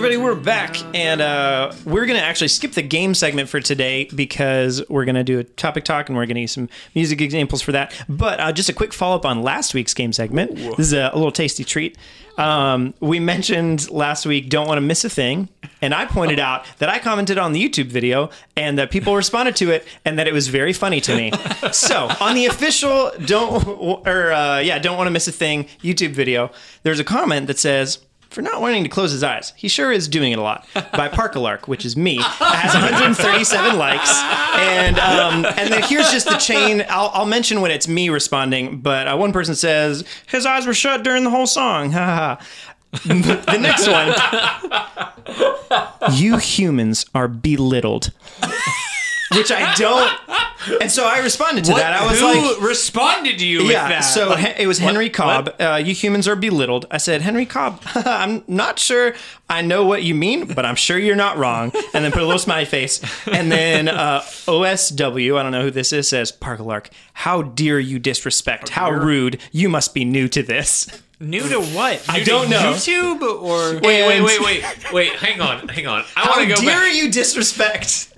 Everybody, 0.04 0.22
we're 0.22 0.34
back, 0.34 0.76
and 0.94 1.22
uh, 1.22 1.72
we're 1.86 2.04
gonna 2.04 2.18
actually 2.18 2.48
skip 2.48 2.72
the 2.72 2.82
game 2.82 3.14
segment 3.14 3.48
for 3.48 3.58
today 3.58 4.04
because 4.14 4.86
we're 4.90 5.06
gonna 5.06 5.24
do 5.24 5.38
a 5.38 5.44
topic 5.44 5.82
talk 5.82 6.10
and 6.10 6.18
we're 6.18 6.26
gonna 6.26 6.40
use 6.40 6.52
some 6.52 6.68
music 6.94 7.22
examples 7.22 7.62
for 7.62 7.72
that. 7.72 7.90
But 8.06 8.38
uh, 8.38 8.52
just 8.52 8.68
a 8.68 8.74
quick 8.74 8.92
follow 8.92 9.16
up 9.16 9.24
on 9.24 9.40
last 9.40 9.72
week's 9.72 9.94
game 9.94 10.12
segment. 10.12 10.56
This 10.56 10.88
is 10.88 10.92
a, 10.92 11.10
a 11.10 11.16
little 11.16 11.32
tasty 11.32 11.64
treat. 11.64 11.96
Um, 12.36 12.92
we 13.00 13.18
mentioned 13.18 13.90
last 13.90 14.26
week 14.26 14.50
don't 14.50 14.66
want 14.66 14.76
to 14.76 14.82
miss 14.82 15.06
a 15.06 15.08
thing, 15.08 15.48
and 15.80 15.94
I 15.94 16.04
pointed 16.04 16.38
out 16.38 16.66
that 16.80 16.90
I 16.90 16.98
commented 16.98 17.38
on 17.38 17.52
the 17.52 17.66
YouTube 17.66 17.86
video 17.86 18.28
and 18.58 18.76
that 18.76 18.90
people 18.90 19.16
responded 19.16 19.56
to 19.56 19.70
it 19.70 19.86
and 20.04 20.18
that 20.18 20.28
it 20.28 20.34
was 20.34 20.48
very 20.48 20.74
funny 20.74 21.00
to 21.00 21.16
me. 21.16 21.32
so 21.72 22.10
on 22.20 22.34
the 22.34 22.44
official 22.44 23.10
don't 23.24 23.66
or 24.06 24.32
uh, 24.32 24.58
yeah 24.58 24.78
don't 24.78 24.98
want 24.98 25.06
to 25.06 25.12
miss 25.12 25.28
a 25.28 25.32
thing 25.32 25.64
YouTube 25.82 26.10
video, 26.10 26.50
there's 26.82 27.00
a 27.00 27.04
comment 27.04 27.46
that 27.46 27.58
says 27.58 28.00
for 28.34 28.42
not 28.42 28.60
wanting 28.60 28.82
to 28.82 28.90
close 28.90 29.12
his 29.12 29.22
eyes. 29.22 29.52
He 29.56 29.68
sure 29.68 29.92
is 29.92 30.08
doing 30.08 30.32
it 30.32 30.38
a 30.38 30.42
lot. 30.42 30.66
By 30.74 31.08
Parkalark, 31.08 31.68
which 31.68 31.84
is 31.84 31.96
me, 31.96 32.18
has 32.20 32.74
137 32.74 33.78
likes, 33.78 34.12
and 34.58 34.98
um, 34.98 35.46
and 35.56 35.72
then 35.72 35.82
here's 35.84 36.10
just 36.10 36.28
the 36.28 36.36
chain. 36.36 36.84
I'll, 36.88 37.10
I'll 37.14 37.26
mention 37.26 37.60
when 37.60 37.70
it's 37.70 37.88
me 37.88 38.08
responding, 38.08 38.80
but 38.80 39.06
uh, 39.06 39.16
one 39.16 39.32
person 39.32 39.54
says 39.54 40.04
his 40.26 40.44
eyes 40.44 40.66
were 40.66 40.74
shut 40.74 41.02
during 41.02 41.24
the 41.24 41.30
whole 41.30 41.46
song. 41.46 41.92
Ha. 41.92 42.38
ha. 42.38 42.46
the 43.04 43.58
next 43.58 43.88
one, 43.88 44.14
you 46.16 46.36
humans 46.38 47.06
are 47.12 47.26
belittled. 47.26 48.12
Which 49.36 49.50
I 49.52 49.74
don't, 49.74 50.80
and 50.80 50.90
so 50.90 51.04
I 51.06 51.18
responded 51.18 51.64
to 51.64 51.72
that. 51.74 51.92
I 51.92 52.06
was 52.10 52.22
like 52.22 52.60
responded 52.60 53.38
to 53.38 53.46
you 53.46 53.58
with 53.64 53.72
yeah, 53.72 53.88
that? 53.88 54.00
so 54.00 54.30
Like, 54.30 54.58
it 54.58 54.66
was 54.66 54.78
Henry 54.78 55.10
Cobb. 55.10 55.54
Uh, 55.60 55.80
you 55.84 55.94
humans 55.94 56.26
are 56.28 56.36
belittled. 56.36 56.86
I 56.90 56.98
said, 56.98 57.22
Henry 57.22 57.46
Cobb, 57.46 57.80
I'm 57.94 58.44
not 58.46 58.78
sure 58.78 59.14
I 59.48 59.60
know 59.62 59.84
what 59.84 60.02
you 60.02 60.14
mean, 60.14 60.52
but 60.54 60.64
I'm 60.64 60.76
sure 60.76 60.98
you're 60.98 61.16
not 61.16 61.36
wrong. 61.36 61.72
And 61.92 62.04
then 62.04 62.12
put 62.12 62.22
a 62.22 62.26
little 62.26 62.38
smiley 62.38 62.64
face. 62.64 63.00
And 63.26 63.52
then 63.52 63.88
uh, 63.88 64.20
OSW, 64.46 65.38
I 65.38 65.42
don't 65.42 65.52
know 65.52 65.62
who 65.62 65.70
this 65.70 65.92
is, 65.92 66.08
says, 66.08 66.32
Parkalark, 66.32 66.88
how 67.12 67.42
dare 67.42 67.78
you 67.80 67.98
disrespect? 67.98 68.70
How 68.70 68.90
rude. 68.90 69.40
You 69.52 69.68
must 69.68 69.92
be 69.94 70.04
new 70.04 70.28
to 70.28 70.42
this. 70.42 70.86
new 71.20 71.46
to 71.48 71.60
what? 71.60 72.02
I 72.08 72.18
New 72.18 72.24
to 72.24 72.30
don't 72.30 72.50
know. 72.50 72.72
YouTube 72.72 73.20
or 73.22 73.74
Wait, 73.80 74.06
wait, 74.06 74.22
wait, 74.22 74.40
wait, 74.44 74.92
wait. 74.92 75.12
Hang 75.16 75.40
on, 75.40 75.68
hang 75.68 75.86
on. 75.86 76.00
I 76.16 76.20
How 76.20 76.30
want 76.30 76.48
to 76.48 76.54
go 76.54 76.60
dare 76.62 76.80
back. 76.80 76.94
you 76.96 77.10
disrespect? 77.10 78.13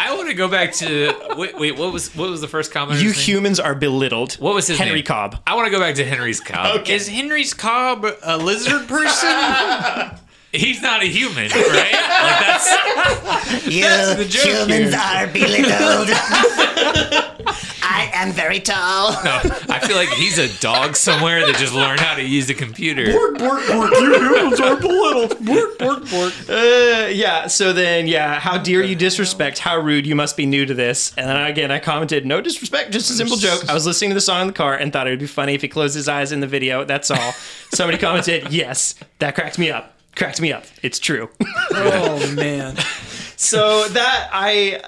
I 0.00 0.14
want 0.14 0.28
to 0.28 0.34
go 0.34 0.48
back 0.48 0.72
to 0.74 1.12
wait, 1.36 1.58
wait. 1.58 1.76
What 1.76 1.92
was 1.92 2.14
what 2.14 2.30
was 2.30 2.40
the 2.40 2.48
first 2.48 2.72
comment? 2.72 3.00
You 3.02 3.10
humans 3.10 3.58
are 3.58 3.74
belittled. 3.74 4.34
What 4.34 4.54
was 4.54 4.66
his 4.68 4.78
Henry 4.78 4.96
name? 4.96 5.04
Cobb. 5.04 5.40
I 5.46 5.54
want 5.54 5.66
to 5.66 5.70
go 5.70 5.80
back 5.80 5.96
to 5.96 6.04
Henry's 6.04 6.40
Cobb. 6.40 6.88
is 6.88 7.08
Henry's 7.08 7.52
Cobb 7.54 8.06
a 8.22 8.38
lizard 8.38 8.86
person? 8.88 9.28
he's 10.52 10.80
not 10.82 11.02
a 11.02 11.06
human, 11.06 11.50
right? 11.50 11.92
like 11.92 12.40
that's 12.40 13.66
You 13.66 13.82
the 14.16 14.24
joke 14.28 14.68
humans 14.68 14.94
here. 14.94 15.02
are 15.02 15.26
belittled. 15.26 16.08
I 17.90 18.10
am 18.12 18.32
very 18.32 18.60
tall. 18.60 19.12
no. 19.24 19.40
I 19.70 19.80
feel 19.86 19.96
like 19.96 20.10
he's 20.10 20.38
a 20.38 20.48
dog 20.60 20.94
somewhere 20.94 21.46
that 21.46 21.56
just 21.56 21.72
learned 21.72 22.00
how 22.00 22.14
to 22.14 22.22
use 22.22 22.46
the 22.46 22.54
computer. 22.54 23.10
Bork, 23.10 23.38
bork, 23.38 23.66
bork. 23.66 23.90
You 23.92 24.12
humans 24.14 24.60
are 24.60 24.76
political. 24.76 25.44
Bork, 25.44 25.78
bork, 25.78 26.10
bork. 26.10 26.34
Uh, 26.48 27.08
yeah. 27.10 27.46
So 27.46 27.72
then, 27.72 28.06
yeah. 28.06 28.38
How 28.38 28.58
dare 28.58 28.82
you 28.82 28.94
disrespect? 28.94 29.58
How 29.58 29.78
rude! 29.78 30.06
You 30.06 30.14
must 30.14 30.36
be 30.36 30.44
new 30.44 30.66
to 30.66 30.74
this. 30.74 31.14
And 31.16 31.28
then 31.28 31.36
again, 31.50 31.70
I 31.70 31.78
commented, 31.78 32.26
"No 32.26 32.40
disrespect, 32.42 32.92
just 32.92 33.10
a 33.10 33.14
simple 33.14 33.38
joke." 33.38 33.68
I 33.68 33.74
was 33.74 33.86
listening 33.86 34.10
to 34.10 34.14
the 34.14 34.20
song 34.20 34.42
in 34.42 34.46
the 34.48 34.52
car 34.52 34.74
and 34.74 34.92
thought 34.92 35.06
it 35.06 35.10
would 35.10 35.18
be 35.18 35.26
funny 35.26 35.54
if 35.54 35.62
he 35.62 35.68
closed 35.68 35.94
his 35.94 36.08
eyes 36.08 36.30
in 36.30 36.40
the 36.40 36.46
video. 36.46 36.84
That's 36.84 37.10
all. 37.10 37.32
Somebody 37.72 37.98
commented, 38.06 38.52
"Yes, 38.52 38.94
that 39.18 39.34
cracked 39.34 39.58
me 39.58 39.70
up. 39.70 39.96
Cracked 40.14 40.40
me 40.42 40.52
up. 40.52 40.64
It's 40.82 40.98
true." 40.98 41.30
Oh 41.72 42.32
man. 42.34 42.76
so 43.36 43.88
that 43.88 44.28
I. 44.30 44.82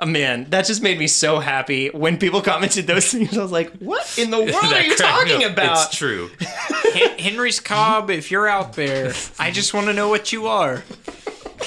uh, 0.00 0.06
Man, 0.06 0.46
that 0.50 0.66
just 0.66 0.82
made 0.82 0.98
me 0.98 1.06
so 1.06 1.38
happy 1.40 1.88
when 1.88 2.18
people 2.18 2.40
commented 2.40 2.86
those 2.86 3.06
things. 3.12 3.36
I 3.36 3.42
was 3.42 3.52
like, 3.52 3.70
"What 3.78 4.18
in 4.18 4.30
the 4.30 4.38
world 4.38 4.54
are 4.72 4.82
you 4.82 4.96
talking 4.96 5.44
up. 5.44 5.52
about?" 5.52 5.86
It's 5.88 5.96
true. 5.96 6.30
Henry's 7.18 7.60
Cobb, 7.60 8.10
if 8.10 8.30
you're 8.30 8.48
out 8.48 8.74
there, 8.74 9.12
I 9.38 9.50
just 9.50 9.74
want 9.74 9.86
to 9.86 9.92
know 9.92 10.08
what 10.08 10.32
you 10.32 10.46
are. 10.46 10.82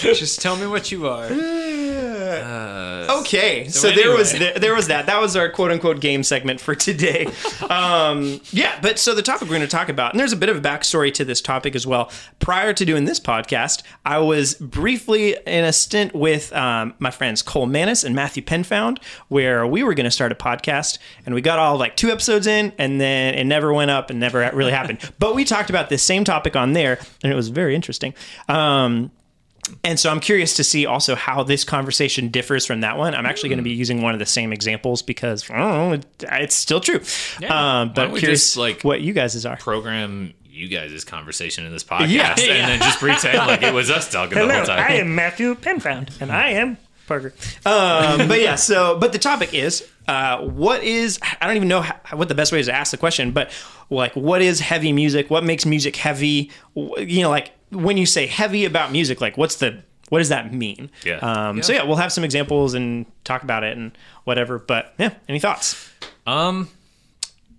Just 0.13 0.41
tell 0.41 0.55
me 0.55 0.65
what 0.65 0.91
you 0.91 1.07
are. 1.07 1.29
Okay, 3.11 3.67
so, 3.67 3.91
there 3.91 4.11
was 4.11 4.33
anyway. 4.33 4.51
there, 4.51 4.59
there 4.59 4.75
was 4.75 4.87
that. 4.87 5.05
That 5.05 5.19
was 5.19 5.35
our 5.35 5.49
quote 5.49 5.69
unquote 5.71 5.99
game 5.99 6.23
segment 6.23 6.59
for 6.59 6.75
today. 6.75 7.27
Um, 7.71 8.41
yeah, 8.51 8.77
but 8.81 8.99
so 8.99 9.15
the 9.15 9.21
topic 9.21 9.43
we're 9.43 9.55
going 9.55 9.61
to 9.61 9.67
talk 9.67 9.87
about, 9.87 10.11
and 10.11 10.19
there's 10.19 10.33
a 10.33 10.37
bit 10.37 10.49
of 10.49 10.57
a 10.57 10.61
backstory 10.61 11.13
to 11.13 11.23
this 11.23 11.39
topic 11.39 11.73
as 11.73 11.87
well. 11.87 12.11
Prior 12.39 12.73
to 12.73 12.83
doing 12.83 13.05
this 13.05 13.19
podcast, 13.19 13.81
I 14.05 14.17
was 14.17 14.55
briefly 14.55 15.37
in 15.45 15.63
a 15.63 15.71
stint 15.71 16.13
with 16.13 16.51
um, 16.51 16.93
my 16.99 17.11
friends 17.11 17.41
Cole 17.41 17.67
Manis 17.67 18.03
and 18.03 18.13
Matthew 18.13 18.43
Penfound, 18.43 18.99
where 19.29 19.65
we 19.65 19.83
were 19.83 19.93
going 19.93 20.05
to 20.05 20.11
start 20.11 20.33
a 20.33 20.35
podcast, 20.35 20.97
and 21.25 21.33
we 21.33 21.39
got 21.41 21.59
all 21.59 21.77
like 21.77 21.95
two 21.95 22.09
episodes 22.09 22.45
in, 22.45 22.73
and 22.77 22.99
then 22.99 23.35
it 23.35 23.45
never 23.45 23.73
went 23.73 23.91
up 23.91 24.09
and 24.09 24.19
never 24.19 24.49
really 24.53 24.73
happened. 24.73 24.99
But 25.17 25.33
we 25.33 25.45
talked 25.45 25.69
about 25.69 25.87
this 25.87 26.03
same 26.03 26.25
topic 26.25 26.57
on 26.57 26.73
there, 26.73 26.99
and 27.23 27.31
it 27.31 27.35
was 27.35 27.47
very 27.47 27.73
interesting. 27.73 28.13
Um, 28.49 29.11
and 29.83 29.99
so 29.99 30.09
I'm 30.09 30.19
curious 30.19 30.55
to 30.55 30.63
see 30.63 30.85
also 30.85 31.15
how 31.15 31.43
this 31.43 31.63
conversation 31.63 32.29
differs 32.29 32.65
from 32.65 32.81
that 32.81 32.97
one. 32.97 33.13
I'm 33.15 33.25
actually 33.25 33.49
going 33.49 33.57
to 33.57 33.63
be 33.63 33.71
using 33.71 34.01
one 34.01 34.13
of 34.13 34.19
the 34.19 34.25
same 34.25 34.51
examples 34.51 35.01
because 35.01 35.49
I 35.49 35.57
don't 35.57 36.01
know, 36.21 36.29
it's 36.39 36.55
still 36.55 36.79
true. 36.79 37.01
Um, 37.49 37.93
but 37.93 38.15
curious 38.17 38.41
just, 38.41 38.57
like- 38.57 38.81
what 38.83 39.01
you 39.01 39.13
guys' 39.13 39.45
are. 39.45 39.57
Program 39.57 40.33
you 40.49 40.67
guys' 40.67 41.05
conversation 41.05 41.65
in 41.65 41.71
this 41.71 41.83
podcast, 41.83 42.09
Yeah. 42.09 42.31
and 42.37 42.69
then 42.71 42.79
just 42.79 42.99
pretend 42.99 43.37
like 43.37 43.63
it 43.63 43.73
was 43.73 43.89
us 43.89 44.11
talking 44.11 44.37
the 44.37 44.53
whole 44.53 44.65
time. 44.65 44.79
I 44.79 44.95
am 44.95 45.15
Matthew 45.15 45.55
Penfound, 45.55 46.11
and 46.19 46.31
I 46.31 46.49
am 46.49 46.77
Parker. 47.07 47.33
Um, 47.65 48.27
but 48.27 48.41
yeah, 48.41 48.55
so 48.55 48.97
but 48.99 49.13
the 49.13 49.19
topic 49.19 49.53
is 49.53 49.87
uh, 50.07 50.39
what 50.41 50.83
is 50.83 51.19
I 51.41 51.47
don't 51.47 51.55
even 51.55 51.67
know 51.69 51.81
how, 51.81 51.95
what 52.17 52.27
the 52.27 52.35
best 52.35 52.51
way 52.51 52.59
is 52.59 52.65
to 52.67 52.73
ask 52.73 52.91
the 52.91 52.97
question, 52.97 53.31
but 53.31 53.49
like 53.89 54.13
what 54.15 54.41
is 54.41 54.59
heavy 54.59 54.91
music? 54.91 55.29
What 55.29 55.43
makes 55.45 55.65
music 55.65 55.95
heavy? 55.95 56.51
You 56.75 57.21
know, 57.21 57.29
like 57.29 57.51
when 57.71 57.97
you 57.97 58.05
say 58.05 58.27
heavy 58.27 58.65
about 58.65 58.91
music, 58.91 59.21
like 59.21 59.37
what's 59.37 59.55
the 59.55 59.81
what 60.09 60.17
does 60.19 60.29
that 60.29 60.53
mean? 60.53 60.89
Yeah. 61.05 61.17
Um, 61.17 61.63
So 61.63 61.71
yeah, 61.73 61.83
we'll 61.83 61.95
have 61.97 62.11
some 62.11 62.23
examples 62.23 62.73
and 62.73 63.05
talk 63.23 63.43
about 63.43 63.63
it 63.63 63.77
and 63.77 63.97
whatever. 64.25 64.59
But 64.59 64.93
yeah, 64.97 65.13
any 65.29 65.39
thoughts? 65.39 65.89
Um, 66.27 66.67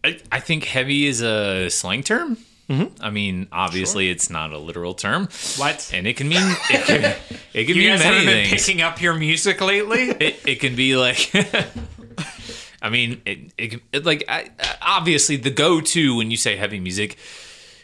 I, 0.04 0.18
I 0.30 0.40
think 0.40 0.64
heavy 0.64 1.06
is 1.06 1.22
a 1.22 1.68
slang 1.70 2.02
term. 2.02 2.36
Mm-hmm. 2.68 3.02
I 3.02 3.10
mean, 3.10 3.48
obviously, 3.52 4.08
it's 4.08 4.30
not 4.30 4.52
a 4.52 4.58
literal 4.58 4.94
term, 4.94 5.28
What? 5.56 5.90
and 5.92 6.06
it 6.06 6.16
can 6.16 6.28
mean 6.28 6.40
it 6.70 6.84
can, 6.86 7.04
it 7.54 7.64
can 7.66 7.68
You 7.68 7.82
mean 7.82 7.88
guys 7.90 7.98
many 8.00 8.16
haven't 8.18 8.26
been 8.26 8.48
things. 8.48 8.66
picking 8.66 8.82
up 8.82 9.00
your 9.02 9.14
music 9.14 9.60
lately? 9.60 10.10
It, 10.10 10.40
it 10.46 10.60
can 10.60 10.76
be 10.76 10.96
like, 10.96 11.30
I 12.82 12.88
mean, 12.88 13.20
it, 13.26 13.38
it, 13.58 13.68
can, 13.72 13.80
it 13.92 14.04
like 14.06 14.24
I, 14.28 14.48
obviously 14.80 15.36
the 15.36 15.50
go-to 15.50 16.16
when 16.16 16.30
you 16.30 16.36
say 16.36 16.56
heavy 16.56 16.80
music 16.80 17.16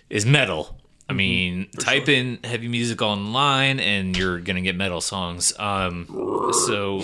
is 0.08 0.24
metal. 0.24 0.77
I 1.10 1.14
mean, 1.14 1.68
type 1.78 2.08
in 2.10 2.38
heavy 2.44 2.68
music 2.68 3.00
online 3.00 3.80
and 3.80 4.14
you're 4.14 4.40
gonna 4.40 4.60
get 4.60 4.76
metal 4.76 5.00
songs. 5.00 5.54
Um, 5.58 6.04
so 6.66 6.96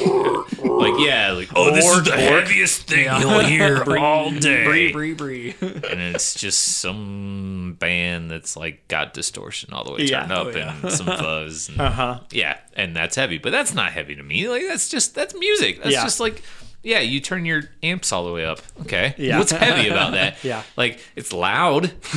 like 0.62 0.92
yeah, 0.98 1.32
like 1.32 1.48
oh, 1.57 1.74
this 1.74 1.86
is 1.86 2.02
the 2.05 2.12
heaviest 2.12 2.82
thing 2.82 3.05
you'll 3.20 3.40
hear 3.40 3.82
all 3.98 4.30
day, 4.30 4.64
Bree, 4.64 4.92
bree, 4.92 5.14
bree. 5.14 5.55
and 5.62 6.00
it's 6.00 6.34
just 6.34 6.78
some 6.78 7.76
band 7.78 8.30
that's 8.30 8.59
like 8.59 8.86
got 8.88 9.14
distortion 9.14 9.72
all 9.72 9.84
the 9.84 9.92
way 9.92 10.00
Yeah. 10.02 10.20
turned 10.20 10.32
up 10.32 10.46
Oh, 10.48 10.50
yeah. 10.50 10.76
and 10.82 10.92
some 10.92 11.07
fuzz. 11.18 11.70
Uh 11.78 11.90
huh. 11.90 12.20
yeah, 12.30 12.59
and 12.76 12.94
that's 12.94 13.16
heavy, 13.16 13.38
but 13.38 13.52
that's 13.52 13.72
not 13.72 13.92
heavy 13.92 14.16
to 14.16 14.22
me. 14.22 14.48
Like 14.50 14.62
that's 14.68 14.90
just 14.90 15.14
that's 15.14 15.34
music. 15.34 15.78
That's 15.82 15.94
Yeah. 15.94 16.02
just 16.05 16.20
like 16.20 16.42
yeah, 16.85 17.01
you 17.01 17.18
turn 17.20 17.45
your 17.45 17.62
amps 17.82 18.12
all 18.12 18.24
the 18.24 18.32
way 18.32 18.45
up. 18.45 18.61
Okay, 18.82 19.14
Yeah. 19.18 19.39
what's 19.39 19.51
heavy 19.51 19.89
about 19.95 20.12
that? 20.12 20.43
Yeah. 20.45 20.62
like 20.76 21.01
it's 21.16 21.32
loud. 21.32 21.93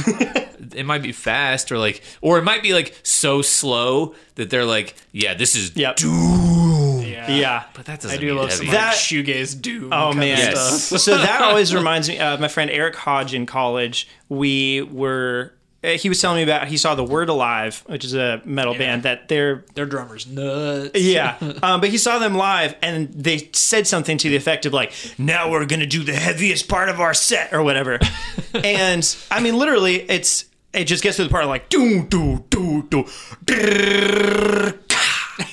it 0.76 0.86
might 0.86 1.01
be 1.01 1.11
fast 1.11 1.72
or 1.72 1.78
like, 1.78 2.01
or 2.22 2.38
it 2.38 2.43
might 2.43 2.61
be 2.61 2.74
like 2.74 2.93
so 3.03 3.41
slow 3.41 4.13
that 4.36 4.49
they're 4.49 4.65
like, 4.65 4.95
yeah, 5.11 5.34
this 5.34 5.55
is 5.55 5.76
Yep. 5.76 5.99
Yeah. 6.01 7.32
Yeah. 7.32 7.63
But 7.74 7.86
that 7.86 8.01
doesn't 8.01 8.18
I 8.18 8.20
do 8.22 8.28
mean 8.28 8.36
love 8.38 8.49
heavy. 8.49 8.65
some 8.65 8.74
That- 8.74 8.88
like 8.89 8.95
shoegaze 8.97 9.59
doom. 9.61 9.91
Oh 9.91 10.07
kind 10.09 10.20
man, 10.20 10.34
of 10.49 10.53
Yes. 10.55 10.84
stuff. 10.84 11.01
so 11.01 11.18
that 11.18 11.41
always 11.47 11.74
reminds 11.74 12.07
me 12.09 12.20
of 12.20 12.39
my 12.39 12.47
friend 12.47 12.70
Eric 12.72 12.95
Hodge 12.95 13.34
in 13.34 13.45
college. 13.45 14.07
We 14.30 14.82
were. 14.84 15.53
Uh, 15.84 15.89
He 15.89 16.09
was 16.09 16.19
telling 16.21 16.38
me 16.38 16.43
about 16.43 16.67
he 16.67 16.78
saw 16.78 16.95
the 16.95 17.03
Word 17.03 17.30
Alive, 17.30 17.84
which 17.88 18.03
is 18.05 18.13
a 18.13 18.41
metal 18.45 18.73
band 18.73 19.03
that 19.03 19.28
they're 19.28 19.63
Their 19.75 19.86
drummer's 19.86 20.25
nuts. 20.28 20.99
yeah, 20.99 21.38
um, 21.63 21.80
but 21.82 21.89
he 21.89 21.97
saw 21.97 22.19
them 22.19 22.36
live 22.36 22.75
and 22.82 23.09
they 23.13 23.49
said 23.53 23.86
something 23.88 24.17
to 24.17 24.30
the 24.30 24.36
effect 24.36 24.65
of 24.65 24.73
like, 24.73 24.91
"Now 25.17 25.49
we're 25.51 25.65
gonna 25.65 25.86
do 25.86 26.03
the 26.03 26.13
heaviest 26.15 26.67
part 26.67 26.89
of 26.89 26.99
our 26.99 27.13
set" 27.13 27.53
or 27.53 27.61
whatever. 27.63 27.99
and 28.53 29.17
I 29.32 29.39
mean, 29.39 29.57
literally, 29.57 30.01
it's 30.09 30.45
it 30.73 30.86
just 30.86 31.01
gets 31.03 31.17
to 31.17 31.23
the 31.23 31.30
part 31.30 31.43
of 31.43 31.49
like 31.49 31.69
do 31.69 32.03
do 32.03 32.43
do 32.49 32.84
do. 32.89 33.03
drrrr, 33.45 34.78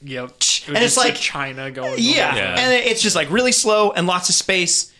Yep. 0.00 0.30
And 0.68 0.78
it's 0.78 0.96
like- 0.96 1.16
China 1.16 1.70
going. 1.70 1.94
Yeah. 1.98 2.34
Yeah. 2.34 2.56
and 2.58 2.72
it's 2.72 3.02
just 3.02 3.16
like 3.16 3.30
really 3.30 3.52
slow 3.52 3.90
and 3.90 4.06
lots 4.06 4.28
of 4.28 4.34
space, 4.34 4.92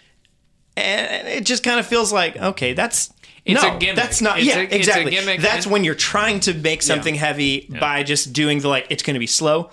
and 0.79 1.29
it 1.29 1.45
just 1.45 1.63
kind 1.63 1.79
of 1.81 1.87
feels 1.87 2.13
like 2.13 2.37
okay, 2.37 2.73
that's. 2.73 3.13
It's 3.45 3.63
no, 3.63 3.77
a 3.77 3.79
gimmick. 3.79 3.97
That's 3.97 4.21
not. 4.21 4.39
It's 4.39 4.47
yeah, 4.47 4.59
a- 4.59 4.63
it's 4.65 4.73
a 4.73 4.77
exactly. 4.77 5.11
gimmick. 5.13 5.41
That's 5.41 5.65
And- 5.65 5.73
when 5.73 5.83
you're 5.85 5.95
trying 5.95 6.41
to 6.41 6.53
make 6.55 6.83
something 6.83 7.15
heavy 7.15 7.67
by 7.81 8.03
just 8.03 8.33
doing 8.35 8.59
the 8.61 8.69
like. 8.69 8.87
It's 8.91 9.03
going 9.03 9.15
to 9.15 9.21
be 9.21 9.27
slow 9.27 9.71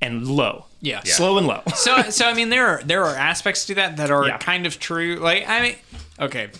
and 0.00 0.26
low. 0.26 0.66
Yeah. 0.80 1.00
Yeah. 1.04 1.14
slow 1.14 1.38
and 1.38 1.46
low. 1.46 1.62
so 1.74 2.02
so 2.10 2.26
I 2.28 2.34
mean 2.34 2.50
there 2.50 2.66
are 2.66 2.82
there 2.84 3.04
are 3.04 3.16
aspects 3.16 3.66
to 3.66 3.74
that 3.76 3.96
that 3.96 4.10
are 4.10 4.26
Yeah. 4.26 4.38
kind 4.38 4.66
of 4.66 4.78
true. 4.78 5.16
Like 5.16 5.48
I 5.48 5.62
mean, 5.62 5.76
okay, 6.20 6.50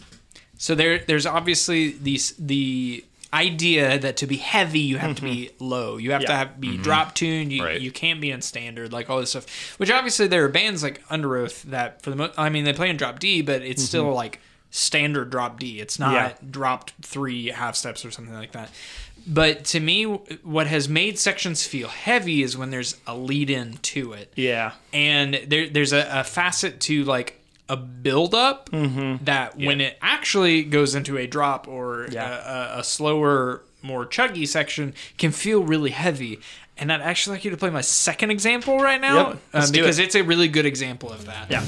so 0.56 0.74
there 0.74 0.98
there's 0.98 1.26
obviously 1.26 1.90
these 1.92 2.34
the 2.38 3.04
idea 3.34 3.98
that 3.98 4.16
to 4.18 4.26
be 4.26 4.36
heavy 4.36 4.78
you 4.80 4.98
have 4.98 5.16
to 5.16 5.22
be 5.22 5.50
low. 5.58 5.96
You 5.96 6.12
have 6.12 6.22
to 6.22 6.28
Mm-hmm. 6.28 6.60
Be 6.60 6.76
drop 6.78 7.14
tuned. 7.14 7.52
You 7.52 7.64
Right. 7.64 7.80
you 7.80 7.90
can't 7.90 8.20
be 8.20 8.30
in 8.30 8.40
standard 8.42 8.92
like 8.92 9.10
all 9.10 9.18
this 9.20 9.30
stuff. 9.30 9.46
Which 9.78 9.90
obviously 9.90 10.26
there 10.28 10.44
are 10.44 10.48
bands 10.48 10.82
like 10.82 11.06
Underoath 11.08 11.62
that 11.64 12.00
for 12.02 12.10
the 12.10 12.16
most 12.16 12.38
I 12.38 12.48
mean 12.48 12.64
they 12.64 12.72
play 12.72 12.88
in 12.90 12.96
drop 12.96 13.18
D, 13.18 13.42
but 13.42 13.62
it's 13.62 13.82
still 13.82 14.12
like 14.12 14.40
standard 14.70 15.30
drop 15.30 15.58
D. 15.58 15.80
It's 15.80 15.98
not 15.98 16.14
Mm-hmm. 16.14 16.44
Yeah. 16.46 16.50
dropped 16.50 16.92
three 17.02 17.48
half 17.48 17.76
steps 17.76 18.04
or 18.04 18.10
something 18.10 18.34
like 18.34 18.52
that. 18.52 18.70
But 19.26 19.64
to 19.66 19.80
me, 19.80 20.04
what 20.42 20.66
has 20.66 20.86
made 20.88 21.18
sections 21.18 21.66
feel 21.66 21.88
heavy 21.88 22.42
is 22.42 22.58
when 22.58 22.68
there's 22.70 22.96
a 23.06 23.16
lead 23.16 23.48
in 23.48 23.78
to 23.78 24.12
it 24.12 24.30
Yeah. 24.36 24.72
and 24.92 25.40
there, 25.46 25.66
there's 25.68 25.94
a, 25.94 26.06
a 26.20 26.24
facet 26.24 26.80
to 26.80 27.04
like 27.04 27.40
a 27.68 27.76
build 27.76 28.34
up 28.34 28.68
that 28.70 29.56
when 29.56 29.80
it 29.80 29.96
actually 30.02 30.64
goes 30.64 30.94
into 30.94 31.16
a 31.16 31.26
drop 31.26 31.66
or 31.66 32.06
Yeah. 32.10 32.72
a, 32.72 32.76
a, 32.76 32.80
a 32.80 32.84
slower 32.84 33.62
more 33.82 34.04
chuggy 34.06 34.46
section 34.48 34.94
can 35.18 35.30
feel 35.30 35.62
really 35.62 35.90
heavy 35.90 36.40
and 36.78 36.90
i'd 36.92 37.00
actually 37.02 37.36
like 37.36 37.44
you 37.44 37.50
to 37.50 37.56
play 37.56 37.68
my 37.70 37.80
second 37.82 38.30
example 38.30 38.78
right 38.78 39.00
now 39.00 39.28
Yep, 39.30 39.38
um, 39.54 39.70
because 39.72 39.98
it. 39.98 40.04
it's 40.04 40.14
a 40.14 40.22
really 40.22 40.48
good 40.48 40.64
example 40.66 41.10
of 41.10 41.26
that 41.26 41.50
Yeah. 41.50 41.62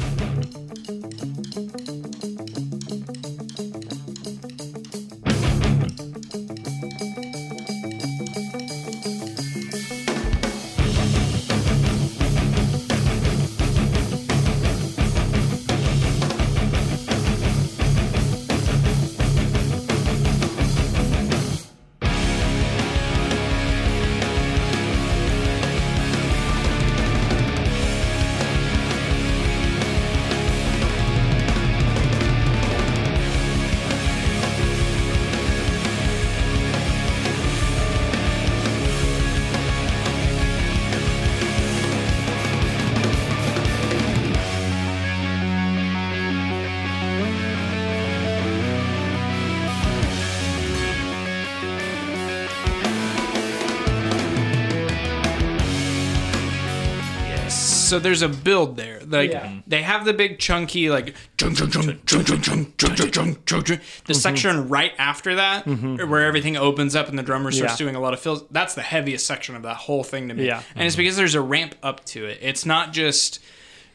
So 57.97 58.01
there's 58.01 58.21
a 58.23 58.29
build 58.29 58.77
there. 58.77 59.01
Like 59.07 59.33
they 59.67 59.83
have 59.83 60.05
the 60.05 60.13
big 60.13 60.39
chunky 60.39 60.91
like 60.91 61.15
chung 61.39 61.55
chung 61.55 61.71
chung 61.71 61.99
chung 62.05 62.25
chung 62.25 62.41
chung 62.43 62.43
chung 62.43 62.85
chung 62.85 63.11
chung 63.11 63.37
chung 63.47 63.65
chung. 63.65 63.81
The 64.05 64.15
section 64.15 64.69
right 64.69 64.93
after 64.99 65.37
that, 65.37 65.67
where 65.67 66.27
everything 66.27 66.57
opens 66.57 66.95
up 66.95 67.09
and 67.09 67.19
the 67.19 67.23
drummer 67.23 67.51
starts 67.51 67.75
Yeah. 67.75 67.85
doing 67.87 67.97
a 67.97 68.01
lot 68.01 68.13
of 68.13 68.21
fills. 68.21 68.45
That's 68.51 68.75
the 68.75 68.83
heaviest 68.83 69.27
section 69.27 69.57
of 69.57 69.63
that 69.63 69.77
whole 69.77 70.05
thing 70.05 70.29
to 70.29 70.35
me. 70.35 70.47
Yeah. 70.47 70.63
and 70.75 70.87
it's 70.87 70.97
because 70.97 71.17
there's 71.17 71.35
a 71.35 71.41
ramp 71.41 71.75
up 71.83 72.05
to 72.07 72.27
it. 72.27 72.39
It's 72.43 72.67
not 72.67 72.93
just. 72.93 73.41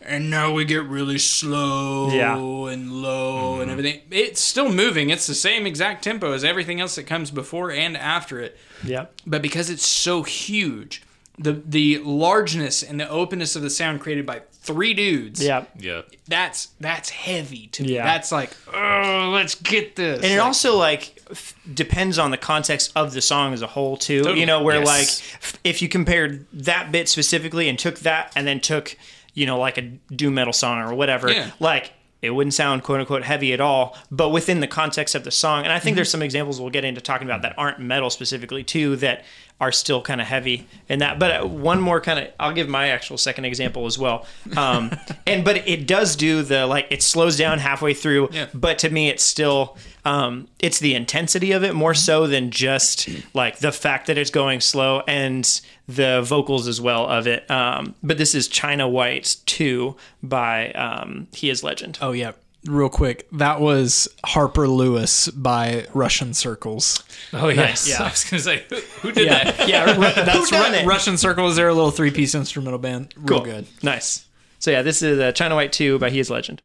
And 0.04 0.32
now 0.32 0.52
we 0.52 0.66
get 0.66 0.84
really 0.86 1.20
slow 1.20 2.10
Yeah. 2.12 2.36
and 2.36 2.92
low 2.92 3.62
and 3.62 3.70
everything. 3.70 4.02
It's 4.10 4.42
still 4.42 4.72
moving. 4.74 5.12
It's 5.12 5.28
the 5.28 5.36
same 5.36 5.68
exact 5.68 6.04
tempo 6.04 6.32
as 6.32 6.44
everything 6.44 6.82
else 6.82 6.96
that 6.96 7.04
comes 7.04 7.30
before 7.30 7.72
and 7.72 7.96
after 7.96 8.40
it 8.40 8.58
Yep. 8.84 9.14
but 9.28 9.44
because 9.44 9.70
it's 9.70 9.86
so 9.86 10.24
huge, 10.24 11.04
the 11.38 11.54
the 11.66 11.98
largeness 12.00 12.84
and 12.84 13.00
the 13.00 13.10
openness 13.10 13.56
of 13.56 13.62
the 13.62 13.70
sound 13.70 14.00
created 14.02 14.26
by 14.26 14.42
three 14.64 14.94
dudes, 14.94 15.44
Yeah, 15.44 15.64
Yeah. 15.80 16.02
that's 16.28 16.68
that's 16.80 17.10
heavy 17.10 17.68
to 17.68 17.84
me. 17.84 17.96
Yeah. 17.96 18.04
That's 18.04 18.32
like, 18.32 18.52
oh, 18.72 19.32
let's 19.34 19.56
get 19.56 19.96
this. 19.96 20.18
And 20.24 20.32
it 20.32 20.38
Like, 20.38 20.46
also 20.46 20.78
like 20.78 21.20
f- 21.32 21.56
depends 21.74 22.20
on 22.20 22.30
the 22.32 22.38
context 22.38 22.92
of 22.96 23.14
the 23.14 23.22
song 23.22 23.54
as 23.54 23.62
a 23.64 23.68
whole 23.68 23.98
too. 23.98 24.20
Totally. 24.22 24.40
You 24.42 24.46
know, 24.46 24.62
where 24.62 24.80
Yes. 24.80 24.88
like 24.88 25.08
f- 25.44 25.60
if 25.64 25.82
you 25.82 25.90
compared 25.90 26.46
that 26.54 26.92
bit 26.92 27.10
specifically 27.10 27.70
and 27.70 27.80
took 27.80 28.00
that 28.00 28.32
and 28.36 28.46
then 28.46 28.60
took 28.60 28.96
you 29.34 29.46
know 29.48 29.58
like 29.58 29.78
a 29.80 29.82
doom 30.14 30.36
metal 30.36 30.54
song 30.54 30.80
or 30.80 30.94
whatever, 30.94 31.32
Yeah. 31.32 31.50
like 31.60 31.94
it 32.22 32.30
wouldn't 32.30 32.54
sound 32.54 32.84
quote 32.84 33.00
unquote 33.00 33.24
heavy 33.24 33.52
at 33.54 33.60
all. 33.62 33.98
But 34.12 34.30
within 34.30 34.60
the 34.60 34.68
context 34.68 35.16
of 35.16 35.24
the 35.24 35.32
song, 35.32 35.64
and 35.64 35.74
I 35.74 35.80
think 35.80 35.94
mm-hmm. 35.94 35.96
there's 35.96 36.12
some 36.12 36.22
examples 36.22 36.62
we'll 36.62 36.70
get 36.70 36.86
into 36.86 37.02
talking 37.02 37.28
about 37.28 37.42
that 37.42 37.56
aren't 37.58 37.80
metal 37.80 38.12
specifically 38.12 38.64
too 38.64 38.96
that 38.98 39.26
are 39.62 39.72
still 39.72 40.02
kind 40.02 40.20
of 40.20 40.28
heavy 40.28 40.68
in 40.90 41.00
that. 41.00 41.20
But 41.20 41.42
uh, 41.44 41.48
one 41.48 41.80
more 41.80 42.02
kind 42.02 42.20
of, 42.20 42.28
I'll 42.40 42.52
give 42.54 42.68
my 42.68 42.90
actual 42.90 43.18
second 43.18 43.46
example 43.46 43.86
as 43.86 43.98
well. 43.98 44.26
Um, 44.58 44.92
and 45.28 45.46
but 45.46 45.66
it 45.68 45.88
does 45.88 46.18
do 46.18 46.42
the 46.42 46.66
like 46.68 46.88
it 46.90 47.02
slows 47.04 47.38
down 47.38 47.60
halfway 47.60 47.94
through, 47.94 48.30
Yeah. 48.34 48.48
but 48.54 48.80
to 48.80 48.90
me 48.90 49.08
it's 49.10 49.24
still 49.24 49.78
um, 50.04 50.48
it's 50.60 50.80
the 50.80 50.96
intensity 50.96 51.52
of 51.52 51.64
it 51.64 51.76
more 51.76 51.94
so 51.94 52.26
than 52.28 52.50
just 52.52 53.08
like 53.36 53.60
the 53.60 53.72
fact 53.72 54.08
that 54.08 54.18
it's 54.18 54.32
going 54.32 54.60
slow 54.60 55.04
and 55.08 55.62
the 55.88 56.22
vocals 56.24 56.68
as 56.68 56.82
well 56.82 57.06
of 57.06 57.28
it. 57.28 57.50
Um, 57.52 57.94
but 58.02 58.18
this 58.18 58.34
is 58.34 58.48
China 58.48 58.90
White 58.90 59.36
2 59.46 59.96
by 60.24 60.72
um, 60.72 61.28
He 61.34 61.52
is 61.52 61.64
Legend. 61.64 62.00
oh 62.02 62.14
yeah, 62.14 62.32
real 62.66 62.90
quick, 62.90 63.28
that 63.32 63.60
was 63.62 64.08
Harper 64.26 64.68
Lewis 64.68 65.30
by 65.30 65.86
Russian 65.94 66.34
Circles. 66.34 67.04
Oh 67.34 67.48
yes. 67.50 67.88
Yeah. 67.90 68.04
I 68.04 68.10
was 68.10 68.24
gonna 68.24 68.42
say 68.42 68.64
who, 68.70 68.76
who 69.02 69.12
did 69.12 69.26
Yeah, 69.28 69.52
that? 69.52 69.68
yeah, 69.70 69.94
that's 70.24 70.50
Who 70.50 70.56
done 70.58 70.72
Ru- 70.72 70.78
it? 70.80 70.86
Russian 70.86 71.18
Circles. 71.18 71.56
They're 71.56 71.70
a 71.70 71.74
little 71.74 71.92
three 71.92 72.12
piece 72.12 72.36
instrumental 72.36 72.80
band. 72.80 73.14
Real 73.18 73.40
Cool. 73.40 73.46
good. 73.46 73.68
Nice. 73.84 74.26
So 74.60 74.70
yeah, 74.72 74.82
this 74.84 75.02
is 75.02 75.20
uh, 75.20 75.32
China 75.32 75.56
White 75.56 75.72
2 75.74 75.98
by 76.00 76.10
He 76.12 76.20
is 76.20 76.30
Legend. 76.30 76.62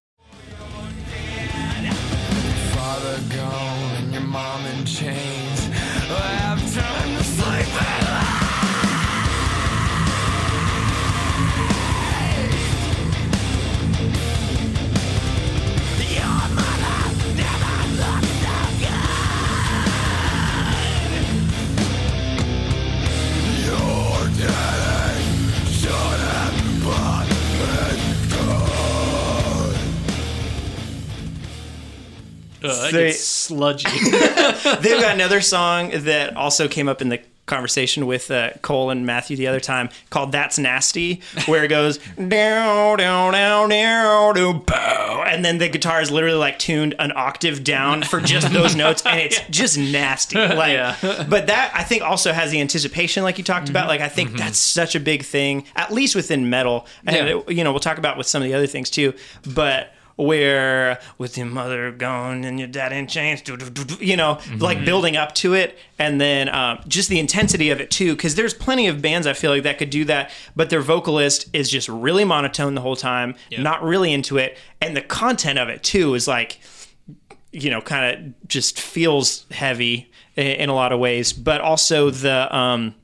That 32.69 32.93
They- 32.93 33.13
sludgy. 33.13 33.89
They've 34.81 35.01
got 35.01 35.15
another 35.15 35.41
song 35.41 35.91
that 35.95 36.37
also 36.37 36.69
came 36.69 36.89
up 36.89 37.01
in 37.03 37.09
the 37.09 37.21
conversation 37.47 38.07
with 38.07 38.29
uh, 38.29 38.51
Cole 38.61 38.91
and 38.91 39.07
Matthew 39.07 39.37
the 39.37 39.47
other 39.47 39.61
time 39.61 39.89
called 40.11 40.33
"That's 40.33 40.59
Nasty," 40.59 41.21
where 41.47 41.63
it 41.63 41.69
goes 41.69 41.99
down, 42.17 42.99
down, 42.99 43.33
down, 43.33 43.69
down, 43.69 44.35
down, 44.35 44.59
bow, 44.65 45.23
and 45.25 45.45
then 45.45 45.59
the 45.59 45.69
guitar 45.69 46.01
is 46.01 46.11
literally 46.11 46.37
like 46.37 46.59
tuned 46.59 46.97
an 46.99 47.13
octave 47.15 47.63
down 47.63 48.03
for 48.03 48.21
just 48.21 48.53
those 48.53 48.75
notes, 48.75 49.05
and 49.07 49.21
it's 49.21 49.41
just 49.49 49.79
nasty. 49.79 50.37
Like, 50.37 51.01
but 51.29 51.47
that 51.47 51.71
I 51.73 51.85
think 51.85 52.03
also 52.03 52.33
has 52.33 52.51
the 52.51 52.61
anticipation, 52.61 53.23
like 53.23 53.39
you 53.39 53.45
talked 53.45 53.69
about. 53.69 53.87
Like 53.87 54.01
I 54.01 54.09
think 54.09 54.33
that's 54.33 54.59
such 54.59 54.97
a 54.97 55.01
big 55.01 55.23
thing, 55.25 55.67
at 55.77 55.93
least 55.93 56.17
within 56.17 56.51
metal, 56.51 56.87
and 57.07 57.15
Yeah. 57.17 57.37
it- 57.47 57.53
you 57.57 57.63
know 57.63 57.71
we'll 57.71 57.79
talk 57.81 57.99
about 57.99 58.19
with 58.19 58.27
some 58.27 58.43
of 58.43 58.49
the 58.49 58.55
other 58.55 58.67
things 58.67 58.91
too, 58.91 59.15
but 59.47 59.93
where 60.17 60.99
with 61.19 61.37
your 61.37 61.47
mother 61.47 61.93
gone 61.93 62.45
and 62.45 62.59
your 62.59 62.69
dad 62.69 62.93
in 62.93 63.07
chains, 63.07 63.43
do, 63.43 63.57
do, 63.57 63.71
do, 63.85 64.05
you 64.05 64.17
know, 64.17 64.39
like 64.59 64.85
building 64.85 65.17
up 65.17 65.35
to 65.37 65.55
it, 65.55 65.79
and 65.99 66.21
then 66.21 66.49
um, 66.49 66.79
just 66.89 67.09
the 67.09 67.19
intensity 67.19 67.71
of 67.71 67.81
it 67.81 67.91
too. 67.91 68.17
Because 68.17 68.35
there's 68.35 68.55
plenty 68.55 68.87
of 68.89 69.01
bands 69.03 69.27
I 69.27 69.35
feel 69.35 69.51
like 69.51 69.63
that 69.65 69.79
could 69.79 69.91
do 69.91 70.05
that, 70.07 70.31
but 70.57 70.71
their 70.71 70.81
vocalist 70.81 71.49
is 71.53 71.69
just 71.71 71.89
really 71.89 72.25
monotone 72.25 72.75
the 72.75 72.81
whole 72.81 72.97
time, 72.97 73.35
not 73.63 73.83
really 73.83 74.13
into 74.13 74.39
it, 74.39 74.57
and 74.81 74.97
the 74.97 75.03
content 75.03 75.59
of 75.59 75.69
it 75.69 75.83
too 75.83 76.15
is 76.15 76.27
like, 76.27 76.61
you 77.53 77.71
know, 77.71 77.81
kind 77.81 78.05
of 78.43 78.49
just 78.49 78.81
feels 78.81 79.47
heavy 79.51 80.11
i- 80.37 80.41
in 80.41 80.69
a 80.69 80.75
lot 80.75 80.93
of 80.93 80.99
ways, 80.99 81.33
but 81.33 81.61
also 81.61 82.11
the. 82.11 82.55
Um, 82.57 82.95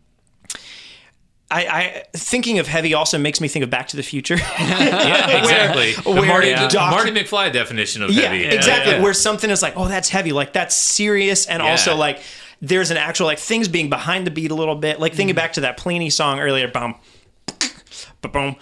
I, 1.52 1.60
I 1.60 2.04
thinking 2.14 2.58
of 2.58 2.66
heavy 2.66 2.94
also 2.94 3.18
makes 3.18 3.40
me 3.40 3.48
think 3.48 3.62
of 3.62 3.70
Back 3.70 3.88
to 3.88 3.96
the 3.96 4.02
Future. 4.02 4.36
Yeah, 4.58 5.38
exactly. 5.38 5.92
the 5.92 6.10
where 6.10 6.26
Marty, 6.26 6.50
the 6.54 6.68
doc- 6.68 6.90
Marty 6.90 7.10
McFly 7.10 7.52
definition 7.52 8.02
of 8.02 8.10
Yeah, 8.10 8.32
heavy. 8.32 8.44
exactly. 8.44 8.94
Yeah. 8.94 9.02
Where 9.02 9.12
something 9.12 9.50
is 9.50 9.62
like, 9.62 9.74
oh, 9.76 9.88
that's 9.88 10.08
heavy, 10.08 10.32
like 10.32 10.52
that's 10.52 10.74
serious, 10.74 11.46
and 11.46 11.60
also 11.62 11.94
like 11.96 12.22
there's 12.60 12.90
an 12.90 12.96
actual 12.96 13.26
like 13.26 13.38
things 13.38 13.68
being 13.68 13.90
behind 13.90 14.26
the 14.26 14.30
beat 14.30 14.50
a 14.50 14.54
little 14.54 14.76
bit. 14.76 15.00
Like 15.00 15.12
thinking 15.12 15.34
mm-hmm. 15.34 15.42
back 15.42 15.52
to 15.54 15.62
that 15.62 15.78
Plini 15.78 16.10
song 16.10 16.40
earlier, 16.40 16.68
bum, 16.68 16.94
boom, 18.22 18.56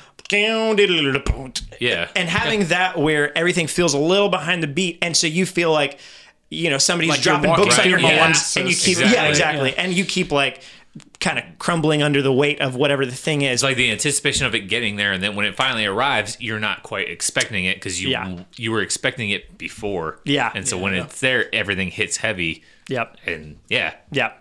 Yeah. 1.81 2.09
and 2.17 2.29
having 2.29 2.67
that 2.67 2.99
where 2.99 3.37
everything 3.37 3.67
feels 3.67 3.95
a 3.95 3.99
little 3.99 4.29
behind 4.31 4.63
the 4.63 4.69
beat, 4.69 4.99
and 5.03 5.17
so 5.17 5.27
you 5.27 5.47
feel 5.47 5.71
like 5.71 5.99
you 6.49 6.69
know 6.71 6.79
somebody's 6.79 7.11
Like 7.11 7.21
dropping 7.21 7.55
books 7.55 7.79
on 7.79 7.83
through 7.83 7.91
your 7.93 8.01
hands, 8.01 8.57
and 8.57 8.69
you 8.69 8.75
keep 8.75 8.99
Exactly. 8.99 9.15
yeah, 9.15 9.29
exactly, 9.29 9.77
and 9.77 9.93
you 9.93 10.05
keep 10.05 10.33
like 10.33 10.63
kind 11.21 11.39
of 11.39 11.45
crumbling 11.59 12.03
under 12.03 12.21
the 12.23 12.33
weight 12.33 12.61
of 12.61 12.75
whatever 12.75 13.07
the 13.07 13.15
thing 13.15 13.43
is. 13.43 13.55
It's 13.55 13.63
like 13.63 13.77
the 13.77 13.91
anticipation 13.93 14.47
of 14.47 14.55
it 14.55 14.63
getting 14.63 14.97
there, 14.97 15.13
and 15.13 15.23
then 15.23 15.37
when 15.37 15.47
it 15.47 15.55
finally 15.55 15.87
arrives, 15.87 16.37
you're 16.41 16.59
not 16.61 16.83
quite 16.83 17.09
expecting 17.09 17.65
it 17.65 17.77
because 17.77 18.03
you 18.03 18.09
Yeah. 18.11 18.41
you 18.57 18.73
were 18.73 18.83
expecting 18.83 19.31
it 19.31 19.57
before. 19.57 20.21
Yeah. 20.25 20.51
and 20.55 20.67
so 20.67 20.77
when 20.79 20.95
it's 20.95 21.21
there, 21.21 21.53
everything 21.55 21.91
hits 21.91 22.17
heavy. 22.17 22.65
yep. 22.89 23.17
And 23.27 23.59
yeah, 23.69 23.95
Yeah. 24.11 24.33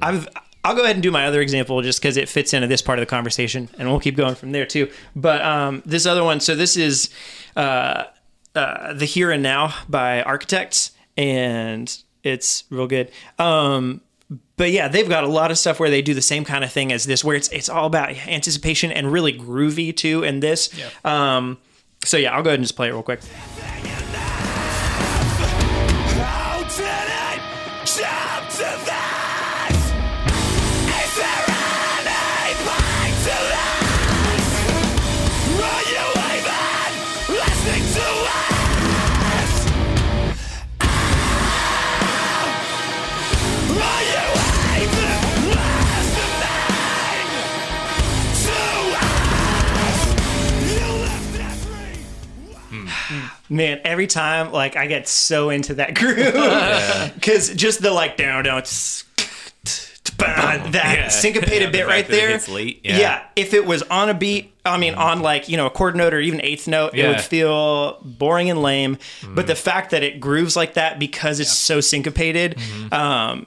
I've 0.00 0.26
I'll 0.62 0.74
go 0.74 0.82
ahead 0.84 0.96
and 0.96 1.02
do 1.02 1.10
my 1.10 1.26
other 1.26 1.40
example 1.40 1.80
just 1.80 2.00
because 2.02 2.18
it 2.18 2.28
fits 2.28 2.52
into 2.52 2.66
this 2.66 2.82
part 2.82 2.98
of 2.98 3.02
the 3.02 3.06
conversation, 3.10 3.68
and 3.78 3.88
we'll 3.90 3.98
keep 4.00 4.14
going 4.16 4.34
from 4.34 4.52
there 4.52 4.66
too. 4.66 4.90
But 5.16 5.40
um, 5.42 5.82
this 5.86 6.04
other 6.06 6.22
one, 6.22 6.40
so 6.40 6.54
this 6.54 6.76
is 6.76 7.08
uh, 7.56 8.04
uh, 8.54 8.92
the 8.92 9.06
Here 9.06 9.30
and 9.30 9.42
Now 9.42 9.74
by 9.88 10.22
Architects, 10.22 10.92
and 11.16 11.94
it's 12.22 12.64
real 12.70 12.86
good. 12.86 13.10
Um, 13.38 14.02
but 14.56 14.70
yeah, 14.70 14.88
they've 14.88 15.08
got 15.08 15.24
a 15.24 15.28
lot 15.28 15.50
of 15.50 15.58
stuff 15.58 15.80
where 15.80 15.90
they 15.90 16.02
do 16.02 16.14
the 16.14 16.22
same 16.22 16.44
kind 16.44 16.62
of 16.64 16.72
thing 16.72 16.92
as 16.92 17.04
this, 17.04 17.24
where 17.24 17.36
it's 17.36 17.48
it's 17.48 17.68
all 17.68 17.86
about 17.86 18.10
anticipation 18.28 18.92
and 18.92 19.10
really 19.10 19.32
groovy 19.32 19.96
too. 19.96 20.22
In 20.22 20.40
this, 20.40 20.68
um, 21.04 21.58
so 22.04 22.16
yeah, 22.16 22.34
I'll 22.34 22.42
go 22.42 22.50
ahead 22.50 22.60
and 22.60 22.64
just 22.64 22.76
play 22.76 22.88
it 22.88 22.92
real 22.92 23.02
quick. 23.02 23.20
Man 53.50 53.80
every 53.84 54.06
time 54.06 54.50
like 54.52 54.76
i 54.76 54.86
get 54.86 55.06
so 55.08 55.50
into 55.50 55.74
that 55.74 55.94
groove 55.98 57.12
because 57.14 57.52
just 57.54 57.82
the 57.82 57.90
like 57.90 58.16
down 58.16 58.44
down 58.44 58.62
that 60.18 60.72
Yeah. 60.96 61.08
syncopated 61.08 61.62
Yeah, 61.62 61.70
bit 61.70 61.78
fact 61.78 61.88
right 61.88 62.08
that 62.08 62.14
it 62.14 62.40
there 62.46 62.54
late, 62.54 62.80
yeah. 62.84 63.24
if 63.36 63.54
it 63.54 63.64
was 63.66 63.82
on 63.84 64.08
a 64.08 64.14
beat 64.14 64.52
i 64.64 64.76
mean 64.78 64.94
on 64.94 65.20
like 65.20 65.48
you 65.48 65.56
know 65.56 65.66
a 65.66 65.70
chord 65.70 65.96
note 65.96 66.12
or 66.14 66.20
even 66.20 66.40
eighth 66.42 66.68
note 66.68 66.94
it 66.94 67.06
would 67.06 67.20
feel 67.20 67.98
boring 68.02 68.50
and 68.50 68.62
lame 68.62 68.96
Mm-hmm. 68.96 69.34
but 69.34 69.46
the 69.46 69.54
fact 69.54 69.90
that 69.90 70.02
it 70.02 70.20
grooves 70.20 70.56
like 70.56 70.74
that 70.74 70.98
because 70.98 71.40
it's 71.40 71.52
so 71.52 71.80
syncopated 71.80 72.56
Mm-hmm. 72.56 72.94
um 72.94 73.46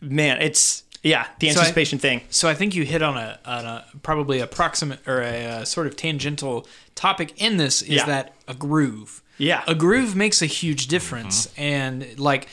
man 0.00 0.40
it's 0.42 0.82
Yeah, 1.02 1.26
the 1.38 1.48
So 1.50 1.60
I- 1.60 1.62
anticipation 1.62 1.98
thing. 1.98 2.20
So 2.30 2.48
I 2.48 2.54
think 2.54 2.74
you 2.74 2.84
hit 2.84 3.00
on 3.02 3.16
a, 3.16 3.38
on 3.44 3.64
a 3.64 3.84
probably 4.02 4.40
approximate 4.40 5.00
or 5.06 5.20
a, 5.22 5.44
uh 5.46 5.64
sort 5.64 5.86
of 5.86 5.94
tangential 5.96 6.66
topic 6.96 7.40
in 7.40 7.56
this 7.56 7.82
is 7.82 7.88
Yeah. 7.88 8.06
that 8.06 8.34
a 8.48 8.54
groove. 8.54 9.22
Yeah. 9.38 9.62
a 9.68 9.74
groove 9.74 10.16
makes 10.16 10.40
a 10.42 10.46
huge 10.46 10.88
difference, 10.88 11.46
mm-hmm. 11.48 11.62
and 11.62 12.18
like 12.18 12.48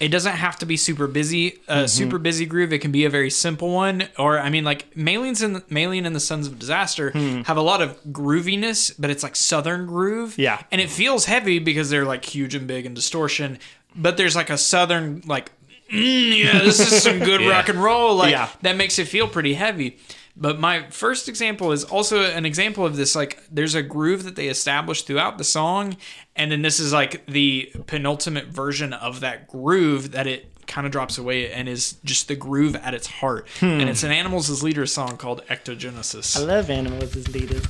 it 0.00 0.08
doesn't 0.08 0.32
have 0.34 0.58
to 0.58 0.66
be 0.66 0.76
super 0.76 1.06
busy. 1.06 1.60
A 1.68 1.74
mm-hmm. 1.74 1.86
super 1.86 2.18
busy 2.18 2.44
groove. 2.46 2.72
It 2.72 2.80
can 2.80 2.90
be 2.90 3.04
a 3.04 3.10
very 3.10 3.30
simple 3.30 3.70
one, 3.70 4.08
or 4.18 4.38
I 4.40 4.50
mean, 4.50 4.64
like 4.64 4.92
Malians 4.94 5.44
and 5.44 5.56
Maylene 5.68 6.04
and 6.06 6.16
the 6.16 6.20
Sons 6.20 6.48
of 6.48 6.58
Disaster 6.58 7.10
hmm. 7.12 7.42
have 7.42 7.56
a 7.56 7.62
lot 7.62 7.80
of 7.82 8.02
grooviness, 8.06 8.92
but 8.98 9.10
it's 9.10 9.22
like 9.22 9.36
southern 9.36 9.86
groove. 9.86 10.36
Yeah. 10.38 10.60
and 10.72 10.80
it 10.80 10.90
feels 10.90 11.26
heavy 11.26 11.60
because 11.60 11.88
they're 11.90 12.04
like 12.06 12.24
huge 12.24 12.54
and 12.56 12.66
big 12.66 12.84
and 12.84 12.96
distortion. 12.96 13.58
But 13.94 14.16
there's 14.16 14.34
like 14.34 14.50
a 14.50 14.58
southern 14.58 15.22
like 15.26 15.52
"Mm, 15.92 16.38
yeah, 16.44 16.58
this 16.60 16.80
is 16.80 17.02
some 17.02 17.18
good 17.20 17.40
Yeah. 17.42 17.50
rock 17.50 17.68
and 17.68 17.80
roll. 17.80 18.16
Like 18.16 18.32
Yeah. 18.32 18.48
that 18.62 18.76
makes 18.76 18.98
it 18.98 19.06
feel 19.06 19.28
pretty 19.28 19.54
heavy. 19.54 19.98
But 20.34 20.58
my 20.58 20.88
first 20.90 21.28
example 21.28 21.72
is 21.72 21.84
also 21.84 22.22
an 22.22 22.46
example 22.46 22.86
of 22.86 22.96
this. 22.96 23.14
Like, 23.14 23.42
there's 23.50 23.74
a 23.74 23.82
groove 23.82 24.24
that 24.24 24.34
they 24.34 24.48
establish 24.48 25.02
throughout 25.02 25.38
the 25.38 25.44
song, 25.44 25.96
and 26.34 26.50
then 26.50 26.62
this 26.62 26.80
is 26.80 26.92
like 26.92 27.26
the 27.26 27.70
penultimate 27.86 28.46
version 28.46 28.92
of 28.94 29.20
that 29.20 29.48
groove 29.48 30.12
that 30.12 30.26
it 30.26 30.52
kind 30.66 30.86
of 30.86 30.92
drops 30.92 31.18
away 31.18 31.52
and 31.52 31.68
is 31.68 31.96
just 32.04 32.28
the 32.28 32.36
groove 32.36 32.76
at 32.76 32.94
its 32.94 33.06
heart. 33.06 33.46
And 33.60 33.82
hmm. 33.82 33.88
it's 33.88 34.04
an 34.04 34.10
Animals 34.10 34.48
as 34.48 34.62
Leaders 34.62 34.92
song 34.92 35.16
called 35.16 35.44
Ectogenesis. 35.48 36.36
I 36.36 36.44
love 36.44 36.70
animals 36.70 37.14
as 37.14 37.28
leaders. 37.28 37.64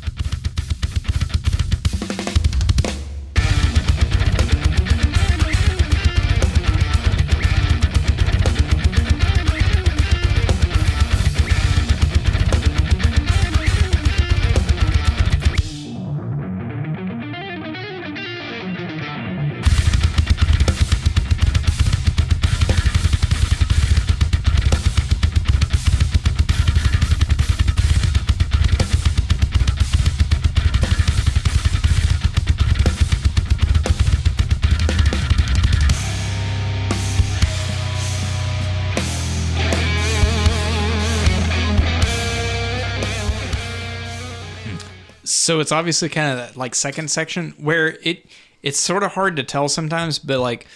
So 45.43 45.59
it's 45.59 45.73
obviously 45.73 46.09
kind 46.09 46.39
of 46.39 46.57
like 46.57 46.73
second 46.73 47.11
section 47.11 47.51
where 47.59 47.99
it 48.03 48.27
it's 48.63 48.79
sort 48.79 49.03
of 49.03 49.11
hard 49.11 49.35
to 49.35 49.43
tell 49.43 49.69
sometimes 49.69 50.21
but 50.21 50.39
like 50.39 50.69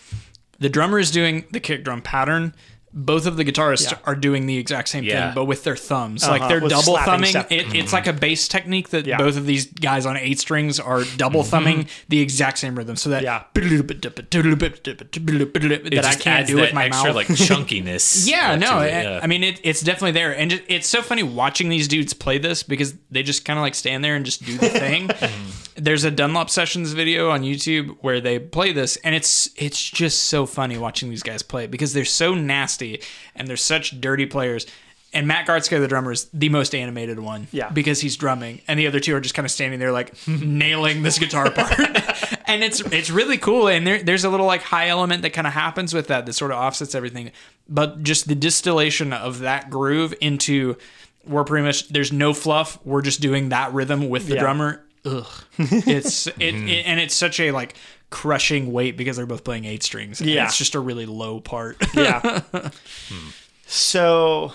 the 0.59 0.69
drummer 0.69 0.99
is 0.99 1.13
doing 1.13 1.45
the 1.53 1.61
kick 1.61 1.85
drum 1.85 2.03
pattern 2.03 2.53
both 2.99 3.27
of 3.27 3.37
the 3.37 3.45
guitarists 3.45 3.93
Yeah. 3.93 3.99
are 4.05 4.17
doing 4.17 4.47
the 4.47 4.57
exact 4.57 4.89
same 4.89 5.05
Yeah. 5.05 5.27
thing 5.27 5.35
but 5.35 5.45
with 5.45 5.65
their 5.65 5.77
thumbs 5.77 6.25
Uh-huh, 6.25 6.39
like 6.39 6.49
they're 6.49 6.61
with 6.61 6.71
double 6.71 6.97
thumbing 6.97 7.29
stuff. 7.31 7.47
it, 7.51 7.67
it's 7.75 7.75
mm-hmm. 7.75 7.95
like 7.95 8.07
a 8.07 8.13
bass 8.15 8.49
technique 8.49 8.89
that 8.89 9.07
Yeah. 9.07 9.19
both 9.19 9.37
of 9.37 9.45
these 9.45 9.67
guys 9.67 10.07
on 10.07 10.17
eight 10.17 10.41
strings 10.41 10.81
are 10.81 11.05
double 11.19 11.43
mm-hmm. 11.43 11.51
thumbing 11.51 11.89
the 12.09 12.21
exact 12.21 12.57
same 12.57 12.75
rhythm 12.75 12.97
so 12.97 13.11
that 13.11 13.23
Yeah. 13.23 13.43
that 13.55 13.63
It 15.93 16.05
I 16.05 16.15
can't 16.15 16.47
do 16.47 16.57
with 16.57 16.73
my 16.73 16.87
extra 16.87 17.09
mouth 17.09 17.17
like 17.17 17.27
chunkiness. 17.29 18.27
yeah, 18.27 18.57
no. 18.57 18.81
to 18.81 18.89
it, 18.89 18.95
I- 18.95 19.03
yeah. 19.03 19.21
I 19.23 19.27
mean, 19.27 19.45
it, 19.45 19.61
it's 19.63 19.83
definitely 19.83 20.13
there, 20.13 20.37
and 20.37 20.53
it, 20.53 20.65
it's 20.69 20.89
so 20.89 21.03
funny 21.03 21.23
watching 21.23 21.69
these 21.69 21.89
dudes 21.89 22.15
play 22.15 22.39
this 22.39 22.63
because 22.63 22.95
they 23.11 23.23
just 23.23 23.45
kind 23.45 23.59
of 23.59 23.63
like 23.63 23.75
stand 23.75 24.03
there 24.03 24.17
and 24.17 24.25
just 24.25 24.45
do 24.45 24.57
the 24.57 24.69
thing. 24.69 25.11
Mm-hmm. 25.27 25.83
There's 25.83 26.05
a 26.05 26.11
Dunlop 26.11 26.51
Sessions 26.51 26.93
video 26.93 27.31
on 27.31 27.43
YouTube 27.43 27.97
where 28.01 28.21
they 28.21 28.39
play 28.39 28.73
this, 28.73 28.97
and 28.99 29.15
it's 29.15 29.49
it's 29.57 29.83
just 29.83 30.25
so 30.25 30.47
funny 30.47 30.79
watching 30.79 31.11
these 31.11 31.23
guys 31.23 31.43
play 31.43 31.67
because 31.67 31.93
they're 31.93 32.05
so 32.05 32.35
nasty 32.35 32.86
and 33.35 33.49
they're 33.49 33.57
such 33.57 34.01
dirty 34.01 34.27
players. 34.27 34.67
And 35.13 35.27
Matt 35.27 35.47
Garstka, 35.47 35.81
the 35.81 35.89
drummer, 35.89 36.13
is 36.13 36.25
the 36.35 36.49
most 36.51 36.75
animated 36.75 37.19
one. 37.21 37.47
Yeah. 37.51 37.71
Because 37.71 38.01
he's 38.01 38.17
drumming, 38.17 38.61
and 38.69 38.79
the 38.79 38.87
other 38.87 39.01
two 39.01 39.15
are 39.17 39.21
just 39.21 39.35
kind 39.35 39.47
of 39.47 39.51
standing 39.51 39.79
there, 39.79 39.93
like 39.93 40.13
nailing 40.29 41.03
this 41.03 41.19
guitar 41.19 41.51
part. 41.51 41.79
and 42.47 42.63
it's 42.63 42.81
it's 42.81 43.09
really 43.09 43.39
cool. 43.39 43.69
And 43.69 43.87
there, 43.87 44.03
there's 44.03 44.25
a 44.25 44.31
little 44.31 44.47
like 44.47 44.63
high 44.63 44.89
element 44.89 45.23
that 45.23 45.31
kind 45.31 45.47
of 45.47 45.53
happens 45.55 45.95
with 45.95 46.09
that 46.09 46.27
that 46.27 46.33
sort 46.35 46.51
of 46.51 46.59
offsets 46.59 46.95
everything. 46.95 47.31
But 47.69 48.03
just 48.03 48.29
the 48.29 48.35
distillation 48.35 49.13
of 49.15 49.39
that 49.41 49.71
groove 49.71 50.13
into 50.21 50.77
we're 51.27 51.45
pretty 51.45 51.65
much 51.65 51.89
there's 51.89 52.13
no 52.13 52.33
fluff. 52.35 52.79
We're 52.85 53.03
just 53.03 53.21
doing 53.21 53.49
that 53.51 53.73
rhythm 53.73 54.11
with 54.11 54.27
the 54.29 54.35
Yeah. 54.35 54.41
drummer. 54.43 54.83
Ugh, 55.07 55.27
it's 55.59 56.27
it, 56.27 56.35
it 56.41 56.87
and 56.87 57.01
it's 57.01 57.15
such 57.15 57.41
a 57.41 57.53
like 57.53 57.75
crushing 58.11 58.73
weight 58.73 58.97
because 58.97 59.17
they're 59.17 59.27
both 59.27 59.45
playing 59.45 59.65
eight 59.65 59.83
strings. 59.83 60.21
Yeah. 60.21 60.45
it's 60.45 60.59
just 60.59 60.75
a 60.75 60.81
really 60.81 61.07
low 61.07 61.41
part. 61.41 61.77
yeah. 61.95 62.41
So, 63.69 64.53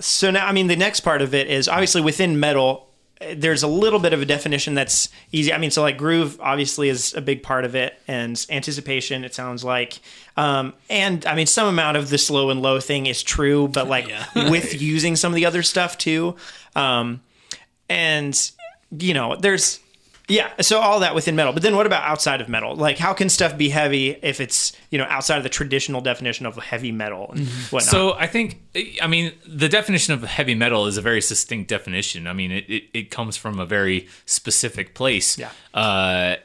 so 0.00 0.30
now 0.30 0.46
I 0.46 0.52
mean 0.52 0.66
the 0.66 0.76
next 0.76 1.00
part 1.00 1.22
of 1.22 1.34
it 1.34 1.48
is 1.48 1.68
obviously 1.68 2.00
within 2.02 2.38
metal. 2.38 2.86
There's 3.34 3.62
a 3.62 3.68
little 3.68 3.98
bit 3.98 4.14
of 4.14 4.22
a 4.22 4.24
definition 4.24 4.74
that's 4.74 5.10
easy. 5.32 5.52
I 5.52 5.58
mean, 5.58 5.70
so 5.70 5.82
like 5.82 5.98
groove 5.98 6.38
obviously 6.40 6.88
is 6.88 7.12
a 7.14 7.20
big 7.20 7.42
part 7.42 7.64
of 7.66 7.74
it, 7.74 7.98
and 8.08 8.44
anticipation. 8.48 9.24
It 9.24 9.34
sounds 9.34 9.62
like, 9.64 10.00
um, 10.38 10.72
and 10.88 11.24
I 11.26 11.34
mean 11.34 11.46
some 11.46 11.68
amount 11.68 11.96
of 11.98 12.08
the 12.08 12.18
slow 12.18 12.50
and 12.50 12.62
low 12.62 12.80
thing 12.80 13.06
is 13.06 13.22
true, 13.22 13.68
but 13.68 13.88
like 13.88 14.10
with 14.34 14.80
using 14.80 15.16
some 15.16 15.32
of 15.32 15.36
the 15.36 15.44
other 15.46 15.62
stuff 15.62 15.98
too, 15.98 16.36
um, 16.74 17.20
and 17.90 18.50
you 18.90 19.14
know, 19.14 19.36
there's 19.36 19.80
yeah, 20.30 20.52
so 20.60 20.78
all 20.78 21.00
that 21.00 21.14
within 21.14 21.34
metal. 21.34 21.52
But 21.52 21.62
then 21.62 21.74
what 21.74 21.86
about 21.86 22.04
outside 22.04 22.40
of 22.40 22.48
metal? 22.48 22.76
Like 22.76 22.98
how 22.98 23.12
can 23.12 23.28
stuff 23.28 23.58
be 23.58 23.68
heavy 23.68 24.10
if 24.22 24.40
it's, 24.40 24.72
you 24.90 24.98
know, 24.98 25.06
outside 25.08 25.38
of 25.38 25.42
the 25.42 25.48
traditional 25.48 26.00
definition 26.00 26.46
of 26.46 26.56
heavy 26.56 26.92
metal 26.92 27.32
and 27.34 27.48
whatnot? 27.48 27.90
So 27.90 28.14
I 28.14 28.28
think, 28.28 28.62
I 29.02 29.08
mean, 29.08 29.32
the 29.44 29.68
definition 29.68 30.14
of 30.14 30.22
heavy 30.22 30.54
metal 30.54 30.86
is 30.86 30.96
a 30.96 31.02
very 31.02 31.20
succinct 31.20 31.68
definition. 31.68 32.28
I 32.28 32.32
mean, 32.32 32.52
it, 32.52 32.70
it, 32.70 32.84
it 32.94 33.10
comes 33.10 33.36
from 33.36 33.58
a 33.58 33.66
very 33.66 34.06
specific 34.24 34.94
place. 34.94 35.36
Yeah. 35.36 35.50
Uh, 35.74 36.36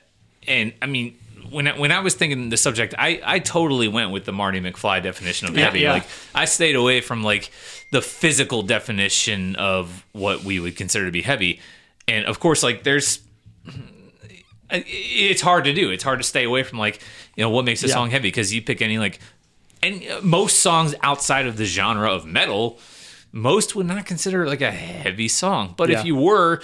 and 0.48 0.74
I 0.82 0.88
mean, 0.88 1.16
when 1.52 1.68
I, 1.68 1.78
when 1.78 1.92
I 1.92 2.00
was 2.00 2.16
thinking 2.16 2.50
the 2.50 2.58
subject, 2.58 2.96
I, 2.98 3.22
I 3.24 3.38
totally 3.38 3.88
went 3.88 4.10
with 4.10 4.26
the 4.26 4.34
Marty 4.34 4.60
McFly 4.60 5.04
definition 5.04 5.48
of 5.48 5.56
heavy. 5.56 5.82
yeah. 5.82 5.94
Like 5.94 6.08
I 6.34 6.46
stayed 6.46 6.76
away 6.76 7.02
from 7.02 7.24
like 7.24 7.52
the 7.92 8.02
physical 8.02 8.64
definition 8.64 9.56
of 9.58 10.04
what 10.12 10.44
we 10.44 10.60
would 10.60 10.76
consider 10.76 11.06
to 11.06 11.12
be 11.12 11.22
heavy. 11.22 11.60
And 12.08 12.26
of 12.26 12.40
course, 12.40 12.62
like 12.64 12.84
there's 12.84 13.20
it's 14.72 15.42
hard 15.42 15.64
to 15.66 15.74
do. 15.74 15.90
It's 15.92 16.04
hard 16.04 16.20
to 16.20 16.24
stay 16.24 16.44
away 16.44 16.64
from 16.64 16.80
like 16.80 17.00
you 17.36 17.44
know 17.44 17.50
what 17.50 17.66
makes 17.66 17.84
a 17.84 17.88
Yeah. 17.88 17.94
song 17.94 18.10
heavy 18.12 18.28
because 18.30 18.54
you 18.54 18.62
pick 18.62 18.82
any 18.82 18.98
like 18.98 19.20
and 19.84 20.04
uh, 20.08 20.20
most 20.24 20.60
songs 20.60 20.96
outside 21.04 21.46
of 21.46 21.58
the 21.58 21.66
genre 21.66 22.12
of 22.12 22.26
metal, 22.26 22.80
most 23.32 23.76
would 23.76 23.86
not 23.86 24.06
consider 24.06 24.48
like 24.48 24.62
a 24.62 24.72
heavy 24.72 25.28
song. 25.28 25.74
But 25.78 25.90
Yeah. 25.90 26.00
if 26.00 26.06
you 26.06 26.16
were, 26.16 26.62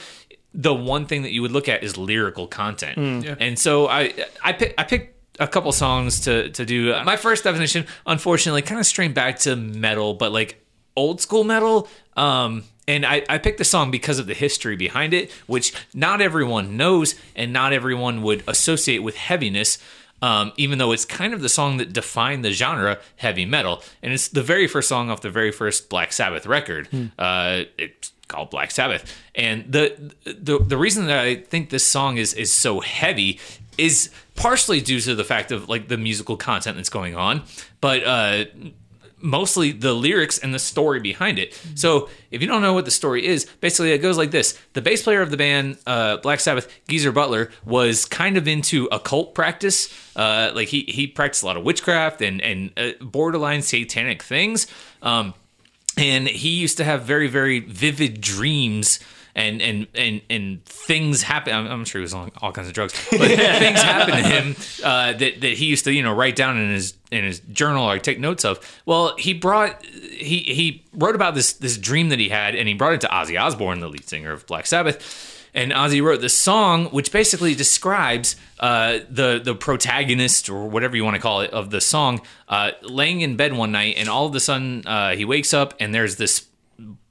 the 0.53 0.73
one 0.73 1.05
thing 1.05 1.21
that 1.23 1.31
you 1.31 1.41
would 1.43 1.51
look 1.51 1.69
at 1.69 1.83
is 1.83 1.97
lyrical 1.97 2.47
content. 2.47 2.97
Mm. 2.97 3.37
And 3.39 3.59
so 3.59 3.87
I 3.87 4.13
I 4.43 4.53
pick, 4.53 4.73
I 4.77 4.83
picked 4.83 5.17
a 5.39 5.47
couple 5.47 5.71
songs 5.71 6.21
to 6.21 6.49
to 6.49 6.65
do. 6.65 6.95
My 7.03 7.17
first 7.17 7.43
definition, 7.43 7.85
unfortunately, 8.05 8.61
kind 8.63 8.79
of 8.79 8.85
strayed 8.87 9.13
back 9.13 9.39
to 9.39 9.55
metal, 9.55 10.13
but 10.15 10.31
like 10.31 10.63
old 10.95 11.21
school 11.21 11.43
metal. 11.43 11.87
Um, 12.17 12.63
and 12.91 13.05
I, 13.05 13.23
I 13.29 13.37
picked 13.37 13.57
the 13.57 13.63
song 13.63 13.89
because 13.89 14.19
of 14.19 14.27
the 14.27 14.33
history 14.33 14.75
behind 14.75 15.13
it, 15.13 15.31
which 15.47 15.73
not 15.93 16.19
everyone 16.19 16.75
knows 16.75 17.15
and 17.37 17.53
not 17.53 17.71
everyone 17.71 18.21
would 18.23 18.43
associate 18.47 18.99
with 18.99 19.15
heaviness. 19.15 19.77
Um, 20.21 20.51
even 20.55 20.77
though 20.77 20.91
it's 20.91 21.05
kind 21.05 21.33
of 21.33 21.41
the 21.41 21.49
song 21.49 21.77
that 21.77 21.93
defined 21.93 22.45
the 22.45 22.51
genre 22.51 22.99
heavy 23.15 23.45
metal, 23.45 23.81
and 24.03 24.13
it's 24.13 24.27
the 24.27 24.43
very 24.43 24.67
first 24.67 24.87
song 24.87 25.09
off 25.09 25.21
the 25.21 25.31
very 25.31 25.51
first 25.51 25.89
Black 25.89 26.13
Sabbath 26.13 26.45
record. 26.45 26.89
Uh, 27.17 27.63
it's 27.79 28.11
called 28.27 28.51
Black 28.51 28.69
Sabbath, 28.69 29.03
and 29.33 29.71
the 29.71 30.13
the 30.25 30.59
the 30.59 30.77
reason 30.77 31.07
that 31.07 31.17
I 31.25 31.37
think 31.37 31.71
this 31.71 31.85
song 31.85 32.17
is 32.17 32.35
is 32.35 32.53
so 32.53 32.81
heavy 32.81 33.39
is 33.79 34.11
partially 34.35 34.79
due 34.79 34.99
to 34.99 35.15
the 35.15 35.23
fact 35.23 35.51
of 35.51 35.67
like 35.69 35.87
the 35.87 35.97
musical 35.97 36.37
content 36.37 36.75
that's 36.75 36.89
going 36.89 37.15
on, 37.15 37.41
but 37.79 38.03
uh, 38.03 38.45
mostly 39.21 39.71
the 39.71 39.93
lyrics 39.93 40.37
and 40.37 40.53
the 40.53 40.59
story 40.59 40.99
behind 40.99 41.39
it. 41.39 41.59
So 41.75 42.09
if 42.29 42.41
you 42.41 42.47
don't 42.47 42.61
know 42.61 42.73
what 42.73 42.85
the 42.85 42.91
story 42.91 43.25
is, 43.25 43.45
basically 43.59 43.91
it 43.91 43.99
goes 43.99 44.17
like 44.17 44.31
this: 44.31 44.57
the 44.73 44.81
bass 44.81 45.03
player 45.03 45.21
of 45.21 45.31
the 45.31 45.37
band, 45.37 45.77
uh, 45.85 46.17
Black 46.17 46.39
Sabbath, 46.39 46.71
Geezer 46.87 47.11
Butler, 47.11 47.49
was 47.65 48.05
kind 48.05 48.37
of 48.37 48.47
into 48.47 48.87
occult 48.91 49.33
practice. 49.35 49.89
Uh, 50.15 50.51
like 50.53 50.67
he 50.67 50.83
he 50.87 51.07
practiced 51.07 51.43
a 51.43 51.45
lot 51.45 51.57
of 51.57 51.63
witchcraft 51.63 52.21
and 52.21 52.41
and 52.41 52.71
uh, 52.77 52.91
borderline 53.01 53.61
satanic 53.61 54.23
things. 54.23 54.67
Um, 55.01 55.33
and 55.97 56.27
he 56.27 56.49
used 56.49 56.77
to 56.77 56.83
have 56.83 57.03
very 57.03 57.27
very 57.27 57.59
vivid 57.59 58.21
dreams 58.21 58.99
and 59.35 59.61
and 59.61 59.87
and 59.95 60.21
and 60.29 60.65
things 60.65 61.23
happen. 61.23 61.53
I'm, 61.53 61.67
I'm 61.67 61.85
sure 61.85 61.99
he 61.99 62.03
was 62.03 62.13
on 62.13 62.31
all 62.41 62.51
kinds 62.51 62.67
of 62.67 62.73
drugs, 62.73 62.93
but 63.11 63.19
things 63.27 63.81
happen 63.81 64.15
to 64.15 64.23
him 64.23 64.55
uh, 64.83 65.13
that 65.13 65.41
that 65.41 65.53
he 65.53 65.65
used 65.65 65.85
to 65.85 65.93
you 65.93 66.03
know 66.03 66.13
write 66.13 66.35
down 66.35 66.57
in 66.57 66.69
his 66.69 66.93
in 67.11 67.23
his 67.23 67.39
journal 67.51 67.89
or 67.89 67.99
take 67.99 68.19
notes 68.19 68.45
of. 68.45 68.59
Well, 68.85 69.15
he 69.17 69.33
brought 69.33 69.83
he 69.85 70.39
he 70.39 70.85
wrote 70.93 71.15
about 71.15 71.35
this 71.35 71.53
this 71.53 71.77
dream 71.77 72.09
that 72.09 72.19
he 72.19 72.29
had, 72.29 72.55
and 72.55 72.67
he 72.67 72.73
brought 72.73 72.93
it 72.93 73.01
to 73.01 73.07
Ozzy 73.07 73.39
Osbourne, 73.39 73.79
the 73.79 73.89
lead 73.89 74.07
singer 74.07 74.31
of 74.31 74.45
Black 74.47 74.65
Sabbath. 74.65 75.37
And 75.53 75.73
Ozzy 75.73 76.01
wrote 76.01 76.21
this 76.21 76.33
song, 76.33 76.85
which 76.85 77.11
basically 77.11 77.55
describes 77.55 78.37
uh, 78.59 78.99
the 79.09 79.41
the 79.43 79.53
protagonist 79.53 80.49
or 80.49 80.69
whatever 80.69 80.95
you 80.95 81.03
want 81.03 81.15
to 81.15 81.21
call 81.21 81.41
it 81.41 81.51
of 81.51 81.71
the 81.71 81.81
song, 81.81 82.21
uh, 82.47 82.71
laying 82.81 83.21
in 83.21 83.35
bed 83.35 83.53
one 83.53 83.71
night, 83.71 83.95
and 83.97 84.07
all 84.07 84.25
of 84.25 84.35
a 84.35 84.39
sudden 84.39 84.85
uh, 84.87 85.13
he 85.13 85.25
wakes 85.25 85.53
up, 85.53 85.73
and 85.79 85.93
there's 85.93 86.15
this 86.15 86.47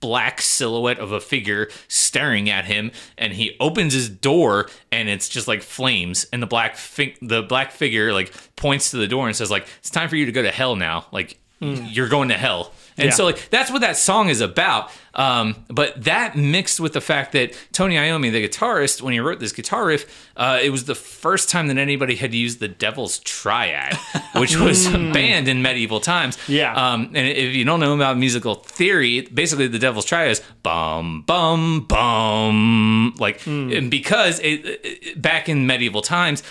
black 0.00 0.40
silhouette 0.40 0.98
of 0.98 1.12
a 1.12 1.20
figure 1.20 1.68
staring 1.88 2.48
at 2.48 2.64
him 2.64 2.90
and 3.18 3.32
he 3.32 3.56
opens 3.60 3.92
his 3.92 4.08
door 4.08 4.68
and 4.90 5.08
it's 5.08 5.28
just 5.28 5.46
like 5.46 5.62
flames 5.62 6.26
and 6.32 6.42
the 6.42 6.46
black 6.46 6.76
fi- 6.76 7.16
the 7.20 7.42
black 7.42 7.70
figure 7.70 8.12
like 8.12 8.32
points 8.56 8.90
to 8.90 8.96
the 8.96 9.08
door 9.08 9.26
and 9.26 9.36
says 9.36 9.50
like 9.50 9.66
it's 9.78 9.90
time 9.90 10.08
for 10.08 10.16
you 10.16 10.26
to 10.26 10.32
go 10.32 10.42
to 10.42 10.50
hell 10.50 10.76
now. 10.76 11.06
Like 11.12 11.38
hmm. 11.60 11.84
you're 11.88 12.08
going 12.08 12.28
to 12.28 12.38
hell 12.38 12.72
and 13.00 13.08
Yeah. 13.10 13.14
so 13.14 13.24
like 13.24 13.50
that's 13.50 13.70
what 13.70 13.80
that 13.80 13.96
song 13.96 14.28
is 14.28 14.40
about 14.40 14.90
um, 15.12 15.56
but 15.68 16.04
that 16.04 16.36
mixed 16.36 16.78
with 16.78 16.92
the 16.92 17.00
fact 17.00 17.32
that 17.32 17.52
Tony 17.72 17.96
Iommi 17.96 18.30
the 18.30 18.46
guitarist 18.48 19.02
when 19.02 19.12
he 19.12 19.18
wrote 19.20 19.40
this 19.40 19.52
guitar 19.52 19.86
riff 19.86 20.30
uh, 20.36 20.58
it 20.62 20.70
was 20.70 20.84
the 20.84 20.94
first 20.94 21.48
time 21.50 21.66
that 21.68 21.78
anybody 21.78 22.14
had 22.14 22.32
used 22.32 22.60
the 22.60 22.68
devil's 22.68 23.18
triad 23.20 23.94
which 24.36 24.56
was 24.56 24.86
banned 24.88 25.48
in 25.48 25.62
medieval 25.62 26.00
times 26.00 26.38
Yeah. 26.46 26.72
um, 26.74 27.06
and 27.14 27.26
if 27.26 27.54
you 27.54 27.64
don't 27.64 27.80
know 27.80 27.94
about 27.94 28.16
musical 28.18 28.54
theory, 28.54 29.22
basically 29.22 29.66
the 29.68 29.78
Devil's 29.78 30.04
Triad 30.04 30.30
is 30.30 30.42
bum 30.62 31.22
bum 31.26 31.86
bum, 31.88 33.14
like, 33.18 33.44
and 33.46 33.90
because 33.90 34.38
it, 34.40 34.80
it- 34.84 35.20
back 35.22 35.48
in 35.48 35.66
medieval 35.66 36.02
times, 36.02 36.42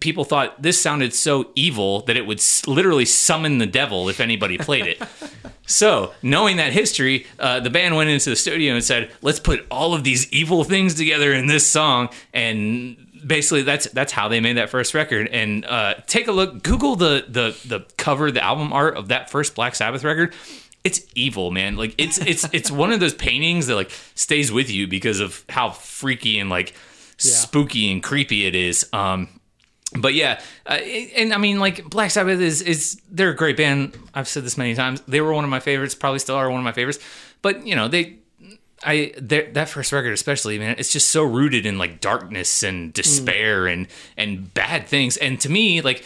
people 0.00 0.24
thought 0.24 0.60
this 0.60 0.80
sounded 0.80 1.14
so 1.14 1.50
evil 1.54 2.00
that 2.02 2.16
it 2.16 2.26
would 2.26 2.42
literally 2.66 3.04
summon 3.04 3.58
the 3.58 3.66
devil 3.66 4.08
if 4.08 4.20
anybody 4.20 4.58
played 4.58 4.86
it. 4.86 5.02
So, 5.70 6.12
knowing 6.20 6.56
that 6.56 6.72
history, 6.72 7.26
uh, 7.38 7.60
the 7.60 7.70
band 7.70 7.94
went 7.94 8.10
into 8.10 8.30
the 8.30 8.36
studio 8.36 8.74
and 8.74 8.82
said, 8.82 9.10
"Let's 9.22 9.38
put 9.38 9.64
all 9.70 9.94
of 9.94 10.02
these 10.02 10.30
evil 10.32 10.64
things 10.64 10.94
together 10.94 11.32
in 11.32 11.46
this 11.46 11.64
song." 11.64 12.08
And 12.34 12.96
basically, 13.24 13.62
that's 13.62 13.86
that's 13.90 14.12
how 14.12 14.26
they 14.26 14.40
made 14.40 14.56
that 14.56 14.68
first 14.68 14.94
record. 14.94 15.28
And 15.28 15.64
uh, 15.64 15.94
take 16.08 16.26
a 16.26 16.32
look, 16.32 16.64
Google 16.64 16.96
the 16.96 17.24
the 17.28 17.56
the 17.68 17.86
cover, 17.96 18.32
the 18.32 18.42
album 18.42 18.72
art 18.72 18.96
of 18.96 19.08
that 19.08 19.30
first 19.30 19.54
Black 19.54 19.76
Sabbath 19.76 20.02
record. 20.02 20.34
It's 20.82 21.06
evil, 21.14 21.52
man. 21.52 21.76
Like 21.76 21.94
it's 21.98 22.18
it's 22.18 22.48
it's 22.52 22.70
one 22.82 22.90
of 22.90 22.98
those 22.98 23.14
paintings 23.14 23.68
that 23.68 23.76
like 23.76 23.92
stays 24.16 24.50
with 24.50 24.70
you 24.70 24.88
because 24.88 25.20
of 25.20 25.44
how 25.48 25.70
freaky 25.70 26.40
and 26.40 26.50
like 26.50 26.74
spooky 27.16 27.92
and 27.92 28.02
creepy 28.02 28.44
it 28.44 28.56
is. 28.56 28.88
Um, 28.92 29.28
but 29.98 30.14
yeah, 30.14 30.40
uh, 30.66 30.74
and 30.74 31.32
I 31.32 31.38
mean, 31.38 31.58
like 31.58 31.84
Black 31.88 32.10
Sabbath 32.10 32.40
is 32.40 32.62
is 32.62 33.00
they're 33.10 33.30
a 33.30 33.36
great 33.36 33.56
band. 33.56 33.96
I've 34.14 34.28
said 34.28 34.44
this 34.44 34.56
many 34.56 34.74
times. 34.74 35.00
They 35.02 35.20
were 35.20 35.32
one 35.32 35.44
of 35.44 35.50
my 35.50 35.60
favorites. 35.60 35.94
Probably 35.94 36.20
still 36.20 36.36
are 36.36 36.48
one 36.48 36.60
of 36.60 36.64
my 36.64 36.72
favorites. 36.72 37.00
But 37.42 37.66
you 37.66 37.74
know, 37.74 37.88
they, 37.88 38.18
I 38.84 39.12
that 39.18 39.68
first 39.68 39.92
record 39.92 40.12
especially, 40.12 40.58
man, 40.58 40.76
it's 40.78 40.92
just 40.92 41.08
so 41.08 41.24
rooted 41.24 41.66
in 41.66 41.78
like 41.78 42.00
darkness 42.00 42.62
and 42.62 42.92
despair 42.92 43.66
and 43.66 43.88
and 44.16 44.52
bad 44.54 44.86
things. 44.86 45.16
And 45.16 45.40
to 45.40 45.48
me, 45.48 45.80
like 45.80 46.04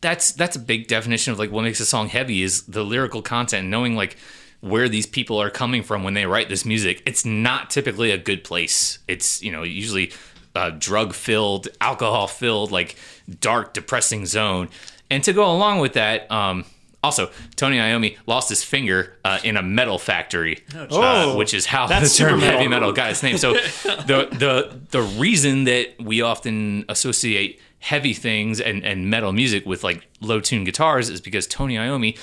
that's 0.00 0.32
that's 0.32 0.56
a 0.56 0.60
big 0.60 0.86
definition 0.86 1.32
of 1.32 1.38
like 1.38 1.50
what 1.50 1.62
makes 1.62 1.80
a 1.80 1.86
song 1.86 2.08
heavy 2.08 2.42
is 2.42 2.62
the 2.62 2.84
lyrical 2.84 3.20
content, 3.20 3.68
knowing 3.68 3.96
like 3.96 4.16
where 4.60 4.88
these 4.88 5.06
people 5.06 5.40
are 5.40 5.50
coming 5.50 5.82
from 5.82 6.04
when 6.04 6.14
they 6.14 6.26
write 6.26 6.48
this 6.48 6.64
music. 6.64 7.02
It's 7.06 7.24
not 7.24 7.70
typically 7.70 8.10
a 8.10 8.18
good 8.18 8.44
place. 8.44 8.98
It's 9.08 9.42
you 9.42 9.52
know 9.52 9.62
usually 9.62 10.12
uh, 10.54 10.70
drug 10.70 11.14
filled, 11.14 11.68
alcohol 11.80 12.26
filled, 12.26 12.70
like 12.72 12.96
dark, 13.40 13.74
depressing 13.74 14.26
zone. 14.26 14.68
And 15.10 15.22
to 15.24 15.32
go 15.32 15.50
along 15.50 15.80
with 15.80 15.94
that, 15.94 16.30
um, 16.30 16.64
also 17.02 17.30
Tony 17.56 17.78
Iommi 17.78 18.16
lost 18.26 18.48
his 18.48 18.62
finger 18.62 19.16
uh, 19.24 19.38
in 19.42 19.56
a 19.56 19.62
metal 19.62 19.98
factory, 19.98 20.58
uh, 20.76 20.86
Oh, 20.90 21.36
which 21.36 21.54
is 21.54 21.66
how 21.66 21.86
the 21.86 21.94
term 22.08 22.40
heavy 22.40 22.68
metal 22.68 22.92
got 22.92 23.10
its 23.10 23.22
name. 23.22 23.38
So 23.38 23.54
the 23.84 24.28
the 24.30 24.80
the 24.90 25.02
reason 25.02 25.64
that 25.64 25.94
we 26.00 26.20
often 26.20 26.84
associate 26.88 27.60
heavy 27.78 28.12
things 28.12 28.60
and, 28.60 28.84
and 28.84 29.08
metal 29.08 29.32
music 29.32 29.64
with 29.64 29.82
like 29.82 30.06
low 30.20 30.38
tuned 30.40 30.66
guitars 30.66 31.08
is 31.08 31.20
because 31.22 31.46
Tony 31.46 31.76
Iommi 31.76 32.18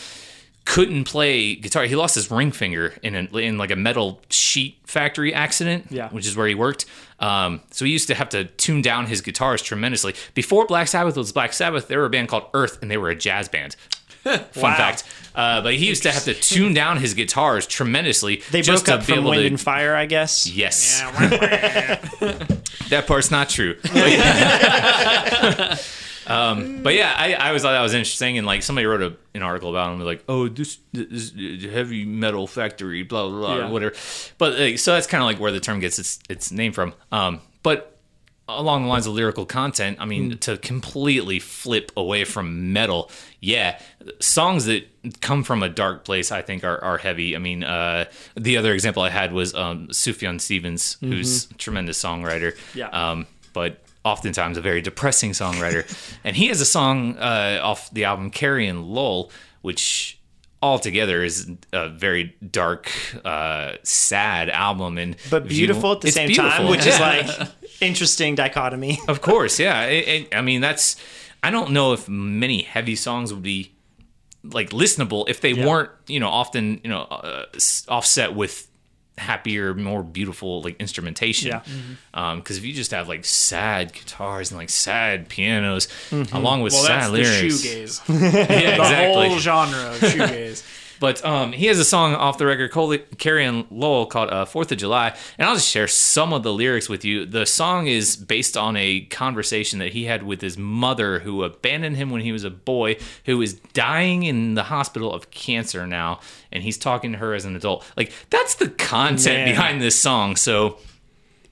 couldn't 0.68 1.06
play 1.06 1.56
guitar. 1.56 1.84
He 1.84 1.96
lost 1.96 2.16
his 2.16 2.30
ring 2.30 2.52
finger 2.52 2.94
in 3.02 3.16
a, 3.16 3.38
in 3.38 3.58
like 3.58 3.72
a 3.72 3.76
metal 3.78 4.20
sheet 4.30 4.78
factory 4.86 5.34
accident, 5.34 5.86
Yeah. 5.90 6.10
which 6.10 6.28
is 6.28 6.36
where 6.36 6.46
he 6.48 6.56
worked. 6.56 6.86
Um, 7.20 7.62
so 7.72 7.86
he 7.86 7.92
used 7.92 8.08
to 8.10 8.16
have 8.16 8.30
to 8.30 8.44
tune 8.46 8.82
down 8.82 9.06
his 9.08 9.22
guitars 9.22 9.62
tremendously. 9.62 10.14
Before 10.34 10.66
Black 10.66 10.88
Sabbath 10.88 11.16
was 11.16 11.32
Black 11.32 11.54
Sabbath, 11.54 11.88
they 11.88 11.96
were 11.98 12.06
a 12.06 12.10
band 12.10 12.28
called 12.28 12.44
Earth, 12.54 12.80
and 12.82 12.92
they 12.92 12.98
were 12.98 13.10
a 13.10 13.16
jazz 13.16 13.48
band. 13.50 13.76
Fun 14.24 14.42
Wow. 14.58 14.76
fact. 14.76 15.04
Uh, 15.34 15.62
but 15.62 15.74
he 15.76 15.88
used 15.88 16.04
to 16.04 16.12
have 16.12 16.26
to 16.26 16.34
tune 16.34 16.74
down 16.74 16.98
his 16.98 17.14
guitars 17.14 17.66
tremendously. 17.66 18.42
They 18.52 18.62
just 18.62 18.86
broke 18.86 18.98
to 18.98 19.02
up 19.02 19.08
from 19.16 19.24
Wind 19.24 19.42
to. 19.42 19.48
and 19.48 19.62
Fire, 19.62 19.96
I 19.96 20.06
guess. 20.06 20.48
Yes. 20.48 21.00
that 22.90 23.06
part's 23.08 23.32
not 23.32 23.48
true. 23.50 23.76
um, 26.28 26.84
but 26.84 26.94
yeah, 26.94 27.14
I, 27.18 27.34
I 27.34 27.48
always 27.48 27.62
thought 27.62 27.72
that 27.72 27.82
was 27.82 27.94
interesting. 27.94 28.38
And 28.38 28.46
like 28.46 28.64
somebody 28.64 28.86
wrote 28.86 29.02
a, 29.02 29.16
an 29.34 29.42
article 29.44 29.70
about 29.70 29.94
him, 29.94 30.00
like, 30.02 30.24
oh, 30.28 30.48
this, 30.48 30.78
this 30.94 31.34
heavy 31.64 32.06
metal 32.06 32.48
factory, 32.48 33.04
blah, 33.04 33.28
blah, 33.28 33.38
blah, 33.40 33.58
Yeah. 33.58 33.70
whatever. 33.70 33.96
But 34.38 34.60
like, 34.60 34.80
so 34.80 34.94
that's 34.94 35.08
kind 35.08 35.22
of 35.22 35.26
like 35.26 35.40
where 35.40 35.52
the 35.52 35.60
term 35.60 35.80
gets 35.80 36.00
its, 36.00 36.20
its 36.30 36.52
name 36.52 36.74
from. 36.74 36.94
Um, 37.12 37.42
but 37.64 37.94
along 38.50 38.84
the 38.84 38.88
lines 38.88 39.06
of 39.06 39.14
lyrical 39.14 39.46
content, 39.46 39.98
I 40.00 40.06
mean, 40.06 40.38
to 40.40 40.58
completely 40.58 41.38
flip 41.40 41.92
away 41.98 42.24
from 42.24 42.72
metal, 42.72 43.12
yeah, 43.42 43.78
songs 44.22 44.66
that 44.66 44.88
come 45.20 45.44
from 45.44 45.64
a 45.64 45.70
dark 45.70 46.06
place, 46.06 46.32
I 46.32 46.42
think, 46.42 46.64
are, 46.64 46.82
are 46.82 46.98
heavy. 46.98 47.36
I 47.36 47.40
mean, 47.40 47.66
uh, 47.66 48.06
the 48.36 48.56
other 48.56 48.74
example 48.74 49.04
I 49.04 49.10
had 49.10 49.34
was 49.34 49.54
um, 49.54 49.90
Sufjan 49.90 50.40
Stevens, 50.40 50.96
who's 51.02 51.52
a 51.52 51.54
tremendous 51.56 52.02
songwriter. 52.02 52.58
Yeah. 52.74 52.88
Um, 52.88 53.28
but 53.52 53.82
oftentimes 54.12 54.58
a 54.58 54.62
very 54.62 54.82
depressing 54.82 55.32
songwriter. 55.32 55.84
and 56.24 56.36
he 56.36 56.48
has 56.48 56.62
a 56.62 56.66
song 56.66 57.18
uh, 57.18 57.60
off 57.62 57.90
the 57.92 58.06
album 58.06 58.30
Carrie 58.32 58.72
& 58.72 58.74
Lowell, 58.74 59.32
which 59.62 60.20
altogether 60.62 61.24
is 61.24 61.50
a 61.74 61.90
very 61.90 62.36
dark, 62.52 62.92
uh, 63.26 63.74
sad 63.84 64.50
album. 64.50 64.98
And 64.98 65.16
But 65.30 65.46
if 65.46 65.52
you- 65.52 65.58
beautiful 65.68 65.92
at 65.94 66.02
the 66.02 66.12
same 66.12 66.28
beautiful, 66.30 66.50
time, 66.52 66.68
which 66.72 66.86
is 66.86 67.00
like 67.00 67.28
interesting 67.82 68.36
dichotomy. 68.36 69.00
Of 69.08 69.22
course, 69.22 69.60
yeah. 69.60 69.84
It- 69.86 70.08
it- 70.08 70.36
I 70.36 70.42
mean, 70.42 70.62
that's. 70.62 70.96
I 71.44 71.52
don't 71.52 71.72
know 71.72 71.94
if 71.94 72.10
many 72.10 72.64
heavy 72.64 72.96
songs 72.96 73.32
would 73.34 73.44
be 73.44 73.72
like 74.44 74.72
listenable 74.72 75.30
if 75.30 75.40
they 75.42 75.54
weren't, 75.54 75.92
you 76.08 76.20
know, 76.20 76.30
often, 76.30 76.80
you 76.84 76.90
know, 76.90 77.02
uh, 77.04 77.46
offset 77.90 78.34
with 78.34 78.67
happier, 79.18 79.74
more 79.74 80.04
beautiful 80.04 80.62
like 80.62 80.80
instrumentation. 80.80 81.50
Yeah. 81.50 81.62
Um, 82.14 82.40
because 82.40 82.58
if 82.58 82.66
you 82.66 82.74
just 82.74 82.92
have 82.92 83.08
like 83.08 83.26
sad 83.26 83.94
guitars 83.94 84.52
and 84.52 84.58
like 84.60 84.70
sad 84.70 85.28
pianos, 85.30 85.88
along 86.12 86.62
with 86.62 86.74
Well, 86.74 86.84
sad 86.84 87.02
that's 87.02 87.12
lyrics, 87.12 87.62
the 87.62 87.70
shoegaze. 87.70 88.02
yeah, 88.22 88.42
the 88.42 88.76
exactly. 88.76 89.30
whole 89.30 89.40
genre 89.40 89.80
of 89.90 90.00
shoegaze. 90.00 90.64
But 91.00 91.24
um, 91.24 91.52
he 91.52 91.68
has 91.68 91.80
a 91.80 91.86
song 91.86 92.16
off 92.16 92.38
the 92.38 92.46
record, 92.46 92.72
Cole- 92.72 92.98
Carrie 93.18 93.66
& 93.68 93.72
Lowell, 93.72 94.06
called 94.06 94.30
uh, 94.30 94.46
Fourth 94.46 94.72
of 94.72 94.78
July. 94.78 95.16
And 95.38 95.48
I'll 95.48 95.56
just 95.56 95.70
share 95.70 95.88
some 95.88 96.34
of 96.34 96.44
the 96.44 96.54
lyrics 96.54 96.90
with 96.90 97.06
you. 97.06 97.26
The 97.26 97.46
song 97.46 97.88
is 97.88 98.16
based 98.16 98.58
on 98.58 98.76
a 98.76 99.02
conversation 99.02 99.80
that 99.80 99.94
he 99.94 100.06
had 100.06 100.24
with 100.24 100.42
his 100.42 100.58
mother, 100.58 101.20
who 101.20 101.44
abandoned 101.44 101.98
him 101.98 102.10
when 102.10 102.22
he 102.22 102.32
was 102.32 102.44
a 102.44 102.50
boy, 102.50 102.98
who 103.26 103.42
is 103.42 103.54
dying 103.74 104.24
in 104.24 104.56
the 104.56 104.64
hospital 104.64 105.14
of 105.14 105.30
cancer 105.32 105.86
now. 105.86 106.20
And 106.52 106.64
he's 106.64 106.78
talking 106.78 107.12
to 107.12 107.18
her 107.18 107.34
as 107.34 107.46
an 107.46 107.56
adult. 107.56 107.86
Like, 107.96 108.12
that's 108.30 108.56
the 108.56 108.70
content 108.70 109.46
Man. 109.46 109.48
behind 109.50 109.82
this 109.82 110.00
song. 110.00 110.36
So. 110.36 110.78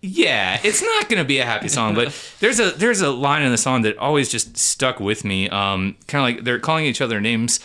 Yeah, 0.07 0.59
it's 0.63 0.83
not 0.83 1.09
going 1.09 1.17
to 1.17 1.27
be 1.27 1.39
a 1.39 1.45
happy 1.45 1.67
song, 1.67 1.95
but 1.95 2.13
there's 2.39 2.59
a 2.59 2.69
there's 2.69 3.01
a 3.01 3.09
line 3.09 3.41
in 3.41 3.51
the 3.51 3.57
song 3.57 3.81
that 3.83 3.97
always 3.97 4.29
just 4.29 4.55
stuck 4.55 4.99
with 4.99 5.25
me. 5.25 5.49
Um, 5.49 5.97
kind 6.05 6.21
of 6.21 6.35
like 6.35 6.45
they're 6.45 6.59
calling 6.59 6.85
each 6.85 7.01
other 7.01 7.19
names 7.19 7.59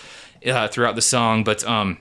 uh, 0.46 0.68
throughout 0.68 0.94
the 0.94 1.02
song, 1.02 1.44
but 1.44 1.64
um, 1.64 1.98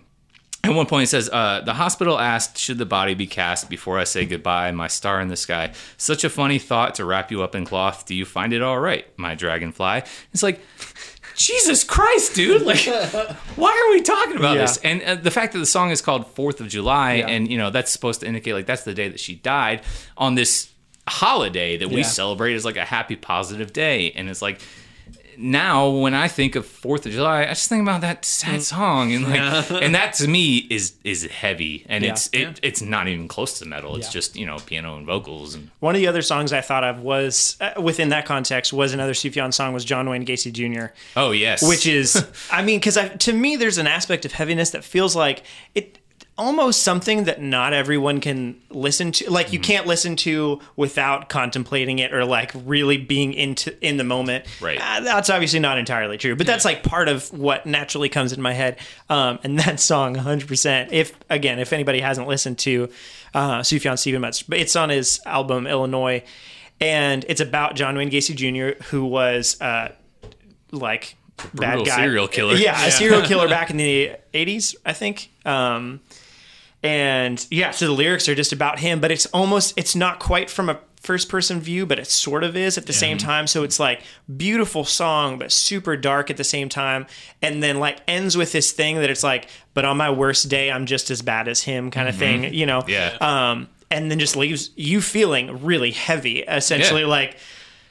at 0.64 0.74
one 0.74 0.86
point 0.86 1.04
it 1.04 1.08
says, 1.08 1.30
uh, 1.32 1.62
"The 1.66 1.74
hospital 1.74 2.20
asked, 2.20 2.58
should 2.58 2.78
the 2.78 2.86
body 2.86 3.14
be 3.14 3.28
cast 3.28 3.70
before 3.70 3.98
I 4.00 4.04
say 4.04 4.26
goodbye, 4.26 4.72
my 4.72 4.88
star 4.88 5.22
in 5.22 5.28
the 5.30 5.38
sky? 5.38 5.72
Such 5.98 6.24
a 6.24 6.30
funny 6.30 6.60
thought 6.60 6.96
to 6.96 7.06
wrap 7.06 7.32
you 7.32 7.42
up 7.44 7.56
in 7.56 7.66
cloth. 7.66 8.06
Do 8.06 8.16
you 8.16 8.26
find 8.26 8.52
it 8.54 8.62
all 8.62 8.80
right, 8.80 9.06
my 9.18 9.36
dragonfly?" 9.36 10.04
It's 10.34 10.44
like. 10.44 10.60
Jesus 11.36 11.86
Christ, 11.86 12.36
dude! 12.36 12.64
Like, 12.64 12.80
why 13.56 13.72
are 13.72 13.94
we 13.96 14.02
talking 14.02 14.36
about 14.36 14.56
Yeah. 14.56 14.62
this? 14.64 14.78
And 14.84 15.02
uh, 15.02 15.16
the 15.16 15.32
fact 15.32 15.54
that 15.54 15.60
the 15.60 15.66
song 15.66 15.90
is 15.90 16.02
called 16.02 16.28
Fourth 16.28 16.60
of 16.60 16.68
July, 16.68 17.14
and 17.26 17.50
you 17.50 17.58
know 17.58 17.70
that's 17.70 17.92
supposed 17.92 18.20
to 18.20 18.28
indicate 18.28 18.52
like 18.52 18.66
that's 18.66 18.84
the 18.84 18.94
day 18.94 19.08
that 19.08 19.22
she 19.22 19.36
died 19.36 19.84
on 20.18 20.36
this 20.36 20.70
holiday 21.08 21.78
that 21.78 21.88
we 21.88 21.98
Yeah. 21.98 22.04
celebrate 22.04 22.56
as 22.56 22.66
like 22.66 22.76
a 22.76 22.84
happy, 22.84 23.16
positive 23.16 23.72
day, 23.72 24.12
and 24.12 24.30
it's 24.30 24.42
like 24.42 24.60
now 25.42 25.90
when 25.90 26.14
I 26.14 26.28
think 26.28 26.56
of 26.56 26.66
Fourth 26.66 27.06
of 27.06 27.14
July, 27.14 27.44
I 27.44 27.50
just 27.50 27.70
think 27.70 27.82
about 27.82 28.02
that 28.02 28.26
sad 28.26 28.62
song, 28.62 29.14
and 29.14 29.24
like, 29.26 29.72
and 29.72 29.96
that 29.96 30.14
to 30.16 30.28
me 30.28 30.58
is 30.70 30.94
is 31.04 31.24
heavy, 31.26 31.86
and 31.88 32.04
Yeah. 32.04 32.12
it's 32.12 32.30
it, 32.34 32.60
it's 32.62 32.82
not 32.82 33.08
even 33.08 33.28
close 33.28 33.58
to 33.60 33.66
metal. 33.66 33.96
It's 33.96 34.08
Yeah. 34.08 34.12
just 34.14 34.36
you 34.36 34.46
know 34.46 34.58
piano 34.58 34.98
and 34.98 35.06
vocals, 35.06 35.56
and 35.56 35.70
One 35.80 35.96
of 35.96 36.02
the 36.02 36.08
other 36.08 36.22
songs 36.22 36.52
I 36.52 36.62
thought 36.62 36.84
of 36.84 37.00
was 37.00 37.56
uh, 37.62 37.82
within 37.82 38.10
that 38.10 38.26
context 38.26 38.74
was 38.74 38.94
another 38.94 39.14
Sufjan 39.14 39.54
song 39.54 39.74
was 39.74 39.86
John 39.86 40.10
Wayne 40.10 40.26
Gacy 40.26 40.52
Jr. 40.52 40.88
oh 41.16 41.32
yes, 41.32 41.62
which 41.68 41.88
is 41.88 42.26
i 42.52 42.62
mean 42.62 42.80
because 42.80 42.98
to 43.20 43.32
me 43.34 43.56
there's 43.56 43.78
an 43.78 43.88
aspect 43.88 44.26
of 44.26 44.34
heaviness 44.34 44.72
that 44.72 44.84
feels 44.84 45.16
like 45.16 45.44
it 45.76 45.99
almost 46.40 46.82
something 46.84 47.26
that 47.26 47.42
not 47.42 47.74
everyone 47.74 48.20
can 48.22 48.56
listen 48.70 49.12
to 49.12 49.30
like 49.30 49.48
Mm-hmm. 49.48 49.54
you 49.54 49.60
can't 49.60 49.86
listen 49.88 50.16
to 50.16 50.60
without 50.76 51.28
contemplating 51.30 52.00
it 52.00 52.14
or 52.14 52.24
like 52.26 52.52
really 52.66 52.98
being 52.98 53.34
into 53.34 53.76
in 53.86 53.98
the 53.98 54.04
moment 54.04 54.46
Right. 54.62 54.80
Uh, 54.82 55.02
that's 55.02 55.30
obviously 55.30 55.60
not 55.60 55.78
entirely 55.78 56.18
true 56.18 56.36
but 56.36 56.48
that's 56.48 56.64
like 56.66 56.82
part 56.82 57.10
of 57.10 57.32
what 57.38 57.66
naturally 57.66 58.10
comes 58.10 58.32
in 58.34 58.42
my 58.42 58.54
head 58.54 58.78
um, 59.10 59.38
and 59.44 59.60
that 59.60 59.80
song 59.80 60.16
100% 60.16 60.90
if 60.92 61.14
again 61.30 61.60
if 61.60 61.74
anybody 61.74 62.00
hasn't 62.00 62.28
listened 62.28 62.58
to 62.60 62.90
uh, 63.34 63.60
Sufjan 63.60 64.00
Stephen 64.00 64.22
much 64.22 64.48
but 64.48 64.58
it's 64.60 64.76
on 64.76 64.90
his 64.90 65.20
album 65.26 65.68
Illinois 65.68 66.24
and 66.80 67.26
it's 67.28 67.42
about 67.42 67.76
John 67.76 67.98
Wayne 67.98 68.10
Gacy 68.10 68.34
Jr. 68.36 68.82
who 68.86 69.04
was 69.06 69.60
uh, 69.62 69.92
like 70.72 71.16
bad 71.54 71.86
guy 71.86 71.96
serial 71.98 72.28
killer. 72.28 72.56
Yeah, 72.56 72.86
a 72.86 72.92
serial 72.92 73.22
killer 73.24 73.48
back 73.58 73.70
in 73.70 73.78
the 73.78 74.12
'80s, 74.34 74.76
I 74.86 74.94
think. 74.94 75.30
Um, 75.46 76.00
and 76.84 77.46
yeah, 77.52 77.72
so 77.72 77.88
the 77.88 77.92
lyrics 77.94 78.30
are 78.30 78.36
just 78.36 78.54
about 78.54 78.80
him, 78.80 79.00
but 79.00 79.12
it's 79.12 79.26
almost 79.28 79.74
it's 79.78 79.96
not 79.96 80.20
quite 80.20 80.50
from 80.50 80.70
a 80.70 80.80
first 81.02 81.30
person 81.30 81.60
view, 81.62 81.86
but 81.86 81.98
it 81.98 82.08
sort 82.08 82.44
of 82.44 82.58
is 82.58 82.78
at 82.78 82.86
the 82.86 82.92
same 82.94 83.18
time. 83.18 83.48
So 83.48 83.64
it's 83.64 83.80
like 83.80 84.02
beautiful 84.38 84.84
song, 84.84 85.40
but 85.40 85.50
super 85.52 85.96
dark 85.96 86.30
at 86.30 86.36
the 86.38 86.44
same 86.44 86.68
time, 86.70 87.08
and 87.42 87.64
then 87.64 87.80
like 87.80 88.00
ends 88.08 88.36
with 88.36 88.52
this 88.52 88.72
thing 88.72 88.96
that 88.98 89.10
it's 89.10 89.24
like, 89.24 89.48
but 89.74 89.86
on 89.86 89.96
my 89.98 90.10
worst 90.10 90.50
day, 90.50 90.70
I'm 90.72 90.86
just 90.86 91.10
as 91.10 91.22
bad 91.22 91.48
as 91.48 91.62
him, 91.62 91.90
kind 91.90 92.10
of 92.10 92.16
thing, 92.16 92.54
you 92.54 92.66
know? 92.66 92.84
Yeah. 92.88 93.16
Um, 93.22 93.70
and 93.90 94.12
then 94.12 94.20
just 94.20 94.36
leaves 94.36 94.72
you 94.76 95.00
feeling 95.02 95.64
really 95.64 95.92
heavy, 95.92 96.40
essentially, 96.42 97.02
Yeah. 97.02 97.08
like. 97.08 97.38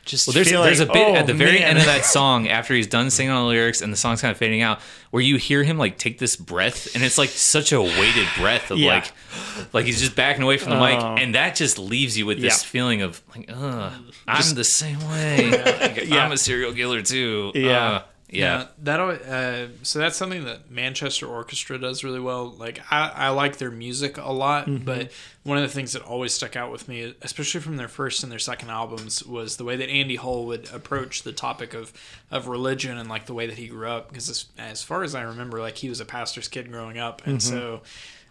Just 0.08 0.26
Well, 0.26 0.34
there's, 0.34 0.50
there's 0.50 0.80
a 0.80 0.86
bit 0.86 1.08
oh, 1.08 1.14
at 1.14 1.26
the 1.26 1.34
very 1.34 1.58
man. 1.60 1.68
end 1.68 1.78
of 1.78 1.84
that 1.84 2.04
song 2.04 2.48
after 2.48 2.74
he's 2.74 2.86
done 2.86 3.10
singing 3.10 3.30
all 3.30 3.42
the 3.44 3.48
lyrics 3.50 3.80
and 3.82 3.92
the 3.92 3.96
song's 3.96 4.20
kind 4.22 4.32
of 4.32 4.38
fading 4.38 4.62
out 4.62 4.80
where 5.10 5.22
you 5.22 5.36
hear 5.36 5.62
him 5.62 5.78
like 5.78 5.98
take 5.98 6.18
this 6.18 6.34
breath 6.34 6.94
and 6.94 7.04
it's 7.04 7.18
like 7.18 7.28
such 7.28 7.72
a 7.72 7.80
weighted 7.80 8.26
breath 8.38 8.70
of 8.70 8.78
Yeah. 8.78 8.94
like 8.94 9.12
like 9.72 9.84
he's 9.86 10.00
just 10.00 10.16
backing 10.16 10.42
away 10.42 10.56
from 10.58 10.70
the 10.70 10.76
Oh. 10.78 10.80
mic 11.14 11.22
and 11.22 11.34
that 11.34 11.54
just 11.54 11.78
leaves 11.78 12.16
you 12.18 12.26
with 12.26 12.40
this 12.40 12.62
Yeah. 12.62 12.68
feeling 12.68 13.02
of 13.02 13.22
like 13.36 13.48
ugh 13.52 13.92
I'm 14.26 14.54
the 14.54 14.64
same 14.64 14.98
way 15.08 15.50
Like, 15.50 16.04
Yeah. 16.08 16.24
I'm 16.24 16.32
a 16.32 16.36
serial 16.38 16.72
killer 16.72 17.02
too 17.02 17.52
Yeah. 17.54 17.70
Uh, 17.70 18.02
yeah 18.30 18.66
that 18.82 19.00
uh, 19.00 19.68
so 19.82 19.98
that's 19.98 20.16
something 20.16 20.44
that 20.44 20.70
Manchester 20.70 21.26
Orchestra 21.26 21.78
does 21.78 22.04
really 22.04 22.20
well. 22.20 22.50
Like 22.50 22.80
I, 22.90 23.08
I 23.14 23.28
like 23.30 23.56
their 23.58 23.70
music 23.70 24.18
a 24.18 24.32
lot, 24.32 24.66
Mm-hmm. 24.66 24.84
but 24.84 25.10
one 25.44 25.56
of 25.56 25.62
the 25.62 25.68
things 25.70 25.94
that 25.94 26.02
always 26.02 26.32
stuck 26.34 26.54
out 26.56 26.70
with 26.70 26.88
me, 26.88 27.14
especially 27.22 27.60
from 27.60 27.76
their 27.78 27.88
first 27.88 28.22
and 28.22 28.30
their 28.30 28.38
second 28.38 28.68
albums, 28.68 29.24
was 29.24 29.56
the 29.56 29.64
way 29.64 29.76
that 29.76 29.88
Andy 29.88 30.16
Hull 30.16 30.44
would 30.46 30.68
approach 30.72 31.22
the 31.22 31.32
topic 31.32 31.72
of 31.74 31.92
of 32.30 32.48
religion 32.48 32.98
and 32.98 33.08
like 33.08 33.24
the 33.26 33.34
way 33.34 33.46
that 33.46 33.56
he 33.56 33.66
grew 33.68 33.88
up. 33.88 34.08
Because 34.08 34.28
as, 34.28 34.44
as 34.58 34.82
far 34.82 35.02
as 35.02 35.14
I 35.14 35.22
remember, 35.22 35.60
like 35.60 35.76
he 35.78 35.88
was 35.88 36.00
a 36.00 36.04
pastor's 36.04 36.48
kid 36.48 36.70
growing 36.70 36.98
up, 36.98 37.26
and 37.26 37.38
Mm-hmm. 37.38 37.56
so 37.56 37.82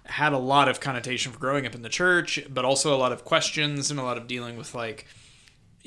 had 0.06 0.32
a 0.32 0.38
lot 0.38 0.70
of 0.70 0.80
connotation 0.80 1.34
for 1.34 1.40
growing 1.40 1.66
up 1.66 1.76
in 1.76 1.82
the 1.82 1.90
church, 1.90 2.40
but 2.50 2.64
also 2.64 2.96
a 2.96 3.00
lot 3.00 3.12
of 3.12 3.26
questions 3.26 3.92
and 3.92 4.00
a 4.00 4.04
lot 4.04 4.18
of 4.18 4.26
dealing 4.28 4.56
with 4.58 4.74
like 4.74 5.06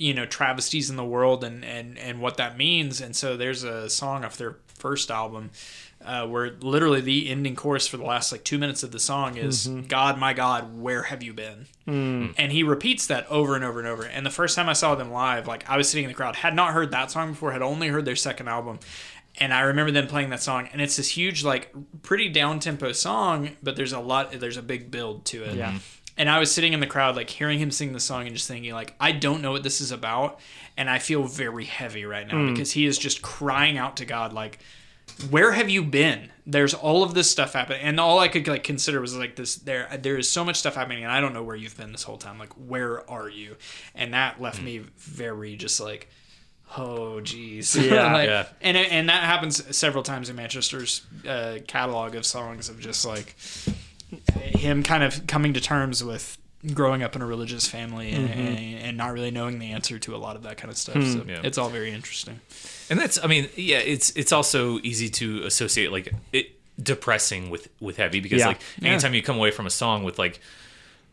you 0.00 0.14
know 0.14 0.24
travesties 0.24 0.88
in 0.88 0.96
the 0.96 1.04
world 1.04 1.44
and 1.44 1.64
and 1.64 1.98
and 1.98 2.20
what 2.20 2.38
that 2.38 2.56
means. 2.56 3.00
And 3.00 3.14
so 3.14 3.36
there's 3.36 3.62
a 3.62 3.90
song 3.90 4.24
off 4.24 4.36
their 4.36 4.56
first 4.66 5.10
album 5.10 5.50
uh, 6.02 6.26
where 6.26 6.52
literally 6.60 7.02
the 7.02 7.28
ending 7.28 7.54
chorus 7.54 7.86
for 7.86 7.98
the 7.98 8.04
last 8.04 8.32
like 8.32 8.42
two 8.42 8.56
minutes 8.56 8.82
of 8.82 8.90
the 8.90 8.98
song 8.98 9.36
is 9.36 9.68
mm-hmm. 9.68 9.86
god 9.86 10.18
my 10.18 10.32
god 10.32 10.80
where 10.80 11.04
have 11.04 11.22
you 11.22 11.34
been? 11.34 11.66
Mm. 11.86 12.34
And 12.38 12.52
he 12.52 12.62
repeats 12.62 13.06
that 13.08 13.26
over 13.28 13.54
and 13.54 13.64
over 13.64 13.78
and 13.78 13.86
over. 13.88 14.04
And 14.04 14.24
the 14.24 14.30
first 14.30 14.56
time 14.56 14.68
i 14.70 14.72
saw 14.72 14.94
them 14.94 15.12
live 15.12 15.46
like 15.46 15.68
i 15.68 15.76
was 15.76 15.88
sitting 15.90 16.04
in 16.04 16.08
the 16.08 16.14
crowd 16.14 16.36
had 16.36 16.54
not 16.54 16.72
heard 16.72 16.90
that 16.92 17.10
song 17.10 17.32
before 17.32 17.52
had 17.52 17.62
only 17.62 17.88
heard 17.88 18.06
their 18.06 18.16
second 18.16 18.48
album. 18.48 18.78
And 19.38 19.52
i 19.52 19.60
remember 19.60 19.92
them 19.92 20.06
playing 20.06 20.30
that 20.30 20.42
song. 20.42 20.70
And 20.72 20.80
it's 20.80 20.96
this 20.96 21.10
huge 21.10 21.44
like 21.44 21.70
pretty 22.00 22.30
down 22.30 22.58
tempo 22.58 22.92
song 22.92 23.50
but 23.62 23.76
there's 23.76 23.92
a 23.92 24.00
lot 24.00 24.32
there's 24.32 24.56
a 24.56 24.62
big 24.62 24.90
build 24.90 25.26
to 25.26 25.44
it. 25.44 25.56
Yeah. 25.56 25.72
Mm-hmm. 25.72 25.99
And 26.20 26.28
I 26.30 26.38
was 26.38 26.52
sitting 26.52 26.72
in 26.72 26.80
the 26.80 26.86
crowd, 26.86 27.16
like 27.16 27.30
hearing 27.30 27.58
him 27.58 27.70
sing 27.70 27.92
the 27.92 28.00
song 28.00 28.26
and 28.26 28.36
just 28.36 28.46
thinking, 28.46 28.72
like, 28.74 28.94
I 29.00 29.12
don't 29.12 29.40
know 29.42 29.52
what 29.52 29.62
this 29.62 29.80
is 29.80 29.90
about. 29.90 30.38
And 30.76 30.88
I 30.88 30.98
feel 30.98 31.24
very 31.24 31.64
heavy 31.64 32.04
right 32.04 32.26
now 32.26 32.50
because 32.50 32.72
he 32.72 32.86
is 32.86 32.96
just 32.98 33.22
crying 33.22 33.76
out 33.78 33.96
to 33.98 34.04
God, 34.04 34.32
like, 34.32 34.58
where 35.30 35.52
have 35.52 35.68
you 35.68 35.82
been? 35.82 36.30
There's 36.46 36.72
all 36.74 37.02
of 37.02 37.14
this 37.14 37.30
stuff 37.30 37.52
happening. 37.54 37.80
And 37.82 37.98
all 38.00 38.18
I 38.18 38.28
could 38.28 38.46
like 38.48 38.62
consider 38.64 39.00
was 39.00 39.16
like 39.16 39.34
this 39.36 39.56
there 39.56 39.88
there 40.00 40.16
is 40.16 40.30
so 40.30 40.44
much 40.44 40.56
stuff 40.56 40.76
happening 40.76 41.02
and 41.02 41.12
I 41.12 41.20
don't 41.20 41.34
know 41.34 41.42
where 41.42 41.56
you've 41.56 41.76
been 41.76 41.92
this 41.92 42.04
whole 42.04 42.16
time. 42.16 42.38
Like, 42.38 42.52
where 42.54 43.08
are 43.10 43.28
you? 43.28 43.56
And 43.94 44.14
that 44.14 44.40
left 44.40 44.62
me 44.62 44.78
very 44.98 45.56
just 45.56 45.80
like 45.80 46.08
Oh 46.76 47.20
geez, 47.20 47.74
Yeah. 47.90 48.12
Like, 48.12 48.28
Yeah. 48.28 48.46
and 48.62 48.76
and 48.76 49.08
that 49.08 49.24
happens 49.24 49.76
several 49.76 50.02
times 50.04 50.30
in 50.30 50.36
Manchester's 50.36 51.02
uh, 51.28 51.58
catalog 51.66 52.14
of 52.14 52.24
songs 52.24 52.68
of 52.68 52.78
just 52.80 53.04
like 53.04 53.34
him 54.42 54.82
kind 54.82 55.02
of 55.02 55.26
coming 55.26 55.52
to 55.54 55.60
terms 55.60 56.02
with 56.04 56.36
growing 56.74 57.02
up 57.02 57.16
in 57.16 57.22
a 57.22 57.26
religious 57.26 57.66
family 57.66 58.12
and, 58.12 58.28
Mm-hmm. 58.28 58.40
and, 58.40 58.78
and 58.82 58.96
not 58.98 59.12
really 59.14 59.30
knowing 59.30 59.58
the 59.58 59.72
answer 59.72 59.98
to 59.98 60.14
a 60.14 60.18
lot 60.18 60.36
of 60.36 60.42
that 60.42 60.58
kind 60.58 60.70
of 60.70 60.76
stuff. 60.76 60.96
Hmm. 60.96 61.12
So 61.12 61.24
Yeah. 61.26 61.40
it's 61.42 61.56
all 61.58 61.70
very 61.70 61.90
interesting. 61.90 62.40
and 62.90 62.98
that's 63.00 63.22
I 63.22 63.26
mean 63.28 63.48
yeah 63.56 63.78
it's 63.78 64.10
it's 64.10 64.32
also 64.32 64.78
easy 64.80 65.08
to 65.10 65.44
associate 65.44 65.90
like 65.92 66.12
it 66.32 66.52
depressing 66.82 67.48
with 67.50 67.68
with 67.80 67.96
heavy 67.96 68.20
because 68.20 68.40
Yeah. 68.40 68.48
like 68.48 68.60
anytime 68.82 69.14
you 69.14 69.22
come 69.22 69.36
away 69.36 69.50
from 69.52 69.66
a 69.66 69.70
song 69.70 70.02
with 70.04 70.18
like 70.18 70.40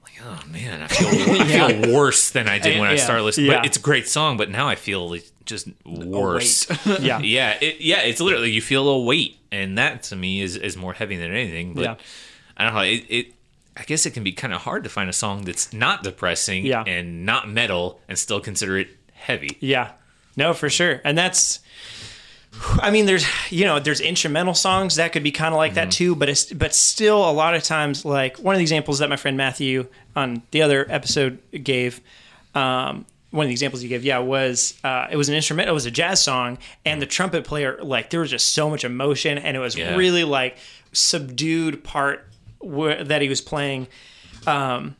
like 0.04 0.20
oh 0.26 0.40
man 0.50 0.82
I 0.82 0.88
feel 0.88 1.08
I 1.42 1.68
feel 1.80 1.94
worse 1.94 2.32
than 2.32 2.48
I 2.50 2.60
did 2.60 2.78
when 2.80 2.90
I 2.90 2.96
Yeah. 2.96 3.04
started 3.04 3.24
listening 3.24 3.48
Yeah. 3.52 3.58
but 3.60 3.66
it's 3.68 3.78
a 3.78 3.82
great 3.82 4.08
song 4.10 4.36
but 4.38 4.50
now 4.50 4.68
I 4.68 4.76
feel 4.76 5.10
like 5.10 5.26
just 5.46 5.68
worse 5.86 6.68
Yeah. 7.00 7.20
yeah 7.20 7.58
it, 7.62 7.80
yeah 7.80 8.00
it's 8.02 8.20
literally 8.20 8.52
you 8.52 8.62
feel 8.62 8.88
a 8.90 9.02
weight 9.02 9.38
and 9.52 9.78
that 9.78 10.04
to 10.04 10.16
me 10.18 10.42
is 10.42 10.58
is 10.58 10.76
more 10.76 10.92
heavy 10.94 11.16
than 11.16 11.32
anything 11.32 11.74
but 11.74 11.84
Yeah. 11.84 11.96
I 12.58 12.66
don't 12.66 12.74
know 12.74 12.82
it, 12.82 13.06
it 13.10 13.34
I 13.78 13.84
guess 13.84 14.06
it 14.08 14.12
can 14.12 14.24
be 14.24 14.32
kind 14.32 14.54
of 14.54 14.62
hard 14.62 14.84
to 14.86 14.90
find 14.90 15.10
a 15.10 15.14
song 15.14 15.44
that's 15.44 15.72
not 15.72 16.04
depressing 16.04 16.66
Yeah. 16.66 16.84
and 16.88 17.26
not 17.26 17.48
metal 17.48 18.00
and 18.10 18.18
still 18.18 18.40
consider 18.40 18.78
it 18.80 18.90
heavy 19.14 19.58
Yeah. 19.60 19.92
No, 20.36 20.54
for 20.54 20.70
sure. 20.70 21.00
And 21.04 21.18
that's 21.18 21.60
I 22.82 22.90
mean 22.92 23.06
there's 23.06 23.26
you 23.52 23.66
know, 23.66 23.80
there's 23.80 24.02
instrumental 24.02 24.54
songs 24.56 24.96
that 24.96 25.12
could 25.12 25.24
be 25.24 25.32
kind 25.32 25.54
of 25.54 25.58
like 25.58 25.76
that 25.76 25.92
too, 25.92 26.16
but 26.16 26.28
it's 26.30 26.52
but 26.52 26.74
still 26.74 27.30
a 27.30 27.32
lot 27.32 27.54
of 27.54 27.62
times 27.64 28.04
like 28.06 28.38
one 28.38 28.56
of 28.56 28.60
the 28.60 28.64
examples 28.64 29.00
that 29.00 29.10
my 29.10 29.16
friend 29.18 29.38
Matthew 29.38 29.88
on 30.16 30.42
the 30.52 30.62
other 30.64 30.86
episode 30.90 31.40
gave 31.64 32.02
um 32.56 33.06
one 33.30 33.44
of 33.46 33.50
the 33.50 33.54
examples 33.54 33.82
he 33.82 33.90
gave, 33.90 34.06
yeah, 34.06 34.20
was 34.20 34.74
uh, 34.86 35.08
it 35.12 35.18
was 35.18 35.28
an 35.28 35.36
instrumental, 35.36 35.74
it 35.74 35.76
was 35.76 35.86
a 35.86 35.92
jazz 35.92 36.24
song, 36.24 36.58
and 36.86 37.02
the 37.02 37.06
trumpet 37.06 37.44
player, 37.44 37.78
like, 37.84 38.10
there 38.10 38.22
was 38.22 38.30
just 38.32 38.54
so 38.54 38.70
much 38.70 38.86
emotion, 38.86 39.38
and 39.38 39.56
it 39.58 39.60
was 39.60 39.76
Yeah. 39.76 39.96
really 39.98 40.24
like 40.24 40.58
subdued 40.94 41.84
part 41.84 42.26
where, 42.68 43.04
that 43.04 43.22
he 43.22 43.30
was 43.30 43.42
playing. 43.42 43.88
Um, 44.46 44.96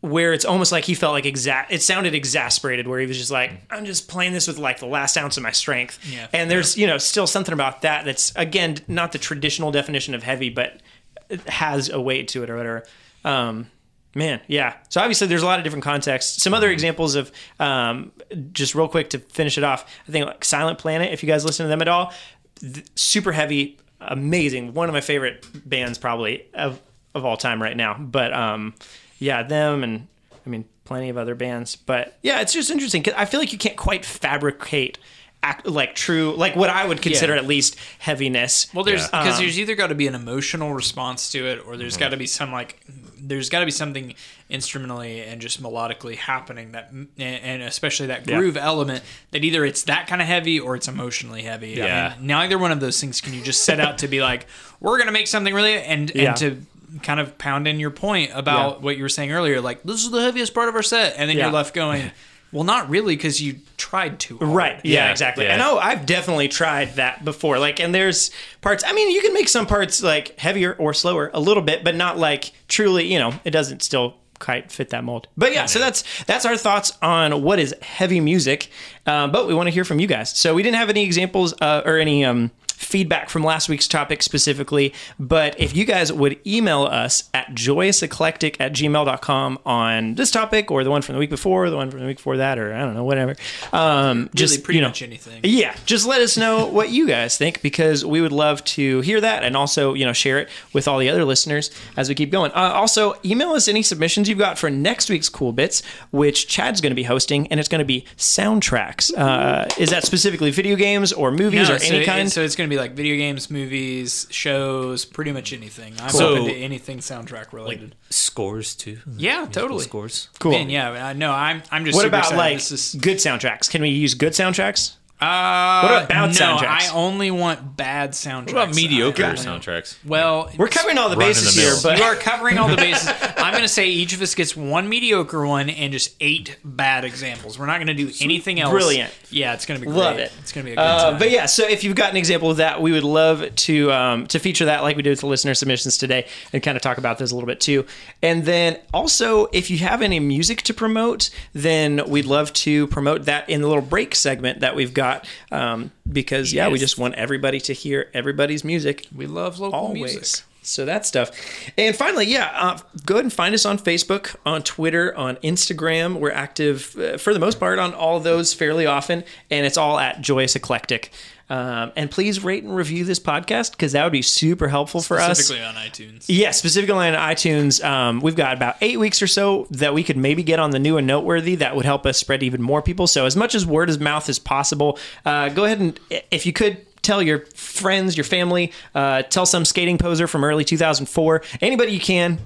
where 0.00 0.32
it's 0.32 0.46
almost 0.46 0.72
like 0.72 0.84
he 0.84 0.94
felt 0.94 1.12
like 1.12 1.26
exact 1.26 1.72
it 1.72 1.82
sounded 1.82 2.14
exasperated 2.14 2.86
where 2.88 2.98
he 3.00 3.06
was 3.06 3.18
just 3.18 3.30
like 3.30 3.52
i'm 3.70 3.84
just 3.84 4.08
playing 4.08 4.32
this 4.32 4.48
with 4.48 4.56
like 4.56 4.78
the 4.78 4.86
last 4.86 5.14
ounce 5.18 5.36
of 5.36 5.42
my 5.42 5.50
strength. 5.50 5.98
Yeah. 6.10 6.26
and 6.32 6.50
there's 6.50 6.76
you 6.78 6.86
know 6.86 6.96
still 6.96 7.26
something 7.26 7.52
about 7.52 7.82
that 7.82 8.06
that's 8.06 8.34
again 8.34 8.78
not 8.88 9.12
the 9.12 9.18
traditional 9.18 9.70
definition 9.70 10.14
of 10.14 10.22
heavy 10.22 10.48
but 10.48 10.80
it 11.28 11.40
has 11.42 11.90
a 11.90 12.00
weight 12.00 12.28
to 12.28 12.42
it 12.42 12.48
or 12.48 12.56
whatever. 12.56 12.82
Um 13.26 13.66
man 14.14 14.40
yeah. 14.46 14.76
So 14.88 15.02
obviously 15.02 15.26
there's 15.26 15.42
a 15.42 15.46
lot 15.46 15.58
of 15.60 15.64
different 15.64 15.84
contexts. 15.84 16.42
Some 16.42 16.54
other 16.54 16.70
examples 16.70 17.14
of 17.14 17.30
um 17.58 18.10
just 18.52 18.74
real 18.74 18.88
quick 18.88 19.10
to 19.10 19.18
finish 19.18 19.58
it 19.58 19.64
off 19.64 19.84
i 20.08 20.12
think 20.12 20.24
like 20.24 20.44
silent 20.44 20.78
planet 20.78 21.12
if 21.12 21.22
you 21.22 21.26
guys 21.26 21.44
listen 21.44 21.64
to 21.64 21.68
them 21.68 21.82
at 21.82 21.88
all 21.88 22.12
th- 22.60 22.86
super 22.94 23.32
heavy 23.32 23.78
amazing 24.00 24.72
one 24.72 24.88
of 24.88 24.94
my 24.94 25.00
favorite 25.00 25.44
bands 25.68 25.98
probably 25.98 26.46
of 26.54 26.80
of 27.14 27.24
all 27.24 27.36
time 27.36 27.60
right 27.62 27.76
now 27.76 27.94
but 27.98 28.32
um 28.32 28.74
yeah 29.18 29.42
them 29.42 29.82
and 29.84 30.06
i 30.46 30.48
mean 30.48 30.64
plenty 30.84 31.08
of 31.08 31.16
other 31.16 31.34
bands 31.34 31.76
but 31.76 32.16
yeah 32.22 32.40
it's 32.40 32.52
just 32.52 32.70
interesting 32.70 33.02
'cause 33.02 33.14
i 33.16 33.24
feel 33.24 33.40
like 33.40 33.52
you 33.52 33.58
can't 33.58 33.76
quite 33.76 34.04
fabricate 34.04 34.98
act, 35.42 35.66
like 35.66 35.94
true 35.94 36.34
like 36.36 36.54
what 36.56 36.68
i 36.70 36.84
would 36.84 37.00
consider 37.00 37.34
Yeah. 37.34 37.40
at 37.40 37.46
least 37.46 37.76
heaviness 37.98 38.72
Well, 38.74 38.84
there's 38.84 39.02
Yeah. 39.12 39.22
because 39.22 39.38
Um, 39.38 39.42
there's 39.44 39.58
either 39.58 39.74
got 39.74 39.86
to 39.88 39.94
be 39.94 40.06
an 40.06 40.14
emotional 40.14 40.74
response 40.74 41.30
to 41.32 41.46
it, 41.46 41.62
or 41.66 41.76
there's 41.76 41.94
Mm-hmm. 41.94 42.00
got 42.00 42.08
to 42.10 42.16
be 42.16 42.26
some 42.26 42.52
like 42.52 42.80
there's 43.22 43.48
got 43.50 43.60
to 43.60 43.64
be 43.66 43.70
something 43.70 44.14
instrumentally 44.48 45.20
and 45.22 45.40
just 45.40 45.62
melodically 45.62 46.16
happening 46.16 46.72
that, 46.72 46.90
and- 47.18 47.62
especially 47.62 48.06
that 48.08 48.26
Yeah. 48.28 48.36
groove 48.36 48.56
element 48.56 49.02
that 49.30 49.44
either 49.44 49.64
it's 49.64 49.82
that 49.84 50.06
kind 50.06 50.20
of 50.20 50.26
heavy 50.28 50.58
or 50.58 50.74
it's 50.74 50.88
emotionally 50.88 51.42
heavy. 51.42 51.70
Yeah. 51.70 52.14
And 52.14 52.26
neither 52.26 52.58
one 52.58 52.72
of 52.72 52.80
those 52.80 53.00
things 53.00 53.20
can 53.20 53.32
you 53.32 53.42
just 53.42 53.64
set 53.64 53.78
out 53.80 53.98
to 53.98 54.08
be 54.08 54.20
like 54.20 54.46
we're 54.80 54.98
gonna 54.98 55.12
make 55.12 55.26
something 55.28 55.54
really 55.54 55.74
and 55.74 56.10
Yeah. 56.14 56.28
and 56.28 56.36
to 56.38 56.56
kind 57.02 57.20
of 57.20 57.36
pound 57.38 57.66
in 57.68 57.78
your 57.80 57.90
point 57.90 58.30
about 58.34 58.76
Yeah. 58.78 58.84
what 58.84 58.96
you 58.96 59.02
were 59.02 59.08
saying 59.08 59.32
earlier, 59.32 59.60
like 59.60 59.82
this 59.82 60.02
is 60.04 60.10
the 60.10 60.20
heaviest 60.20 60.54
part 60.54 60.68
of 60.68 60.74
our 60.74 60.82
set, 60.82 61.14
and 61.16 61.28
then 61.30 61.36
Yeah. 61.36 61.44
you're 61.46 61.52
left 61.52 61.74
going. 61.74 62.10
Well, 62.52 62.64
not 62.64 62.90
really, 62.90 63.14
because 63.14 63.40
you 63.40 63.60
tried 63.76 64.18
to. 64.20 64.38
hard. 64.38 64.50
Right. 64.50 64.80
Yeah, 64.82 65.04
Yeah, 65.04 65.10
exactly. 65.12 65.44
yeah. 65.44 65.54
I 65.54 65.56
know 65.56 65.78
I've 65.78 66.04
definitely 66.04 66.48
tried 66.48 66.96
that 66.96 67.24
before. 67.24 67.60
Like, 67.60 67.78
and 67.78 67.94
there's 67.94 68.32
parts, 68.60 68.82
I 68.84 68.92
mean, 68.92 69.08
you 69.12 69.20
can 69.22 69.32
make 69.32 69.48
some 69.48 69.66
parts 69.66 70.02
like 70.02 70.36
heavier 70.36 70.74
or 70.76 70.92
slower 70.92 71.30
a 71.32 71.38
little 71.38 71.62
bit, 71.62 71.84
but 71.84 71.94
not 71.94 72.18
like 72.18 72.50
truly, 72.66 73.04
you 73.04 73.20
know, 73.20 73.34
it 73.44 73.50
doesn't 73.52 73.84
still 73.84 74.16
quite 74.40 74.72
fit 74.72 74.90
that 74.90 75.04
mold. 75.04 75.28
But 75.36 75.52
yeah, 75.52 75.66
so 75.66 75.78
that's 75.78 76.02
that's 76.24 76.44
our 76.44 76.56
thoughts 76.56 76.92
on 77.00 77.40
what 77.42 77.60
is 77.60 77.72
heavy 77.82 78.18
music. 78.18 78.66
Um, 79.06 79.30
but 79.30 79.46
we 79.46 79.54
want 79.54 79.68
to 79.68 79.70
hear 79.70 79.84
from 79.84 80.00
you 80.00 80.08
guys. 80.08 80.36
So 80.36 80.52
we 80.52 80.64
didn't 80.64 80.78
have 80.78 80.90
any 80.90 81.04
examples 81.04 81.54
uh, 81.60 81.82
or 81.84 81.98
any 81.98 82.24
um, 82.24 82.50
feedback 82.80 83.28
from 83.28 83.44
last 83.44 83.68
week's 83.68 83.86
topic 83.86 84.22
specifically. 84.22 84.92
But 85.18 85.58
if 85.60 85.76
you 85.76 85.84
guys 85.84 86.12
would 86.12 86.38
email 86.46 86.82
us 86.84 87.28
at 87.34 87.54
joyouseclectic 87.54 88.56
at 88.58 88.72
gmail.com 88.72 89.58
on 89.66 90.14
this 90.14 90.30
topic 90.30 90.70
or 90.70 90.82
the 90.82 90.90
one 90.90 91.02
from 91.02 91.14
the 91.14 91.18
week 91.18 91.30
before, 91.30 91.68
the 91.70 91.76
one 91.76 91.90
from 91.90 92.00
the 92.00 92.06
week 92.06 92.16
before 92.16 92.38
that, 92.38 92.58
or 92.58 92.72
I 92.74 92.80
don't 92.80 92.94
know, 92.94 93.04
whatever. 93.04 93.36
Um, 93.72 94.30
Just 94.34 94.54
just 94.54 94.64
pretty 94.64 94.78
you 94.78 94.82
know, 94.82 94.88
much 94.88 95.02
anything. 95.02 95.40
yeah, 95.44 95.74
just 95.86 96.06
let 96.06 96.20
us 96.20 96.36
know 96.36 96.66
what 96.66 96.88
you 96.90 97.06
guys 97.06 97.36
think 97.38 97.62
because 97.62 98.04
we 98.04 98.20
would 98.20 98.32
love 98.32 98.64
to 98.64 99.00
hear 99.02 99.20
that 99.20 99.44
and 99.44 99.56
also, 99.56 99.94
you 99.94 100.04
know, 100.04 100.12
share 100.12 100.38
it 100.38 100.48
with 100.72 100.88
all 100.88 100.98
the 100.98 101.08
other 101.10 101.24
listeners 101.24 101.70
as 101.96 102.08
we 102.08 102.14
keep 102.14 102.30
going. 102.30 102.50
Uh, 102.52 102.72
also, 102.74 103.14
email 103.24 103.50
us 103.50 103.68
any 103.68 103.82
submissions 103.82 104.28
you've 104.28 104.38
got 104.38 104.58
for 104.58 104.70
next 104.70 105.10
week's 105.10 105.28
Cool 105.28 105.52
Bits, 105.52 105.82
which 106.10 106.48
Chad's 106.48 106.80
going 106.80 106.90
to 106.90 106.96
be 106.96 107.02
hosting, 107.04 107.46
and 107.48 107.60
it's 107.60 107.68
going 107.68 107.78
to 107.80 107.84
be 107.84 108.04
soundtracks. 108.16 109.16
Uh, 109.16 109.66
is 109.78 109.90
that 109.90 110.04
specifically 110.04 110.50
video 110.50 110.76
games 110.76 111.12
or 111.12 111.30
movies 111.30 111.68
No, 111.68 111.74
or 111.74 111.78
so 111.78 111.86
any 111.94 111.98
it- 112.02 112.06
kind? 112.06 112.30
so 112.32 112.42
it's 112.42 112.56
going 112.56 112.68
to 112.68 112.69
be 112.70 112.76
like 112.78 112.92
video 112.92 113.16
games, 113.16 113.50
movies, 113.50 114.26
shows, 114.30 115.04
pretty 115.04 115.32
much 115.32 115.52
anything. 115.52 115.94
I'm 116.00 116.10
So- 116.10 116.30
open 116.30 116.44
to 116.46 116.54
anything 116.54 116.98
soundtrack 116.98 117.52
related. 117.52 117.94
Scores 118.10 118.74
too. 118.74 118.98
yeah, 119.16 119.40
Musical 119.40 119.62
totally. 119.62 119.84
Scores. 119.84 120.28
cool. 120.38 120.52
Man, 120.52 120.70
yeah, 120.70 120.90
I 121.06 121.12
know. 121.12 121.32
I'm. 121.32 121.62
I'm 121.70 121.84
just. 121.84 121.96
what 121.96 122.02
super 122.02 122.08
about 122.08 122.18
excited. 122.32 122.36
like 122.38 122.56
is, 122.56 122.96
good 123.00 123.16
soundtracks? 123.18 123.68
Can 123.70 123.82
we 123.82 123.90
use 123.90 124.14
good 124.14 124.32
soundtracks? 124.32 124.92
Uh, 125.20 125.80
what 125.82 125.90
about 126.04 126.08
bad 126.08 126.26
no, 126.28 126.32
soundtracks? 126.56 126.90
I 126.90 126.94
only 126.94 127.30
want 127.30 127.76
bad 127.76 128.10
soundtracks. 128.12 128.46
What 128.54 128.62
about 128.64 128.74
mediocre 128.74 129.24
I- 129.24 129.32
soundtracks? 129.34 129.96
Well, 130.04 130.50
We're 130.56 130.68
covering 130.68 130.98
all 130.98 131.10
the 131.10 131.16
bases 131.16 131.54
the 131.54 131.60
here, 131.60 131.74
but 131.82 131.98
you 131.98 132.04
are 132.04 132.14
covering 132.14 132.58
all 132.58 132.68
the 132.68 132.76
bases. 132.76 133.08
I'm 133.36 133.52
going 133.52 133.62
to 133.62 133.68
say 133.68 133.88
each 133.88 134.12
of 134.14 134.22
us 134.22 134.34
gets 134.34 134.56
one 134.56 134.88
mediocre 134.88 135.46
one 135.46 135.68
and 135.70 135.92
just 135.92 136.14
eight 136.20 136.56
bad 136.64 137.04
examples. 137.04 137.58
We're 137.58 137.66
not 137.66 137.76
going 137.78 137.88
to 137.88 137.94
do 137.94 138.10
anything 138.20 138.60
else. 138.60 138.70
Brilliant. 138.72 139.12
Yeah, 139.30 139.54
it's 139.54 139.66
going 139.66 139.80
to 139.80 139.86
be 139.86 139.92
Love 139.92 140.16
great. 140.16 140.24
it. 140.26 140.32
It's 140.40 140.52
going 140.52 140.64
to 140.64 140.68
be 140.70 140.72
a 140.72 140.76
good 140.76 140.80
Uh, 140.82 141.10
time. 141.10 141.18
but 141.18 141.30
yeah, 141.30 141.46
so 141.46 141.66
if 141.68 141.84
you've 141.84 141.96
got 141.96 142.10
an 142.10 142.16
example 142.16 142.50
of 142.50 142.56
that, 142.58 142.80
we 142.80 142.92
would 142.92 143.04
love 143.04 143.54
to 143.54 143.92
um, 143.92 144.26
to 144.28 144.38
feature 144.38 144.64
that 144.64 144.82
like 144.82 144.96
we 144.96 145.02
did 145.02 145.10
with 145.10 145.20
the 145.20 145.26
listener 145.26 145.54
submissions 145.54 145.98
today, 145.98 146.26
and 146.52 146.62
kind 146.62 146.76
of 146.76 146.82
talk 146.82 146.98
about 146.98 147.18
those 147.18 147.30
a 147.32 147.34
little 147.34 147.46
bit 147.46 147.60
too. 147.60 147.84
And 148.22 148.44
then 148.44 148.78
also, 148.94 149.46
if 149.52 149.70
you 149.70 149.78
have 149.78 150.00
any 150.02 150.18
music 150.20 150.62
to 150.62 150.74
promote, 150.74 151.30
then 151.52 152.02
we'd 152.08 152.24
love 152.26 152.52
to 152.54 152.86
promote 152.88 153.24
that 153.26 153.48
in 153.50 153.60
the 153.60 153.68
little 153.68 153.82
break 153.82 154.14
segment 154.14 154.60
that 154.60 154.74
we've 154.74 154.94
got. 154.94 155.09
Um, 155.50 155.90
because 156.10 156.52
yeah, 156.52 156.68
we 156.68 156.78
just 156.78 156.98
want 156.98 157.14
everybody 157.14 157.60
to 157.60 157.72
hear 157.72 158.10
everybody's 158.14 158.64
music 158.64 159.06
we 159.14 159.26
love 159.26 159.58
local 159.58 159.78
always. 159.78 160.14
music. 160.14 160.44
So 160.62 160.84
that 160.84 161.06
stuff. 161.06 161.30
And 161.78 161.96
finally, 161.96 162.26
yeah, 162.26 162.50
uh, 162.54 162.78
go 163.06 163.14
ahead 163.14 163.24
and 163.24 163.32
find 163.32 163.54
us 163.54 163.64
on 163.64 163.78
Facebook, 163.78 164.36
on 164.44 164.62
Twitter, 164.62 165.16
on 165.16 165.36
Instagram. 165.36 166.20
We're 166.20 166.32
active 166.32 166.94
uh, 166.98 167.16
for 167.16 167.32
the 167.32 167.40
most 167.40 167.58
part 167.58 167.78
on 167.78 167.94
all 167.94 168.20
those 168.20 168.52
fairly 168.52 168.84
often, 168.84 169.24
and 169.50 169.64
it's 169.64 169.78
all 169.78 169.98
at 169.98 170.20
Joyous 170.20 170.54
Eclectic. 170.54 171.12
Um, 171.50 171.92
and 171.96 172.10
please 172.10 172.42
rate 172.42 172.62
and 172.62 172.74
review 172.74 173.04
this 173.04 173.18
podcast 173.18 173.72
because 173.72 173.92
that 173.92 174.04
would 174.04 174.12
be 174.12 174.22
super 174.22 174.68
helpful 174.68 175.02
for 175.02 175.18
us. 175.18 175.38
Specifically 175.38 175.64
on 175.64 175.74
iTunes. 175.74 176.26
Yeah, 176.28 176.52
specifically 176.52 177.08
on 177.08 177.14
iTunes, 177.14 177.84
um, 177.84 178.20
we've 178.20 178.36
got 178.36 178.56
about 178.56 178.76
eight 178.80 178.98
weeks 178.98 179.20
or 179.20 179.26
so 179.26 179.66
that 179.72 179.92
we 179.92 180.04
could 180.04 180.16
maybe 180.16 180.44
get 180.44 180.60
on 180.60 180.70
the 180.70 180.78
new 180.78 180.96
and 180.96 181.06
noteworthy. 181.06 181.56
That 181.56 181.74
would 181.74 181.84
help 181.84 182.06
us 182.06 182.18
spread 182.18 182.44
even 182.44 182.62
more 182.62 182.80
people. 182.80 183.08
So, 183.08 183.26
as 183.26 183.34
much 183.34 183.56
as 183.56 183.66
word 183.66 183.90
of 183.90 184.00
mouth 184.00 184.28
as 184.28 184.38
possible, 184.38 184.98
uh, 185.26 185.48
go 185.48 185.64
ahead 185.64 185.80
and 185.80 185.98
if 186.30 186.46
you 186.46 186.52
could 186.52 186.86
tell 187.02 187.22
your 187.22 187.46
friends, 187.54 188.16
your 188.16 188.24
family, 188.24 188.72
uh, 188.94 189.22
tell 189.22 189.46
some 189.46 189.64
skating 189.64 189.98
poser 189.98 190.26
from 190.26 190.44
early 190.44 190.64
2004, 190.64 191.42
anybody 191.60 191.92
you 191.92 192.00
can. 192.00 192.38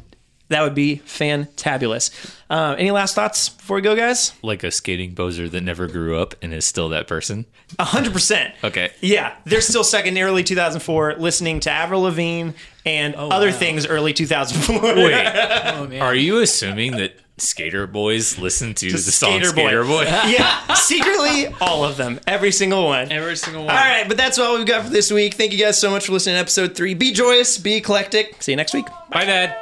That 0.55 0.63
would 0.63 0.77
be 0.77 1.03
fantabulous. 1.05 2.13
Uh, 2.49 2.77
any 2.79 2.93
last 2.93 3.17
thoughts 3.17 3.49
before 3.49 3.75
we 3.75 3.83
go, 3.83 3.97
guys? 3.97 4.35
Like 4.41 4.63
a 4.63 4.71
skating 4.71 5.17
poser 5.17 5.49
that 5.49 5.61
never 5.63 5.89
grew 5.89 6.17
up 6.17 6.37
and 6.43 6.55
is 6.55 6.65
still 6.65 6.89
that 6.91 7.09
person. 7.09 7.47
A 7.81 7.85
hundred 7.85 8.13
percent. 8.13 8.55
Okay. 8.63 8.93
Yeah, 9.01 9.35
they're 9.43 9.61
still 9.61 9.83
stuck 9.83 10.07
in 10.07 10.17
early 10.17 10.45
2004, 10.45 11.17
listening 11.17 11.59
to 11.59 11.73
Avril 11.73 12.03
Lavigne 12.03 12.53
and 12.87 13.17
other 13.17 13.49
wow. 13.49 13.53
things 13.53 13.85
early 13.85 14.13
2004. 14.13 14.95
Wait, 14.95 15.27
Oh, 15.75 15.89
man. 15.89 16.01
are 16.01 16.15
you 16.15 16.39
assuming 16.39 16.93
that 16.99 17.17
skater 17.37 17.89
boys 17.89 18.39
listen 18.39 18.75
to 18.75 18.93
the 18.93 18.99
song 18.99 19.43
Skater 19.43 19.53
Boy. 19.57 19.65
Skater 19.65 19.85
Boy? 19.85 20.03
yeah, 20.31 20.73
secretly, 20.75 21.49
all 21.61 21.83
of 21.85 21.97
them, 21.97 22.21
every 22.29 22.53
single 22.53 22.85
one. 22.85 23.11
Every 23.11 23.35
single 23.37 23.65
one. 23.65 23.75
All 23.75 23.83
right, 23.85 24.07
but 24.07 24.17
that's 24.17 24.39
all 24.39 24.57
we've 24.57 24.69
got 24.69 24.85
for 24.85 24.91
this 24.91 25.11
week. 25.11 25.35
Thank 25.35 25.51
you 25.51 25.59
guys 25.59 25.81
so 25.81 25.91
much 25.91 26.07
for 26.07 26.13
listening 26.13 26.37
to 26.37 26.41
episode 26.41 26.77
three. 26.77 26.95
Be 26.95 27.11
joyous, 27.11 27.59
be 27.59 27.75
eclectic. 27.75 28.41
See 28.41 28.53
you 28.53 28.57
next 28.57 28.73
week. 28.73 28.87
Bye, 29.11 29.25
Dad. 29.25 29.57